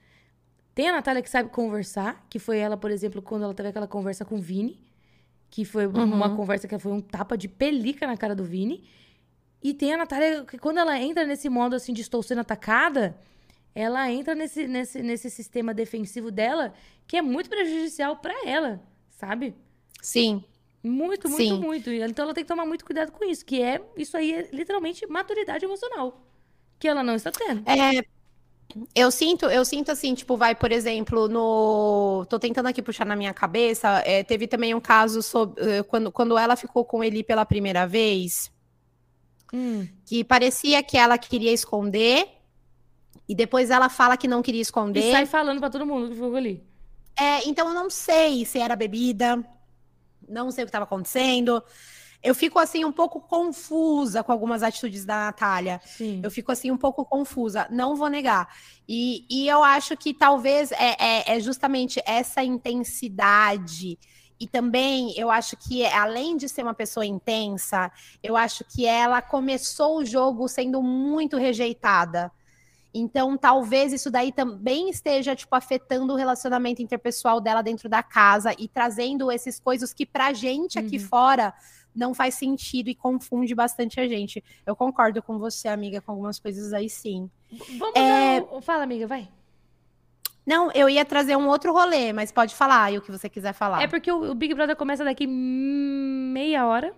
Tem 0.73 0.89
a 0.89 0.91
Natália 0.91 1.21
que 1.21 1.29
sabe 1.29 1.49
conversar, 1.49 2.25
que 2.29 2.37
foi 2.37 2.57
ela, 2.57 2.75
por 2.75 2.91
exemplo, 2.91 3.21
quando 3.21 3.43
ela 3.43 3.53
teve 3.53 3.69
aquela 3.69 3.87
conversa 3.87 4.25
com 4.25 4.35
o 4.35 4.41
Vini, 4.41 4.83
que 5.49 5.63
foi 5.63 5.87
uhum. 5.87 6.03
uma 6.03 6.35
conversa 6.35 6.67
que 6.67 6.77
foi 6.77 6.91
um 6.91 6.99
tapa 6.99 7.37
de 7.37 7.47
pelica 7.47 8.05
na 8.05 8.17
cara 8.17 8.35
do 8.35 8.43
Vini. 8.43 8.83
E 9.63 9.73
tem 9.73 9.93
a 9.93 9.97
Natália 9.97 10.43
que 10.43 10.57
quando 10.57 10.79
ela 10.79 10.99
entra 10.99 11.25
nesse 11.25 11.47
modo 11.47 11.73
assim 11.77 11.93
de 11.93 12.01
estou 12.01 12.21
sendo 12.21 12.41
atacada, 12.41 13.17
ela 13.75 14.09
entra 14.09 14.33
nesse, 14.33 14.67
nesse, 14.67 15.03
nesse 15.03 15.29
sistema 15.29 15.73
defensivo 15.73 16.31
dela 16.31 16.73
que 17.05 17.17
é 17.17 17.21
muito 17.21 17.49
prejudicial 17.49 18.15
para 18.15 18.47
ela, 18.47 18.81
sabe? 19.11 19.53
Sim. 20.01 20.43
Muito, 20.81 21.27
muito, 21.27 21.43
Sim. 21.43 21.59
muito. 21.59 21.91
Então 21.91 22.23
ela 22.23 22.33
tem 22.33 22.43
que 22.43 22.47
tomar 22.47 22.65
muito 22.65 22.85
cuidado 22.85 23.11
com 23.11 23.25
isso, 23.25 23.45
que 23.45 23.61
é 23.61 23.81
isso 23.97 24.15
aí 24.15 24.33
é 24.33 24.49
literalmente 24.53 25.05
maturidade 25.07 25.65
emocional, 25.65 26.25
que 26.79 26.87
ela 26.87 27.03
não 27.03 27.15
está 27.15 27.31
tendo. 27.31 27.67
É, 27.67 28.05
eu 28.93 29.09
sinto, 29.09 29.45
eu 29.45 29.65
sinto 29.65 29.91
assim, 29.91 30.13
tipo, 30.13 30.37
vai, 30.37 30.53
por 30.53 30.71
exemplo, 30.71 31.27
no. 31.27 32.25
Tô 32.29 32.37
tentando 32.37 32.67
aqui 32.67 32.81
puxar 32.81 33.05
na 33.05 33.15
minha 33.15 33.33
cabeça. 33.33 34.01
É, 34.05 34.23
teve 34.23 34.47
também 34.47 34.73
um 34.73 34.81
caso 34.81 35.21
sobre. 35.21 35.63
Eh, 35.63 35.83
quando, 35.83 36.11
quando 36.11 36.37
ela 36.37 36.55
ficou 36.55 36.85
com 36.85 37.03
ele 37.03 37.23
pela 37.23 37.45
primeira 37.45 37.87
vez. 37.87 38.51
Hum. 39.53 39.87
Que 40.05 40.23
parecia 40.23 40.83
que 40.83 40.97
ela 40.97 41.17
queria 41.17 41.53
esconder, 41.53 42.27
e 43.27 43.33
depois 43.33 43.69
ela 43.69 43.89
fala 43.89 44.17
que 44.17 44.27
não 44.27 44.41
queria 44.41 44.61
esconder. 44.61 45.09
E 45.09 45.11
sai 45.11 45.25
falando 45.25 45.59
para 45.59 45.69
todo 45.69 45.85
mundo 45.85 46.09
que 46.09 46.13
ficou 46.13 46.35
ali. 46.35 46.63
É, 47.17 47.47
então 47.47 47.67
eu 47.69 47.73
não 47.73 47.89
sei 47.89 48.45
se 48.45 48.59
era 48.59 48.75
bebida, 48.75 49.43
não 50.27 50.51
sei 50.51 50.63
o 50.63 50.67
que 50.67 50.69
estava 50.69 50.85
acontecendo. 50.85 51.63
eu 52.21 52.35
fico 52.35 52.59
assim 52.59 52.83
um 52.83 52.91
pouco 52.91 53.21
confusa 53.21 54.23
com 54.23 54.31
algumas 54.31 54.63
atitudes 54.63 55.05
da 55.05 55.25
Natália. 55.25 55.79
Sim. 55.85 56.21
Eu 56.23 56.31
fico 56.31 56.51
assim 56.51 56.71
um 56.71 56.77
pouco 56.77 57.05
confusa, 57.05 57.67
não 57.69 57.95
vou 57.95 58.09
negar. 58.09 58.49
E, 58.87 59.25
e 59.29 59.47
eu 59.47 59.63
acho 59.63 59.95
que 59.95 60.13
talvez 60.13 60.71
é, 60.71 60.95
é, 60.99 61.35
é 61.35 61.39
justamente 61.39 62.01
essa 62.05 62.43
intensidade. 62.43 63.97
E 64.37 64.47
também 64.47 65.13
eu 65.17 65.31
acho 65.31 65.55
que, 65.55 65.85
além 65.85 66.35
de 66.35 66.49
ser 66.49 66.63
uma 66.63 66.73
pessoa 66.73 67.05
intensa, 67.05 67.89
eu 68.21 68.35
acho 68.35 68.65
que 68.65 68.85
ela 68.85 69.21
começou 69.21 69.97
o 69.97 70.05
jogo 70.05 70.47
sendo 70.47 70.81
muito 70.81 71.37
rejeitada. 71.37 72.31
Então, 72.97 73.37
talvez 73.37 73.91
isso 73.91 74.09
daí 74.09 74.31
também 74.31 74.89
esteja, 74.89 75.35
tipo, 75.35 75.53
afetando 75.53 76.13
o 76.13 76.15
relacionamento 76.15 76.81
interpessoal 76.81 77.41
dela 77.41 77.61
dentro 77.61 77.89
da 77.89 78.01
casa 78.01 78.55
e 78.57 78.69
trazendo 78.69 79.29
esses 79.29 79.59
coisas 79.59 79.93
que 79.93 80.05
pra 80.05 80.31
gente 80.31 80.79
aqui 80.79 80.97
uhum. 80.97 81.03
fora 81.03 81.53
não 81.93 82.13
faz 82.13 82.35
sentido 82.35 82.89
e 82.89 82.95
confunde 82.95 83.53
bastante 83.53 83.99
a 83.99 84.07
gente. 84.07 84.41
Eu 84.65 84.77
concordo 84.77 85.21
com 85.21 85.37
você, 85.37 85.67
amiga, 85.67 85.99
com 85.99 86.13
algumas 86.13 86.39
coisas 86.39 86.71
aí 86.71 86.89
sim. 86.89 87.29
Vamos 87.77 87.95
é... 87.95 88.41
Fala, 88.61 88.83
amiga, 88.83 89.05
vai. 89.05 89.27
Não, 90.45 90.71
eu 90.71 90.87
ia 90.87 91.03
trazer 91.03 91.35
um 91.35 91.49
outro 91.49 91.73
rolê, 91.73 92.13
mas 92.13 92.31
pode 92.31 92.55
falar 92.55 92.83
aí 92.83 92.97
o 92.97 93.01
que 93.01 93.11
você 93.11 93.27
quiser 93.27 93.51
falar. 93.51 93.81
É 93.81 93.87
porque 93.87 94.09
o, 94.09 94.33
Big 94.33 94.53
Brother 94.53 94.75
começa 94.77 95.03
daqui 95.03 95.27
meia 95.27 96.65
hora, 96.65 96.93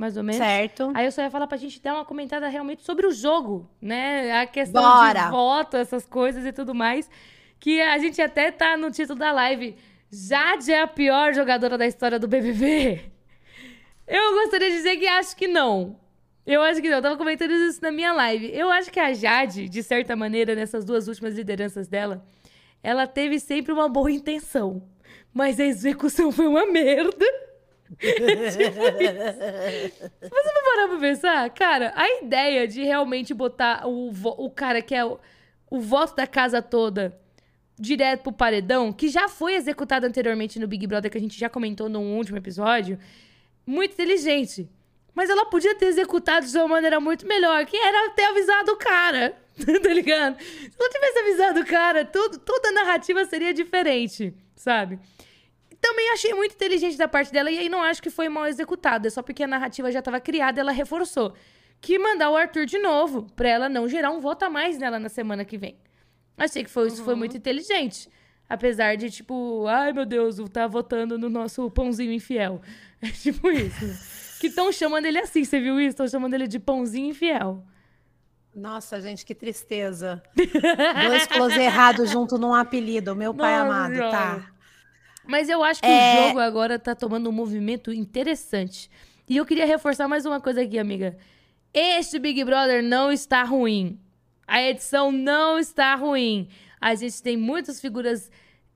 mais 0.00 0.16
ou 0.16 0.22
menos. 0.22 0.38
Certo. 0.38 0.90
Aí 0.94 1.04
eu 1.04 1.12
só 1.12 1.20
ia 1.20 1.30
falar 1.30 1.46
pra 1.46 1.58
gente 1.58 1.78
dar 1.82 1.92
uma 1.92 2.06
comentada 2.06 2.48
realmente 2.48 2.82
sobre 2.82 3.06
o 3.06 3.12
jogo, 3.12 3.68
né? 3.82 4.40
A 4.40 4.46
questão 4.46 4.82
Bora. 4.82 5.24
de 5.24 5.30
voto, 5.30 5.76
essas 5.76 6.06
coisas 6.06 6.46
e 6.46 6.52
tudo 6.52 6.74
mais. 6.74 7.10
Que 7.58 7.82
a 7.82 7.98
gente 7.98 8.20
até 8.22 8.50
tá 8.50 8.78
no 8.78 8.90
título 8.90 9.18
da 9.18 9.30
live. 9.30 9.76
Jade 10.10 10.72
é 10.72 10.80
a 10.80 10.86
pior 10.86 11.34
jogadora 11.34 11.76
da 11.76 11.86
história 11.86 12.18
do 12.18 12.26
BBB. 12.26 12.98
Eu 14.08 14.32
gostaria 14.42 14.70
de 14.70 14.76
dizer 14.76 14.96
que 14.96 15.06
acho 15.06 15.36
que 15.36 15.46
não. 15.46 16.00
Eu 16.46 16.62
acho 16.62 16.80
que 16.80 16.88
não. 16.88 16.96
Eu 16.96 17.02
tava 17.02 17.18
comentando 17.18 17.50
isso 17.50 17.82
na 17.82 17.92
minha 17.92 18.14
live. 18.14 18.50
Eu 18.54 18.70
acho 18.70 18.90
que 18.90 18.98
a 18.98 19.12
Jade, 19.12 19.68
de 19.68 19.82
certa 19.82 20.16
maneira, 20.16 20.54
nessas 20.54 20.82
duas 20.82 21.08
últimas 21.08 21.34
lideranças 21.34 21.86
dela, 21.86 22.24
ela 22.82 23.06
teve 23.06 23.38
sempre 23.38 23.70
uma 23.70 23.86
boa 23.86 24.10
intenção. 24.10 24.82
Mas 25.34 25.60
a 25.60 25.64
execução 25.64 26.32
foi 26.32 26.46
uma 26.46 26.64
merda. 26.72 27.49
Tipo 27.98 28.80
Você 30.20 30.28
vai 30.30 30.62
parar 30.64 30.88
pra 30.88 30.98
pensar? 30.98 31.50
Cara, 31.50 31.92
a 31.96 32.22
ideia 32.22 32.66
de 32.68 32.82
realmente 32.82 33.34
botar 33.34 33.86
o, 33.86 34.10
o 34.10 34.50
cara 34.50 34.80
que 34.80 34.94
é 34.94 35.04
o, 35.04 35.18
o 35.70 35.80
voto 35.80 36.14
da 36.16 36.26
casa 36.26 36.62
toda 36.62 37.18
direto 37.78 38.24
pro 38.24 38.32
paredão, 38.32 38.92
que 38.92 39.08
já 39.08 39.26
foi 39.26 39.54
executado 39.54 40.06
anteriormente 40.06 40.58
no 40.58 40.68
Big 40.68 40.86
Brother, 40.86 41.10
que 41.10 41.16
a 41.16 41.20
gente 41.20 41.38
já 41.38 41.48
comentou 41.48 41.88
no 41.88 42.00
último 42.00 42.36
episódio, 42.36 42.98
muito 43.66 43.92
inteligente. 43.92 44.68
Mas 45.14 45.30
ela 45.30 45.46
podia 45.46 45.74
ter 45.74 45.86
executado 45.86 46.46
de 46.46 46.56
uma 46.58 46.68
maneira 46.68 47.00
muito 47.00 47.26
melhor, 47.26 47.64
que 47.64 47.76
era 47.76 48.10
ter 48.10 48.24
avisado 48.24 48.72
o 48.72 48.76
cara. 48.76 49.34
tá 49.82 49.88
ligado? 49.92 50.38
Se 50.40 50.72
ela 50.78 50.90
tivesse 50.90 51.18
avisado 51.18 51.60
o 51.60 51.66
cara, 51.66 52.04
tudo, 52.04 52.38
toda 52.38 52.68
a 52.68 52.72
narrativa 52.72 53.24
seria 53.24 53.52
diferente, 53.52 54.34
sabe? 54.54 54.98
Também 55.80 56.10
achei 56.10 56.34
muito 56.34 56.54
inteligente 56.54 56.96
da 56.96 57.08
parte 57.08 57.32
dela, 57.32 57.50
e 57.50 57.58
aí 57.58 57.68
não 57.68 57.82
acho 57.82 58.02
que 58.02 58.10
foi 58.10 58.28
mal 58.28 58.46
executada, 58.46 59.08
é 59.08 59.10
só 59.10 59.22
porque 59.22 59.42
a 59.42 59.46
narrativa 59.46 59.90
já 59.90 60.00
estava 60.00 60.20
criada, 60.20 60.60
ela 60.60 60.72
reforçou. 60.72 61.34
Que 61.80 61.98
mandar 61.98 62.30
o 62.30 62.36
Arthur 62.36 62.66
de 62.66 62.78
novo, 62.78 63.26
pra 63.34 63.48
ela 63.48 63.68
não 63.68 63.88
gerar 63.88 64.10
um 64.10 64.20
voto 64.20 64.44
a 64.44 64.50
mais 64.50 64.78
nela 64.78 64.98
na 64.98 65.08
semana 65.08 65.44
que 65.44 65.56
vem. 65.56 65.78
Achei 66.36 66.62
que 66.62 66.70
foi, 66.70 66.84
uhum. 66.84 66.88
isso 66.88 67.04
foi 67.04 67.14
muito 67.14 67.36
inteligente. 67.36 68.08
Apesar 68.48 68.96
de, 68.96 69.10
tipo, 69.10 69.66
ai 69.66 69.92
meu 69.92 70.04
Deus, 70.04 70.36
tá 70.50 70.66
votando 70.66 71.18
no 71.18 71.30
nosso 71.30 71.70
pãozinho 71.70 72.12
infiel. 72.12 72.60
É 73.02 73.08
tipo 73.08 73.50
isso. 73.50 74.38
que 74.38 74.48
estão 74.48 74.70
chamando 74.70 75.06
ele 75.06 75.18
assim, 75.18 75.42
você 75.42 75.58
viu 75.58 75.80
isso? 75.80 75.88
Estão 75.88 76.06
chamando 76.06 76.34
ele 76.34 76.46
de 76.46 76.58
pãozinho 76.58 77.08
infiel. 77.08 77.64
Nossa, 78.54 79.00
gente, 79.00 79.24
que 79.24 79.34
tristeza. 79.34 80.22
Dois 80.36 81.26
close 81.26 81.58
errados 81.58 82.10
junto 82.10 82.36
num 82.36 82.54
apelido, 82.54 83.16
meu 83.16 83.32
pai 83.32 83.56
Nossa, 83.56 83.64
amado, 83.64 84.10
tá? 84.10 84.52
Mas 85.26 85.48
eu 85.48 85.62
acho 85.62 85.80
que 85.80 85.86
é... 85.86 86.24
o 86.24 86.28
jogo 86.28 86.40
agora 86.40 86.78
tá 86.78 86.94
tomando 86.94 87.28
um 87.28 87.32
movimento 87.32 87.92
interessante. 87.92 88.90
E 89.28 89.36
eu 89.36 89.46
queria 89.46 89.66
reforçar 89.66 90.08
mais 90.08 90.26
uma 90.26 90.40
coisa 90.40 90.62
aqui, 90.62 90.78
amiga. 90.78 91.16
Este 91.72 92.18
Big 92.18 92.42
Brother 92.44 92.82
não 92.82 93.12
está 93.12 93.44
ruim. 93.44 93.98
A 94.46 94.60
edição 94.62 95.12
não 95.12 95.58
está 95.58 95.94
ruim. 95.94 96.48
A 96.80 96.94
gente 96.94 97.22
tem 97.22 97.36
muitas 97.36 97.80
figuras 97.80 98.30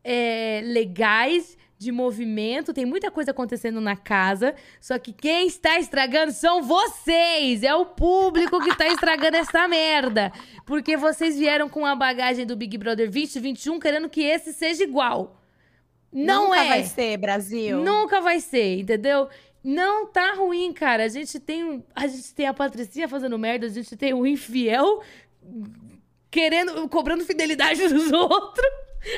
é, 0.04 0.60
legais 0.64 1.56
de 1.76 1.90
movimento, 1.90 2.72
tem 2.72 2.86
muita 2.86 3.10
coisa 3.10 3.32
acontecendo 3.32 3.80
na 3.80 3.96
casa, 3.96 4.54
só 4.80 4.98
que 4.98 5.12
quem 5.12 5.46
está 5.46 5.78
estragando 5.78 6.32
são 6.32 6.62
vocês, 6.62 7.62
é 7.62 7.74
o 7.74 7.86
público 7.86 8.60
que 8.60 8.70
está 8.70 8.86
estragando 8.86 9.36
essa 9.36 9.66
merda. 9.66 10.32
Porque 10.64 10.96
vocês 10.96 11.36
vieram 11.36 11.68
com 11.68 11.84
a 11.84 11.96
bagagem 11.96 12.46
do 12.46 12.56
Big 12.56 12.78
Brother 12.78 13.10
2021 13.10 13.78
querendo 13.80 14.08
que 14.08 14.22
esse 14.22 14.52
seja 14.52 14.84
igual. 14.84 15.43
Não 16.14 16.44
Nunca 16.44 16.64
é. 16.64 16.68
vai 16.68 16.84
ser, 16.84 17.16
Brasil. 17.16 17.78
Nunca 17.80 18.20
vai 18.20 18.38
ser, 18.38 18.78
entendeu? 18.78 19.28
Não 19.64 20.06
tá 20.06 20.34
ruim, 20.34 20.72
cara. 20.72 21.04
A 21.04 21.08
gente 21.08 21.40
tem, 21.40 21.84
a 21.92 22.06
gente 22.06 22.32
tem 22.32 22.46
a 22.46 22.54
Patricinha 22.54 23.08
fazendo 23.08 23.36
merda, 23.36 23.66
a 23.66 23.70
gente 23.70 23.96
tem 23.96 24.14
o 24.14 24.24
infiel 24.24 25.02
querendo, 26.30 26.88
cobrando 26.88 27.24
fidelidade 27.24 27.80
dos 27.88 28.12
outros. 28.12 28.66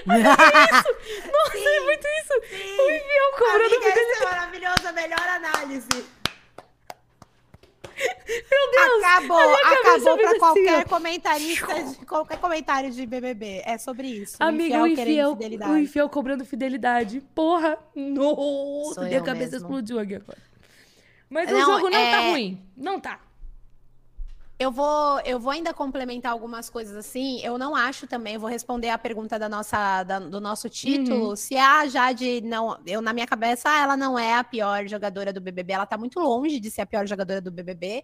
Olha 0.08 0.22
isso! 0.22 1.30
Nossa, 1.30 1.58
sim, 1.58 1.66
é 1.66 1.80
muito 1.80 2.06
isso! 2.06 2.32
Sim. 2.48 2.80
O 2.80 2.90
infiel 2.90 3.32
cobrando 3.36 3.74
Amiga, 3.74 3.76
fidelidade. 3.76 4.10
Isso 4.10 4.22
é 4.22 4.30
maravilhoso, 4.30 4.88
a 4.88 4.92
melhor 4.92 5.28
análise. 5.28 5.88
Meu 8.26 8.70
Deus! 8.70 9.04
Acabou, 9.04 9.54
acabou 9.54 10.18
pra 10.18 10.38
qualquer 10.38 10.78
assim, 10.78 10.88
comentarista, 10.88 11.84
de, 11.84 12.06
qualquer 12.06 12.38
comentário 12.38 12.90
de 12.90 13.06
BBB. 13.06 13.62
É 13.64 13.78
sobre 13.78 14.08
isso. 14.08 14.36
Amiga, 14.40 14.82
o 14.82 14.86
infiel, 14.86 15.32
o 15.32 15.44
infiel, 15.44 15.68
o 15.70 15.78
infiel 15.78 16.08
cobrando 16.08 16.44
fidelidade. 16.44 17.22
Porra! 17.34 17.78
Nossa, 17.94 19.02
minha 19.02 19.22
cabeça 19.22 19.52
mesmo. 19.52 19.66
explodiu 19.66 19.98
aqui 19.98 20.16
agora. 20.16 20.38
Mas 21.28 21.50
não, 21.50 21.58
o 21.58 21.64
jogo 21.64 21.90
não 21.90 21.90
tá 21.90 21.98
é... 21.98 22.10
tá 22.10 22.20
ruim. 22.30 22.66
Não 22.76 23.00
tá. 23.00 23.20
Eu 24.58 24.72
vou, 24.72 25.20
eu 25.20 25.38
vou 25.38 25.52
ainda 25.52 25.74
complementar 25.74 26.32
algumas 26.32 26.70
coisas 26.70 26.96
assim. 26.96 27.40
Eu 27.42 27.58
não 27.58 27.76
acho 27.76 28.06
também, 28.06 28.34
eu 28.34 28.40
vou 28.40 28.48
responder 28.48 28.88
a 28.88 28.96
pergunta 28.96 29.38
da 29.38 29.50
nossa, 29.50 30.02
da, 30.02 30.18
do 30.18 30.40
nosso 30.40 30.68
título. 30.70 31.30
Uhum. 31.30 31.36
Se 31.36 31.56
a 31.56 31.86
Jade 31.86 32.40
não. 32.40 32.78
Eu, 32.86 33.02
na 33.02 33.12
minha 33.12 33.26
cabeça, 33.26 33.68
ela 33.68 33.96
não 33.96 34.18
é 34.18 34.34
a 34.34 34.42
pior 34.42 34.86
jogadora 34.88 35.30
do 35.30 35.42
BBB. 35.42 35.74
Ela 35.74 35.84
tá 35.84 35.98
muito 35.98 36.18
longe 36.18 36.58
de 36.58 36.70
ser 36.70 36.80
a 36.80 36.86
pior 36.86 37.06
jogadora 37.06 37.40
do 37.40 37.50
BBB 37.50 38.02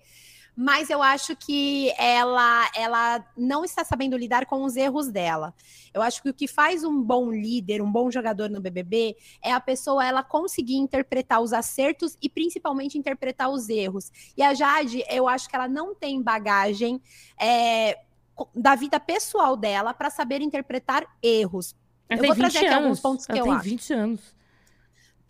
mas 0.54 0.90
eu 0.90 1.02
acho 1.02 1.34
que 1.34 1.92
ela, 1.98 2.70
ela 2.76 3.24
não 3.36 3.64
está 3.64 3.84
sabendo 3.84 4.16
lidar 4.16 4.46
com 4.46 4.64
os 4.64 4.76
erros 4.76 5.08
dela. 5.08 5.54
Eu 5.94 6.02
acho 6.02 6.22
que 6.22 6.28
o 6.28 6.34
que 6.34 6.46
faz 6.46 6.84
um 6.84 7.02
bom 7.02 7.30
líder, 7.30 7.82
um 7.82 7.90
bom 7.90 8.10
jogador 8.10 8.50
no 8.50 8.60
BBB, 8.60 9.16
é 9.42 9.52
a 9.52 9.60
pessoa 9.60 10.04
ela 10.04 10.22
conseguir 10.22 10.76
interpretar 10.76 11.40
os 11.40 11.52
acertos 11.52 12.16
e 12.20 12.28
principalmente 12.28 12.98
interpretar 12.98 13.50
os 13.50 13.68
erros. 13.68 14.10
E 14.36 14.42
a 14.42 14.52
Jade, 14.54 15.04
eu 15.08 15.26
acho 15.26 15.48
que 15.48 15.56
ela 15.56 15.68
não 15.68 15.94
tem 15.94 16.22
bagagem 16.22 17.00
é, 17.40 17.98
da 18.54 18.74
vida 18.74 19.00
pessoal 19.00 19.56
dela 19.56 19.94
para 19.94 20.10
saber 20.10 20.40
interpretar 20.40 21.06
erros. 21.22 21.74
Ela 22.08 22.22
eu 22.22 22.26
vou 22.26 22.36
trazer 22.36 22.58
aqui 22.58 22.66
anos. 22.66 22.82
alguns 22.82 23.00
pontos 23.00 23.26
que 23.26 23.32
ela 23.32 23.40
eu 23.40 23.44
tem 23.44 23.54
acho. 23.54 23.64
20 23.64 23.92
anos. 23.94 24.41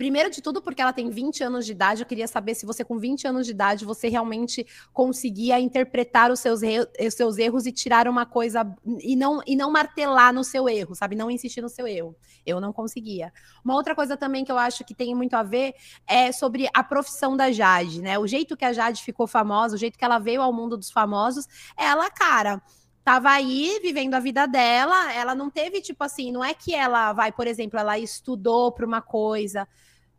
Primeiro 0.02 0.28
de 0.30 0.42
tudo, 0.42 0.60
porque 0.60 0.82
ela 0.82 0.92
tem 0.92 1.08
20 1.10 1.44
anos 1.44 1.64
de 1.64 1.70
idade, 1.70 2.02
eu 2.02 2.06
queria 2.06 2.26
saber 2.26 2.56
se 2.56 2.66
você, 2.66 2.84
com 2.84 2.98
20 2.98 3.24
anos 3.28 3.46
de 3.46 3.52
idade, 3.52 3.84
você 3.84 4.08
realmente 4.08 4.66
conseguia 4.92 5.60
interpretar 5.60 6.28
os 6.32 6.40
seus, 6.40 6.60
os 6.60 7.14
seus 7.14 7.38
erros 7.38 7.66
e 7.66 7.70
tirar 7.70 8.08
uma 8.08 8.26
coisa 8.26 8.66
e 9.00 9.14
não, 9.14 9.40
e 9.46 9.54
não 9.54 9.70
martelar 9.70 10.34
no 10.34 10.42
seu 10.42 10.68
erro, 10.68 10.96
sabe? 10.96 11.14
Não 11.14 11.30
insistir 11.30 11.60
no 11.60 11.68
seu 11.68 11.86
erro. 11.86 12.16
Eu 12.44 12.60
não 12.60 12.72
conseguia. 12.72 13.32
Uma 13.64 13.76
outra 13.76 13.94
coisa 13.94 14.16
também 14.16 14.44
que 14.44 14.50
eu 14.50 14.58
acho 14.58 14.84
que 14.84 14.92
tem 14.92 15.14
muito 15.14 15.34
a 15.34 15.44
ver 15.44 15.72
é 16.04 16.32
sobre 16.32 16.68
a 16.74 16.82
profissão 16.82 17.36
da 17.36 17.52
Jade, 17.52 18.02
né? 18.02 18.18
O 18.18 18.26
jeito 18.26 18.56
que 18.56 18.64
a 18.64 18.72
Jade 18.72 19.04
ficou 19.04 19.28
famosa, 19.28 19.76
o 19.76 19.78
jeito 19.78 19.96
que 19.96 20.04
ela 20.04 20.18
veio 20.18 20.42
ao 20.42 20.52
mundo 20.52 20.76
dos 20.76 20.90
famosos, 20.90 21.46
ela, 21.78 22.10
cara 22.10 22.60
tava 23.04 23.30
aí 23.30 23.80
vivendo 23.82 24.14
a 24.14 24.20
vida 24.20 24.46
dela, 24.46 25.12
ela 25.12 25.34
não 25.34 25.50
teve 25.50 25.80
tipo 25.80 26.02
assim, 26.04 26.30
não 26.30 26.44
é 26.44 26.54
que 26.54 26.74
ela 26.74 27.12
vai, 27.12 27.32
por 27.32 27.46
exemplo, 27.46 27.78
ela 27.78 27.98
estudou 27.98 28.70
para 28.70 28.86
uma 28.86 29.02
coisa, 29.02 29.66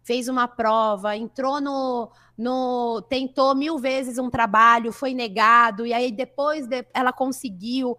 fez 0.03 0.27
uma 0.27 0.47
prova, 0.47 1.15
entrou 1.15 1.61
no, 1.61 2.11
no. 2.37 3.01
tentou 3.09 3.55
mil 3.55 3.79
vezes 3.79 4.17
um 4.17 4.29
trabalho, 4.29 4.91
foi 4.91 5.13
negado, 5.13 5.85
e 5.85 5.93
aí 5.93 6.11
depois 6.11 6.67
de, 6.67 6.85
ela 6.93 7.13
conseguiu. 7.13 7.97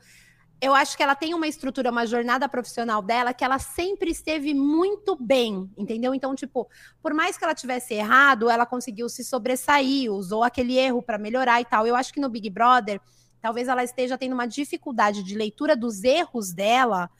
Eu 0.60 0.74
acho 0.74 0.96
que 0.96 1.02
ela 1.02 1.14
tem 1.14 1.34
uma 1.34 1.48
estrutura, 1.48 1.90
uma 1.90 2.06
jornada 2.06 2.48
profissional 2.48 3.02
dela 3.02 3.34
que 3.34 3.44
ela 3.44 3.58
sempre 3.58 4.10
esteve 4.10 4.54
muito 4.54 5.16
bem, 5.16 5.70
entendeu? 5.76 6.14
Então, 6.14 6.34
tipo, 6.34 6.68
por 7.02 7.12
mais 7.12 7.36
que 7.36 7.44
ela 7.44 7.54
tivesse 7.54 7.92
errado, 7.92 8.48
ela 8.48 8.64
conseguiu 8.64 9.08
se 9.08 9.24
sobressair, 9.24 10.10
usou 10.10 10.42
aquele 10.42 10.78
erro 10.78 11.02
para 11.02 11.18
melhorar 11.18 11.60
e 11.60 11.64
tal. 11.64 11.86
Eu 11.86 11.96
acho 11.96 12.14
que 12.14 12.20
no 12.20 12.30
Big 12.30 12.48
Brother, 12.48 13.00
talvez 13.42 13.68
ela 13.68 13.84
esteja 13.84 14.16
tendo 14.16 14.32
uma 14.32 14.46
dificuldade 14.46 15.22
de 15.22 15.34
leitura 15.34 15.76
dos 15.76 16.02
erros 16.02 16.52
dela, 16.52 17.10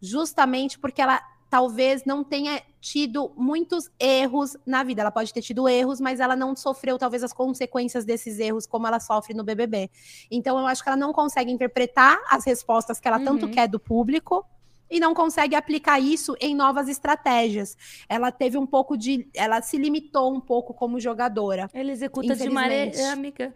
justamente 0.00 0.78
porque 0.78 1.02
ela 1.02 1.20
talvez 1.54 2.04
não 2.04 2.24
tenha 2.24 2.60
tido 2.80 3.32
muitos 3.36 3.88
erros 3.96 4.56
na 4.66 4.82
vida. 4.82 5.02
Ela 5.02 5.12
pode 5.12 5.32
ter 5.32 5.40
tido 5.40 5.68
erros, 5.68 6.00
mas 6.00 6.18
ela 6.18 6.34
não 6.34 6.56
sofreu 6.56 6.98
talvez 6.98 7.22
as 7.22 7.32
consequências 7.32 8.04
desses 8.04 8.40
erros 8.40 8.66
como 8.66 8.88
ela 8.88 8.98
sofre 8.98 9.34
no 9.34 9.44
BBB. 9.44 9.88
Então 10.28 10.58
eu 10.58 10.66
acho 10.66 10.82
que 10.82 10.88
ela 10.88 10.96
não 10.96 11.12
consegue 11.12 11.52
interpretar 11.52 12.20
as 12.28 12.44
respostas 12.44 12.98
que 12.98 13.06
ela 13.06 13.18
uhum. 13.18 13.24
tanto 13.24 13.48
quer 13.50 13.68
do 13.68 13.78
público 13.78 14.44
e 14.90 14.98
não 14.98 15.14
consegue 15.14 15.54
aplicar 15.54 16.00
isso 16.00 16.34
em 16.40 16.56
novas 16.56 16.88
estratégias. 16.88 17.76
Ela 18.08 18.32
teve 18.32 18.58
um 18.58 18.66
pouco 18.66 18.96
de, 18.96 19.28
ela 19.32 19.62
se 19.62 19.78
limitou 19.78 20.34
um 20.34 20.40
pouco 20.40 20.74
como 20.74 20.98
jogadora. 20.98 21.70
Ela 21.72 21.92
executa 21.92 22.34
de 22.34 22.50
maneira, 22.50 23.12
amiga. 23.12 23.54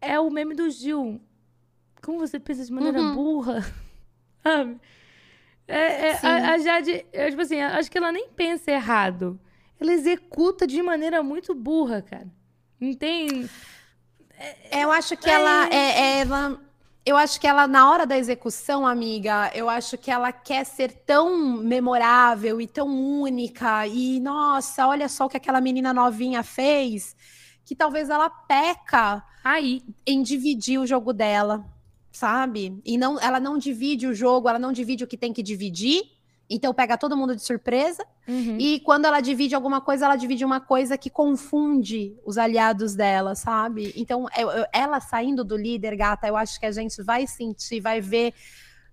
É 0.00 0.18
o 0.18 0.30
meme 0.30 0.54
do 0.54 0.70
Gil. 0.70 1.20
Como 2.02 2.18
você 2.18 2.40
pensa 2.40 2.64
de 2.64 2.72
maneira 2.72 2.98
uhum. 2.98 3.14
burra? 3.14 3.60
Sabe? 4.42 4.80
É, 5.72 6.08
é 6.08 6.18
a, 6.22 6.52
a, 6.52 6.58
Jade, 6.58 7.06
eu, 7.12 7.30
tipo 7.30 7.40
assim, 7.40 7.58
acho 7.60 7.90
que 7.90 7.96
ela 7.96 8.12
nem 8.12 8.28
pensa 8.28 8.70
errado. 8.70 9.40
Ela 9.80 9.92
executa 9.92 10.66
de 10.66 10.82
maneira 10.82 11.22
muito 11.22 11.54
burra, 11.54 12.02
cara. 12.02 12.30
Não 12.78 12.92
tem. 12.92 13.48
É, 14.70 14.84
eu 14.84 14.92
acho 14.92 15.16
que 15.16 15.30
ela, 15.30 15.68
é, 15.68 15.76
é, 15.76 16.18
ela. 16.20 16.60
Eu 17.06 17.16
acho 17.16 17.40
que 17.40 17.46
ela, 17.46 17.66
na 17.66 17.90
hora 17.90 18.06
da 18.06 18.18
execução, 18.18 18.86
amiga, 18.86 19.50
eu 19.54 19.68
acho 19.68 19.96
que 19.96 20.10
ela 20.10 20.30
quer 20.30 20.64
ser 20.64 20.92
tão 20.92 21.56
memorável 21.56 22.60
e 22.60 22.66
tão 22.66 22.88
única. 22.88 23.86
E, 23.86 24.20
nossa, 24.20 24.86
olha 24.86 25.08
só 25.08 25.24
o 25.24 25.28
que 25.28 25.38
aquela 25.38 25.60
menina 25.60 25.94
novinha 25.94 26.42
fez. 26.42 27.16
Que 27.64 27.74
talvez 27.74 28.10
ela 28.10 28.28
peca 28.28 29.24
aí 29.42 29.82
em 30.06 30.22
dividir 30.22 30.78
o 30.78 30.86
jogo 30.86 31.14
dela 31.14 31.71
sabe? 32.12 32.80
E 32.84 32.98
não, 32.98 33.18
ela 33.18 33.40
não 33.40 33.56
divide 33.56 34.06
o 34.06 34.14
jogo, 34.14 34.48
ela 34.48 34.58
não 34.58 34.72
divide 34.72 35.02
o 35.02 35.06
que 35.06 35.16
tem 35.16 35.32
que 35.32 35.42
dividir. 35.42 36.02
Então 36.48 36.74
pega 36.74 36.98
todo 36.98 37.16
mundo 37.16 37.34
de 37.34 37.42
surpresa. 37.42 38.04
Uhum. 38.28 38.58
E 38.60 38.80
quando 38.80 39.06
ela 39.06 39.20
divide 39.20 39.54
alguma 39.54 39.80
coisa, 39.80 40.04
ela 40.04 40.16
divide 40.16 40.44
uma 40.44 40.60
coisa 40.60 40.98
que 40.98 41.08
confunde 41.08 42.14
os 42.26 42.36
aliados 42.36 42.94
dela, 42.94 43.34
sabe? 43.34 43.92
Então, 43.96 44.26
eu, 44.36 44.50
eu, 44.50 44.66
ela 44.72 45.00
saindo 45.00 45.42
do 45.42 45.56
líder, 45.56 45.96
gata, 45.96 46.28
eu 46.28 46.36
acho 46.36 46.60
que 46.60 46.66
a 46.66 46.72
gente 46.72 47.02
vai 47.02 47.26
sentir, 47.26 47.80
vai 47.80 48.00
ver. 48.02 48.34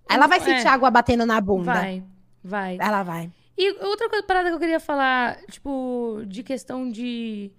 Ela 0.08 0.26
vai 0.26 0.40
sentir 0.40 0.66
é. 0.66 0.68
água 0.68 0.90
batendo 0.90 1.26
na 1.26 1.38
bunda. 1.40 1.74
Vai, 1.74 2.02
vai. 2.42 2.78
Ela 2.80 3.02
vai. 3.02 3.30
E 3.58 3.72
outra 3.84 4.08
coisa, 4.08 4.24
parada 4.24 4.48
que 4.48 4.54
eu 4.54 4.60
queria 4.60 4.80
falar, 4.80 5.36
tipo, 5.50 6.22
de 6.26 6.42
questão 6.42 6.90
de, 6.90 7.52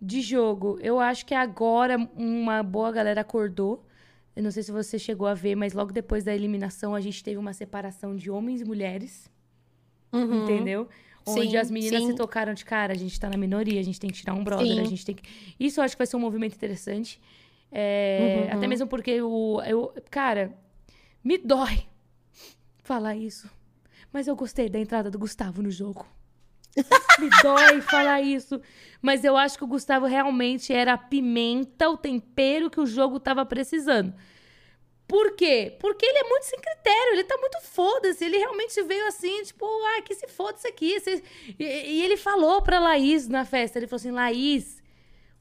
de 0.00 0.22
jogo. 0.22 0.78
Eu 0.80 0.98
acho 0.98 1.26
que 1.26 1.34
agora 1.34 1.98
uma 2.16 2.62
boa 2.62 2.90
galera 2.90 3.20
acordou 3.20 3.85
eu 4.36 4.42
não 4.42 4.50
sei 4.50 4.62
se 4.62 4.70
você 4.70 4.98
chegou 4.98 5.26
a 5.26 5.32
ver, 5.32 5.54
mas 5.54 5.72
logo 5.72 5.92
depois 5.92 6.22
da 6.22 6.34
eliminação 6.34 6.94
a 6.94 7.00
gente 7.00 7.24
teve 7.24 7.38
uma 7.38 7.54
separação 7.54 8.14
de 8.14 8.30
homens 8.30 8.60
e 8.60 8.64
mulheres. 8.66 9.30
Uhum. 10.12 10.44
Entendeu? 10.44 10.88
Onde 11.26 11.50
sim, 11.50 11.56
as 11.56 11.70
meninas 11.70 12.02
sim. 12.02 12.08
se 12.08 12.14
tocaram 12.14 12.52
de 12.52 12.64
cara, 12.64 12.92
a 12.92 12.96
gente 12.96 13.18
tá 13.18 13.30
na 13.30 13.38
minoria, 13.38 13.80
a 13.80 13.82
gente 13.82 13.98
tem 13.98 14.10
que 14.10 14.16
tirar 14.16 14.34
um 14.34 14.44
brother, 14.44 14.66
sim. 14.66 14.80
a 14.80 14.84
gente 14.84 15.04
tem 15.04 15.14
que. 15.14 15.22
Isso 15.58 15.80
eu 15.80 15.84
acho 15.84 15.96
que 15.96 15.98
vai 15.98 16.06
ser 16.06 16.16
um 16.16 16.20
movimento 16.20 16.54
interessante. 16.54 17.18
É, 17.72 18.44
uhum. 18.44 18.56
Até 18.58 18.66
mesmo 18.66 18.86
porque 18.86 19.20
o. 19.22 19.60
Eu, 19.62 19.92
cara, 20.10 20.54
me 21.24 21.38
dói 21.38 21.84
falar 22.84 23.16
isso. 23.16 23.50
Mas 24.12 24.28
eu 24.28 24.36
gostei 24.36 24.68
da 24.68 24.78
entrada 24.78 25.10
do 25.10 25.18
Gustavo 25.18 25.62
no 25.62 25.70
jogo. 25.70 26.06
Me 27.18 27.30
dói 27.42 27.80
falar 27.80 28.20
isso. 28.20 28.60
Mas 29.00 29.24
eu 29.24 29.36
acho 29.36 29.58
que 29.58 29.64
o 29.64 29.68
Gustavo 29.68 30.06
realmente 30.06 30.72
era 30.72 30.94
a 30.94 30.98
pimenta, 30.98 31.88
o 31.88 31.96
tempero 31.96 32.70
que 32.70 32.80
o 32.80 32.86
jogo 32.86 33.20
tava 33.20 33.44
precisando. 33.46 34.14
Por 35.06 35.36
quê? 35.36 35.76
Porque 35.78 36.04
ele 36.04 36.18
é 36.18 36.28
muito 36.28 36.42
sem 36.42 36.58
critério, 36.58 37.12
ele 37.12 37.24
tá 37.24 37.36
muito 37.38 37.60
foda-se. 37.62 38.24
Ele 38.24 38.38
realmente 38.38 38.82
veio 38.82 39.06
assim, 39.06 39.42
tipo, 39.44 39.64
ah, 39.64 40.02
que 40.02 40.14
se 40.14 40.26
foda 40.26 40.58
isso 40.58 40.66
aqui. 40.66 40.96
E, 41.58 41.64
e, 41.64 42.02
ele 42.02 42.16
falou 42.16 42.60
pra 42.60 42.80
Laís 42.80 43.28
na 43.28 43.44
festa, 43.44 43.78
ele 43.78 43.86
falou 43.86 44.00
assim, 44.00 44.10
Laís, 44.10 44.82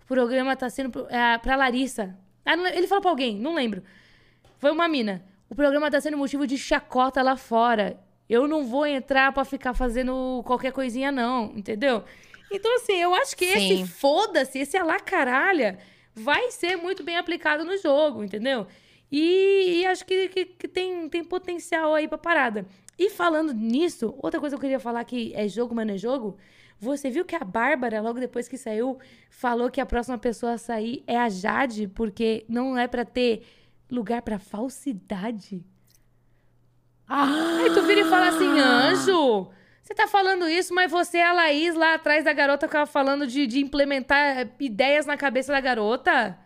o 0.03 0.05
programa 0.05 0.55
tá 0.55 0.69
sendo 0.69 1.07
é, 1.09 1.37
pra 1.39 1.55
Larissa. 1.55 2.15
Ah, 2.45 2.53
ele 2.53 2.85
falou 2.85 3.01
pra 3.01 3.09
alguém, 3.09 3.39
não 3.39 3.55
lembro. 3.55 3.81
Foi 4.59 4.71
uma 4.71 4.87
mina. 4.87 5.25
O 5.49 5.55
programa 5.55 5.89
tá 5.89 5.99
sendo 5.99 6.17
motivo 6.17 6.45
de 6.45 6.57
chacota 6.57 7.23
lá 7.23 7.35
fora. 7.35 7.99
Eu 8.29 8.47
não 8.47 8.65
vou 8.65 8.85
entrar 8.85 9.31
para 9.31 9.45
ficar 9.45 9.73
fazendo 9.73 10.41
qualquer 10.45 10.71
coisinha, 10.71 11.11
não, 11.11 11.53
entendeu? 11.55 12.03
Então, 12.51 12.75
assim, 12.77 12.93
eu 12.93 13.13
acho 13.13 13.35
que 13.35 13.45
Sim. 13.45 13.81
esse 13.81 13.87
foda-se, 13.87 14.59
esse 14.59 14.77
alacaralha, 14.77 15.77
vai 16.13 16.51
ser 16.51 16.75
muito 16.75 17.03
bem 17.03 17.17
aplicado 17.17 17.63
no 17.63 17.77
jogo, 17.77 18.23
entendeu? 18.23 18.67
E, 19.11 19.81
e 19.81 19.85
acho 19.85 20.05
que, 20.05 20.29
que, 20.29 20.45
que, 20.45 20.67
tem, 20.67 21.07
tem 21.09 21.23
potencial 21.23 21.93
aí 21.93 22.07
pra 22.07 22.17
parada. 22.17 22.65
E 22.97 23.09
falando 23.09 23.53
nisso, 23.53 24.15
outra 24.17 24.39
coisa 24.39 24.55
que 24.55 24.59
eu 24.59 24.61
queria 24.61 24.79
falar 24.79 25.03
que 25.03 25.33
é 25.35 25.47
jogo, 25.47 25.75
mas 25.75 25.85
não 25.85 25.93
é 25.93 25.97
jogo. 25.97 26.37
Você 26.79 27.09
viu 27.09 27.25
que 27.25 27.35
a 27.35 27.43
Bárbara, 27.43 28.01
logo 28.01 28.19
depois 28.19 28.47
que 28.47 28.57
saiu, 28.57 28.97
falou 29.29 29.69
que 29.69 29.79
a 29.81 29.85
próxima 29.85 30.17
pessoa 30.17 30.53
a 30.53 30.57
sair 30.57 31.03
é 31.07 31.17
a 31.17 31.29
Jade, 31.29 31.87
porque 31.87 32.45
não 32.47 32.77
é 32.77 32.87
para 32.87 33.05
ter 33.05 33.43
lugar 33.89 34.21
para 34.21 34.39
falsidade. 34.39 35.63
Ah. 37.07 37.59
Aí 37.61 37.73
tu 37.73 37.81
vira 37.83 38.01
e 38.01 38.09
fala 38.09 38.29
assim, 38.29 38.59
anjo, 38.59 39.47
você 39.81 39.93
tá 39.93 40.07
falando 40.07 40.49
isso, 40.49 40.73
mas 40.73 40.89
você 40.89 41.19
é 41.19 41.27
a 41.27 41.33
Laís 41.33 41.75
lá 41.75 41.93
atrás 41.93 42.25
da 42.25 42.33
garota 42.33 42.65
que 42.65 42.73
tava 42.73 42.87
falando 42.87 43.27
de, 43.27 43.45
de 43.45 43.59
implementar 43.59 44.47
ideias 44.59 45.05
na 45.05 45.15
cabeça 45.15 45.53
da 45.53 45.61
garota. 45.61 46.37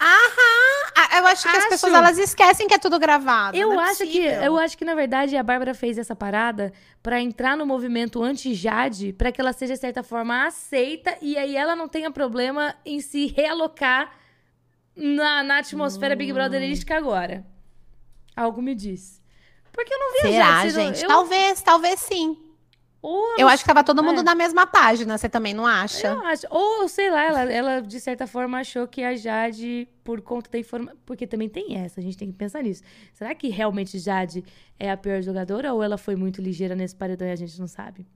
Aham! 0.00 0.92
Ah, 0.96 1.18
eu 1.18 1.26
acho 1.26 1.42
que 1.42 1.48
acho. 1.48 1.58
as 1.58 1.68
pessoas 1.68 1.92
elas 1.92 2.18
esquecem 2.18 2.66
que 2.66 2.74
é 2.74 2.78
tudo 2.78 2.98
gravado. 2.98 3.56
Eu 3.56 3.72
é 3.78 3.84
acho 3.84 4.04
que 4.06 4.18
eu 4.18 4.56
acho 4.58 4.76
que 4.76 4.84
na 4.84 4.94
verdade 4.94 5.36
a 5.36 5.42
Bárbara 5.42 5.74
fez 5.74 5.98
essa 5.98 6.16
parada 6.16 6.72
para 7.02 7.20
entrar 7.20 7.56
no 7.56 7.66
movimento 7.66 8.22
anti-Jade, 8.22 9.12
para 9.12 9.30
que 9.30 9.40
ela 9.40 9.52
seja 9.52 9.74
de 9.74 9.80
certa 9.80 10.02
forma 10.02 10.46
aceita 10.46 11.16
e 11.20 11.36
aí 11.36 11.54
ela 11.54 11.76
não 11.76 11.86
tenha 11.86 12.10
problema 12.10 12.74
em 12.84 13.00
se 13.00 13.26
realocar 13.26 14.10
na, 14.96 15.42
na 15.42 15.58
atmosfera 15.58 16.14
hum. 16.14 16.18
Big 16.18 16.32
Brotherística 16.32 16.96
agora. 16.96 17.46
Algo 18.34 18.62
me 18.62 18.74
diz. 18.74 19.19
Porque 19.72 19.92
eu 19.92 19.98
não 19.98 20.12
vi 20.12 20.20
Será, 20.20 20.60
a 20.60 20.68
gente? 20.68 21.02
Eu... 21.02 21.08
Talvez, 21.08 21.62
talvez 21.62 22.00
sim. 22.00 22.36
Ou 23.02 23.38
eu 23.38 23.48
acho 23.48 23.62
que 23.62 23.68
tava 23.68 23.82
todo 23.82 24.02
mundo 24.02 24.20
é. 24.20 24.22
na 24.22 24.34
mesma 24.34 24.66
página, 24.66 25.16
você 25.16 25.26
também 25.26 25.54
não 25.54 25.66
acha? 25.66 26.06
Eu 26.06 26.20
acho. 26.26 26.46
Ou, 26.50 26.86
sei 26.86 27.10
lá, 27.10 27.24
ela, 27.24 27.40
ela 27.52 27.80
de 27.80 27.98
certa 27.98 28.26
forma 28.26 28.58
achou 28.58 28.86
que 28.86 29.02
a 29.02 29.16
Jade, 29.16 29.88
por 30.04 30.20
conta 30.20 30.50
da 30.50 30.58
informação. 30.58 30.98
Porque 31.06 31.26
também 31.26 31.48
tem 31.48 31.78
essa, 31.78 31.98
a 31.98 32.02
gente 32.02 32.18
tem 32.18 32.30
que 32.30 32.36
pensar 32.36 32.62
nisso. 32.62 32.82
Será 33.14 33.34
que 33.34 33.48
realmente 33.48 33.98
Jade 33.98 34.44
é 34.78 34.90
a 34.90 34.98
pior 34.98 35.22
jogadora 35.22 35.72
ou 35.72 35.82
ela 35.82 35.96
foi 35.96 36.14
muito 36.14 36.42
ligeira 36.42 36.74
nesse 36.74 36.94
paredão 36.94 37.26
e 37.26 37.32
a 37.32 37.36
gente 37.36 37.58
não 37.58 37.66
sabe? 37.66 38.06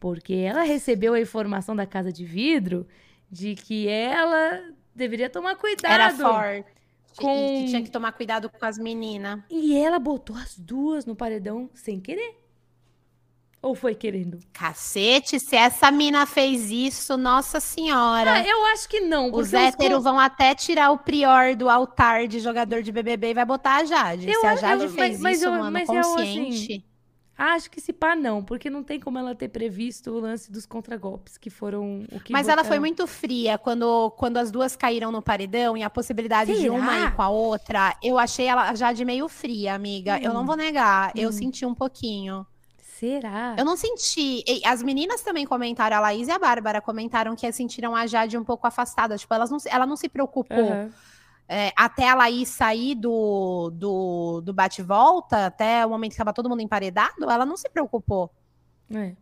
Porque 0.00 0.34
ela 0.34 0.62
recebeu 0.62 1.14
a 1.14 1.20
informação 1.20 1.76
da 1.76 1.86
casa 1.86 2.12
de 2.12 2.24
vidro 2.24 2.84
de 3.30 3.54
que 3.54 3.88
ela 3.88 4.60
deveria 4.92 5.30
tomar 5.30 5.54
cuidado. 5.54 5.92
Era 5.92 6.10
forte 6.10 6.75
com... 7.16 7.28
E 7.28 7.64
que 7.64 7.70
tinha 7.70 7.82
que 7.82 7.90
tomar 7.90 8.12
cuidado 8.12 8.48
com 8.48 8.64
as 8.64 8.78
meninas. 8.78 9.40
E 9.50 9.76
ela 9.76 9.98
botou 9.98 10.36
as 10.36 10.58
duas 10.58 11.04
no 11.06 11.16
paredão 11.16 11.70
sem 11.74 12.00
querer. 12.00 12.40
Ou 13.62 13.74
foi 13.74 13.94
querendo? 13.94 14.38
Cacete, 14.52 15.40
se 15.40 15.56
essa 15.56 15.90
mina 15.90 16.24
fez 16.24 16.70
isso, 16.70 17.16
nossa 17.16 17.58
senhora. 17.58 18.34
Ah, 18.34 18.46
eu 18.46 18.64
acho 18.66 18.88
que 18.88 19.00
não. 19.00 19.32
Os 19.32 19.52
héteros 19.52 19.98
os... 19.98 20.04
vão 20.04 20.20
até 20.20 20.54
tirar 20.54 20.92
o 20.92 20.98
prior 20.98 21.56
do 21.56 21.68
altar 21.68 22.28
de 22.28 22.38
jogador 22.38 22.82
de 22.82 22.92
BBB 22.92 23.30
e 23.30 23.34
vai 23.34 23.44
botar 23.44 23.76
a 23.76 23.84
Jade. 23.84 24.30
Eu, 24.30 24.40
se 24.40 24.46
a 24.46 24.56
Jade 24.56 24.88
fez 24.88 25.14
mas, 25.14 25.20
mas 25.20 25.38
isso, 25.38 25.46
eu, 25.46 25.52
mano, 25.52 25.84
consciente... 25.84 26.72
Eu, 26.72 26.78
assim, 26.78 26.84
Acho 27.38 27.70
que 27.70 27.80
se 27.82 27.92
pá, 27.92 28.16
não, 28.16 28.42
porque 28.42 28.70
não 28.70 28.82
tem 28.82 28.98
como 28.98 29.18
ela 29.18 29.34
ter 29.34 29.48
previsto 29.48 30.10
o 30.10 30.20
lance 30.20 30.50
dos 30.50 30.64
contragolpes, 30.64 31.36
que 31.36 31.50
foram 31.50 32.04
o 32.10 32.18
que. 32.18 32.32
Mas 32.32 32.48
ela 32.48 32.64
foi 32.64 32.78
muito 32.78 33.06
fria 33.06 33.58
quando, 33.58 34.10
quando 34.12 34.38
as 34.38 34.50
duas 34.50 34.74
caíram 34.74 35.12
no 35.12 35.20
paredão 35.20 35.76
e 35.76 35.82
a 35.82 35.90
possibilidade 35.90 36.54
Será? 36.54 36.62
de 36.62 36.70
uma 36.70 36.96
ir 36.98 37.14
com 37.14 37.20
a 37.20 37.28
outra. 37.28 37.94
Eu 38.02 38.18
achei 38.18 38.46
ela 38.46 38.74
já 38.74 38.90
de 38.92 39.04
meio 39.04 39.28
fria, 39.28 39.74
amiga. 39.74 40.16
Hum. 40.16 40.20
Eu 40.22 40.32
não 40.32 40.42
hum. 40.42 40.46
vou 40.46 40.56
negar. 40.56 41.08
Hum. 41.08 41.20
Eu 41.20 41.30
senti 41.30 41.66
um 41.66 41.74
pouquinho. 41.74 42.46
Será? 42.78 43.54
Eu 43.58 43.66
não 43.66 43.76
senti. 43.76 44.42
As 44.64 44.82
meninas 44.82 45.20
também 45.20 45.44
comentaram, 45.44 45.98
a 45.98 46.00
Laís 46.00 46.28
e 46.28 46.30
a 46.30 46.38
Bárbara 46.38 46.80
comentaram 46.80 47.36
que 47.36 47.52
sentiram 47.52 47.94
a 47.94 48.06
Jade 48.06 48.38
um 48.38 48.44
pouco 48.44 48.66
afastada. 48.66 49.18
Tipo, 49.18 49.34
elas 49.34 49.50
não, 49.50 49.58
ela 49.66 49.84
não 49.84 49.96
se 49.96 50.08
preocupou. 50.08 50.70
Uhum 50.70 50.90
é, 51.48 51.72
até 51.76 52.08
a 52.08 52.14
Laís 52.14 52.48
sair 52.48 52.94
do, 52.94 53.70
do, 53.74 54.40
do 54.40 54.52
bate-volta, 54.52 55.46
até 55.46 55.84
o 55.86 55.90
momento 55.90 56.10
que 56.10 56.14
estava 56.14 56.32
todo 56.32 56.48
mundo 56.48 56.62
emparedado, 56.62 57.30
ela 57.30 57.46
não 57.46 57.56
se 57.56 57.68
preocupou. 57.68 58.30
É. 58.92 59.12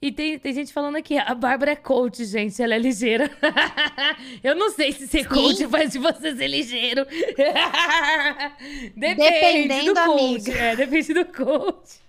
E 0.00 0.12
tem, 0.12 0.38
tem 0.38 0.52
gente 0.52 0.70
falando 0.70 0.96
aqui, 0.96 1.16
a 1.16 1.34
Bárbara 1.34 1.70
é 1.72 1.76
coach, 1.76 2.26
gente, 2.26 2.62
ela 2.62 2.74
é 2.74 2.78
ligeira. 2.78 3.30
Eu 4.44 4.54
não 4.54 4.70
sei 4.70 4.92
se 4.92 5.08
ser 5.08 5.22
Sim. 5.22 5.28
coach 5.30 5.66
faz 5.68 5.92
de 5.92 5.98
você 5.98 6.36
ser 6.36 6.46
ligeiro. 6.46 7.06
depende 8.94 9.16
Dependendo, 9.16 9.94
do 9.94 10.00
coach. 10.04 10.20
Amiga. 10.20 10.52
É, 10.52 10.76
depende 10.76 11.14
do 11.14 11.24
coach. 11.24 12.04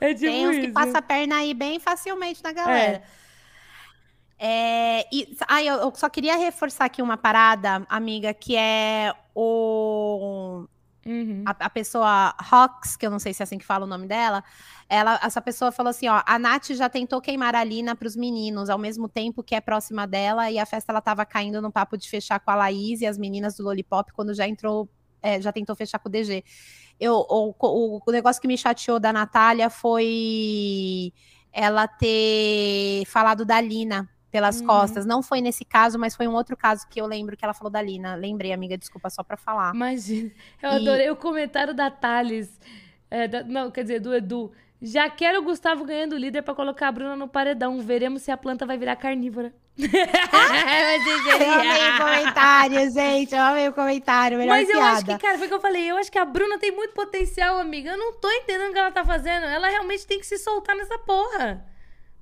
É 0.00 0.14
tipo 0.14 0.20
tem 0.20 0.46
uns 0.46 0.56
isso. 0.56 0.66
que 0.66 0.72
passa 0.72 0.98
a 0.98 1.02
perna 1.02 1.38
aí 1.38 1.52
bem 1.52 1.80
facilmente 1.80 2.40
na 2.44 2.52
galera. 2.52 2.92
É. 2.98 3.02
É, 4.38 5.06
e, 5.14 5.36
ah, 5.48 5.62
eu, 5.62 5.76
eu, 5.76 5.92
só 5.94 6.08
queria 6.08 6.36
reforçar 6.36 6.86
aqui 6.86 7.00
uma 7.00 7.16
parada, 7.16 7.86
amiga, 7.88 8.34
que 8.34 8.56
é 8.56 9.14
o. 9.34 10.66
Uhum. 11.06 11.44
A, 11.46 11.50
a, 11.66 11.70
pessoa 11.70 12.34
Rox, 12.40 12.96
que 12.96 13.04
eu 13.04 13.10
não 13.10 13.18
sei 13.18 13.34
se 13.34 13.42
é 13.42 13.44
assim 13.44 13.58
que 13.58 13.64
fala 13.64 13.84
o 13.84 13.88
nome 13.88 14.06
dela, 14.06 14.42
ela, 14.88 15.20
essa 15.22 15.40
pessoa 15.40 15.70
falou 15.70 15.90
assim: 15.90 16.08
ó, 16.08 16.22
a 16.26 16.38
Nath 16.38 16.70
já 16.70 16.88
tentou 16.88 17.20
queimar 17.20 17.54
a 17.54 17.62
Lina 17.62 17.94
para 17.94 18.08
os 18.08 18.16
meninos, 18.16 18.70
ao 18.70 18.78
mesmo 18.78 19.08
tempo 19.08 19.42
que 19.42 19.54
é 19.54 19.60
próxima 19.60 20.06
dela, 20.06 20.50
e 20.50 20.58
a 20.58 20.66
festa 20.66 20.92
ela 20.92 21.00
tava 21.00 21.24
caindo 21.26 21.60
no 21.60 21.70
papo 21.70 21.96
de 21.96 22.08
fechar 22.08 22.40
com 22.40 22.50
a 22.50 22.54
Laís 22.54 23.02
e 23.02 23.06
as 23.06 23.18
meninas 23.18 23.56
do 23.56 23.64
Lollipop 23.64 24.12
quando 24.12 24.34
já 24.34 24.48
entrou, 24.48 24.88
é, 25.22 25.40
já 25.40 25.52
tentou 25.52 25.76
fechar 25.76 25.98
com 25.98 26.08
o 26.08 26.12
DG. 26.12 26.42
Eu, 26.98 27.14
o, 27.28 27.54
o, 27.58 28.00
o 28.06 28.10
negócio 28.10 28.40
que 28.40 28.48
me 28.48 28.56
chateou 28.56 28.98
da 28.98 29.12
Natália 29.12 29.68
foi 29.68 31.12
ela 31.52 31.86
ter 31.86 33.04
falado 33.06 33.44
da 33.44 33.60
Lina 33.60 34.08
pelas 34.34 34.60
uhum. 34.60 34.66
costas. 34.66 35.06
Não 35.06 35.22
foi 35.22 35.40
nesse 35.40 35.64
caso, 35.64 35.96
mas 35.96 36.16
foi 36.16 36.26
um 36.26 36.34
outro 36.34 36.56
caso 36.56 36.88
que 36.90 37.00
eu 37.00 37.06
lembro 37.06 37.36
que 37.36 37.44
ela 37.44 37.54
falou 37.54 37.70
da 37.70 37.80
Lina. 37.80 38.16
Lembrei, 38.16 38.52
amiga, 38.52 38.76
desculpa 38.76 39.08
só 39.08 39.22
pra 39.22 39.36
falar. 39.36 39.72
Imagina. 39.72 40.28
Eu 40.60 40.70
e... 40.70 40.74
adorei 40.74 41.08
o 41.08 41.14
comentário 41.14 41.72
da 41.72 41.88
Thales. 41.88 42.50
É, 43.08 43.28
da, 43.28 43.44
não, 43.44 43.70
quer 43.70 43.82
dizer, 43.82 44.00
do 44.00 44.12
Edu. 44.12 44.50
Já 44.82 45.08
quero 45.08 45.38
o 45.38 45.42
Gustavo 45.44 45.84
ganhando 45.84 46.16
líder 46.16 46.42
para 46.42 46.52
colocar 46.52 46.88
a 46.88 46.92
Bruna 46.92 47.14
no 47.14 47.28
paredão. 47.28 47.78
Veremos 47.78 48.22
se 48.22 48.32
a 48.32 48.36
planta 48.36 48.66
vai 48.66 48.76
virar 48.76 48.96
carnívora. 48.96 49.54
eu 49.78 51.52
amei 51.52 51.90
o 51.90 51.96
comentário, 51.96 52.90
gente. 52.90 53.36
Eu 53.36 53.40
amei 53.40 53.68
o 53.68 53.72
comentário. 53.72 54.36
Melhor 54.36 54.50
Mas 54.50 54.68
eu 54.68 54.74
piada. 54.74 54.96
acho 54.96 55.04
que, 55.04 55.18
cara, 55.18 55.38
foi 55.38 55.46
o 55.46 55.48
que 55.48 55.54
eu 55.54 55.60
falei. 55.60 55.92
Eu 55.92 55.96
acho 55.96 56.10
que 56.10 56.18
a 56.18 56.24
Bruna 56.24 56.58
tem 56.58 56.72
muito 56.72 56.92
potencial, 56.92 57.60
amiga. 57.60 57.92
Eu 57.92 57.98
não 57.98 58.14
tô 58.14 58.28
entendendo 58.28 58.70
o 58.70 58.72
que 58.72 58.78
ela 58.80 58.90
tá 58.90 59.04
fazendo. 59.04 59.46
Ela 59.46 59.68
realmente 59.68 60.04
tem 60.04 60.18
que 60.18 60.26
se 60.26 60.38
soltar 60.38 60.74
nessa 60.74 60.98
porra. 60.98 61.72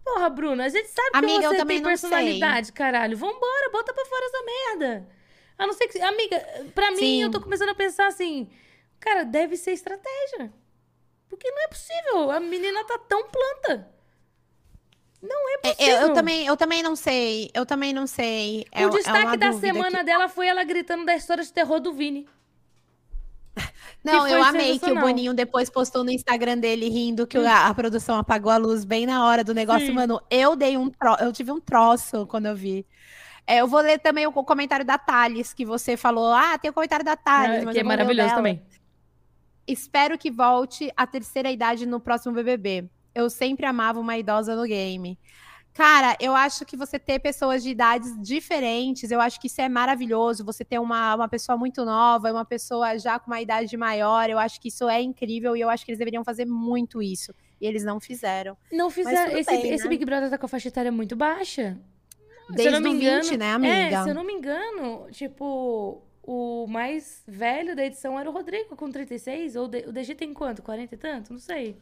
Porra, 0.05 0.29
Bruna, 0.29 0.65
a 0.65 0.69
gente 0.69 0.89
sabe 0.89 1.11
amiga, 1.13 1.49
que 1.49 1.57
você 1.57 1.65
tem 1.65 1.83
personalidade, 1.83 2.67
sei. 2.69 2.75
caralho. 2.75 3.17
Vambora, 3.17 3.71
bota 3.71 3.95
pra 3.95 4.05
fora 4.05 4.25
essa 4.27 4.45
merda. 4.45 5.09
A 5.57 5.67
não 5.67 5.75
ser 5.75 5.87
que. 5.87 6.01
Amiga, 6.01 6.41
pra 6.75 6.91
mim, 6.91 6.97
Sim. 6.97 7.23
eu 7.23 7.31
tô 7.31 7.41
começando 7.41 7.69
a 7.69 7.75
pensar 7.75 8.09
assim. 8.09 8.51
Cara, 8.99 9.25
deve 9.25 9.57
ser 9.57 9.73
estratégia. 9.73 10.53
Porque 11.29 11.51
não 11.51 11.63
é 11.63 11.69
possível. 11.69 12.31
A 12.31 12.41
menina 12.41 12.85
tá 12.85 12.99
tão 12.99 13.29
planta. 13.29 13.89
Não 15.23 15.51
é, 15.51 15.55
é 15.55 15.59
possível. 15.59 15.95
Eu, 15.95 16.09
eu, 16.09 16.15
também, 16.15 16.47
eu 16.47 16.57
também 16.57 16.83
não 16.83 16.97
sei. 16.97 17.51
Eu 17.55 17.65
também 17.65 17.93
não 17.93 18.07
sei. 18.07 18.67
É, 18.73 18.87
o 18.87 18.91
destaque 18.91 19.35
é 19.35 19.37
da 19.37 19.53
semana 19.53 19.99
que... 19.99 20.05
dela 20.05 20.29
foi 20.29 20.49
ela 20.49 20.65
gritando 20.65 21.05
da 21.05 21.15
história 21.15 21.45
de 21.45 21.53
terror 21.53 21.81
do 21.81 21.93
Vini. 21.93 22.29
Não, 24.03 24.27
eu 24.27 24.43
amei 24.43 24.79
que 24.79 24.91
o 24.91 25.01
Boninho 25.01 25.35
depois 25.35 25.71
postou 25.71 26.03
no 26.03 26.11
Instagram 26.11 26.59
dele 26.59 26.89
rindo 26.89 27.27
que 27.27 27.39
a, 27.39 27.69
a, 27.69 27.75
produção 27.75 28.17
apagou 28.17 28.51
a 28.51 28.57
luz 28.57 28.85
bem 28.85 29.07
na 29.07 29.25
hora 29.25 29.45
do 29.45 29.55
negócio. 29.55 29.87
Sim. 29.87 29.93
Mano, 29.93 30.21
eu 30.31 30.57
dei 30.57 30.77
um 30.77 30.91
tro... 30.91 31.17
eu 31.21 31.33
tive 31.33 31.53
um 31.53 31.61
troço 31.61 32.27
quando 32.27 32.47
eu 32.47 32.57
vi. 32.57 32.87
É, 33.47 33.61
eu 33.61 33.67
vou 33.67 33.81
ler 33.81 33.99
também 33.99 34.27
o 34.27 34.33
comentário 34.33 34.85
da 34.85 34.99
Thales, 34.99 35.53
que 35.53 35.65
você 35.65 35.97
falou. 35.97 36.33
Ah, 36.33 36.57
tem 36.59 36.71
o 36.71 36.75
comentário 36.75 37.05
da 37.05 37.17
Thales. 37.17 37.67
É, 37.67 37.73
que 37.73 37.79
é 37.79 37.83
maravilhoso 37.83 38.35
também. 38.35 38.63
Espero 39.67 40.19
que 40.19 40.31
volte 40.31 40.93
a 40.97 41.07
terceira 41.07 41.51
idade 41.51 41.87
no 41.87 42.01
próximo 42.01 42.35
BBB. 42.35 42.89
Eu 43.15 43.29
sempre 43.29 43.67
amava 43.67 44.01
uma 44.01 44.17
idosa 44.17 44.57
no 44.57 44.65
game. 44.65 45.19
Cara, 45.75 46.17
eu 46.21 46.37
acho 46.37 46.67
que 46.67 46.77
você 46.77 46.99
ter 46.99 47.19
pessoas 47.19 47.63
de 47.63 47.71
idades 47.71 48.15
diferentes, 48.21 49.11
eu 49.11 49.21
acho 49.21 49.41
que 49.41 49.47
isso 49.47 49.61
é 49.61 49.69
maravilhoso. 49.69 50.45
Você 50.45 50.65
ter 50.65 50.79
uma, 50.79 51.15
uma 51.15 51.29
pessoa 51.29 51.57
muito 51.57 51.85
nova, 51.85 52.31
uma 52.31 52.45
pessoa 52.45 52.99
já 52.99 53.19
com 53.19 53.31
uma 53.31 53.41
idade 53.41 53.75
maior, 53.77 54.29
eu 54.29 54.39
acho 54.39 54.61
que 54.61 54.69
isso 54.69 54.87
é 54.89 55.01
incrível 55.01 55.57
e 55.57 55.61
eu 55.61 55.71
acho 55.71 55.85
que 55.85 55.91
eles 55.91 55.99
deveriam 55.99 56.23
fazer 56.23 56.45
muito 56.45 57.01
isso. 57.01 57.35
E 57.59 57.67
eles 57.67 57.85
não 57.85 57.99
fizeram. 57.99 58.57
Não 58.71 58.91
fizeram. 58.91 59.37
Esse, 59.37 59.51
bem, 59.51 59.73
esse 59.73 59.85
né? 59.85 59.91
Big 59.91 60.05
Brother 60.05 60.29
tá 60.29 60.37
com 60.37 60.47
a 60.47 60.49
faixa 60.49 60.69
etária 60.69 60.93
muito 60.93 61.17
baixa. 61.17 61.79
Desde 62.51 62.63
se 62.63 62.69
eu 62.69 62.73
não 62.73 62.81
me 62.81 62.91
engano, 62.91 63.23
20, 63.23 63.37
né, 63.39 63.53
amiga? 63.53 63.75
É, 63.75 64.03
se 64.03 64.11
eu 64.11 64.15
não 64.15 64.25
me 64.25 64.33
engano, 64.33 65.07
tipo, 65.11 66.03
o 66.23 66.67
mais 66.67 67.23
velho 67.27 67.75
da 67.75 67.85
edição 67.85 68.19
era 68.19 68.29
o 68.29 68.33
Rodrigo, 68.33 68.77
com 68.77 68.91
36. 68.91 69.57
Ou 69.57 69.65
o 69.65 69.93
DG 69.93 70.15
tem 70.15 70.35
quanto? 70.35 70.61
40 70.61 70.95
e 70.95 70.99
tanto? 70.99 71.33
Não 71.33 71.41
sei. 71.41 71.77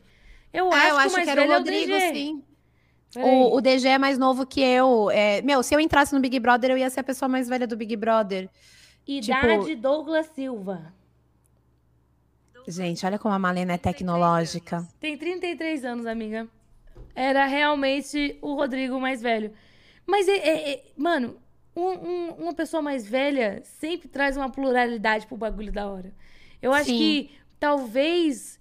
Eu, 0.52 0.72
é, 0.72 0.76
acho, 0.76 0.88
eu 0.88 0.96
acho 0.96 1.08
que 1.08 1.08
o 1.08 1.12
mais 1.12 1.24
que 1.24 1.30
era 1.30 1.40
velho 1.40 1.52
o 1.52 1.56
Rodrigo, 1.56 1.92
é 1.92 2.10
o 2.10 2.14
sim. 2.14 2.44
O, 3.16 3.56
o, 3.56 3.60
DG 3.60 3.88
é 3.88 3.98
mais 3.98 4.18
novo 4.18 4.46
que 4.46 4.60
eu. 4.60 5.10
É, 5.10 5.42
meu, 5.42 5.62
se 5.62 5.74
eu 5.74 5.80
entrasse 5.80 6.14
no 6.14 6.20
Big 6.20 6.38
Brother, 6.38 6.70
eu 6.70 6.78
ia 6.78 6.88
ser 6.88 7.00
a 7.00 7.04
pessoa 7.04 7.28
mais 7.28 7.48
velha 7.48 7.66
do 7.66 7.76
Big 7.76 7.96
Brother. 7.96 8.48
Idade 9.06 9.66
tipo... 9.66 9.82
Douglas 9.82 10.26
Silva. 10.26 10.92
Gente, 12.68 13.04
olha 13.04 13.18
como 13.18 13.34
a 13.34 13.38
Malena 13.38 13.72
é 13.72 13.78
tecnológica. 13.78 14.86
Tem 15.00 15.16
33 15.16 15.84
anos, 15.84 16.06
amiga. 16.06 16.46
Era 17.14 17.46
realmente 17.46 18.38
o 18.40 18.54
Rodrigo 18.54 19.00
mais 19.00 19.20
velho. 19.20 19.52
Mas, 20.06 20.28
é, 20.28 20.36
é, 20.36 20.70
é 20.72 20.84
mano, 20.96 21.36
um, 21.74 21.88
um, 21.88 22.30
uma 22.38 22.54
pessoa 22.54 22.82
mais 22.82 23.08
velha 23.08 23.60
sempre 23.64 24.08
traz 24.08 24.36
uma 24.36 24.50
pluralidade 24.50 25.26
pro 25.26 25.36
bagulho 25.36 25.72
da 25.72 25.88
hora. 25.88 26.12
Eu 26.62 26.72
acho 26.72 26.90
Sim. 26.90 26.98
que 26.98 27.30
talvez 27.58 28.60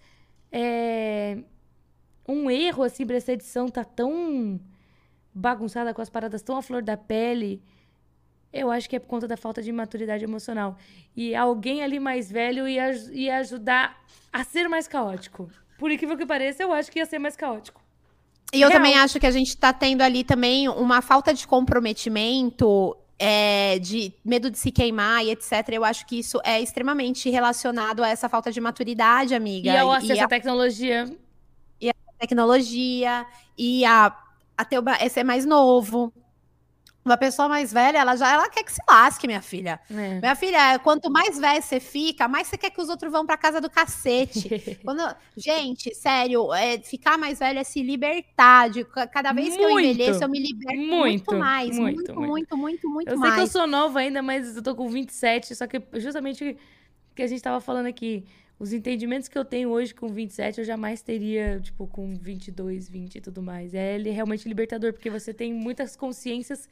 é, 0.51 1.37
um 2.29 2.49
erro, 2.49 2.83
assim, 2.83 3.05
pra 3.05 3.15
essa 3.15 3.33
edição 3.33 3.67
tá 3.67 3.83
tão 3.83 4.59
bagunçada 5.33 5.93
com 5.93 6.01
as 6.01 6.09
paradas 6.09 6.41
tão 6.41 6.55
à 6.55 6.61
flor 6.61 6.81
da 6.81 6.95
pele. 6.95 7.61
Eu 8.51 8.71
acho 8.71 8.89
que 8.89 8.95
é 8.95 8.99
por 8.99 9.07
conta 9.07 9.27
da 9.27 9.37
falta 9.37 9.61
de 9.61 9.71
maturidade 9.71 10.23
emocional. 10.23 10.77
E 11.15 11.35
alguém 11.35 11.83
ali 11.83 11.99
mais 11.99 12.31
velho 12.31 12.67
ia, 12.67 12.91
ia 13.11 13.37
ajudar 13.37 13.99
a 14.31 14.43
ser 14.43 14.67
mais 14.67 14.87
caótico. 14.87 15.49
Por 15.77 15.91
incrível 15.91 16.17
que 16.17 16.25
pareça, 16.25 16.63
eu 16.63 16.71
acho 16.71 16.91
que 16.91 16.99
ia 16.99 17.05
ser 17.05 17.19
mais 17.19 17.35
caótico. 17.35 17.81
E 18.51 18.61
eu 18.61 18.69
Real. 18.69 18.79
também 18.79 18.97
acho 18.97 19.19
que 19.19 19.27
a 19.27 19.31
gente 19.31 19.55
tá 19.55 19.71
tendo 19.71 20.01
ali 20.01 20.23
também 20.23 20.67
uma 20.67 21.01
falta 21.01 21.33
de 21.33 21.45
comprometimento 21.47 22.97
é, 23.19 23.77
de 23.79 24.11
medo 24.25 24.49
de 24.49 24.57
se 24.57 24.71
queimar 24.71 25.23
e 25.23 25.31
etc. 25.31 25.69
Eu 25.71 25.85
acho 25.85 26.05
que 26.07 26.17
isso 26.19 26.39
é 26.43 26.59
extremamente 26.59 27.29
relacionado 27.29 28.03
a 28.03 28.09
essa 28.09 28.27
falta 28.27 28.51
de 28.51 28.59
maturidade, 28.59 29.35
amiga. 29.35 29.71
E 29.71 29.77
ao 29.77 29.91
acesso 29.91 30.13
e 30.13 30.19
a... 30.19 30.25
à 30.25 30.27
tecnologia. 30.27 31.05
Tecnologia, 32.19 33.25
e 33.57 33.85
a, 33.85 34.15
a 34.57 35.05
esse 35.05 35.19
é 35.19 35.23
mais 35.23 35.45
novo. 35.45 36.13
Uma 37.03 37.17
pessoa 37.17 37.47
mais 37.47 37.71
velha, 37.71 37.97
ela 37.97 38.15
já 38.15 38.31
ela 38.31 38.49
quer 38.49 38.61
que 38.61 38.71
se 38.71 38.81
lasque, 38.87 39.25
minha 39.25 39.41
filha. 39.41 39.79
É. 39.89 40.19
Minha 40.19 40.35
filha, 40.35 40.77
quanto 40.79 41.09
mais 41.09 41.39
velha 41.39 41.61
você 41.61 41.79
fica, 41.79 42.27
mais 42.27 42.47
você 42.47 42.57
quer 42.57 42.69
que 42.69 42.79
os 42.79 42.89
outros 42.89 43.11
vão 43.11 43.25
para 43.25 43.37
casa 43.37 43.61
do 43.61 43.69
cacete. 43.69 44.77
Quando, 44.83 45.01
gente, 45.35 45.95
sério, 45.95 46.53
é, 46.53 46.77
ficar 46.79 47.17
mais 47.17 47.39
velho 47.39 47.57
é 47.57 47.63
se 47.63 47.81
libertar. 47.81 48.69
De, 48.69 48.83
cada 48.83 49.31
vez 49.31 49.47
muito, 49.47 49.59
que 49.59 49.65
eu 49.65 49.79
envelheço, 49.79 50.23
eu 50.23 50.29
me 50.29 50.39
liberto 50.39 50.77
muito, 50.77 51.01
muito 51.01 51.35
mais. 51.37 51.79
Muito, 51.79 52.13
muito, 52.13 52.15
muito, 52.15 52.19
muito, 52.19 52.57
muito, 52.57 52.89
muito 52.89 53.11
eu 53.11 53.17
mais. 53.17 53.31
Eu 53.31 53.37
sei 53.37 53.45
que 53.45 53.49
eu 53.49 53.59
sou 53.59 53.65
nova 53.65 53.99
ainda, 53.99 54.21
mas 54.21 54.57
eu 54.57 54.61
tô 54.61 54.75
com 54.75 54.87
27, 54.89 55.55
só 55.55 55.65
que 55.65 55.81
justamente 55.93 56.57
que 57.15 57.23
a 57.23 57.27
gente 57.27 57.41
tava 57.41 57.59
falando 57.59 57.87
aqui, 57.87 58.25
os 58.59 58.73
entendimentos 58.73 59.29
que 59.29 59.37
eu 59.37 59.45
tenho 59.45 59.69
hoje 59.69 59.95
com 59.95 60.09
27, 60.09 60.59
eu 60.59 60.65
jamais 60.65 61.01
teria, 61.01 61.59
tipo, 61.61 61.87
com 61.87 62.13
22, 62.13 62.89
20 62.89 63.15
e 63.15 63.21
tudo 63.21 63.41
mais. 63.41 63.73
É 63.73 63.97
realmente 63.97 64.47
libertador, 64.47 64.91
porque 64.91 65.09
você 65.09 65.33
tem 65.33 65.53
muitas 65.53 65.95
consciências 65.95 66.67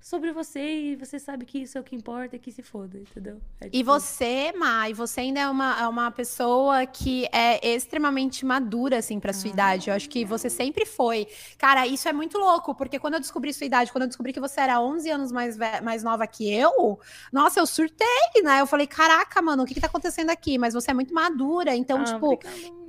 sobre 0.00 0.32
você 0.32 0.60
e 0.60 0.96
você 0.96 1.18
sabe 1.18 1.44
que 1.44 1.58
isso 1.58 1.76
é 1.76 1.80
o 1.80 1.84
que 1.84 1.94
importa 1.94 2.36
e 2.36 2.38
que 2.38 2.50
se 2.50 2.62
foda, 2.62 2.98
entendeu? 2.98 3.40
É 3.60 3.64
tipo... 3.64 3.76
E 3.76 3.82
você, 3.82 4.52
Mai, 4.52 4.94
você 4.94 5.20
ainda 5.20 5.40
é 5.40 5.48
uma, 5.48 5.80
é 5.80 5.86
uma 5.86 6.10
pessoa 6.10 6.86
que 6.86 7.26
é 7.32 7.74
extremamente 7.74 8.44
madura, 8.44 8.98
assim, 8.98 9.20
pra 9.20 9.32
sua 9.32 9.50
ah. 9.50 9.52
idade. 9.52 9.90
Eu 9.90 9.94
acho 9.94 10.08
que 10.08 10.24
você 10.24 10.48
sempre 10.48 10.86
foi. 10.86 11.26
Cara, 11.58 11.86
isso 11.86 12.08
é 12.08 12.12
muito 12.12 12.38
louco, 12.38 12.74
porque 12.74 12.98
quando 12.98 13.14
eu 13.14 13.20
descobri 13.20 13.52
sua 13.52 13.66
idade, 13.66 13.92
quando 13.92 14.02
eu 14.02 14.08
descobri 14.08 14.32
que 14.32 14.40
você 14.40 14.60
era 14.60 14.80
11 14.80 15.10
anos 15.10 15.32
mais, 15.32 15.56
mais 15.82 16.02
nova 16.02 16.26
que 16.26 16.50
eu, 16.50 16.98
nossa, 17.32 17.60
eu 17.60 17.66
surtei, 17.66 18.42
né? 18.42 18.60
Eu 18.60 18.66
falei, 18.66 18.86
caraca, 18.86 19.42
mano, 19.42 19.62
o 19.62 19.66
que 19.66 19.74
que 19.74 19.80
tá 19.80 19.86
acontecendo 19.86 20.30
aqui? 20.30 20.56
Mas 20.58 20.72
você 20.74 20.90
é 20.90 20.94
muito 20.94 21.12
madura, 21.12 21.74
então, 21.76 22.00
ah, 22.00 22.04
tipo... 22.04 22.26
Obrigada 22.26 22.79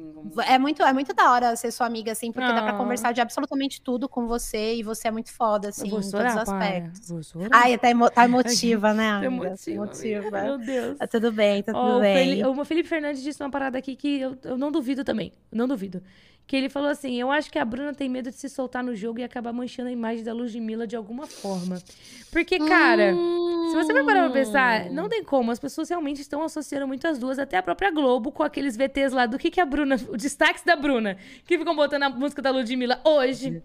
é 0.45 0.57
muito, 0.57 0.81
é 0.83 0.93
muito 0.93 1.13
da 1.13 1.31
hora 1.31 1.55
ser 1.55 1.71
sua 1.71 1.87
amiga, 1.87 2.11
assim, 2.11 2.31
porque 2.31 2.49
ah. 2.49 2.53
dá 2.53 2.61
pra 2.61 2.71
ah. 2.71 2.77
conversar 2.77 3.11
de 3.11 3.21
absolutamente 3.21 3.81
tudo 3.81 4.07
com 4.07 4.27
você 4.27 4.75
e 4.75 4.83
você 4.83 5.07
é 5.07 5.11
muito 5.11 5.31
foda, 5.31 5.69
assim, 5.69 5.87
em 5.87 5.89
todos 5.89 6.07
os 6.07 6.13
aspectos. 6.13 7.33
Ai, 7.51 7.77
tá, 7.77 7.89
emo 7.89 8.09
tá 8.09 8.25
emotiva, 8.25 8.93
né, 8.93 9.09
amiga? 9.09 9.47
Emotiva, 9.47 9.83
emotiva. 9.85 10.41
Meu 10.43 10.57
Deus. 10.57 10.97
Tá 10.97 11.07
tudo 11.07 11.31
bem, 11.31 11.63
tá 11.63 11.73
tudo 11.73 11.97
oh, 11.97 11.99
bem. 11.99 12.45
O 12.45 12.65
Felipe 12.65 12.89
Fernandes 12.89 13.21
disse 13.21 13.41
uma 13.41 13.51
parada 13.51 13.77
aqui 13.77 13.95
que 13.95 14.19
eu, 14.19 14.37
eu 14.43 14.57
não 14.57 14.71
duvido 14.71 15.03
também. 15.03 15.31
Não 15.51 15.67
duvido. 15.67 16.01
Que 16.51 16.57
ele 16.57 16.67
falou 16.67 16.89
assim: 16.89 17.17
Eu 17.17 17.31
acho 17.31 17.49
que 17.49 17.57
a 17.57 17.63
Bruna 17.63 17.93
tem 17.93 18.09
medo 18.09 18.29
de 18.29 18.35
se 18.35 18.49
soltar 18.49 18.83
no 18.83 18.93
jogo 18.93 19.21
e 19.21 19.23
acabar 19.23 19.53
manchando 19.53 19.87
a 19.87 19.91
imagem 19.93 20.21
da 20.21 20.33
Ludmilla 20.33 20.85
de 20.85 20.97
alguma 20.97 21.25
forma. 21.25 21.81
Porque, 22.29 22.59
cara, 22.59 23.15
hum... 23.15 23.69
se 23.69 23.75
você 23.77 23.93
vai 23.93 24.03
parar 24.03 24.23
pra 24.23 24.33
pensar, 24.33 24.89
não 24.89 25.07
tem 25.07 25.23
como. 25.23 25.49
As 25.49 25.59
pessoas 25.59 25.87
realmente 25.87 26.19
estão 26.19 26.43
associando 26.43 26.85
muito 26.85 27.07
as 27.07 27.17
duas, 27.17 27.39
até 27.39 27.55
a 27.55 27.63
própria 27.63 27.89
Globo, 27.89 28.33
com 28.33 28.43
aqueles 28.43 28.75
VTs 28.75 29.13
lá 29.13 29.25
do 29.25 29.39
que, 29.39 29.49
que 29.49 29.61
a 29.61 29.65
Bruna, 29.65 29.95
o 30.09 30.17
destaque 30.17 30.65
da 30.65 30.75
Bruna, 30.75 31.15
que 31.47 31.57
ficam 31.57 31.73
botando 31.73 32.03
a 32.03 32.09
música 32.09 32.41
da 32.41 32.51
Ludmilla 32.51 32.99
hoje. 33.05 33.63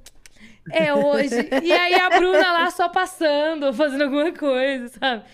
É 0.71 0.95
hoje. 0.95 1.35
E 1.65 1.73
aí 1.73 1.95
a 1.97 2.09
Bruna 2.09 2.53
lá 2.53 2.71
só 2.71 2.89
passando, 2.89 3.73
fazendo 3.75 4.05
alguma 4.05 4.31
coisa, 4.31 4.87
sabe? 4.87 5.25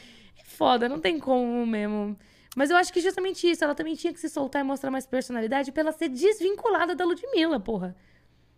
É 0.40 0.44
foda, 0.46 0.88
não 0.88 0.98
tem 0.98 1.18
como 1.18 1.66
mesmo. 1.66 2.16
Mas 2.56 2.70
eu 2.70 2.76
acho 2.76 2.92
que 2.92 3.00
justamente 3.00 3.50
isso, 3.50 3.64
ela 3.64 3.74
também 3.74 3.94
tinha 3.94 4.12
que 4.12 4.20
se 4.20 4.28
soltar 4.28 4.60
e 4.60 4.64
mostrar 4.64 4.90
mais 4.90 5.06
personalidade 5.06 5.72
pra 5.72 5.82
ela 5.82 5.92
ser 5.92 6.08
desvinculada 6.08 6.94
da 6.94 7.04
Ludmilla, 7.04 7.58
porra. 7.58 7.96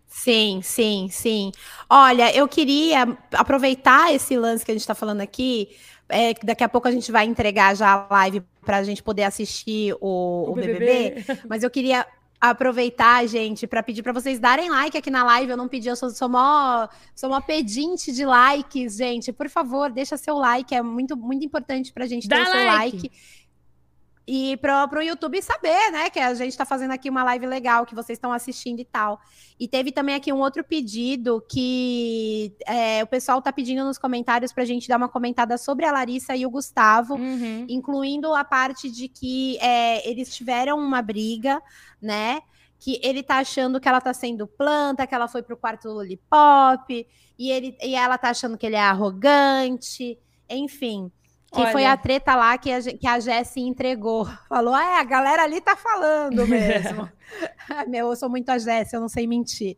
Sim, 0.06 0.60
sim, 0.62 1.08
sim. 1.10 1.52
Olha, 1.88 2.34
eu 2.36 2.46
queria 2.46 3.16
aproveitar 3.32 4.14
esse 4.14 4.36
lance 4.36 4.64
que 4.64 4.70
a 4.70 4.74
gente 4.74 4.86
tá 4.86 4.94
falando 4.94 5.20
aqui. 5.20 5.68
É, 6.08 6.34
daqui 6.34 6.62
a 6.62 6.68
pouco 6.68 6.86
a 6.86 6.90
gente 6.90 7.10
vai 7.10 7.24
entregar 7.24 7.74
já 7.74 8.06
a 8.08 8.14
live 8.14 8.42
para 8.64 8.78
a 8.78 8.84
gente 8.84 9.02
poder 9.02 9.24
assistir 9.24 9.94
o, 10.00 10.46
O 10.48 10.52
o 10.52 10.54
BBB. 10.54 10.78
BBB. 10.78 11.40
Mas 11.48 11.62
eu 11.62 11.70
queria 11.70 12.06
aproveitar, 12.40 13.26
gente, 13.26 13.66
para 13.66 13.82
pedir 13.82 14.02
para 14.02 14.12
vocês 14.12 14.38
darem 14.38 14.68
like 14.68 14.96
aqui 14.96 15.10
na 15.10 15.24
live. 15.24 15.52
Eu 15.52 15.56
não 15.56 15.66
pedi, 15.66 15.88
eu 15.88 15.96
sou, 15.96 16.10
sou 16.10 16.28
mó, 16.28 16.86
sou 17.14 17.30
mó 17.30 17.40
pedinte 17.40 18.12
de 18.12 18.24
likes, 18.24 18.96
gente. 18.96 19.32
Por 19.32 19.48
favor, 19.48 19.90
deixa 19.90 20.16
seu 20.16 20.36
like, 20.36 20.74
é 20.74 20.82
muito, 20.82 21.16
muito 21.16 21.44
importante 21.44 21.92
pra 21.92 22.06
gente 22.06 22.28
Dá 22.28 22.36
ter 22.36 22.42
o 22.42 22.46
seu 22.52 22.64
like. 22.66 23.10
E 24.26 24.56
pro, 24.56 24.88
pro 24.88 25.02
YouTube 25.02 25.40
saber, 25.42 25.90
né, 25.92 26.08
que 26.08 26.18
a 26.18 26.32
gente 26.32 26.56
tá 26.56 26.64
fazendo 26.64 26.92
aqui 26.92 27.10
uma 27.10 27.22
live 27.24 27.46
legal, 27.46 27.84
que 27.84 27.94
vocês 27.94 28.16
estão 28.16 28.32
assistindo 28.32 28.80
e 28.80 28.84
tal. 28.84 29.20
E 29.60 29.68
teve 29.68 29.92
também 29.92 30.14
aqui 30.14 30.32
um 30.32 30.40
outro 30.40 30.64
pedido 30.64 31.44
que 31.46 32.54
é, 32.66 33.02
o 33.02 33.06
pessoal 33.06 33.42
tá 33.42 33.52
pedindo 33.52 33.84
nos 33.84 33.98
comentários 33.98 34.50
pra 34.50 34.64
gente 34.64 34.88
dar 34.88 34.96
uma 34.96 35.10
comentada 35.10 35.58
sobre 35.58 35.84
a 35.84 35.92
Larissa 35.92 36.34
e 36.34 36.46
o 36.46 36.50
Gustavo 36.50 37.14
Uhum. 37.14 37.66
incluindo 37.68 38.34
a 38.34 38.44
parte 38.44 38.90
de 38.90 39.08
que 39.08 39.58
é, 39.58 40.08
eles 40.08 40.34
tiveram 40.34 40.78
uma 40.78 41.02
briga, 41.02 41.60
né? 42.00 42.40
Que 42.78 42.98
ele 43.02 43.22
tá 43.22 43.38
achando 43.38 43.78
que 43.78 43.88
ela 43.88 44.00
tá 44.00 44.14
sendo 44.14 44.46
planta, 44.46 45.06
que 45.06 45.14
ela 45.14 45.28
foi 45.28 45.42
pro 45.42 45.56
quarto 45.56 45.88
do 45.88 45.94
Lollipop, 45.94 47.06
e, 47.38 47.50
ele, 47.50 47.76
e 47.82 47.94
ela 47.94 48.16
tá 48.16 48.30
achando 48.30 48.56
que 48.56 48.64
ele 48.66 48.76
é 48.76 48.80
arrogante, 48.80 50.18
enfim. 50.48 51.10
Que 51.54 51.66
foi 51.68 51.82
Olha. 51.82 51.92
a 51.92 51.96
treta 51.96 52.34
lá 52.34 52.58
que 52.58 52.70
a, 52.72 52.82
que 52.82 53.06
a 53.06 53.20
Jessie 53.20 53.62
entregou. 53.62 54.26
Falou, 54.48 54.76
é, 54.76 54.98
a 54.98 55.04
galera 55.04 55.44
ali 55.44 55.60
tá 55.60 55.76
falando 55.76 56.46
mesmo. 56.48 57.08
Ai, 57.70 57.86
Meu, 57.86 58.08
eu 58.08 58.16
sou 58.16 58.28
muito 58.28 58.48
a 58.50 58.58
Jessie, 58.58 58.96
eu 58.96 59.00
não 59.00 59.08
sei 59.08 59.26
mentir. 59.26 59.76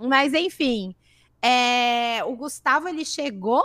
Mas, 0.00 0.32
enfim, 0.32 0.94
é, 1.42 2.24
o 2.24 2.34
Gustavo, 2.34 2.88
ele 2.88 3.04
chegou 3.04 3.64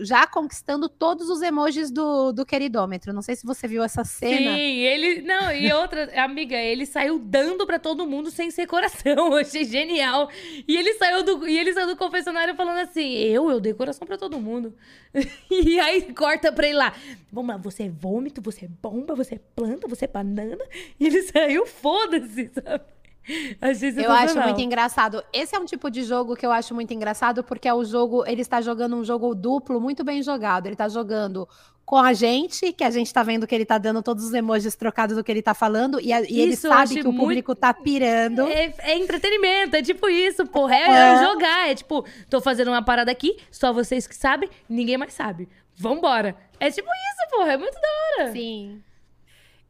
já 0.00 0.26
conquistando 0.26 0.88
todos 0.88 1.28
os 1.28 1.42
emojis 1.42 1.90
do, 1.90 2.32
do 2.32 2.44
queridômetro. 2.46 3.12
Não 3.12 3.22
sei 3.22 3.36
se 3.36 3.46
você 3.46 3.68
viu 3.68 3.82
essa 3.82 4.04
cena. 4.04 4.56
Sim, 4.56 4.78
ele. 4.80 5.22
Não, 5.22 5.52
e 5.52 5.72
outra, 5.72 6.10
amiga, 6.22 6.56
ele 6.56 6.86
saiu 6.86 7.18
dando 7.18 7.66
pra 7.66 7.78
todo 7.78 8.06
mundo 8.06 8.30
sem 8.30 8.50
ser 8.50 8.66
coração. 8.66 9.32
Eu 9.32 9.36
achei 9.38 9.64
genial. 9.64 10.30
E 10.66 10.76
ele 10.76 10.94
saiu 10.94 11.22
do, 11.22 11.46
e 11.46 11.58
ele 11.58 11.72
saiu 11.72 11.86
do 11.86 11.96
confessionário 11.96 12.54
falando 12.54 12.78
assim: 12.78 13.14
Eu, 13.14 13.50
eu 13.50 13.60
dei 13.60 13.74
coração 13.74 14.06
pra 14.06 14.18
todo 14.18 14.40
mundo. 14.40 14.74
E 15.50 15.78
aí 15.80 16.12
corta 16.14 16.52
pra 16.52 16.66
ele 16.66 16.76
lá. 16.76 16.94
Vamos 17.32 17.54
lá, 17.54 17.56
você 17.56 17.84
é 17.84 17.88
vômito, 17.88 18.40
você 18.40 18.66
é 18.66 18.68
bomba, 18.68 19.14
você 19.14 19.34
é 19.34 19.40
planta, 19.54 19.88
você 19.88 20.04
é 20.04 20.08
banana. 20.08 20.64
E 20.98 21.06
ele 21.06 21.22
saiu, 21.22 21.66
foda-se, 21.66 22.50
sabe? 22.54 22.84
Achei 23.60 23.90
Eu 23.96 24.10
acho 24.12 24.38
muito 24.40 24.60
engraçado. 24.60 25.22
Esse 25.32 25.54
é 25.54 25.58
um 25.58 25.64
tipo 25.64 25.90
de 25.90 26.02
jogo 26.02 26.34
que 26.34 26.44
eu 26.44 26.50
acho 26.52 26.74
muito 26.74 26.92
engraçado, 26.92 27.44
porque 27.44 27.68
é 27.68 27.74
o 27.74 27.84
jogo, 27.84 28.24
ele 28.26 28.42
está 28.42 28.60
jogando 28.60 28.96
um 28.96 29.04
jogo 29.04 29.34
duplo 29.34 29.80
muito 29.80 30.02
bem 30.02 30.22
jogado. 30.22 30.66
Ele 30.66 30.74
está 30.74 30.88
jogando 30.88 31.48
com 31.84 31.96
a 31.96 32.12
gente, 32.12 32.72
que 32.72 32.84
a 32.84 32.90
gente 32.90 33.12
tá 33.12 33.22
vendo 33.22 33.46
que 33.48 33.54
ele 33.54 33.64
tá 33.64 33.76
dando 33.76 34.00
todos 34.02 34.24
os 34.24 34.32
emojis 34.32 34.76
trocados 34.76 35.16
do 35.16 35.24
que 35.24 35.30
ele 35.32 35.42
tá 35.42 35.54
falando, 35.54 36.00
e, 36.00 36.12
a- 36.12 36.22
e 36.22 36.40
ele 36.40 36.54
sabe 36.54 36.94
que 36.94 37.00
o 37.00 37.04
muito- 37.06 37.18
público 37.18 37.52
tá 37.54 37.74
pirando. 37.74 38.42
É, 38.42 38.72
é 38.78 38.96
entretenimento, 38.96 39.74
é 39.74 39.82
tipo 39.82 40.08
isso, 40.08 40.46
porra. 40.46 40.76
É, 40.76 40.82
É. 40.88 41.14
é 41.14 41.24
jogar. 41.24 41.68
É 41.70 41.74
tipo, 41.74 42.04
tô 42.28 42.40
fazendo 42.40 42.68
uma 42.68 42.82
parada 42.84 43.10
aqui, 43.10 43.36
só 43.50 43.72
vocês 43.72 44.06
que 44.06 44.14
sabem, 44.14 44.48
ninguém 44.68 44.96
mais 44.96 45.12
sabe. 45.12 45.48
Vambora. 45.76 46.36
É 46.60 46.70
tipo 46.70 46.86
isso, 46.88 47.30
porra. 47.36 47.52
É 47.54 47.56
muito 47.56 47.74
da 47.74 47.88
hora. 48.22 48.32
Sim. 48.32 48.80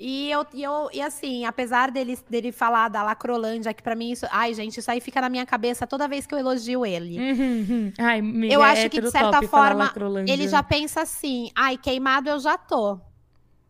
E, 0.02 0.30
eu, 0.30 0.46
e, 0.54 0.62
eu, 0.62 0.88
e 0.94 1.02
assim, 1.02 1.44
apesar 1.44 1.90
dele, 1.90 2.18
dele 2.28 2.50
falar 2.50 2.88
da 2.88 3.02
Lacrolândia, 3.02 3.74
que 3.74 3.82
pra 3.82 3.94
mim 3.94 4.12
isso. 4.12 4.26
Ai, 4.30 4.54
gente, 4.54 4.78
isso 4.78 4.90
aí 4.90 4.98
fica 4.98 5.20
na 5.20 5.28
minha 5.28 5.44
cabeça 5.44 5.86
toda 5.86 6.08
vez 6.08 6.26
que 6.26 6.34
eu 6.34 6.38
elogio 6.38 6.86
ele. 6.86 7.18
Uhum, 7.18 7.66
uhum. 7.68 7.92
Ai, 7.98 8.20
amiga, 8.20 8.54
Eu 8.54 8.64
é 8.64 8.72
acho 8.72 8.88
que, 8.88 8.98
de 8.98 9.10
certa 9.10 9.42
forma, 9.42 9.92
ele 10.26 10.48
já 10.48 10.62
pensa 10.62 11.02
assim: 11.02 11.50
ai, 11.54 11.76
queimado 11.76 12.30
eu 12.30 12.40
já 12.40 12.56
tô. 12.56 12.98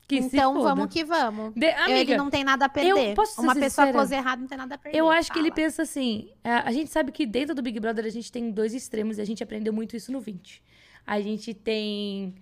Que 0.06 0.18
então 0.18 0.60
vamos 0.62 0.86
que 0.92 1.04
vamos. 1.04 1.52
De- 1.54 1.66
amiga, 1.66 2.00
ele 2.00 2.16
não 2.16 2.30
tem 2.30 2.44
nada 2.44 2.66
a 2.66 2.68
perder. 2.68 3.14
Uma 3.36 3.54
pessoa 3.54 3.92
close 3.92 4.14
errado 4.14 4.40
não 4.40 4.46
tem 4.46 4.58
nada 4.58 4.76
a 4.76 4.78
perder. 4.78 4.98
Eu 4.98 5.10
acho 5.10 5.32
que 5.32 5.38
ele 5.38 5.50
fala. 5.50 5.56
pensa 5.56 5.82
assim. 5.82 6.30
A, 6.44 6.68
a 6.68 6.72
gente 6.72 6.90
sabe 6.90 7.10
que 7.10 7.26
dentro 7.26 7.56
do 7.56 7.62
Big 7.62 7.78
Brother 7.80 8.04
a 8.04 8.08
gente 8.08 8.30
tem 8.30 8.52
dois 8.52 8.72
extremos 8.72 9.18
e 9.18 9.20
a 9.20 9.24
gente 9.24 9.42
aprendeu 9.42 9.72
muito 9.72 9.96
isso 9.96 10.12
no 10.12 10.20
20. 10.20 10.62
A 11.04 11.20
gente 11.20 11.54
tem 11.54 12.34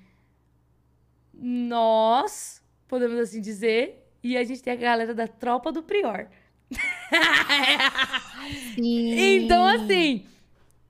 nós, 1.32 2.62
podemos 2.88 3.18
assim 3.20 3.40
dizer, 3.40 4.04
e 4.22 4.36
a 4.36 4.42
gente 4.42 4.62
tem 4.62 4.72
a 4.72 4.76
galera 4.76 5.14
da 5.14 5.28
tropa 5.28 5.70
do 5.70 5.82
Prior. 5.82 6.26
Então, 8.76 9.66
assim, 9.66 10.26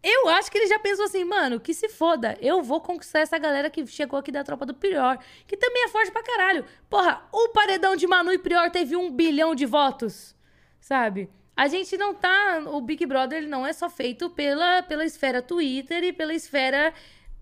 eu 0.02 0.28
acho 0.28 0.50
que 0.50 0.58
ele 0.58 0.66
já 0.68 0.78
pensou 0.78 1.04
assim, 1.04 1.24
mano, 1.24 1.60
que 1.60 1.74
se 1.74 1.88
foda, 1.88 2.36
eu 2.40 2.62
vou 2.62 2.80
conquistar 2.80 3.20
essa 3.20 3.38
galera 3.38 3.68
que 3.68 3.86
chegou 3.86 4.18
aqui 4.18 4.30
da 4.30 4.44
tropa 4.44 4.64
do 4.64 4.74
Prior, 4.74 5.18
que 5.46 5.56
também 5.56 5.84
é 5.84 5.88
forte 5.88 6.10
pra 6.10 6.22
caralho. 6.22 6.64
Porra, 6.88 7.22
o 7.32 7.48
paredão 7.48 7.96
de 7.96 8.06
Manu 8.06 8.32
e 8.32 8.38
Prior 8.38 8.70
teve 8.70 8.96
um 8.96 9.10
bilhão 9.10 9.54
de 9.54 9.66
votos, 9.66 10.36
sabe? 10.80 11.28
A 11.56 11.66
gente 11.66 11.96
não 11.96 12.14
tá. 12.14 12.62
O 12.66 12.80
Big 12.80 13.04
Brother 13.04 13.38
ele 13.38 13.48
não 13.48 13.66
é 13.66 13.72
só 13.72 13.90
feito 13.90 14.30
pela, 14.30 14.82
pela 14.84 15.04
esfera 15.04 15.42
Twitter 15.42 16.04
e 16.04 16.12
pela 16.12 16.32
esfera 16.32 16.94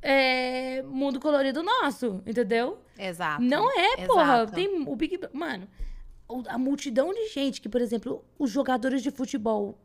é, 0.09 0.83
mundo 0.83 1.19
colorido 1.19 1.65
nosso, 1.65 2.23
entendeu? 2.25 2.79
Exato. 2.97 3.43
Não 3.43 3.69
é, 3.77 4.07
porra. 4.07 4.45
Exato. 4.45 4.53
Tem 4.53 4.85
o 4.87 4.95
Big 4.95 5.19
Mano, 5.33 5.67
a 6.49 6.57
multidão 6.57 7.13
de 7.13 7.27
gente 7.29 7.61
que, 7.61 7.69
por 7.69 7.81
exemplo, 7.81 8.25
os 8.39 8.49
jogadores 8.49 9.03
de 9.03 9.11
futebol 9.11 9.77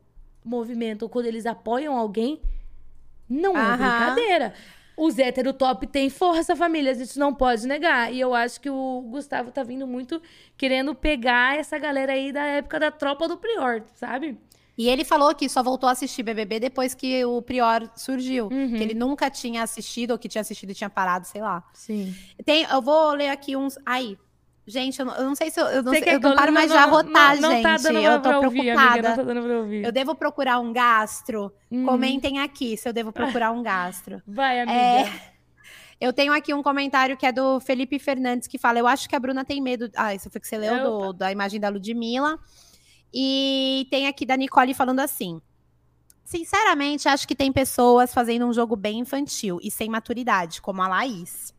movimentam 0.44 1.08
quando 1.08 1.26
eles 1.26 1.44
apoiam 1.44 1.96
alguém, 1.96 2.40
não 3.28 3.56
é 3.56 3.60
Aham. 3.60 3.76
brincadeira. 3.76 4.54
Os 4.96 5.18
hétero 5.18 5.52
top 5.52 5.88
têm 5.88 6.08
força, 6.08 6.54
família, 6.54 6.92
a 6.92 6.94
gente 6.94 7.18
não 7.18 7.34
pode 7.34 7.66
negar. 7.66 8.12
E 8.12 8.20
eu 8.20 8.32
acho 8.32 8.60
que 8.60 8.70
o 8.70 9.02
Gustavo 9.10 9.50
tá 9.50 9.64
vindo 9.64 9.86
muito 9.88 10.22
querendo 10.56 10.94
pegar 10.94 11.58
essa 11.58 11.78
galera 11.78 12.12
aí 12.12 12.30
da 12.30 12.44
época 12.44 12.78
da 12.78 12.92
tropa 12.92 13.26
do 13.26 13.36
Prior, 13.36 13.82
sabe? 13.94 14.38
E 14.76 14.88
ele 14.88 15.04
falou 15.04 15.34
que 15.34 15.48
só 15.48 15.62
voltou 15.62 15.88
a 15.88 15.92
assistir 15.92 16.22
BBB 16.22 16.58
depois 16.58 16.94
que 16.94 17.24
o 17.24 17.42
Prior 17.42 17.90
surgiu. 17.94 18.48
Uhum. 18.50 18.68
Que 18.76 18.82
ele 18.82 18.94
nunca 18.94 19.30
tinha 19.30 19.62
assistido, 19.62 20.12
ou 20.12 20.18
que 20.18 20.28
tinha 20.28 20.40
assistido 20.40 20.70
e 20.70 20.74
tinha 20.74 20.88
parado, 20.88 21.26
sei 21.26 21.42
lá. 21.42 21.62
Sim. 21.74 22.14
Tem, 22.44 22.64
eu 22.64 22.80
vou 22.80 23.12
ler 23.12 23.28
aqui 23.28 23.54
uns. 23.56 23.78
Aí. 23.84 24.18
Gente, 24.64 25.00
eu 25.00 25.04
não, 25.06 25.14
eu 25.16 25.24
não 25.24 25.34
sei 25.34 25.50
se 25.50 25.60
eu, 25.60 25.66
eu 25.66 25.82
não, 25.82 25.92
sei, 25.92 26.04
eu 26.06 26.20
não 26.20 26.36
paro 26.36 26.52
mais 26.52 26.70
de 26.70 26.76
arrotar, 26.76 27.34
não, 27.40 27.50
não 27.50 27.62
tá 27.62 27.76
gente. 27.76 27.82
dando 27.82 27.98
eu 27.98 28.22
tô 28.22 28.30
ouvir, 28.44 28.60
preocupada. 28.60 28.90
amiga, 28.92 29.08
não 29.08 29.16
tá 29.16 29.22
dando 29.24 29.42
pra 29.42 29.58
ouvir. 29.58 29.84
Eu 29.84 29.90
devo 29.92 30.14
procurar 30.14 30.60
um 30.60 30.72
gastro? 30.72 31.52
Uhum. 31.68 31.84
Comentem 31.84 32.38
aqui 32.38 32.76
se 32.76 32.88
eu 32.88 32.92
devo 32.92 33.10
procurar 33.12 33.50
um 33.50 33.60
gastro. 33.60 34.22
Vai, 34.26 34.60
amiga. 34.60 34.78
É, 34.78 35.12
eu 36.00 36.12
tenho 36.12 36.32
aqui 36.32 36.54
um 36.54 36.62
comentário 36.62 37.16
que 37.16 37.26
é 37.26 37.32
do 37.32 37.58
Felipe 37.58 37.98
Fernandes 37.98 38.46
que 38.46 38.56
fala: 38.56 38.78
Eu 38.78 38.86
acho 38.86 39.08
que 39.08 39.16
a 39.16 39.18
Bruna 39.18 39.44
tem 39.44 39.60
medo. 39.60 39.90
Ah, 39.96 40.14
isso 40.14 40.30
foi 40.30 40.40
que 40.40 40.46
você 40.46 40.56
leu 40.56 40.80
do- 40.80 41.12
da 41.12 41.32
imagem 41.32 41.58
da 41.60 41.68
Ludmilla. 41.68 42.38
E 43.14 43.86
tem 43.90 44.06
aqui 44.06 44.24
da 44.24 44.36
Nicole 44.36 44.74
falando 44.74 45.00
assim. 45.00 45.40
Sinceramente, 46.24 47.08
acho 47.08 47.26
que 47.26 47.34
tem 47.34 47.52
pessoas 47.52 48.14
fazendo 48.14 48.46
um 48.46 48.52
jogo 48.52 48.76
bem 48.76 49.00
infantil 49.00 49.58
e 49.62 49.70
sem 49.70 49.88
maturidade, 49.88 50.62
como 50.62 50.80
a 50.82 50.88
Laís. 50.88 51.52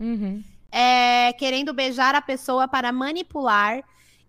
Uhum. 0.00 0.42
É, 0.72 1.32
querendo 1.34 1.72
beijar 1.72 2.14
a 2.14 2.20
pessoa 2.22 2.66
para 2.66 2.90
manipular 2.90 3.82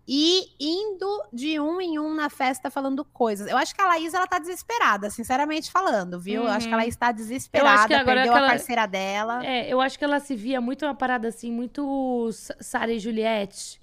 e 0.06 0.44
indo 0.58 1.22
de 1.32 1.58
um 1.60 1.80
em 1.80 1.98
um 1.98 2.14
na 2.14 2.30
festa 2.30 2.70
falando 2.70 3.04
coisas. 3.04 3.48
Eu 3.50 3.56
acho 3.58 3.74
que 3.74 3.82
a 3.82 3.86
Laís, 3.88 4.14
ela 4.14 4.26
tá 4.26 4.38
desesperada, 4.38 5.10
sinceramente 5.10 5.70
falando, 5.70 6.18
viu? 6.20 6.44
Eu 6.44 6.48
acho 6.48 6.66
que 6.66 6.72
Uhum. 6.72 6.80
ela 6.80 6.86
está 6.88 7.10
desesperada, 7.12 7.88
perdeu 8.04 8.32
aquela- 8.32 8.46
a 8.46 8.50
parceira 8.50 8.86
dela. 8.86 9.44
É, 9.44 9.68
eu 9.68 9.80
acho 9.80 9.98
que 9.98 10.04
ela 10.04 10.20
se 10.20 10.34
via 10.36 10.60
muito 10.60 10.84
uma 10.86 10.94
parada 10.94 11.28
assim, 11.28 11.50
muito 11.52 12.30
Sa- 12.32 12.56
Sarah 12.60 12.92
e 12.92 12.98
Juliette, 12.98 13.78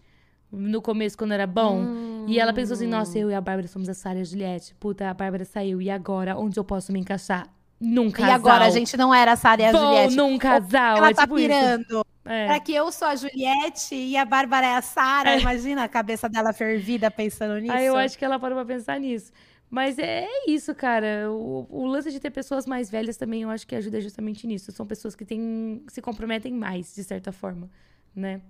no 0.52 0.82
começo, 0.82 1.18
quando 1.18 1.34
era 1.34 1.46
bom. 1.48 2.26
E 2.28 2.40
ela 2.40 2.54
pensou 2.54 2.74
assim, 2.74 2.88
nossa, 2.88 3.18
eu 3.18 3.30
e 3.30 3.34
a 3.34 3.42
Bárbara 3.42 3.68
somos 3.68 3.88
a 3.90 3.94
Sarah 3.94 4.20
e 4.20 4.22
a 4.22 4.26
Juliette. 4.26 4.74
Puta, 4.76 5.10
a 5.10 5.14
Bárbara 5.14 5.46
saiu, 5.46 5.82
e 5.82 5.90
agora? 5.90 6.38
Onde 6.38 6.60
eu 6.60 6.64
posso 6.64 6.92
me 6.92 7.00
encaixar? 7.00 7.48
Num 7.80 8.08
E 8.08 8.12
casal. 8.12 8.36
agora 8.36 8.66
a 8.66 8.70
gente 8.70 8.96
não 8.98 9.14
era 9.14 9.34
a 9.34 9.36
Sarah 9.36 9.62
e 9.62 9.66
a 9.66 9.72
Bom, 9.72 9.80
Juliette. 9.80 10.16
num 10.16 10.38
casal, 10.38 10.98
Ela 10.98 11.10
é 11.10 11.14
tá 11.14 11.24
tipo 11.24 11.38
isso. 11.38 11.48
pirando. 11.50 12.06
É. 12.24 12.48
Pra 12.48 12.60
que 12.60 12.74
eu 12.74 12.92
sou 12.92 13.08
a 13.08 13.16
Juliette 13.16 13.94
e 13.94 14.18
a 14.18 14.26
Bárbara 14.26 14.66
é 14.66 14.76
a 14.76 14.82
Sarah. 14.82 15.38
Imagina 15.38 15.84
a 15.84 15.88
cabeça 15.88 16.28
dela 16.28 16.52
fervida 16.54 17.12
pensando 17.12 17.60
nisso. 17.60 17.74
Aí 17.74 17.86
eu 17.86 17.96
acho 17.96 18.18
que 18.18 18.26
ela 18.26 18.40
parou 18.40 18.56
pra 18.58 18.66
pensar 18.66 19.00
nisso. 19.00 19.32
Mas 19.70 20.00
é 20.00 20.26
isso, 20.48 20.74
cara. 20.74 21.30
O, 21.30 21.68
o 21.70 21.86
lance 21.86 22.12
de 22.12 22.20
ter 22.20 22.32
pessoas 22.32 22.66
mais 22.66 22.90
velhas 22.90 23.18
também, 23.18 23.42
eu 23.44 23.50
acho 23.50 23.68
que 23.68 23.76
ajuda 23.76 24.00
justamente 24.02 24.48
nisso. 24.48 24.72
São 24.72 24.86
pessoas 24.88 25.16
que 25.16 25.26
têm, 25.26 25.84
se 25.90 26.02
comprometem 26.02 26.54
mais, 26.54 26.96
de 26.96 27.04
certa 27.04 27.32
forma, 27.32 27.70
né? 28.16 28.42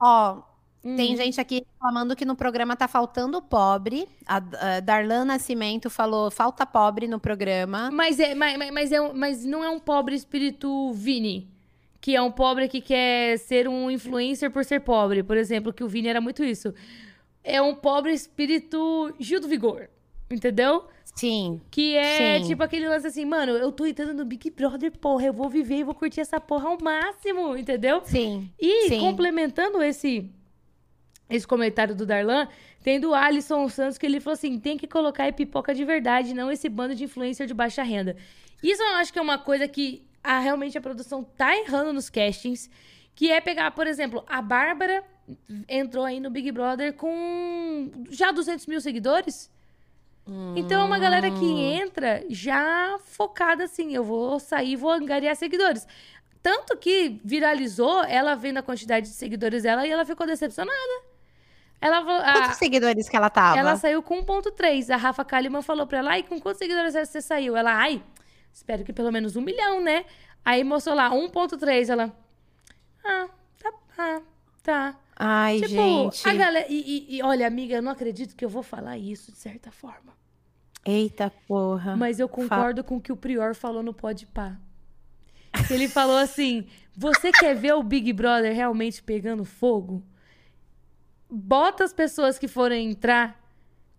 Ó, 0.00 0.42
Hum. 0.84 0.96
Tem 0.96 1.16
gente 1.16 1.40
aqui 1.40 1.64
reclamando 1.72 2.14
que 2.14 2.24
no 2.24 2.36
programa 2.36 2.76
tá 2.76 2.86
faltando 2.86 3.40
pobre. 3.40 4.06
A, 4.26 4.36
a 4.36 4.80
Darlan 4.80 5.24
Nascimento 5.24 5.88
falou 5.88 6.30
falta 6.30 6.66
pobre 6.66 7.08
no 7.08 7.18
programa. 7.18 7.90
Mas, 7.90 8.20
é, 8.20 8.34
mas, 8.34 8.58
mas- 8.72 8.92
é, 8.92 9.12
mas 9.12 9.44
não 9.44 9.64
é 9.64 9.70
um 9.70 9.78
pobre 9.78 10.14
espírito 10.14 10.92
Vini. 10.92 11.48
Que 12.00 12.14
é 12.14 12.20
um 12.20 12.30
pobre 12.30 12.68
que 12.68 12.82
quer 12.82 13.38
ser 13.38 13.66
um 13.66 13.90
influencer 13.90 14.50
por 14.50 14.62
ser 14.62 14.80
pobre. 14.80 15.22
Por 15.22 15.38
exemplo, 15.38 15.72
que 15.72 15.82
o 15.82 15.88
Vini 15.88 16.08
era 16.08 16.20
muito 16.20 16.44
isso. 16.44 16.74
É 17.42 17.62
um 17.62 17.74
pobre 17.74 18.12
espírito 18.12 19.14
Gil 19.18 19.40
do 19.40 19.48
Vigor. 19.48 19.88
Entendeu? 20.30 20.84
Sim. 21.14 21.60
Que 21.70 21.96
é 21.96 22.40
Sim. 22.40 22.48
tipo 22.48 22.62
aquele 22.62 22.88
lance 22.88 23.06
assim, 23.06 23.24
mano, 23.24 23.52
eu 23.52 23.70
tô 23.72 23.86
entrando 23.86 24.14
no 24.14 24.24
Big 24.24 24.50
Brother, 24.50 24.90
porra, 24.98 25.26
eu 25.26 25.32
vou 25.32 25.48
viver 25.48 25.76
e 25.76 25.84
vou 25.84 25.94
curtir 25.94 26.20
essa 26.20 26.40
porra 26.40 26.68
ao 26.68 26.78
máximo, 26.82 27.56
entendeu? 27.56 28.02
Sim. 28.04 28.50
E 28.58 28.88
Sim. 28.88 29.00
complementando 29.00 29.82
esse 29.82 30.30
esse 31.28 31.46
comentário 31.46 31.94
do 31.94 32.04
Darlan, 32.04 32.48
tem 32.82 33.00
do 33.00 33.14
Alisson 33.14 33.68
Santos 33.68 33.96
que 33.98 34.04
ele 34.06 34.20
falou 34.20 34.34
assim: 34.34 34.58
tem 34.58 34.76
que 34.76 34.86
colocar 34.86 35.24
aí 35.24 35.32
pipoca 35.32 35.74
de 35.74 35.84
verdade, 35.84 36.34
não 36.34 36.50
esse 36.50 36.68
bando 36.68 36.94
de 36.94 37.04
influencer 37.04 37.46
de 37.46 37.54
baixa 37.54 37.82
renda. 37.82 38.16
Isso 38.62 38.82
eu 38.82 38.94
acho 38.96 39.12
que 39.12 39.18
é 39.18 39.22
uma 39.22 39.38
coisa 39.38 39.66
que 39.68 40.06
a- 40.22 40.38
realmente 40.40 40.76
a 40.76 40.80
produção 40.80 41.22
tá 41.22 41.56
errando 41.56 41.92
nos 41.92 42.08
castings, 42.10 42.70
que 43.14 43.30
é 43.30 43.40
pegar, 43.40 43.70
por 43.72 43.86
exemplo, 43.86 44.24
a 44.26 44.40
Bárbara 44.42 45.02
entrou 45.68 46.04
aí 46.04 46.20
no 46.20 46.30
Big 46.30 46.50
Brother 46.52 46.92
com 46.94 47.90
já 48.10 48.30
200 48.30 48.66
mil 48.66 48.80
seguidores. 48.80 49.50
Então 50.56 50.80
é 50.82 50.84
uma 50.84 50.98
galera 50.98 51.30
que 51.30 51.44
Hum. 51.44 51.58
entra 51.82 52.24
já 52.30 52.98
focada 53.04 53.64
assim, 53.64 53.94
eu 53.94 54.02
vou 54.04 54.38
sair 54.40 54.72
e 54.72 54.76
vou 54.76 54.90
angariar 54.90 55.36
seguidores. 55.36 55.86
Tanto 56.42 56.76
que 56.76 57.20
viralizou 57.24 58.02
ela 58.04 58.34
vendo 58.34 58.58
a 58.58 58.62
quantidade 58.62 59.06
de 59.08 59.14
seguidores 59.14 59.62
dela 59.62 59.86
e 59.86 59.90
ela 59.90 60.04
ficou 60.04 60.26
decepcionada. 60.26 61.02
Ela, 61.84 62.02
falou- 62.04 62.22
a- 62.22 62.32
Quantos 62.32 62.56
seguidores 62.56 63.08
que 63.08 63.16
ela 63.16 63.28
tava? 63.28 63.58
ela 63.58 63.76
saiu 63.76 64.02
com 64.02 64.22
1.3. 64.24 64.88
A 64.90 64.96
Rafa 64.96 65.24
Kalimann 65.24 65.60
falou 65.62 65.86
pra 65.86 65.98
ela, 65.98 66.10
ai, 66.12 66.22
com 66.22 66.40
quantos 66.40 66.58
seguidores 66.58 66.94
você 66.94 67.20
saiu? 67.20 67.56
Ela, 67.56 67.74
ai, 67.74 68.02
espero 68.52 68.82
que 68.84 68.92
pelo 68.92 69.12
menos 69.12 69.36
um 69.36 69.42
milhão, 69.42 69.82
né? 69.82 70.04
Aí 70.44 70.64
mostrou 70.64 70.94
lá, 70.96 71.10
1.3. 71.10 71.90
Ela, 71.90 72.10
ah, 73.04 73.28
tá, 73.62 73.72
ah, 73.98 74.20
tá. 74.62 74.96
Ai, 75.16 75.56
tipo, 75.60 75.68
gente. 75.68 76.28
a 76.28 76.32
galera... 76.34 76.66
E, 76.68 76.74
e- 76.80 77.16
e, 77.18 77.22
olha, 77.22 77.46
amiga, 77.46 77.76
eu 77.76 77.82
não 77.82 77.92
acredito 77.92 78.34
que 78.34 78.44
eu 78.44 78.48
vou 78.48 78.62
falar 78.62 78.96
isso, 78.98 79.30
de 79.30 79.38
certa 79.38 79.70
forma. 79.70 80.12
Eita 80.86 81.30
porra. 81.46 81.96
Mas 81.96 82.18
eu 82.18 82.28
concordo 82.28 82.82
com 82.82 82.96
o 82.96 83.00
que 83.00 83.12
o 83.12 83.16
Prior 83.16 83.54
falou 83.54 83.82
no 83.82 83.94
Pode 83.94 84.26
Pá. 84.26 84.56
Ele 85.70 85.88
falou 85.88 86.16
assim: 86.18 86.66
você 86.96 87.30
quer 87.30 87.54
ver 87.54 87.74
o 87.74 87.82
Big 87.82 88.12
Brother 88.12 88.54
realmente 88.54 89.02
pegando 89.02 89.44
fogo? 89.44 90.02
Bota 91.36 91.82
as 91.82 91.92
pessoas 91.92 92.38
que 92.38 92.46
forem 92.46 92.90
entrar 92.90 93.42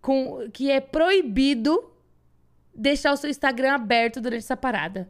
com 0.00 0.48
que 0.50 0.70
é 0.70 0.80
proibido 0.80 1.92
deixar 2.74 3.12
o 3.12 3.16
seu 3.16 3.28
Instagram 3.28 3.74
aberto 3.74 4.20
durante 4.20 4.44
essa 4.44 4.56
parada. 4.56 5.08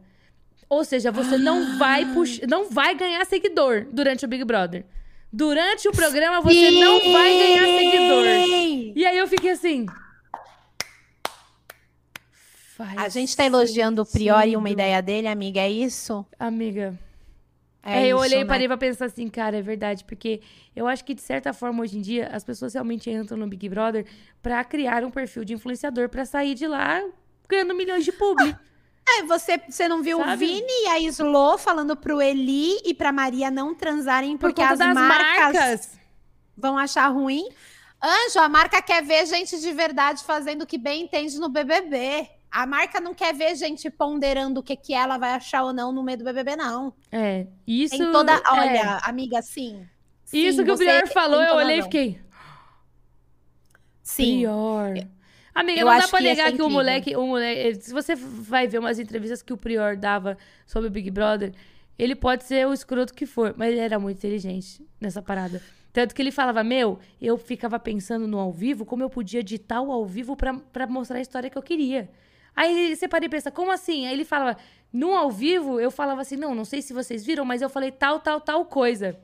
Ou 0.69 0.83
seja, 0.83 1.11
você 1.11 1.37
não 1.37 1.77
vai 1.77 2.05
pux... 2.13 2.41
não 2.41 2.69
vai 2.69 2.95
ganhar 2.95 3.25
seguidor 3.25 3.87
durante 3.91 4.25
o 4.25 4.27
Big 4.27 4.43
Brother. 4.43 4.85
Durante 5.31 5.87
o 5.87 5.91
programa 5.91 6.41
você 6.41 6.71
não 6.71 7.11
vai 7.13 7.37
ganhar 7.37 7.65
seguidor. 7.65 8.25
Sim! 8.25 8.93
E 8.95 9.05
aí 9.05 9.17
eu 9.17 9.27
fiquei 9.27 9.51
assim. 9.51 9.85
Faz 12.75 12.97
A 12.97 13.09
gente 13.09 13.35
tá 13.35 13.45
elogiando 13.45 14.01
o 14.01 14.05
Priori 14.05 14.55
uma 14.57 14.69
ideia 14.69 15.01
dele, 15.01 15.27
amiga, 15.27 15.61
é 15.61 15.69
isso? 15.69 16.25
Amiga. 16.37 16.97
É, 17.87 18.03
É, 18.03 18.07
eu 18.07 18.17
olhei 18.17 18.39
e 18.39 18.43
né? 18.43 18.47
parei 18.47 18.67
pra 18.67 18.75
pensar 18.77 19.05
assim, 19.05 19.29
cara, 19.29 19.57
é 19.57 19.61
verdade. 19.61 20.03
Porque 20.03 20.41
eu 20.75 20.87
acho 20.87 21.05
que, 21.05 21.13
de 21.13 21.21
certa 21.21 21.53
forma, 21.53 21.81
hoje 21.81 21.97
em 21.97 22.01
dia, 22.01 22.27
as 22.33 22.43
pessoas 22.43 22.73
realmente 22.73 23.09
entram 23.09 23.37
no 23.37 23.47
Big 23.47 23.69
Brother 23.69 24.05
pra 24.41 24.63
criar 24.63 25.03
um 25.05 25.09
perfil 25.11 25.45
de 25.45 25.53
influenciador 25.53 26.09
pra 26.09 26.25
sair 26.25 26.53
de 26.53 26.67
lá 26.67 27.01
ganhando 27.47 27.73
milhões 27.73 28.03
de 28.03 28.11
publi. 28.11 28.53
É, 29.09 29.23
você, 29.23 29.57
você 29.69 29.87
não 29.87 30.03
viu 30.03 30.19
o 30.19 30.23
Sabe? 30.23 30.45
Vini 30.45 30.67
e 30.83 30.87
a 30.87 30.99
Slo 30.99 31.57
falando 31.57 31.95
pro 31.95 32.21
Eli 32.21 32.77
e 32.83 32.93
pra 32.93 33.13
Maria 33.13 33.49
não 33.49 33.73
transarem 33.73 34.33
Por 34.37 34.49
porque 34.49 34.61
conta 34.61 34.73
as 34.73 34.79
das 34.79 34.93
marcas, 34.93 35.53
marcas. 35.53 35.99
vão 36.57 36.77
achar 36.77 37.07
ruim? 37.07 37.47
Anjo, 38.03 38.39
a 38.39 38.49
marca 38.49 38.81
quer 38.81 39.01
ver 39.01 39.25
gente 39.25 39.61
de 39.61 39.71
verdade 39.71 40.25
fazendo 40.25 40.63
o 40.63 40.67
que 40.67 40.77
bem 40.77 41.03
entende 41.03 41.39
no 41.39 41.47
BBB. 41.47 42.27
A 42.51 42.65
marca 42.65 42.99
não 42.99 43.13
quer 43.13 43.33
ver 43.33 43.55
gente 43.55 43.89
ponderando 43.89 44.59
o 44.59 44.63
que, 44.63 44.75
que 44.75 44.93
ela 44.93 45.17
vai 45.17 45.31
achar 45.31 45.63
ou 45.63 45.73
não 45.73 45.91
no 45.91 46.03
meio 46.03 46.17
do 46.17 46.23
BBB, 46.23 46.55
não. 46.55 46.93
É, 47.11 47.47
isso. 47.65 47.97
Tem 47.97 48.11
toda. 48.11 48.31
é. 48.33 48.41
Olha, 48.49 48.97
amiga, 49.03 49.41
sim. 49.41 49.85
Isso 50.33 50.59
Sim, 50.59 50.65
que 50.65 50.71
o 50.71 50.77
Prior 50.77 51.07
falou, 51.07 51.41
eu 51.41 51.55
olhei 51.55 51.79
e 51.79 51.83
fiquei. 51.83 52.19
Sim. 54.03 54.37
Prior. 54.37 55.07
Amiga, 55.53 55.81
Eu 55.81 55.85
não 55.87 55.97
dá 55.97 56.07
pra 56.07 56.19
que 56.19 56.23
negar 56.23 56.51
ser 56.51 56.55
que 56.55 56.61
o 56.61 56.69
moleque, 56.69 57.15
o 57.15 57.25
moleque. 57.25 57.81
Se 57.81 57.91
você 57.91 58.15
vai 58.15 58.67
ver 58.67 58.79
umas 58.79 58.99
entrevistas 58.99 59.41
que 59.41 59.51
o 59.51 59.57
Prior 59.57 59.95
dava 59.95 60.37
sobre 60.65 60.87
o 60.87 60.91
Big 60.91 61.09
Brother, 61.09 61.51
ele 61.97 62.15
pode 62.15 62.43
ser 62.43 62.67
o 62.67 62.73
escroto 62.73 63.13
que 63.13 63.25
for, 63.25 63.55
mas 63.57 63.71
ele 63.71 63.79
era 63.79 63.97
muito 63.97 64.17
inteligente 64.17 64.85
nessa 65.01 65.21
parada. 65.21 65.61
Tanto 65.91 66.13
que 66.13 66.21
ele 66.21 66.31
falava, 66.31 66.63
meu, 66.63 66.99
eu 67.19 67.37
ficava 67.37 67.79
pensando 67.79 68.27
no 68.27 68.37
ao 68.37 68.51
vivo, 68.51 68.85
como 68.85 69.01
eu 69.01 69.09
podia 69.09 69.39
editar 69.39 69.81
o 69.81 69.91
ao 69.91 70.05
vivo 70.05 70.35
pra 70.35 70.85
mostrar 70.87 71.17
a 71.17 71.21
história 71.21 71.49
que 71.49 71.57
eu 71.57 71.63
queria. 71.63 72.07
Aí 72.57 72.95
você 72.95 73.07
para 73.07 73.23
e 73.25 73.29
pensa, 73.29 73.51
como 73.51 73.71
assim? 73.71 74.07
Aí 74.07 74.13
ele 74.13 74.25
falava, 74.25 74.57
no 74.91 75.15
ao 75.15 75.29
vivo, 75.31 75.79
eu 75.79 75.91
falava 75.91 76.21
assim, 76.21 76.35
não, 76.35 76.55
não 76.55 76.65
sei 76.65 76.81
se 76.81 76.91
vocês 76.91 77.23
viram, 77.23 77.45
mas 77.45 77.61
eu 77.61 77.69
falei 77.69 77.91
tal, 77.91 78.19
tal, 78.19 78.41
tal 78.41 78.65
coisa. 78.65 79.15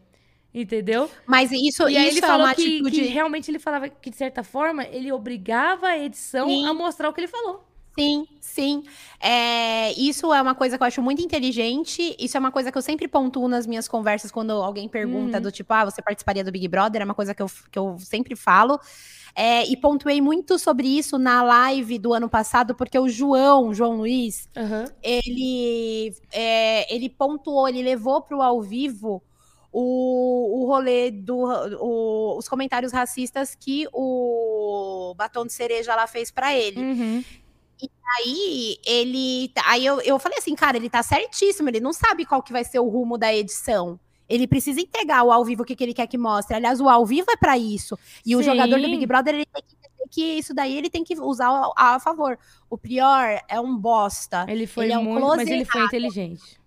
Entendeu? 0.53 1.09
Mas 1.25 1.51
isso, 1.51 1.89
E 1.89 1.97
aí 1.97 2.09
isso 2.09 2.19
ele 2.19 2.25
é 2.25 2.27
falou 2.27 2.45
uma 2.45 2.53
que, 2.53 2.61
atitude. 2.83 2.91
que 2.91 3.07
realmente 3.07 3.49
ele 3.49 3.57
falava 3.57 3.89
que, 3.89 4.11
de 4.11 4.15
certa 4.15 4.43
forma, 4.43 4.83
ele 4.85 5.11
obrigava 5.11 5.87
a 5.87 5.97
edição 5.97 6.47
Sim. 6.47 6.67
a 6.67 6.73
mostrar 6.75 7.09
o 7.09 7.13
que 7.13 7.21
ele 7.21 7.27
falou. 7.27 7.65
Sim, 7.97 8.25
sim. 8.41 8.83
É, 9.19 9.91
isso 9.93 10.33
é 10.33 10.41
uma 10.41 10.55
coisa 10.55 10.77
que 10.77 10.83
eu 10.83 10.87
acho 10.87 11.01
muito 11.01 11.21
inteligente. 11.21 12.15
Isso 12.19 12.35
é 12.35 12.39
uma 12.39 12.51
coisa 12.51 12.71
que 12.71 12.77
eu 12.77 12.81
sempre 12.81 13.07
pontuo 13.07 13.47
nas 13.47 13.67
minhas 13.67 13.87
conversas 13.87 14.31
quando 14.31 14.51
alguém 14.51 14.89
pergunta 14.89 15.37
Uhum. 15.37 15.43
do 15.43 15.51
tipo, 15.51 15.71
ah, 15.73 15.85
você 15.85 16.01
participaria 16.01 16.43
do 16.43 16.51
Big 16.51 16.67
Brother? 16.67 17.01
É 17.01 17.05
uma 17.05 17.13
coisa 17.13 17.35
que 17.35 17.41
eu, 17.43 17.47
que 17.71 17.77
eu 17.77 17.97
sempre 17.99 18.35
falo. 18.35 18.79
É, 19.35 19.65
e 19.67 19.77
pontuei 19.77 20.21
muito 20.21 20.57
sobre 20.59 20.87
isso 20.87 21.17
na 21.19 21.43
live 21.43 21.99
do 21.99 22.13
ano 22.13 22.29
passado, 22.29 22.75
porque 22.75 22.97
o 22.97 23.07
João, 23.09 23.73
João 23.73 23.97
Luiz, 23.97 24.47
Aham. 24.57 24.85
ele, 25.01 26.11
é, 26.31 26.93
ele 26.93 27.09
pontuou, 27.09 27.67
ele 27.67 27.81
levou 27.83 28.21
para 28.21 28.37
o 28.37 28.41
ao 28.41 28.61
vivo 28.61 29.23
o, 29.71 30.61
o 30.63 30.67
rolê 30.67 31.09
do 31.09 31.35
o- 31.79 32.37
os 32.37 32.47
comentários 32.47 32.91
racistas 32.91 33.55
que 33.55 33.87
o 33.91 35.13
batom 35.17 35.45
de 35.47 35.53
cereja 35.53 35.95
lá 35.95 36.05
fez 36.05 36.29
para 36.31 36.53
ele. 36.55 36.79
Uhum. 36.81 37.23
Aí 38.17 38.77
ele. 38.85 39.51
Aí 39.65 39.85
eu, 39.85 39.99
eu 40.01 40.19
falei 40.19 40.37
assim, 40.37 40.55
cara, 40.55 40.77
ele 40.77 40.89
tá 40.89 41.01
certíssimo, 41.01 41.69
ele 41.69 41.79
não 41.79 41.93
sabe 41.93 42.25
qual 42.25 42.43
que 42.43 42.51
vai 42.53 42.63
ser 42.63 42.79
o 42.79 42.87
rumo 42.87 43.17
da 43.17 43.33
edição. 43.33 43.99
Ele 44.29 44.47
precisa 44.47 44.79
entregar 44.79 45.23
o 45.23 45.31
ao 45.31 45.43
vivo 45.43 45.63
o 45.63 45.65
que, 45.65 45.75
que 45.75 45.83
ele 45.83 45.93
quer 45.93 46.07
que 46.07 46.17
mostre. 46.17 46.55
Aliás, 46.55 46.79
o 46.79 46.87
ao 46.87 47.05
vivo 47.05 47.29
é 47.31 47.35
pra 47.35 47.57
isso. 47.57 47.97
E 48.25 48.35
o 48.35 48.39
Sim. 48.39 48.45
jogador 48.45 48.79
do 48.79 48.85
Big 48.87 49.05
Brother 49.05 49.35
ele 49.35 49.45
tem 49.45 49.63
que 49.67 49.75
entender 49.75 50.09
que 50.09 50.21
isso 50.39 50.53
daí 50.53 50.77
ele 50.77 50.89
tem 50.89 51.03
que 51.03 51.19
usar 51.19 51.47
ao- 51.47 51.73
a, 51.75 51.99
favor. 51.99 52.37
O 52.69 52.77
Prior 52.77 53.39
é 53.47 53.59
um 53.59 53.75
bosta. 53.77 54.45
Ele 54.47 54.65
foi 54.65 54.85
Ele 54.85 54.93
é 54.93 54.97
um 54.97 55.03
muito, 55.03 55.27
mas 55.27 55.47
ele 55.47 55.65
foi 55.65 55.83
inteligente. 55.83 56.59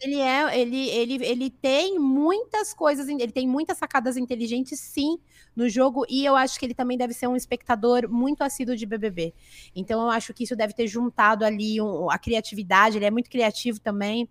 Ele 0.00 0.20
é, 0.20 0.60
ele, 0.60 0.88
ele, 0.90 1.24
ele 1.24 1.50
tem 1.50 1.98
muitas 1.98 2.74
coisas, 2.74 3.08
ele 3.08 3.32
tem 3.32 3.46
muitas 3.46 3.78
sacadas 3.78 4.16
inteligentes, 4.16 4.78
sim, 4.80 5.18
no 5.54 5.68
jogo, 5.68 6.04
e 6.08 6.24
eu 6.24 6.36
acho 6.36 6.58
que 6.58 6.66
ele 6.66 6.74
também 6.74 6.96
deve 6.98 7.14
ser 7.14 7.26
um 7.26 7.36
espectador 7.36 8.08
muito 8.08 8.42
assíduo 8.42 8.76
de 8.76 8.86
BBB. 8.86 9.32
Então 9.74 10.02
eu 10.02 10.10
acho 10.10 10.32
que 10.34 10.44
isso 10.44 10.56
deve 10.56 10.74
ter 10.74 10.86
juntado 10.86 11.44
ali 11.44 11.80
um- 11.80 12.10
a 12.10 12.18
criatividade, 12.18 12.96
ele 12.98 13.04
é 13.04 13.10
muito 13.10 13.30
criativo 13.30 13.80
também. 13.80 14.28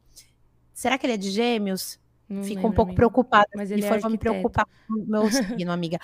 Será 0.74 0.98
que 0.98 1.06
ele 1.06 1.14
é 1.14 1.18
de 1.18 1.30
gêmeos? 1.32 2.00
Não 2.28 2.44
Fico 2.44 2.68
um 2.68 2.72
pouco 2.72 2.94
preocupada. 2.96 3.48
Mas 3.56 3.70
ele 3.70 3.82
ele 3.82 3.88
é 3.94 4.10
me 4.10 4.18
preocupar 4.18 4.66
com 4.88 4.94
o 4.94 5.06
meu 5.06 5.22
signo, 5.62 5.72
amiga. 5.72 6.00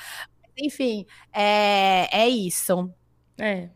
Enfim, 0.57 1.05
é, 1.33 2.07
é 2.11 2.29
isso. 2.29 2.91
É. 3.37 3.69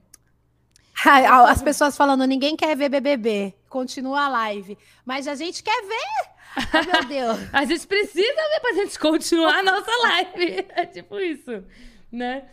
As 1.06 1.62
pessoas 1.62 1.98
falando, 1.98 2.26
ninguém 2.26 2.56
quer 2.56 2.76
ver 2.76 2.90
BBB. 2.90 3.54
Continua 3.70 4.26
a 4.26 4.30
live. 4.30 4.78
Mas 5.06 5.28
a 5.28 5.36
gente 5.36 5.62
quer 5.64 5.82
ver. 5.84 6.34
Oh, 6.58 6.92
meu 6.92 7.06
Deus. 7.38 7.50
A 7.52 7.66
gente 7.66 7.86
precisa 7.88 8.22
ver 8.54 8.60
pra 8.62 8.74
gente 8.74 8.98
continuar 9.00 9.60
a 9.60 9.64
nossa 9.64 9.92
live. 10.04 10.66
É 10.76 10.86
tipo 10.86 11.20
isso, 11.20 11.64
né? 12.12 12.46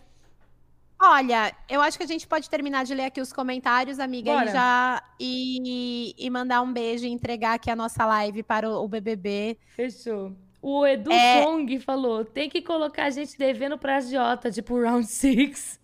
Olha, 1.03 1.55
eu 1.67 1.81
acho 1.81 1.97
que 1.97 2.05
a 2.05 2.07
gente 2.07 2.27
pode 2.27 2.51
terminar 2.51 2.85
de 2.85 2.95
ler 2.95 3.05
aqui 3.07 3.23
os 3.23 3.33
comentários, 3.33 3.99
amiga, 3.99 4.33
Bora. 4.33 4.51
e 4.51 4.53
já 4.53 5.03
e, 5.19 6.15
e 6.19 6.29
mandar 6.29 6.61
um 6.61 6.71
beijo 6.71 7.07
e 7.07 7.09
entregar 7.09 7.55
aqui 7.55 7.71
a 7.71 7.77
nossa 7.77 8.05
live 8.05 8.43
para 8.43 8.69
o, 8.69 8.85
o 8.85 8.89
BBB. 8.89 9.57
Fechou. 9.75 10.37
O 10.61 10.87
Edu 10.87 11.11
É. 11.11 11.43
Falou: 11.87 12.23
tem 12.23 12.51
que 12.51 12.61
colocar 12.61 13.05
a 13.05 13.11
gente 13.11 13.39
devendo 13.39 13.79
pra 13.79 13.97
agiota, 13.97 14.51
tipo 14.51 14.79
round 14.81 15.07
six. 15.07 15.79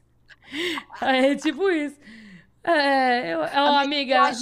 É 1.00 1.34
tipo 1.34 1.68
isso. 1.70 1.96
É, 2.66 3.32
eu, 3.32 3.40
ó, 3.40 3.78
amiga, 3.78 4.22
vai 4.22 4.34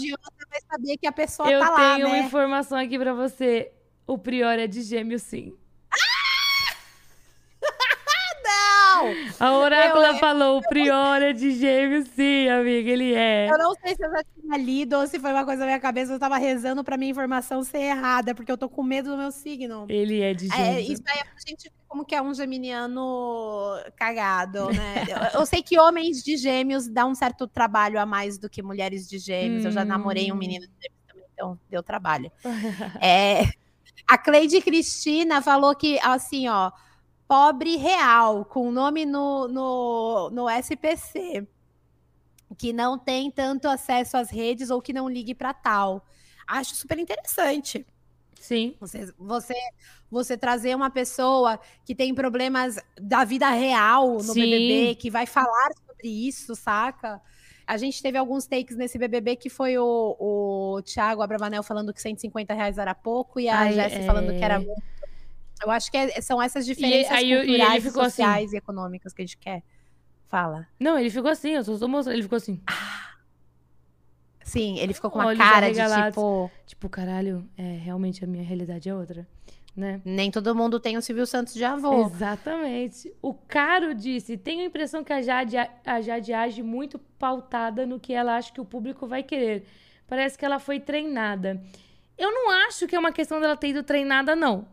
saber 0.71 0.97
que 0.97 1.07
a 1.07 1.13
pessoa 1.13 1.51
eu 1.51 1.61
tá 1.61 1.69
lá, 1.69 1.95
tenho 1.95 2.07
uma 2.07 2.17
né? 2.17 2.23
informação 2.23 2.79
aqui 2.79 2.99
pra 2.99 3.13
você. 3.13 3.71
O 4.07 4.17
Prior 4.17 4.59
é 4.59 4.67
de 4.67 4.81
gêmeo, 4.81 5.19
sim. 5.19 5.55
Não! 8.43 9.13
A 9.39 9.59
Orácula 9.59 10.09
eu, 10.09 10.17
falou, 10.17 10.59
o 10.59 10.63
Prior 10.63 11.21
é 11.21 11.35
de 11.35 11.51
gêmeos, 11.51 12.09
sim, 12.09 12.49
amiga, 12.49 12.91
ele 12.91 13.13
é. 13.13 13.51
Eu 13.51 13.59
não 13.59 13.75
sei 13.75 13.95
se 13.95 14.03
eu 14.03 14.11
já 14.11 14.25
tinha 14.25 14.57
lido 14.57 14.97
ou 14.97 15.07
se 15.07 15.21
foi 15.21 15.31
uma 15.31 15.45
coisa 15.45 15.61
na 15.61 15.67
minha 15.67 15.81
cabeça, 15.81 16.13
eu 16.13 16.19
tava 16.19 16.39
rezando 16.39 16.83
pra 16.83 16.97
minha 16.97 17.11
informação 17.11 17.63
ser 17.63 17.79
errada, 17.79 18.35
porque 18.35 18.51
eu 18.51 18.57
tô 18.57 18.71
com 18.71 18.83
medo 18.83 19.11
do 19.11 19.19
meu 19.19 19.31
signo. 19.31 19.85
Ele 19.91 20.23
é 20.23 20.33
de 20.33 20.47
é, 20.47 20.57
gêmeos. 20.57 20.77
É, 20.77 20.81
isso 20.81 21.03
aí 21.07 21.19
é 21.19 21.25
pra 21.25 21.35
gente 21.47 21.71
como 21.95 22.05
que 22.05 22.17
é 22.17 22.21
um 22.21 22.35
geminiano 22.35 23.81
cagado, 23.95 24.67
né? 24.73 25.05
eu, 25.33 25.41
eu, 25.41 25.47
sei 25.47 25.63
que 25.63 25.79
homens 25.79 26.25
de 26.25 26.37
gêmeos 26.37 26.89
dão 26.89 27.13
um 27.13 27.15
certo 27.15 27.47
trabalho 27.47 28.01
a 28.01 28.05
mais 28.05 28.37
do 28.37 28.51
que 28.51 28.65
mulheres 28.65 29.09
de 29.09 29.17
gêmeos. 29.17 29.63
Hum. 29.63 29.69
Eu 29.69 29.71
já 29.71 29.85
namorei 29.85 30.33
um 30.33 30.35
menino 30.35 30.67
de 30.67 30.73
gêmeos 30.73 31.05
também, 31.07 31.25
então 31.33 31.61
deu 31.71 31.85
trabalho. 31.85 32.33
é... 33.01 33.45
A 34.09 34.19
Cleide 34.19 34.61
Cristina 34.61 35.41
falou 35.41 35.73
que, 35.77 36.01
assim, 36.01 36.49
ó, 36.49 36.73
pobre 37.29 37.77
real, 37.77 38.45
com 38.45 38.73
nome 38.73 39.07
no, 39.07 39.47
no, 39.47 40.31
no 40.31 40.51
SPC, 40.51 41.47
que 42.59 42.73
não 42.73 42.99
tem 42.99 43.31
tanto 43.31 43.69
acesso 43.69 44.17
às 44.17 44.31
redes 44.31 44.69
ou 44.69 44.83
que 44.83 44.93
não 44.93 45.09
ligue 45.09 45.33
para 45.33 45.55
tal. 45.55 46.05
Acho 46.45 46.75
super 46.75 46.99
interessante. 46.99 47.87
Sim. 48.45 48.75
Você, 48.79 49.11
você, 49.17 49.55
você 50.15 50.39
trazer 50.39 50.75
uma 50.75 50.89
pessoa 50.89 51.61
que 51.85 51.95
tem 51.95 52.15
problemas 52.15 52.79
da 52.99 53.25
vida 53.25 53.51
real 53.51 54.15
no 54.15 54.33
Sim. 54.33 54.41
BBB, 54.41 54.95
que 54.95 55.11
vai 55.11 55.27
falar 55.27 55.71
sobre 55.87 56.09
isso, 56.09 56.55
saca? 56.55 57.21
A 57.67 57.77
gente 57.77 58.01
teve 58.01 58.17
alguns 58.17 58.47
takes 58.47 58.77
nesse 58.77 58.97
BBB 58.99 59.37
que 59.37 59.51
foi 59.51 59.77
o, 59.77 60.17
o 60.19 60.83
Thiago 60.83 61.23
Abravanel 61.23 61.63
falando 61.63 61.93
que 61.93 62.01
150 62.01 62.55
reais 62.55 62.79
era 62.79 62.95
pouco 62.95 63.41
e 63.41 63.49
a 63.49 63.71
Jéssica 63.73 64.03
é... 64.03 64.07
falando 64.07 64.33
que 64.33 64.45
era 64.45 64.59
muito. 64.59 64.83
Eu 65.63 65.71
acho 65.71 65.91
que 65.91 65.97
é, 65.97 66.21
são 66.21 66.43
essas 66.43 66.67
diferenças 66.67 67.13
e, 67.13 67.15
aí, 67.15 67.47
culturais, 67.47 67.85
e 67.85 67.89
assim. 67.89 68.01
sociais 68.01 68.47
assim. 68.47 68.57
e 68.57 68.59
econômicas 68.59 69.13
que 69.13 69.23
a 69.23 69.25
gente 69.25 69.39
quer. 69.39 69.63
Fala. 70.29 70.67
Não, 70.79 70.99
ele 70.99 71.11
ficou 71.11 71.31
assim, 71.31 71.53
eu 71.53 71.65
sou 71.65 71.89
moça, 71.89 72.13
ele 72.13 72.23
ficou 72.23 72.37
assim. 72.37 72.61
Ah. 72.67 73.15
Sim, 74.43 74.79
ele 74.79 74.93
ficou 74.93 75.11
com 75.11 75.19
uma 75.19 75.29
Olhos 75.29 75.39
cara 75.39 75.73
de 75.73 75.81
tipo. 76.07 76.51
Tipo, 76.67 76.89
caralho, 76.89 77.49
é, 77.57 77.79
realmente 77.79 78.23
a 78.23 78.27
minha 78.27 78.45
realidade 78.45 78.89
é 78.89 78.95
outra 78.95 79.27
né? 79.77 80.01
Nem 80.05 80.31
todo 80.31 80.55
mundo 80.55 80.79
tem 80.79 80.97
o 80.97 81.03
Silvio 81.03 81.27
Santos 81.27 81.55
de 81.55 81.65
avô. 81.65 82.07
Exatamente. 82.07 83.13
O 83.21 83.35
Caro 83.35 83.95
disse: 83.95 84.37
tenho 84.37 84.63
a 84.63 84.67
impressão 84.67 85.03
que 85.03 85.13
a 85.13 85.21
Jade, 85.21 85.57
a 85.85 86.01
Jade 86.01 86.33
age 86.33 86.63
muito 86.63 86.99
pautada 87.19 87.85
no 87.85 87.99
que 87.99 88.13
ela 88.13 88.37
acha 88.37 88.53
que 88.53 88.61
o 88.61 88.65
público 88.65 89.07
vai 89.07 89.23
querer. 89.23 89.67
Parece 90.07 90.39
que 90.39 90.45
ela 90.45 90.59
foi 90.59 90.79
treinada. 90.79 91.61
Eu 92.17 92.31
não 92.31 92.51
acho 92.69 92.87
que 92.87 92.95
é 92.95 92.99
uma 92.99 93.13
questão 93.13 93.41
dela 93.41 93.57
ter 93.57 93.69
ido 93.69 93.83
treinada, 93.83 94.37
não. 94.37 94.67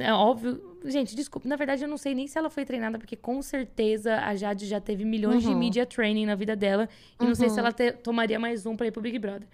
É 0.00 0.12
óbvio. 0.12 0.78
Gente, 0.84 1.16
desculpa. 1.16 1.48
Na 1.48 1.56
verdade, 1.56 1.82
eu 1.82 1.88
não 1.88 1.96
sei 1.96 2.14
nem 2.14 2.26
se 2.26 2.36
ela 2.36 2.50
foi 2.50 2.64
treinada, 2.64 2.98
porque 2.98 3.16
com 3.16 3.40
certeza 3.40 4.16
a 4.20 4.34
Jade 4.34 4.66
já 4.66 4.80
teve 4.80 5.04
milhões 5.04 5.44
uhum. 5.44 5.52
de 5.52 5.56
media 5.56 5.86
training 5.86 6.26
na 6.26 6.34
vida 6.34 6.54
dela. 6.54 6.88
E 7.18 7.22
uhum. 7.22 7.28
não 7.30 7.34
sei 7.34 7.48
se 7.48 7.54
uhum. 7.54 7.60
ela 7.60 7.72
te, 7.72 7.92
tomaria 7.92 8.38
mais 8.38 8.66
um 8.66 8.76
pra 8.76 8.86
ir 8.86 8.90
pro 8.90 9.00
Big 9.00 9.18
Brother. 9.18 9.48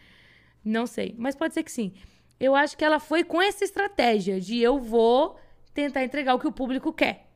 Não 0.65 0.87
sei. 0.87 1.15
Mas 1.17 1.37
pode 1.37 1.55
ser 1.55 1.63
que 1.63 1.71
sim. 1.71 1.93
Eu 2.41 2.55
acho 2.55 2.77
que 2.77 2.85
ela 2.85 3.01
foi 3.01 3.25
com 3.25 3.41
essa 3.43 3.65
estratégia 3.65 4.41
de 4.41 4.59
eu 4.59 4.79
vou 4.79 5.37
tentar 5.75 6.05
entregar 6.05 6.35
o 6.35 6.39
que 6.39 6.47
o 6.47 6.53
público 6.53 6.93
quer. 6.93 7.27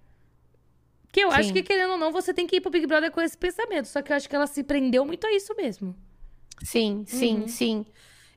Que 1.11 1.21
eu 1.21 1.31
Sim. 1.31 1.37
acho 1.37 1.53
que, 1.53 1.63
querendo 1.63 1.93
ou 1.93 1.99
não, 1.99 2.11
você 2.11 2.33
tem 2.33 2.47
que 2.47 2.57
ir 2.57 2.61
pro 2.61 2.71
Big 2.71 2.87
Brother 2.87 3.11
com 3.11 3.21
esse 3.21 3.37
pensamento. 3.37 3.87
Só 3.87 4.01
que 4.01 4.13
eu 4.13 4.17
acho 4.17 4.29
que 4.29 4.35
ela 4.35 4.47
se 4.47 4.63
prendeu 4.63 5.05
muito 5.05 5.27
a 5.27 5.33
isso 5.33 5.55
mesmo. 5.55 5.95
Sim, 6.63 7.05
sim, 7.07 7.41
uhum. 7.41 7.49
sim. 7.49 7.87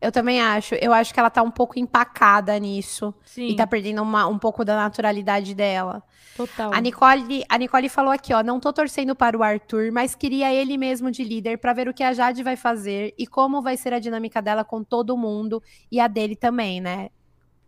Eu 0.01 0.11
também 0.11 0.41
acho. 0.41 0.75
Eu 0.75 0.93
acho 0.93 1.13
que 1.13 1.19
ela 1.19 1.29
tá 1.29 1.41
um 1.41 1.51
pouco 1.51 1.79
empacada 1.79 2.57
nisso. 2.59 3.13
Sim. 3.25 3.47
E 3.47 3.55
tá 3.55 3.65
perdendo 3.65 4.01
uma, 4.01 4.27
um 4.27 4.37
pouco 4.37 4.63
da 4.63 4.75
naturalidade 4.75 5.53
dela. 5.53 6.03
Total. 6.35 6.73
A 6.73 6.81
Nicole, 6.81 7.45
a 7.47 7.57
Nicole 7.57 7.87
falou 7.87 8.11
aqui, 8.11 8.33
ó, 8.33 8.43
não 8.43 8.59
tô 8.59 8.73
torcendo 8.73 9.15
para 9.15 9.37
o 9.37 9.43
Arthur, 9.43 9.91
mas 9.91 10.15
queria 10.15 10.53
ele 10.53 10.77
mesmo 10.77 11.09
de 11.09 11.23
líder 11.23 11.57
para 11.57 11.71
ver 11.71 11.87
o 11.87 11.93
que 11.93 12.03
a 12.03 12.11
Jade 12.11 12.43
vai 12.43 12.57
fazer 12.57 13.13
e 13.17 13.25
como 13.25 13.61
vai 13.61 13.77
ser 13.77 13.93
a 13.93 13.99
dinâmica 13.99 14.41
dela 14.41 14.63
com 14.65 14.83
todo 14.83 15.15
mundo 15.15 15.63
e 15.89 15.97
a 15.97 16.07
dele 16.07 16.35
também, 16.35 16.81
né? 16.81 17.09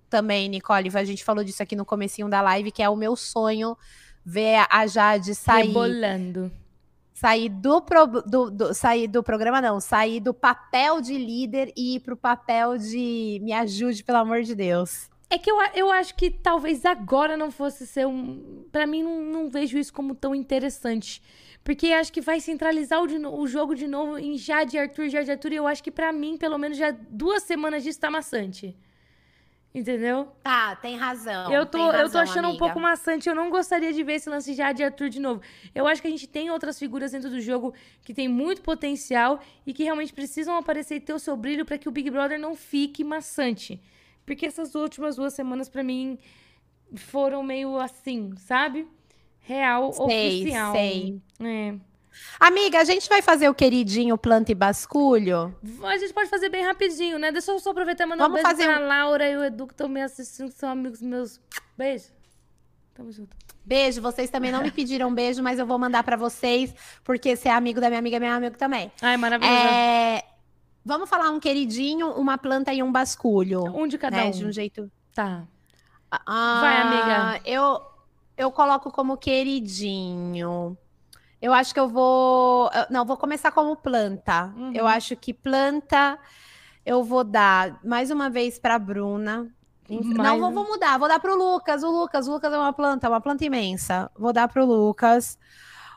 Também, 0.09 0.49
Nicole, 0.49 0.89
a 0.93 1.03
gente 1.05 1.23
falou 1.23 1.45
disso 1.45 1.63
aqui 1.63 1.75
no 1.77 1.85
comecinho 1.85 2.29
da 2.29 2.41
live, 2.41 2.71
que 2.71 2.83
é 2.83 2.89
o 2.89 2.95
meu 2.95 3.15
sonho 3.15 3.77
ver 4.25 4.65
a 4.69 4.85
Jade 4.85 5.33
sair 5.33 5.67
rebolando. 5.67 6.51
Sair 7.19 7.49
do, 7.49 7.81
pro, 7.81 8.05
do, 8.05 8.51
do, 8.51 8.73
sair 8.75 9.07
do 9.07 9.23
programa, 9.23 9.59
não, 9.59 9.79
sair 9.79 10.19
do 10.19 10.35
papel 10.35 11.01
de 11.01 11.17
líder 11.17 11.73
e 11.75 11.95
ir 11.95 12.01
pro 12.01 12.15
papel 12.15 12.77
de 12.77 13.39
me 13.41 13.51
ajude, 13.53 14.03
pelo 14.03 14.19
amor 14.19 14.43
de 14.43 14.53
Deus. 14.53 15.09
É 15.27 15.39
que 15.39 15.49
eu, 15.49 15.57
eu 15.73 15.91
acho 15.91 16.13
que 16.13 16.29
talvez 16.29 16.85
agora 16.85 17.35
não 17.35 17.49
fosse 17.49 17.87
ser 17.87 18.05
um. 18.05 18.63
Para 18.71 18.85
mim, 18.85 19.01
não, 19.01 19.19
não, 19.19 19.49
vejo 19.49 19.79
isso 19.79 19.91
como 19.91 20.13
tão 20.13 20.35
interessante. 20.35 21.23
Porque 21.63 21.87
acho 21.87 22.13
que 22.13 22.21
vai 22.21 22.39
centralizar 22.39 23.01
o, 23.01 23.41
o 23.41 23.47
jogo 23.47 23.73
de 23.73 23.87
novo 23.87 24.19
em 24.19 24.37
Jade 24.37 24.77
Arthur, 24.77 25.09
Jade 25.09 25.31
Arthur. 25.31 25.53
E 25.53 25.55
eu 25.55 25.65
acho 25.65 25.83
que 25.83 25.89
para 25.89 26.13
mim, 26.13 26.37
pelo 26.37 26.59
menos, 26.59 26.77
já 26.77 26.91
duas 26.91 27.41
semanas 27.41 27.81
disso 27.83 27.99
tá 27.99 28.11
maçante. 28.11 28.77
Entendeu? 29.77 30.29
Tá, 30.41 30.75
tem 30.75 30.97
razão. 30.97 31.53
Eu 31.53 31.63
tô, 31.63 31.77
razão, 31.77 32.01
eu 32.01 32.09
tô 32.09 32.17
achando 32.17 32.45
amiga. 32.45 32.55
um 32.55 32.57
pouco 32.57 32.79
maçante. 32.79 33.29
Eu 33.29 33.35
não 33.35 33.51
gostaria 33.51 33.93
de 33.93 34.01
ver 34.01 34.13
esse 34.13 34.27
lance 34.27 34.55
Jade 34.55 34.83
Arthur 34.83 35.07
de 35.07 35.19
novo. 35.19 35.39
Eu 35.75 35.85
acho 35.85 36.01
que 36.01 36.07
a 36.07 36.09
gente 36.09 36.27
tem 36.27 36.49
outras 36.49 36.79
figuras 36.79 37.11
dentro 37.11 37.29
do 37.29 37.39
jogo 37.39 37.75
que 38.03 38.11
tem 38.11 38.27
muito 38.27 38.63
potencial 38.63 39.39
e 39.67 39.73
que 39.73 39.83
realmente 39.83 40.11
precisam 40.11 40.57
aparecer 40.57 40.95
e 40.95 40.99
ter 40.99 41.13
o 41.13 41.19
seu 41.19 41.37
brilho 41.37 41.63
para 41.63 41.77
que 41.77 41.87
o 41.87 41.91
Big 41.91 42.09
Brother 42.09 42.39
não 42.39 42.55
fique 42.55 43.03
maçante. 43.03 43.79
Porque 44.25 44.47
essas 44.47 44.73
últimas 44.73 45.15
duas 45.15 45.35
semanas, 45.35 45.69
para 45.69 45.83
mim, 45.83 46.17
foram 46.95 47.43
meio 47.43 47.77
assim, 47.79 48.33
sabe? 48.37 48.87
Real, 49.41 49.93
sei, 49.93 50.41
oficial. 50.41 50.71
Sei. 50.73 51.21
É. 51.39 51.75
Amiga, 52.39 52.79
a 52.79 52.83
gente 52.83 53.09
vai 53.09 53.21
fazer 53.21 53.49
o 53.49 53.53
queridinho 53.53 54.17
planta 54.17 54.51
e 54.51 54.55
basculho? 54.55 55.55
A 55.83 55.97
gente 55.97 56.13
pode 56.13 56.29
fazer 56.29 56.49
bem 56.49 56.63
rapidinho, 56.63 57.17
né? 57.17 57.31
Deixa 57.31 57.51
eu 57.51 57.59
só 57.59 57.71
aproveitar 57.71 58.05
e 58.05 58.07
mandar 58.07 58.25
Vamos 58.25 58.39
um 58.39 58.43
beijo 58.43 58.57
fazer 58.57 58.73
pra 58.73 58.83
um... 58.83 58.87
Laura 58.87 59.29
e 59.29 59.37
o 59.37 59.43
Edu 59.43 59.67
que 59.67 59.73
estão 59.73 59.87
me 59.87 60.01
assistindo, 60.01 60.49
que 60.49 60.57
são 60.57 60.69
amigos 60.69 61.01
meus. 61.01 61.39
Beijo. 61.77 62.05
Tamo 62.93 63.11
junto. 63.11 63.35
Beijo, 63.65 64.01
vocês 64.01 64.29
também 64.29 64.51
não 64.51 64.63
me 64.63 64.71
pediram 64.71 65.13
beijo, 65.13 65.43
mas 65.43 65.59
eu 65.59 65.65
vou 65.65 65.77
mandar 65.77 66.01
para 66.03 66.15
vocês, 66.15 66.73
porque 67.03 67.35
você 67.35 67.49
é 67.49 67.51
amigo 67.51 67.81
da 67.81 67.89
minha 67.89 67.99
amiga, 67.99 68.15
é 68.15 68.19
meu 68.19 68.31
amigo 68.31 68.57
também. 68.57 68.91
Ai, 69.01 69.17
maravilhoso. 69.17 69.59
É... 69.59 70.23
Vamos 70.85 71.09
falar 71.09 71.29
um 71.31 71.39
queridinho, 71.39 72.11
uma 72.11 72.37
planta 72.37 72.73
e 72.73 72.81
um 72.81 72.91
basculho. 72.91 73.63
Um 73.75 73.85
de 73.85 73.97
cada 73.97 74.17
né? 74.17 74.25
um. 74.25 74.31
De 74.31 74.45
um 74.45 74.51
jeito. 74.53 74.89
Tá. 75.13 75.43
Ah, 76.09 76.59
Vai, 76.61 76.77
amiga. 76.77 77.41
Eu, 77.45 77.81
eu 78.37 78.49
coloco 78.51 78.89
como 78.89 79.17
queridinho. 79.17 80.77
Eu 81.41 81.53
acho 81.53 81.73
que 81.73 81.79
eu 81.79 81.87
vou. 81.87 82.69
Não, 82.89 83.05
vou 83.05 83.17
começar 83.17 83.51
como 83.51 83.75
planta. 83.75 84.53
Uhum. 84.57 84.73
Eu 84.73 84.87
acho 84.87 85.15
que 85.15 85.33
planta 85.33 86.19
eu 86.85 87.03
vou 87.03 87.23
dar 87.23 87.79
mais 87.83 88.09
uma 88.09 88.29
vez 88.29 88.57
para 88.57 88.79
Bruna. 88.79 89.53
Mais... 89.89 90.05
Não, 90.05 90.39
vou, 90.39 90.51
vou, 90.51 90.67
mudar. 90.67 90.97
Vou 90.97 91.07
dar 91.07 91.19
para 91.19 91.33
o 91.33 91.37
Lucas. 91.37 91.83
O 91.83 91.91
Lucas, 91.91 92.27
o 92.27 92.31
Lucas 92.31 92.53
é 92.53 92.57
uma 92.57 92.73
planta, 92.73 93.09
uma 93.09 93.21
planta 93.21 93.45
imensa. 93.45 94.09
Vou 94.17 94.31
dar 94.31 94.47
para 94.47 94.63
o 94.63 94.65
Lucas. 94.65 95.37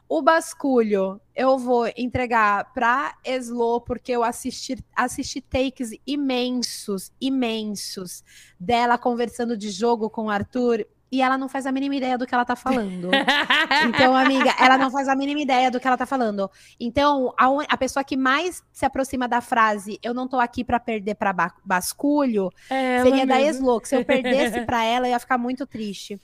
O 0.09 0.21
basculho 0.21 1.21
eu 1.37 1.57
vou 1.57 1.87
entregar 1.97 2.73
para 2.73 3.15
Eslo, 3.25 3.81
porque 3.81 4.11
eu 4.11 4.25
assisti, 4.25 4.85
assisti 4.95 5.41
takes 5.41 5.93
imensos, 6.05 7.13
imensos, 7.21 8.25
dela 8.59 8.99
conversando 8.99 9.57
de 9.57 9.71
jogo 9.71 10.11
com 10.11 10.25
o 10.25 10.31
Arthur 10.31 10.85
e 11.11 11.21
ela 11.21 11.37
não 11.37 11.49
faz 11.49 11.67
a 11.67 11.73
mínima 11.73 11.97
ideia 11.97 12.17
do 12.17 12.27
que 12.27 12.35
ela 12.35 12.45
tá 12.45 12.55
falando. 12.55 13.11
então, 13.89 14.15
amiga, 14.15 14.55
ela 14.59 14.79
não 14.79 14.91
faz 14.91 15.09
a 15.09 15.17
mínima 15.17 15.41
ideia 15.41 15.71
do 15.71 15.81
que 15.81 15.87
ela 15.87 15.97
tá 15.97 16.07
falando. 16.07 16.51
Então, 16.79 17.35
a, 17.39 17.47
a 17.69 17.77
pessoa 17.77 18.05
que 18.05 18.17
mais 18.17 18.63
se 18.73 18.85
aproxima 18.85 19.27
da 19.27 19.41
frase 19.41 19.99
eu 20.03 20.15
não 20.15 20.29
tô 20.29 20.39
aqui 20.39 20.63
para 20.63 20.79
perder 20.79 21.17
para 21.17 21.35
basculho, 21.65 22.51
é 22.69 23.03
seria 23.03 23.27
da 23.27 23.41
Eslo, 23.41 23.81
se 23.85 23.97
eu 23.97 24.05
perdesse 24.05 24.61
para 24.67 24.85
ela, 24.85 25.07
eu 25.07 25.11
ia 25.11 25.19
ficar 25.19 25.39
muito 25.39 25.67
triste. 25.67 26.21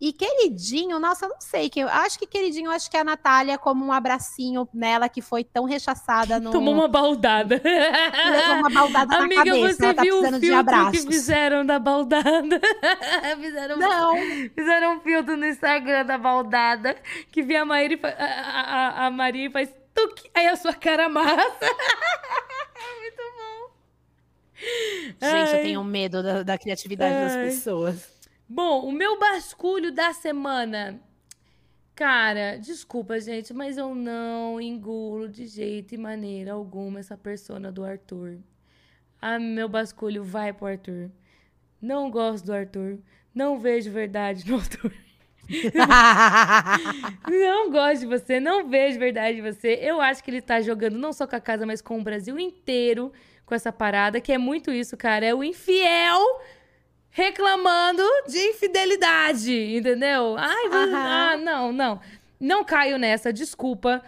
E 0.00 0.12
queridinho, 0.12 0.98
nossa, 0.98 1.24
eu 1.24 1.30
não 1.30 1.40
sei. 1.40 1.70
Que 1.70 1.80
eu 1.80 1.88
acho 1.88 2.18
que 2.18 2.26
queridinho, 2.26 2.70
acho 2.70 2.90
que 2.90 2.96
é 2.96 3.00
a 3.00 3.04
Natália, 3.04 3.56
como 3.56 3.84
um 3.84 3.92
abracinho 3.92 4.68
nela 4.74 5.08
que 5.08 5.22
foi 5.22 5.44
tão 5.44 5.64
rechaçada 5.64 6.40
no. 6.40 6.50
Tomou 6.50 6.74
uma 6.74 6.88
baldada. 6.88 7.60
Levou 7.64 8.56
uma 8.56 8.70
baldada 8.70 9.16
Amiga, 9.16 9.44
na 9.44 9.50
cabeça. 9.50 9.76
você 9.76 9.94
tá 9.94 10.02
viu 10.02 10.18
o 10.18 10.40
filtro 10.40 10.90
que 10.90 10.98
fizeram 11.06 11.64
da 11.64 11.78
baldada? 11.78 12.60
fizeram, 13.40 13.76
não. 13.76 14.16
Fizeram 14.54 14.96
um 14.96 15.00
filtro 15.00 15.36
no 15.36 15.46
Instagram 15.46 16.04
da 16.04 16.18
baldada 16.18 16.96
que 17.30 17.42
vem 17.42 17.56
a 17.56 17.64
Maíra 17.64 17.98
a, 18.18 19.04
a, 19.04 19.06
a 19.06 19.10
Maria 19.10 19.50
faz 19.50 19.72
tuque, 19.94 20.28
aí 20.34 20.48
a 20.48 20.56
sua 20.56 20.74
cara 20.74 21.06
amassa. 21.06 21.30
Muito 23.00 23.22
bom. 23.36 23.70
Gente, 25.22 25.22
Ai. 25.22 25.58
eu 25.58 25.62
tenho 25.62 25.84
medo 25.84 26.22
da, 26.22 26.42
da 26.42 26.58
criatividade 26.58 27.14
Ai. 27.14 27.24
das 27.24 27.36
pessoas. 27.36 28.14
Bom, 28.48 28.86
o 28.86 28.92
meu 28.92 29.18
basculho 29.18 29.90
da 29.90 30.12
semana. 30.12 31.00
Cara, 31.94 32.56
desculpa, 32.56 33.20
gente, 33.20 33.54
mas 33.54 33.78
eu 33.78 33.94
não 33.94 34.60
engulo 34.60 35.28
de 35.28 35.46
jeito 35.46 35.94
e 35.94 35.98
maneira 35.98 36.52
alguma 36.52 37.00
essa 37.00 37.16
persona 37.16 37.70
do 37.70 37.84
Arthur. 37.84 38.38
Ah, 39.20 39.38
meu 39.38 39.68
basculho 39.68 40.22
vai 40.22 40.52
pro 40.52 40.66
Arthur. 40.66 41.10
Não 41.80 42.10
gosto 42.10 42.46
do 42.46 42.52
Arthur. 42.52 42.98
Não 43.34 43.58
vejo 43.58 43.90
verdade 43.90 44.48
no 44.48 44.56
Arthur. 44.56 44.92
não 47.28 47.70
gosto 47.70 48.00
de 48.00 48.06
você, 48.06 48.40
não 48.40 48.68
vejo 48.68 48.98
verdade 48.98 49.36
de 49.36 49.42
você. 49.42 49.78
Eu 49.80 50.00
acho 50.00 50.22
que 50.22 50.30
ele 50.30 50.42
tá 50.42 50.60
jogando 50.60 50.98
não 50.98 51.12
só 51.12 51.26
com 51.26 51.36
a 51.36 51.40
casa, 51.40 51.64
mas 51.64 51.80
com 51.80 51.98
o 51.98 52.02
Brasil 52.02 52.38
inteiro 52.38 53.12
com 53.46 53.54
essa 53.54 53.72
parada, 53.72 54.20
que 54.20 54.32
é 54.32 54.38
muito 54.38 54.72
isso, 54.72 54.96
cara. 54.96 55.24
É 55.24 55.34
o 55.34 55.44
infiel 55.44 56.20
reclamando 57.14 58.02
de 58.26 58.38
infidelidade, 58.38 59.76
entendeu? 59.76 60.34
Ai, 60.36 60.66
uhum. 60.66 60.96
ah, 60.96 61.36
não, 61.36 61.72
não. 61.72 62.00
Não 62.40 62.64
caio 62.64 62.98
nessa, 62.98 63.32
desculpa. 63.32 64.02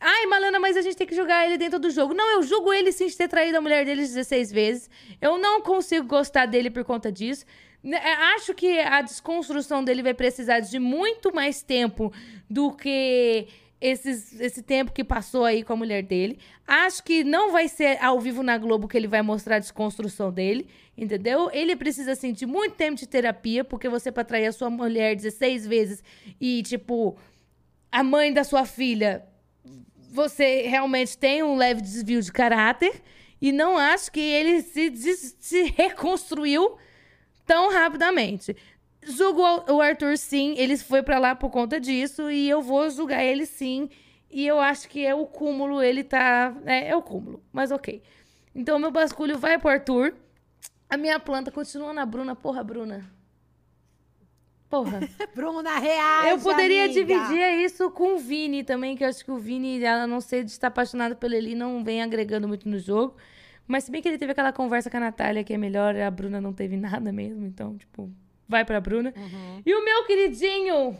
Ai, 0.00 0.26
Malana, 0.26 0.58
mas 0.58 0.76
a 0.76 0.82
gente 0.82 0.96
tem 0.96 1.06
que 1.06 1.14
jogar 1.14 1.46
ele 1.46 1.56
dentro 1.56 1.78
do 1.78 1.88
jogo. 1.88 2.14
Não, 2.14 2.28
eu 2.32 2.42
julgo 2.42 2.72
ele 2.72 2.90
sim 2.90 3.06
de 3.06 3.16
ter 3.16 3.28
traído 3.28 3.58
a 3.58 3.60
mulher 3.60 3.84
dele 3.84 4.02
16 4.02 4.50
vezes. 4.50 4.90
Eu 5.20 5.38
não 5.38 5.62
consigo 5.62 6.08
gostar 6.08 6.46
dele 6.46 6.68
por 6.68 6.84
conta 6.84 7.12
disso. 7.12 7.46
É, 7.84 8.12
acho 8.34 8.52
que 8.54 8.80
a 8.80 9.02
desconstrução 9.02 9.84
dele 9.84 10.02
vai 10.02 10.12
precisar 10.12 10.58
de 10.58 10.80
muito 10.80 11.32
mais 11.32 11.62
tempo 11.62 12.12
do 12.50 12.72
que 12.72 13.46
esses, 13.80 14.38
esse 14.40 14.62
tempo 14.62 14.90
que 14.92 15.04
passou 15.04 15.44
aí 15.44 15.62
com 15.62 15.74
a 15.74 15.76
mulher 15.76 16.02
dele. 16.02 16.40
Acho 16.66 17.04
que 17.04 17.22
não 17.22 17.52
vai 17.52 17.68
ser 17.68 18.02
ao 18.02 18.20
vivo 18.20 18.42
na 18.42 18.58
Globo 18.58 18.88
que 18.88 18.96
ele 18.96 19.06
vai 19.06 19.22
mostrar 19.22 19.56
a 19.56 19.60
desconstrução 19.60 20.32
dele, 20.32 20.68
entendeu? 20.98 21.48
Ele 21.52 21.76
precisa 21.76 22.16
sentir 22.16 22.44
muito 22.44 22.74
tempo 22.74 22.96
de 22.96 23.06
terapia, 23.06 23.62
porque 23.62 23.88
você 23.88 24.10
pra 24.10 24.24
trair 24.24 24.46
a 24.46 24.52
sua 24.52 24.68
mulher 24.68 25.14
16 25.14 25.66
vezes 25.66 26.02
e, 26.40 26.62
tipo, 26.64 27.16
a 27.90 28.02
mãe 28.02 28.32
da 28.32 28.42
sua 28.42 28.66
filha, 28.66 29.24
você 30.10 30.62
realmente 30.62 31.16
tem 31.16 31.42
um 31.42 31.56
leve 31.56 31.80
desvio 31.80 32.20
de 32.20 32.32
caráter. 32.32 33.00
E 33.40 33.52
não 33.52 33.78
acho 33.78 34.10
que 34.10 34.20
ele 34.20 34.62
se, 34.62 34.90
se 35.38 35.62
reconstruiu 35.76 36.76
tão 37.46 37.70
rapidamente. 37.70 38.56
Julgo 39.00 39.40
o 39.72 39.80
Arthur 39.80 40.18
sim, 40.18 40.56
ele 40.58 40.76
foi 40.76 41.04
para 41.04 41.20
lá 41.20 41.36
por 41.36 41.48
conta 41.50 41.78
disso 41.78 42.28
e 42.28 42.50
eu 42.50 42.60
vou 42.60 42.90
julgar 42.90 43.22
ele 43.22 43.46
sim. 43.46 43.88
E 44.28 44.44
eu 44.44 44.58
acho 44.58 44.88
que 44.88 45.06
é 45.06 45.14
o 45.14 45.24
cúmulo, 45.24 45.80
ele 45.80 46.02
tá. 46.02 46.54
É, 46.66 46.88
é 46.88 46.96
o 46.96 47.00
cúmulo, 47.00 47.40
mas 47.52 47.70
ok. 47.70 48.02
Então 48.52 48.78
meu 48.80 48.90
basculho 48.90 49.38
vai 49.38 49.56
pro 49.56 49.70
Arthur. 49.70 50.14
A 50.88 50.96
minha 50.96 51.20
planta 51.20 51.50
continua 51.50 51.92
na 51.92 52.06
Bruna. 52.06 52.34
Porra, 52.34 52.64
Bruna. 52.64 53.04
Porra. 54.68 55.00
Bruna, 55.34 55.78
reais. 55.78 56.30
Eu 56.30 56.38
poderia 56.38 56.84
amiga. 56.84 57.00
dividir 57.00 57.64
isso 57.64 57.90
com 57.90 58.14
o 58.14 58.18
Vini 58.18 58.62
também, 58.62 58.96
que 58.96 59.04
eu 59.04 59.08
acho 59.08 59.24
que 59.24 59.30
o 59.30 59.38
Vini, 59.38 59.84
a 59.84 60.06
não 60.06 60.20
ser 60.20 60.44
de 60.44 60.50
estar 60.50 60.68
apaixonado 60.68 61.16
pelo 61.16 61.34
Eli, 61.34 61.54
não 61.54 61.82
vem 61.82 62.02
agregando 62.02 62.46
muito 62.46 62.68
no 62.68 62.78
jogo. 62.78 63.16
Mas 63.66 63.84
se 63.84 63.90
bem 63.90 64.00
que 64.00 64.08
ele 64.08 64.18
teve 64.18 64.32
aquela 64.32 64.52
conversa 64.52 64.90
com 64.90 64.96
a 64.96 65.00
Natália, 65.00 65.44
que 65.44 65.52
é 65.52 65.58
melhor, 65.58 65.94
a 65.96 66.10
Bruna 66.10 66.40
não 66.40 66.52
teve 66.52 66.76
nada 66.78 67.12
mesmo, 67.12 67.46
então, 67.46 67.76
tipo, 67.76 68.10
vai 68.48 68.64
pra 68.64 68.80
Bruna. 68.80 69.12
Uhum. 69.16 69.62
E 69.64 69.74
o 69.74 69.84
meu 69.84 70.06
queridinho 70.06 70.96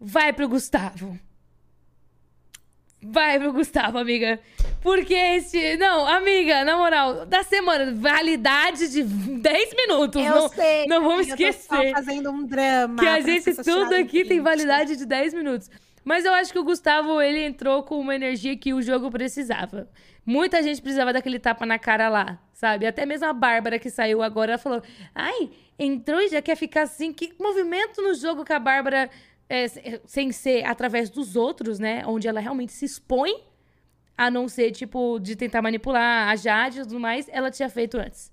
vai 0.00 0.32
pro 0.32 0.48
Gustavo. 0.48 1.18
Vai 3.02 3.38
pro 3.38 3.52
Gustavo, 3.52 3.98
amiga. 3.98 4.40
Porque 4.82 5.14
este. 5.14 5.76
Não, 5.76 6.06
amiga, 6.06 6.64
na 6.64 6.76
moral, 6.76 7.26
da 7.26 7.42
semana, 7.42 7.92
validade 7.94 8.90
de 8.90 9.02
10 9.02 9.74
minutos. 9.74 10.20
Eu 10.20 10.34
não, 10.34 10.48
sei. 10.48 10.86
Não 10.86 11.02
vamos 11.02 11.28
esquecer. 11.28 11.92
fazendo 11.92 12.30
um 12.30 12.44
drama. 12.44 12.96
Que 12.96 13.06
a 13.06 13.20
gente, 13.20 13.54
tudo 13.62 13.94
aqui 13.94 14.24
tem 14.24 14.40
validade 14.40 14.96
de 14.96 15.06
10 15.06 15.34
minutos. 15.34 15.70
Mas 16.04 16.24
eu 16.24 16.32
acho 16.32 16.52
que 16.52 16.58
o 16.58 16.64
Gustavo, 16.64 17.20
ele 17.20 17.44
entrou 17.44 17.82
com 17.82 18.00
uma 18.00 18.14
energia 18.14 18.56
que 18.56 18.72
o 18.72 18.80
jogo 18.80 19.10
precisava. 19.10 19.88
Muita 20.24 20.62
gente 20.62 20.80
precisava 20.80 21.12
daquele 21.12 21.38
tapa 21.38 21.64
na 21.66 21.78
cara 21.78 22.08
lá, 22.08 22.38
sabe? 22.52 22.86
Até 22.86 23.04
mesmo 23.06 23.26
a 23.26 23.32
Bárbara 23.32 23.78
que 23.78 23.90
saiu 23.90 24.22
agora, 24.22 24.52
ela 24.52 24.58
falou: 24.58 24.82
ai, 25.14 25.50
entrou 25.78 26.20
e 26.20 26.28
já 26.28 26.42
quer 26.42 26.56
ficar 26.56 26.82
assim. 26.82 27.12
Que 27.12 27.32
movimento 27.38 28.02
no 28.02 28.14
jogo 28.14 28.44
que 28.44 28.52
a 28.52 28.58
Bárbara, 28.58 29.10
é, 29.48 30.00
sem 30.04 30.30
ser 30.32 30.64
através 30.64 31.08
dos 31.08 31.36
outros, 31.36 31.78
né? 31.78 32.04
Onde 32.06 32.28
ela 32.28 32.40
realmente 32.40 32.72
se 32.72 32.84
expõe, 32.84 33.42
a 34.16 34.30
não 34.30 34.48
ser, 34.48 34.72
tipo, 34.72 35.18
de 35.18 35.36
tentar 35.36 35.62
manipular 35.62 36.28
a 36.28 36.36
Jade 36.36 36.80
e 36.80 36.82
tudo 36.82 37.00
mais, 37.00 37.28
ela 37.30 37.50
tinha 37.50 37.68
feito 37.68 37.96
antes. 37.96 38.32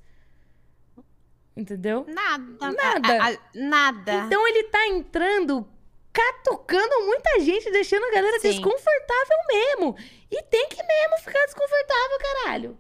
Entendeu? 1.55 2.05
Nada. 2.07 2.71
Nada. 2.71 3.23
A, 3.23 3.29
a, 3.29 3.37
nada. 3.53 4.13
Então 4.25 4.47
ele 4.47 4.63
tá 4.63 4.87
entrando 4.87 5.65
catucando 6.11 7.05
muita 7.05 7.39
gente, 7.41 7.69
deixando 7.71 8.05
a 8.05 8.11
galera 8.11 8.39
Sim. 8.39 8.49
desconfortável 8.49 9.37
mesmo. 9.47 9.95
E 10.31 10.41
tem 10.43 10.67
que 10.69 10.77
mesmo 10.77 11.17
ficar 11.19 11.45
desconfortável, 11.45 12.17
caralho. 12.19 12.77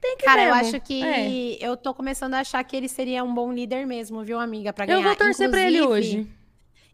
Tem 0.00 0.16
que 0.16 0.24
Cara, 0.24 0.42
mesmo. 0.42 0.54
eu 0.54 0.60
acho 0.60 0.80
que 0.80 1.02
é. 1.02 1.58
eu 1.60 1.76
tô 1.76 1.92
começando 1.92 2.34
a 2.34 2.40
achar 2.40 2.62
que 2.62 2.76
ele 2.76 2.88
seria 2.88 3.24
um 3.24 3.34
bom 3.34 3.52
líder 3.52 3.86
mesmo, 3.86 4.22
viu, 4.22 4.38
amiga, 4.38 4.72
para 4.72 4.86
ganhar. 4.86 4.98
Eu 4.98 5.02
vou 5.02 5.16
torcer 5.16 5.50
pra 5.50 5.62
ele 5.66 5.82
hoje. 5.82 6.28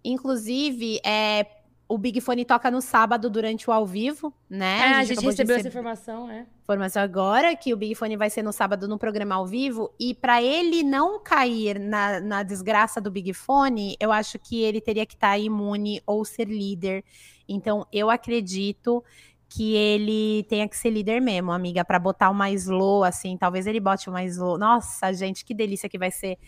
Inclusive, 0.05 1.01
é, 1.05 1.47
o 1.93 1.99
Big 1.99 2.23
Fone 2.23 2.45
toca 2.45 2.71
no 2.71 2.81
sábado 2.81 3.29
durante 3.29 3.69
o 3.69 3.73
ao 3.73 3.87
vivo, 3.87 4.33
né? 4.49 4.79
É, 4.79 4.83
a 4.83 5.05
gente, 5.05 5.19
a 5.19 5.21
gente 5.21 5.25
recebeu 5.27 5.57
essa 5.57 5.69
informação, 5.69 6.31
é. 6.31 6.47
Informação 6.63 7.03
agora 7.03 7.55
que 7.55 7.75
o 7.75 7.77
Big 7.77 7.95
Fone 7.95 8.17
vai 8.17 8.31
ser 8.31 8.43
no 8.43 8.51
sábado 8.51 8.89
no 8.89 8.99
programa 8.99 9.35
ao 9.35 9.47
vivo. 9.47 9.93
E 10.01 10.15
para 10.15 10.43
ele 10.43 10.83
não 10.83 11.23
cair 11.23 11.79
na, 11.79 12.19
na 12.19 12.43
desgraça 12.43 12.99
do 12.99 13.11
Big 13.11 13.35
Fone, 13.35 13.95
eu 14.01 14.11
acho 14.11 14.39
que 14.39 14.63
ele 14.63 14.81
teria 14.81 15.05
que 15.05 15.13
estar 15.13 15.33
tá 15.33 15.39
imune 15.39 16.01
ou 16.07 16.25
ser 16.25 16.49
líder. 16.49 17.05
Então, 17.47 17.87
eu 17.93 18.09
acredito 18.09 19.05
que 19.51 19.75
ele 19.75 20.45
tenha 20.45 20.67
que 20.67 20.79
ser 20.79 20.89
líder 20.89 21.21
mesmo, 21.21 21.53
amiga, 21.53 21.85
para 21.85 21.99
botar 21.99 22.31
uma 22.31 22.51
slow, 22.53 23.05
assim. 23.05 23.37
Talvez 23.37 23.67
ele 23.67 23.81
bote 23.81 24.09
uma 24.09 24.25
slow. 24.25 24.57
Nossa, 24.57 25.13
gente, 25.13 25.45
que 25.45 25.53
delícia 25.53 25.91
que 25.91 25.99
vai 25.99 26.11
ser 26.11 26.39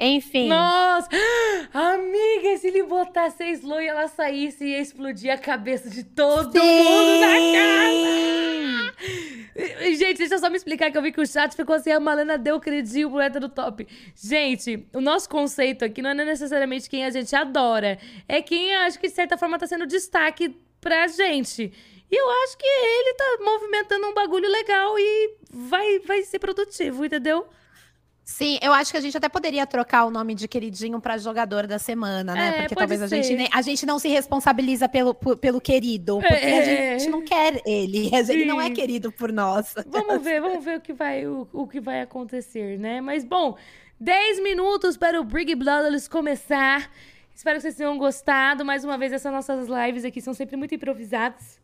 enfim. 0.00 0.48
Nossa! 0.48 1.08
Amiga, 1.74 2.56
se 2.56 2.68
ele 2.68 2.82
botasse 2.84 3.42
a 3.42 3.50
Slow 3.50 3.82
e 3.82 3.86
ela 3.86 4.08
saísse, 4.08 4.64
ia 4.64 4.80
explodir 4.80 5.30
a 5.32 5.36
cabeça 5.36 5.90
de 5.90 6.02
todo 6.02 6.52
Sim. 6.52 6.58
mundo 6.58 7.20
na 7.20 7.36
casa! 7.58 8.90
Gente, 9.96 10.18
deixa 10.18 10.36
eu 10.36 10.38
só 10.38 10.48
me 10.48 10.56
explicar 10.56 10.90
que 10.90 10.96
eu 10.96 11.02
vi 11.02 11.12
que 11.12 11.20
o 11.20 11.26
chat 11.26 11.54
ficou 11.54 11.74
assim, 11.74 11.90
a 11.90 12.00
Malena 12.00 12.38
deu 12.38 12.58
credinho 12.58 13.10
pro 13.10 13.20
hétero 13.20 13.48
top. 13.48 13.86
Gente, 14.14 14.86
o 14.94 15.00
nosso 15.00 15.28
conceito 15.28 15.84
aqui 15.84 16.00
não 16.00 16.10
é 16.10 16.14
necessariamente 16.14 16.88
quem 16.88 17.04
a 17.04 17.10
gente 17.10 17.34
adora. 17.36 17.98
É 18.28 18.40
quem 18.40 18.74
acho 18.76 18.98
que 18.98 19.08
de 19.08 19.14
certa 19.14 19.36
forma 19.36 19.58
tá 19.58 19.66
sendo 19.66 19.86
destaque 19.86 20.56
pra 20.80 21.06
gente. 21.08 21.72
E 22.10 22.16
eu 22.16 22.30
acho 22.44 22.58
que 22.58 22.66
ele 22.66 23.14
tá 23.14 23.38
movimentando 23.44 24.06
um 24.06 24.14
bagulho 24.14 24.48
legal 24.48 24.98
e 24.98 25.36
vai, 25.52 25.98
vai 26.00 26.22
ser 26.22 26.38
produtivo, 26.38 27.04
entendeu? 27.04 27.46
Sim, 28.30 28.60
eu 28.62 28.72
acho 28.72 28.92
que 28.92 28.96
a 28.96 29.00
gente 29.00 29.16
até 29.16 29.28
poderia 29.28 29.66
trocar 29.66 30.04
o 30.04 30.10
nome 30.10 30.36
de 30.36 30.46
queridinho 30.46 31.00
para 31.00 31.18
jogador 31.18 31.66
da 31.66 31.80
semana, 31.80 32.32
né? 32.32 32.48
É, 32.48 32.52
porque 32.60 32.76
talvez 32.76 33.02
a 33.02 33.08
gente, 33.08 33.34
nem, 33.34 33.48
a 33.52 33.60
gente 33.60 33.84
não 33.84 33.98
se 33.98 34.08
responsabiliza 34.08 34.88
pelo, 34.88 35.12
pelo 35.14 35.60
querido. 35.60 36.20
Porque 36.20 36.32
é. 36.32 36.94
a 36.94 36.98
gente 36.98 37.10
não 37.10 37.24
quer 37.24 37.60
ele. 37.66 38.08
Ele 38.30 38.44
não 38.44 38.60
é 38.60 38.70
querido 38.70 39.10
por 39.10 39.32
nós. 39.32 39.74
Vamos 39.86 40.22
ver, 40.22 40.40
vamos 40.40 40.64
ver 40.64 40.78
o 40.78 40.80
que 40.80 40.92
vai, 40.92 41.26
o, 41.26 41.48
o 41.52 41.66
que 41.66 41.80
vai 41.80 42.02
acontecer, 42.02 42.78
né? 42.78 43.00
Mas 43.00 43.24
bom, 43.24 43.56
10 43.98 44.40
minutos 44.42 44.96
para 44.96 45.20
o 45.20 45.24
Big 45.24 45.54
Brothers 45.56 46.06
começar. 46.06 46.88
Espero 47.34 47.56
que 47.56 47.62
vocês 47.62 47.74
tenham 47.74 47.98
gostado. 47.98 48.64
Mais 48.64 48.84
uma 48.84 48.96
vez, 48.96 49.12
essas 49.12 49.32
nossas 49.32 49.68
lives 49.68 50.04
aqui 50.04 50.20
são 50.20 50.32
sempre 50.32 50.56
muito 50.56 50.74
improvisadas. 50.74 51.59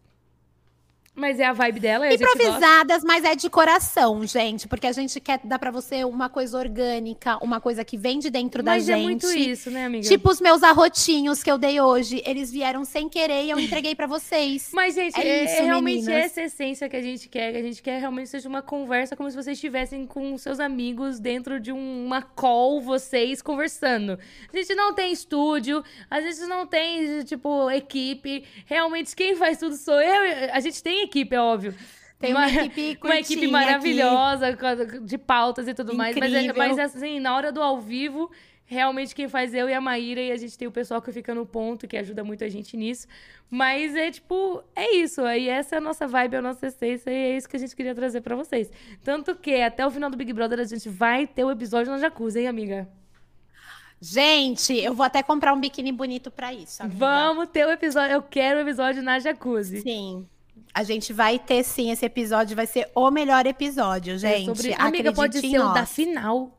Mas 1.16 1.40
é 1.40 1.46
a 1.46 1.52
vibe 1.54 1.80
dela. 1.80 2.12
Improvisadas, 2.12 3.02
mas 3.02 3.24
é 3.24 3.34
de 3.34 3.48
coração, 3.48 4.26
gente. 4.26 4.68
Porque 4.68 4.86
a 4.86 4.92
gente 4.92 5.18
quer 5.18 5.40
dar 5.42 5.58
para 5.58 5.70
você 5.70 6.04
uma 6.04 6.28
coisa 6.28 6.58
orgânica, 6.58 7.42
uma 7.42 7.58
coisa 7.58 7.82
que 7.82 7.96
vem 7.96 8.18
de 8.18 8.28
dentro 8.28 8.62
mas 8.62 8.86
da 8.86 8.92
gente. 8.94 9.14
Mas 9.14 9.24
é 9.24 9.28
muito 9.32 9.50
isso, 9.50 9.70
né, 9.70 9.86
amiga? 9.86 10.06
Tipo 10.06 10.30
os 10.30 10.42
meus 10.42 10.62
arrotinhos 10.62 11.42
que 11.42 11.50
eu 11.50 11.56
dei 11.56 11.80
hoje. 11.80 12.22
Eles 12.26 12.52
vieram 12.52 12.84
sem 12.84 13.08
querer 13.08 13.44
e 13.44 13.50
eu 13.50 13.58
entreguei 13.58 13.94
para 13.94 14.06
vocês. 14.06 14.70
Mas, 14.76 14.94
gente, 14.94 15.18
é, 15.18 15.26
é, 15.26 15.44
isso, 15.44 15.54
é 15.54 15.62
realmente 15.62 16.04
meninas. 16.04 16.26
essa 16.26 16.42
essência 16.42 16.86
que 16.86 16.96
a 16.96 17.02
gente 17.02 17.30
quer. 17.30 17.50
Que 17.50 17.58
a 17.58 17.62
gente 17.62 17.82
quer 17.82 17.98
realmente 17.98 18.28
seja 18.28 18.46
uma 18.46 18.60
conversa 18.60 19.16
como 19.16 19.30
se 19.30 19.36
vocês 19.36 19.56
estivessem 19.56 20.04
com 20.04 20.36
seus 20.36 20.60
amigos 20.60 21.18
dentro 21.18 21.58
de 21.58 21.72
uma 21.72 22.20
call, 22.20 22.82
vocês 22.82 23.40
conversando. 23.40 24.18
A 24.52 24.56
gente 24.56 24.74
não 24.74 24.92
tem 24.92 25.10
estúdio, 25.12 25.82
a 26.10 26.20
gente 26.20 26.40
não 26.42 26.66
tem, 26.66 27.24
tipo, 27.24 27.70
equipe. 27.70 28.44
Realmente, 28.66 29.16
quem 29.16 29.34
faz 29.34 29.56
tudo 29.56 29.76
sou 29.76 29.98
eu. 29.98 30.52
A 30.52 30.60
gente 30.60 30.82
tem 30.82 31.05
equipe, 31.06 31.34
é 31.34 31.40
óbvio. 31.40 31.74
Tem 32.18 32.32
uma, 32.32 32.46
uma 32.46 32.62
equipe 32.64 33.06
Uma 33.06 33.16
equipe 33.16 33.46
maravilhosa, 33.46 34.48
aqui. 34.48 35.00
de 35.00 35.18
pautas 35.18 35.68
e 35.68 35.74
tudo 35.74 35.92
Incrível. 35.92 36.20
mais. 36.20 36.46
Mas, 36.46 36.76
mas, 36.76 36.96
assim, 36.96 37.20
na 37.20 37.34
hora 37.34 37.52
do 37.52 37.62
ao 37.62 37.80
vivo, 37.80 38.30
realmente 38.64 39.14
quem 39.14 39.28
faz 39.28 39.54
é 39.54 39.62
eu 39.62 39.68
e 39.68 39.74
a 39.74 39.80
Maíra, 39.80 40.20
e 40.20 40.32
a 40.32 40.36
gente 40.36 40.56
tem 40.56 40.66
o 40.66 40.72
pessoal 40.72 41.00
que 41.00 41.12
fica 41.12 41.34
no 41.34 41.46
ponto, 41.46 41.86
que 41.86 41.96
ajuda 41.96 42.24
muito 42.24 42.42
a 42.42 42.48
gente 42.48 42.76
nisso. 42.76 43.06
Mas 43.50 43.94
é 43.94 44.10
tipo, 44.10 44.62
é 44.74 44.94
isso. 44.96 45.22
Aí 45.22 45.48
essa 45.48 45.76
é 45.76 45.78
a 45.78 45.80
nossa 45.80 46.06
vibe, 46.06 46.36
a 46.36 46.42
nossa 46.42 46.66
essência, 46.66 47.10
e 47.10 47.14
é 47.14 47.36
isso 47.36 47.48
que 47.48 47.56
a 47.56 47.60
gente 47.60 47.76
queria 47.76 47.94
trazer 47.94 48.20
para 48.20 48.34
vocês. 48.34 48.70
Tanto 49.04 49.34
que 49.36 49.54
até 49.62 49.86
o 49.86 49.90
final 49.90 50.10
do 50.10 50.16
Big 50.16 50.32
Brother 50.32 50.58
a 50.60 50.64
gente 50.64 50.88
vai 50.88 51.26
ter 51.26 51.44
o 51.44 51.50
episódio 51.50 51.92
na 51.92 51.98
jacuzzi, 51.98 52.40
hein, 52.40 52.48
amiga? 52.48 52.88
Gente, 54.00 54.74
eu 54.76 54.92
vou 54.92 55.06
até 55.06 55.22
comprar 55.22 55.54
um 55.54 55.60
biquíni 55.60 55.90
bonito 55.90 56.30
para 56.30 56.52
isso. 56.52 56.82
Amiga. 56.82 56.98
Vamos 56.98 57.48
ter 57.48 57.66
o 57.66 57.70
episódio. 57.70 58.12
Eu 58.14 58.22
quero 58.22 58.58
o 58.58 58.62
episódio 58.62 59.02
na 59.02 59.18
jacuzzi. 59.18 59.80
Sim. 59.80 60.26
A 60.72 60.82
gente 60.82 61.12
vai 61.12 61.38
ter 61.38 61.64
sim 61.64 61.90
esse 61.90 62.04
episódio, 62.04 62.54
vai 62.54 62.66
ser 62.66 62.90
o 62.94 63.10
melhor 63.10 63.46
episódio, 63.46 64.14
é 64.14 64.18
gente. 64.18 64.50
É 64.50 64.54
sobre... 64.54 64.74
Amiga, 64.74 65.12
pode 65.12 65.40
ser 65.40 65.58
o 65.58 65.72
da 65.72 65.86
final. 65.86 66.58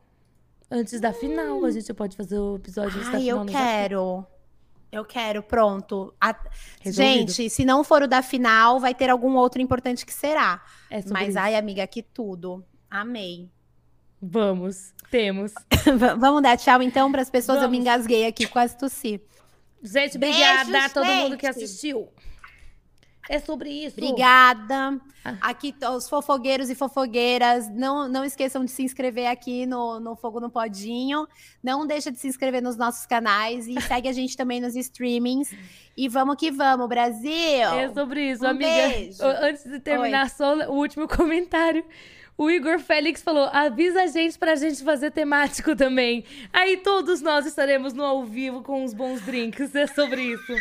Antes 0.70 1.00
da 1.00 1.12
final, 1.12 1.64
a 1.64 1.70
gente 1.70 1.94
pode 1.94 2.16
fazer 2.16 2.38
o 2.38 2.56
episódio 2.56 2.98
antes 2.98 3.06
Ai, 3.08 3.12
da 3.12 3.18
final. 3.20 3.38
eu 3.38 3.46
quero. 3.46 4.26
Eu 4.90 5.04
quero, 5.04 5.42
pronto. 5.42 6.14
A-. 6.20 6.36
Gente, 6.84 7.48
se 7.50 7.64
não 7.64 7.84
for 7.84 8.02
o 8.02 8.08
da 8.08 8.22
final, 8.22 8.80
vai 8.80 8.94
ter 8.94 9.10
algum 9.10 9.36
outro 9.36 9.60
importante 9.60 10.04
que 10.04 10.12
será. 10.12 10.62
É 10.90 11.02
Mas, 11.10 11.30
isso. 11.30 11.38
ai, 11.38 11.56
amiga, 11.56 11.86
que 11.86 12.02
tudo. 12.02 12.64
Amei. 12.90 13.50
Vamos, 14.20 14.92
temos. 15.10 15.52
Vamos 16.18 16.42
dar 16.42 16.56
tchau, 16.56 16.82
então, 16.82 17.12
para 17.12 17.22
as 17.22 17.30
pessoas. 17.30 17.62
Eu 17.62 17.68
me 17.68 17.78
Vamos. 17.78 17.80
engasguei 17.80 18.26
aqui, 18.26 18.46
quase 18.46 18.76
tossi. 18.76 19.22
Gente, 19.82 20.16
obrigada 20.16 20.84
a 20.86 20.88
todo 20.88 21.06
mundo 21.06 21.36
que 21.36 21.46
gente. 21.46 21.64
assistiu. 21.64 22.08
É 23.28 23.38
sobre 23.38 23.70
isso. 23.70 23.96
Obrigada. 24.00 24.98
Ah. 25.24 25.36
Aqui, 25.42 25.74
os 25.94 26.08
fofogueiros 26.08 26.70
e 26.70 26.74
fofogueiras, 26.74 27.68
não, 27.68 28.08
não 28.08 28.24
esqueçam 28.24 28.64
de 28.64 28.70
se 28.70 28.82
inscrever 28.82 29.26
aqui 29.26 29.66
no, 29.66 30.00
no 30.00 30.16
Fogo 30.16 30.40
no 30.40 30.48
Podinho. 30.48 31.26
Não 31.62 31.86
deixa 31.86 32.10
de 32.10 32.18
se 32.18 32.26
inscrever 32.26 32.62
nos 32.62 32.76
nossos 32.76 33.04
canais 33.06 33.68
e 33.68 33.78
segue 33.82 34.08
a 34.08 34.12
gente 34.12 34.36
também 34.36 34.60
nos 34.60 34.74
streamings. 34.74 35.54
E 35.96 36.08
vamos 36.08 36.36
que 36.36 36.50
vamos, 36.50 36.88
Brasil! 36.88 37.30
É 37.30 37.90
sobre 37.92 38.30
isso, 38.30 38.44
Um 38.44 38.48
amiga. 38.48 38.88
beijo. 38.88 39.22
Antes 39.22 39.64
de 39.64 39.78
terminar, 39.80 40.30
só 40.30 40.54
o 40.68 40.74
último 40.74 41.06
comentário. 41.08 41.84
O 42.38 42.48
Igor 42.48 42.78
Félix 42.78 43.20
falou: 43.20 43.50
avisa 43.52 44.02
a 44.02 44.06
gente 44.06 44.38
pra 44.38 44.54
gente 44.54 44.82
fazer 44.84 45.10
temático 45.10 45.74
também. 45.74 46.24
Aí 46.52 46.76
todos 46.76 47.20
nós 47.20 47.44
estaremos 47.44 47.92
no 47.92 48.04
ao 48.04 48.24
vivo 48.24 48.62
com 48.62 48.84
uns 48.84 48.94
bons 48.94 49.20
drinks. 49.22 49.74
É 49.74 49.88
sobre 49.88 50.22
isso. 50.22 50.54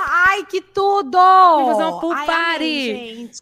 Ai, 0.00 0.44
que 0.46 0.60
tudo! 0.60 1.18
Vamos 1.18 1.72
fazer 1.76 1.84
uma 1.84 2.00
pool 2.00 2.12
Ai, 2.12 2.26
party. 2.26 2.90
amei, 2.90 3.14
gente. 3.16 3.40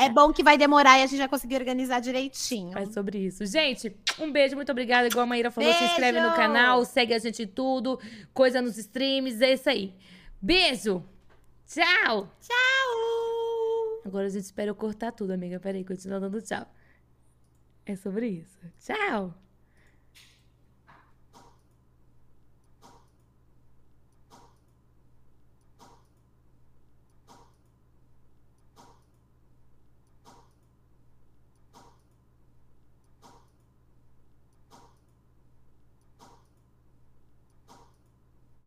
É 0.00 0.08
bom 0.08 0.32
que 0.32 0.42
vai 0.42 0.56
demorar 0.58 0.98
e 0.98 1.02
a 1.02 1.06
gente 1.06 1.18
já 1.18 1.28
conseguir 1.28 1.56
organizar 1.56 2.00
direitinho. 2.00 2.76
É 2.76 2.86
sobre 2.86 3.18
isso. 3.18 3.44
Gente, 3.46 3.94
um 4.18 4.30
beijo, 4.30 4.54
muito 4.56 4.70
obrigada. 4.72 5.06
Igual 5.08 5.24
a 5.24 5.26
Maíra 5.26 5.50
falou, 5.50 5.72
se 5.72 5.84
inscreve 5.84 6.18
no 6.20 6.28
Beijo! 6.28 6.36
canal, 6.36 6.84
segue 6.84 7.14
a 7.14 7.18
gente 7.18 7.42
em 7.42 7.46
tudo, 7.46 7.98
coisa 8.34 8.60
nos 8.60 8.76
streams, 8.78 9.40
é 9.42 9.52
isso 9.54 9.68
aí. 9.68 9.94
Beijo! 10.40 11.04
Tchau! 11.66 12.30
Tchau! 12.40 14.02
Agora 14.04 14.26
a 14.26 14.30
gente 14.30 14.44
espera 14.44 14.70
eu 14.70 14.74
cortar 14.74 15.12
tudo, 15.12 15.32
amiga. 15.32 15.58
Peraí, 15.58 15.84
continua 15.84 16.20
dando 16.20 16.40
tchau. 16.40 16.66
É 17.84 17.96
sobre 17.96 18.28
isso. 18.28 18.58
Tchau! 18.80 19.34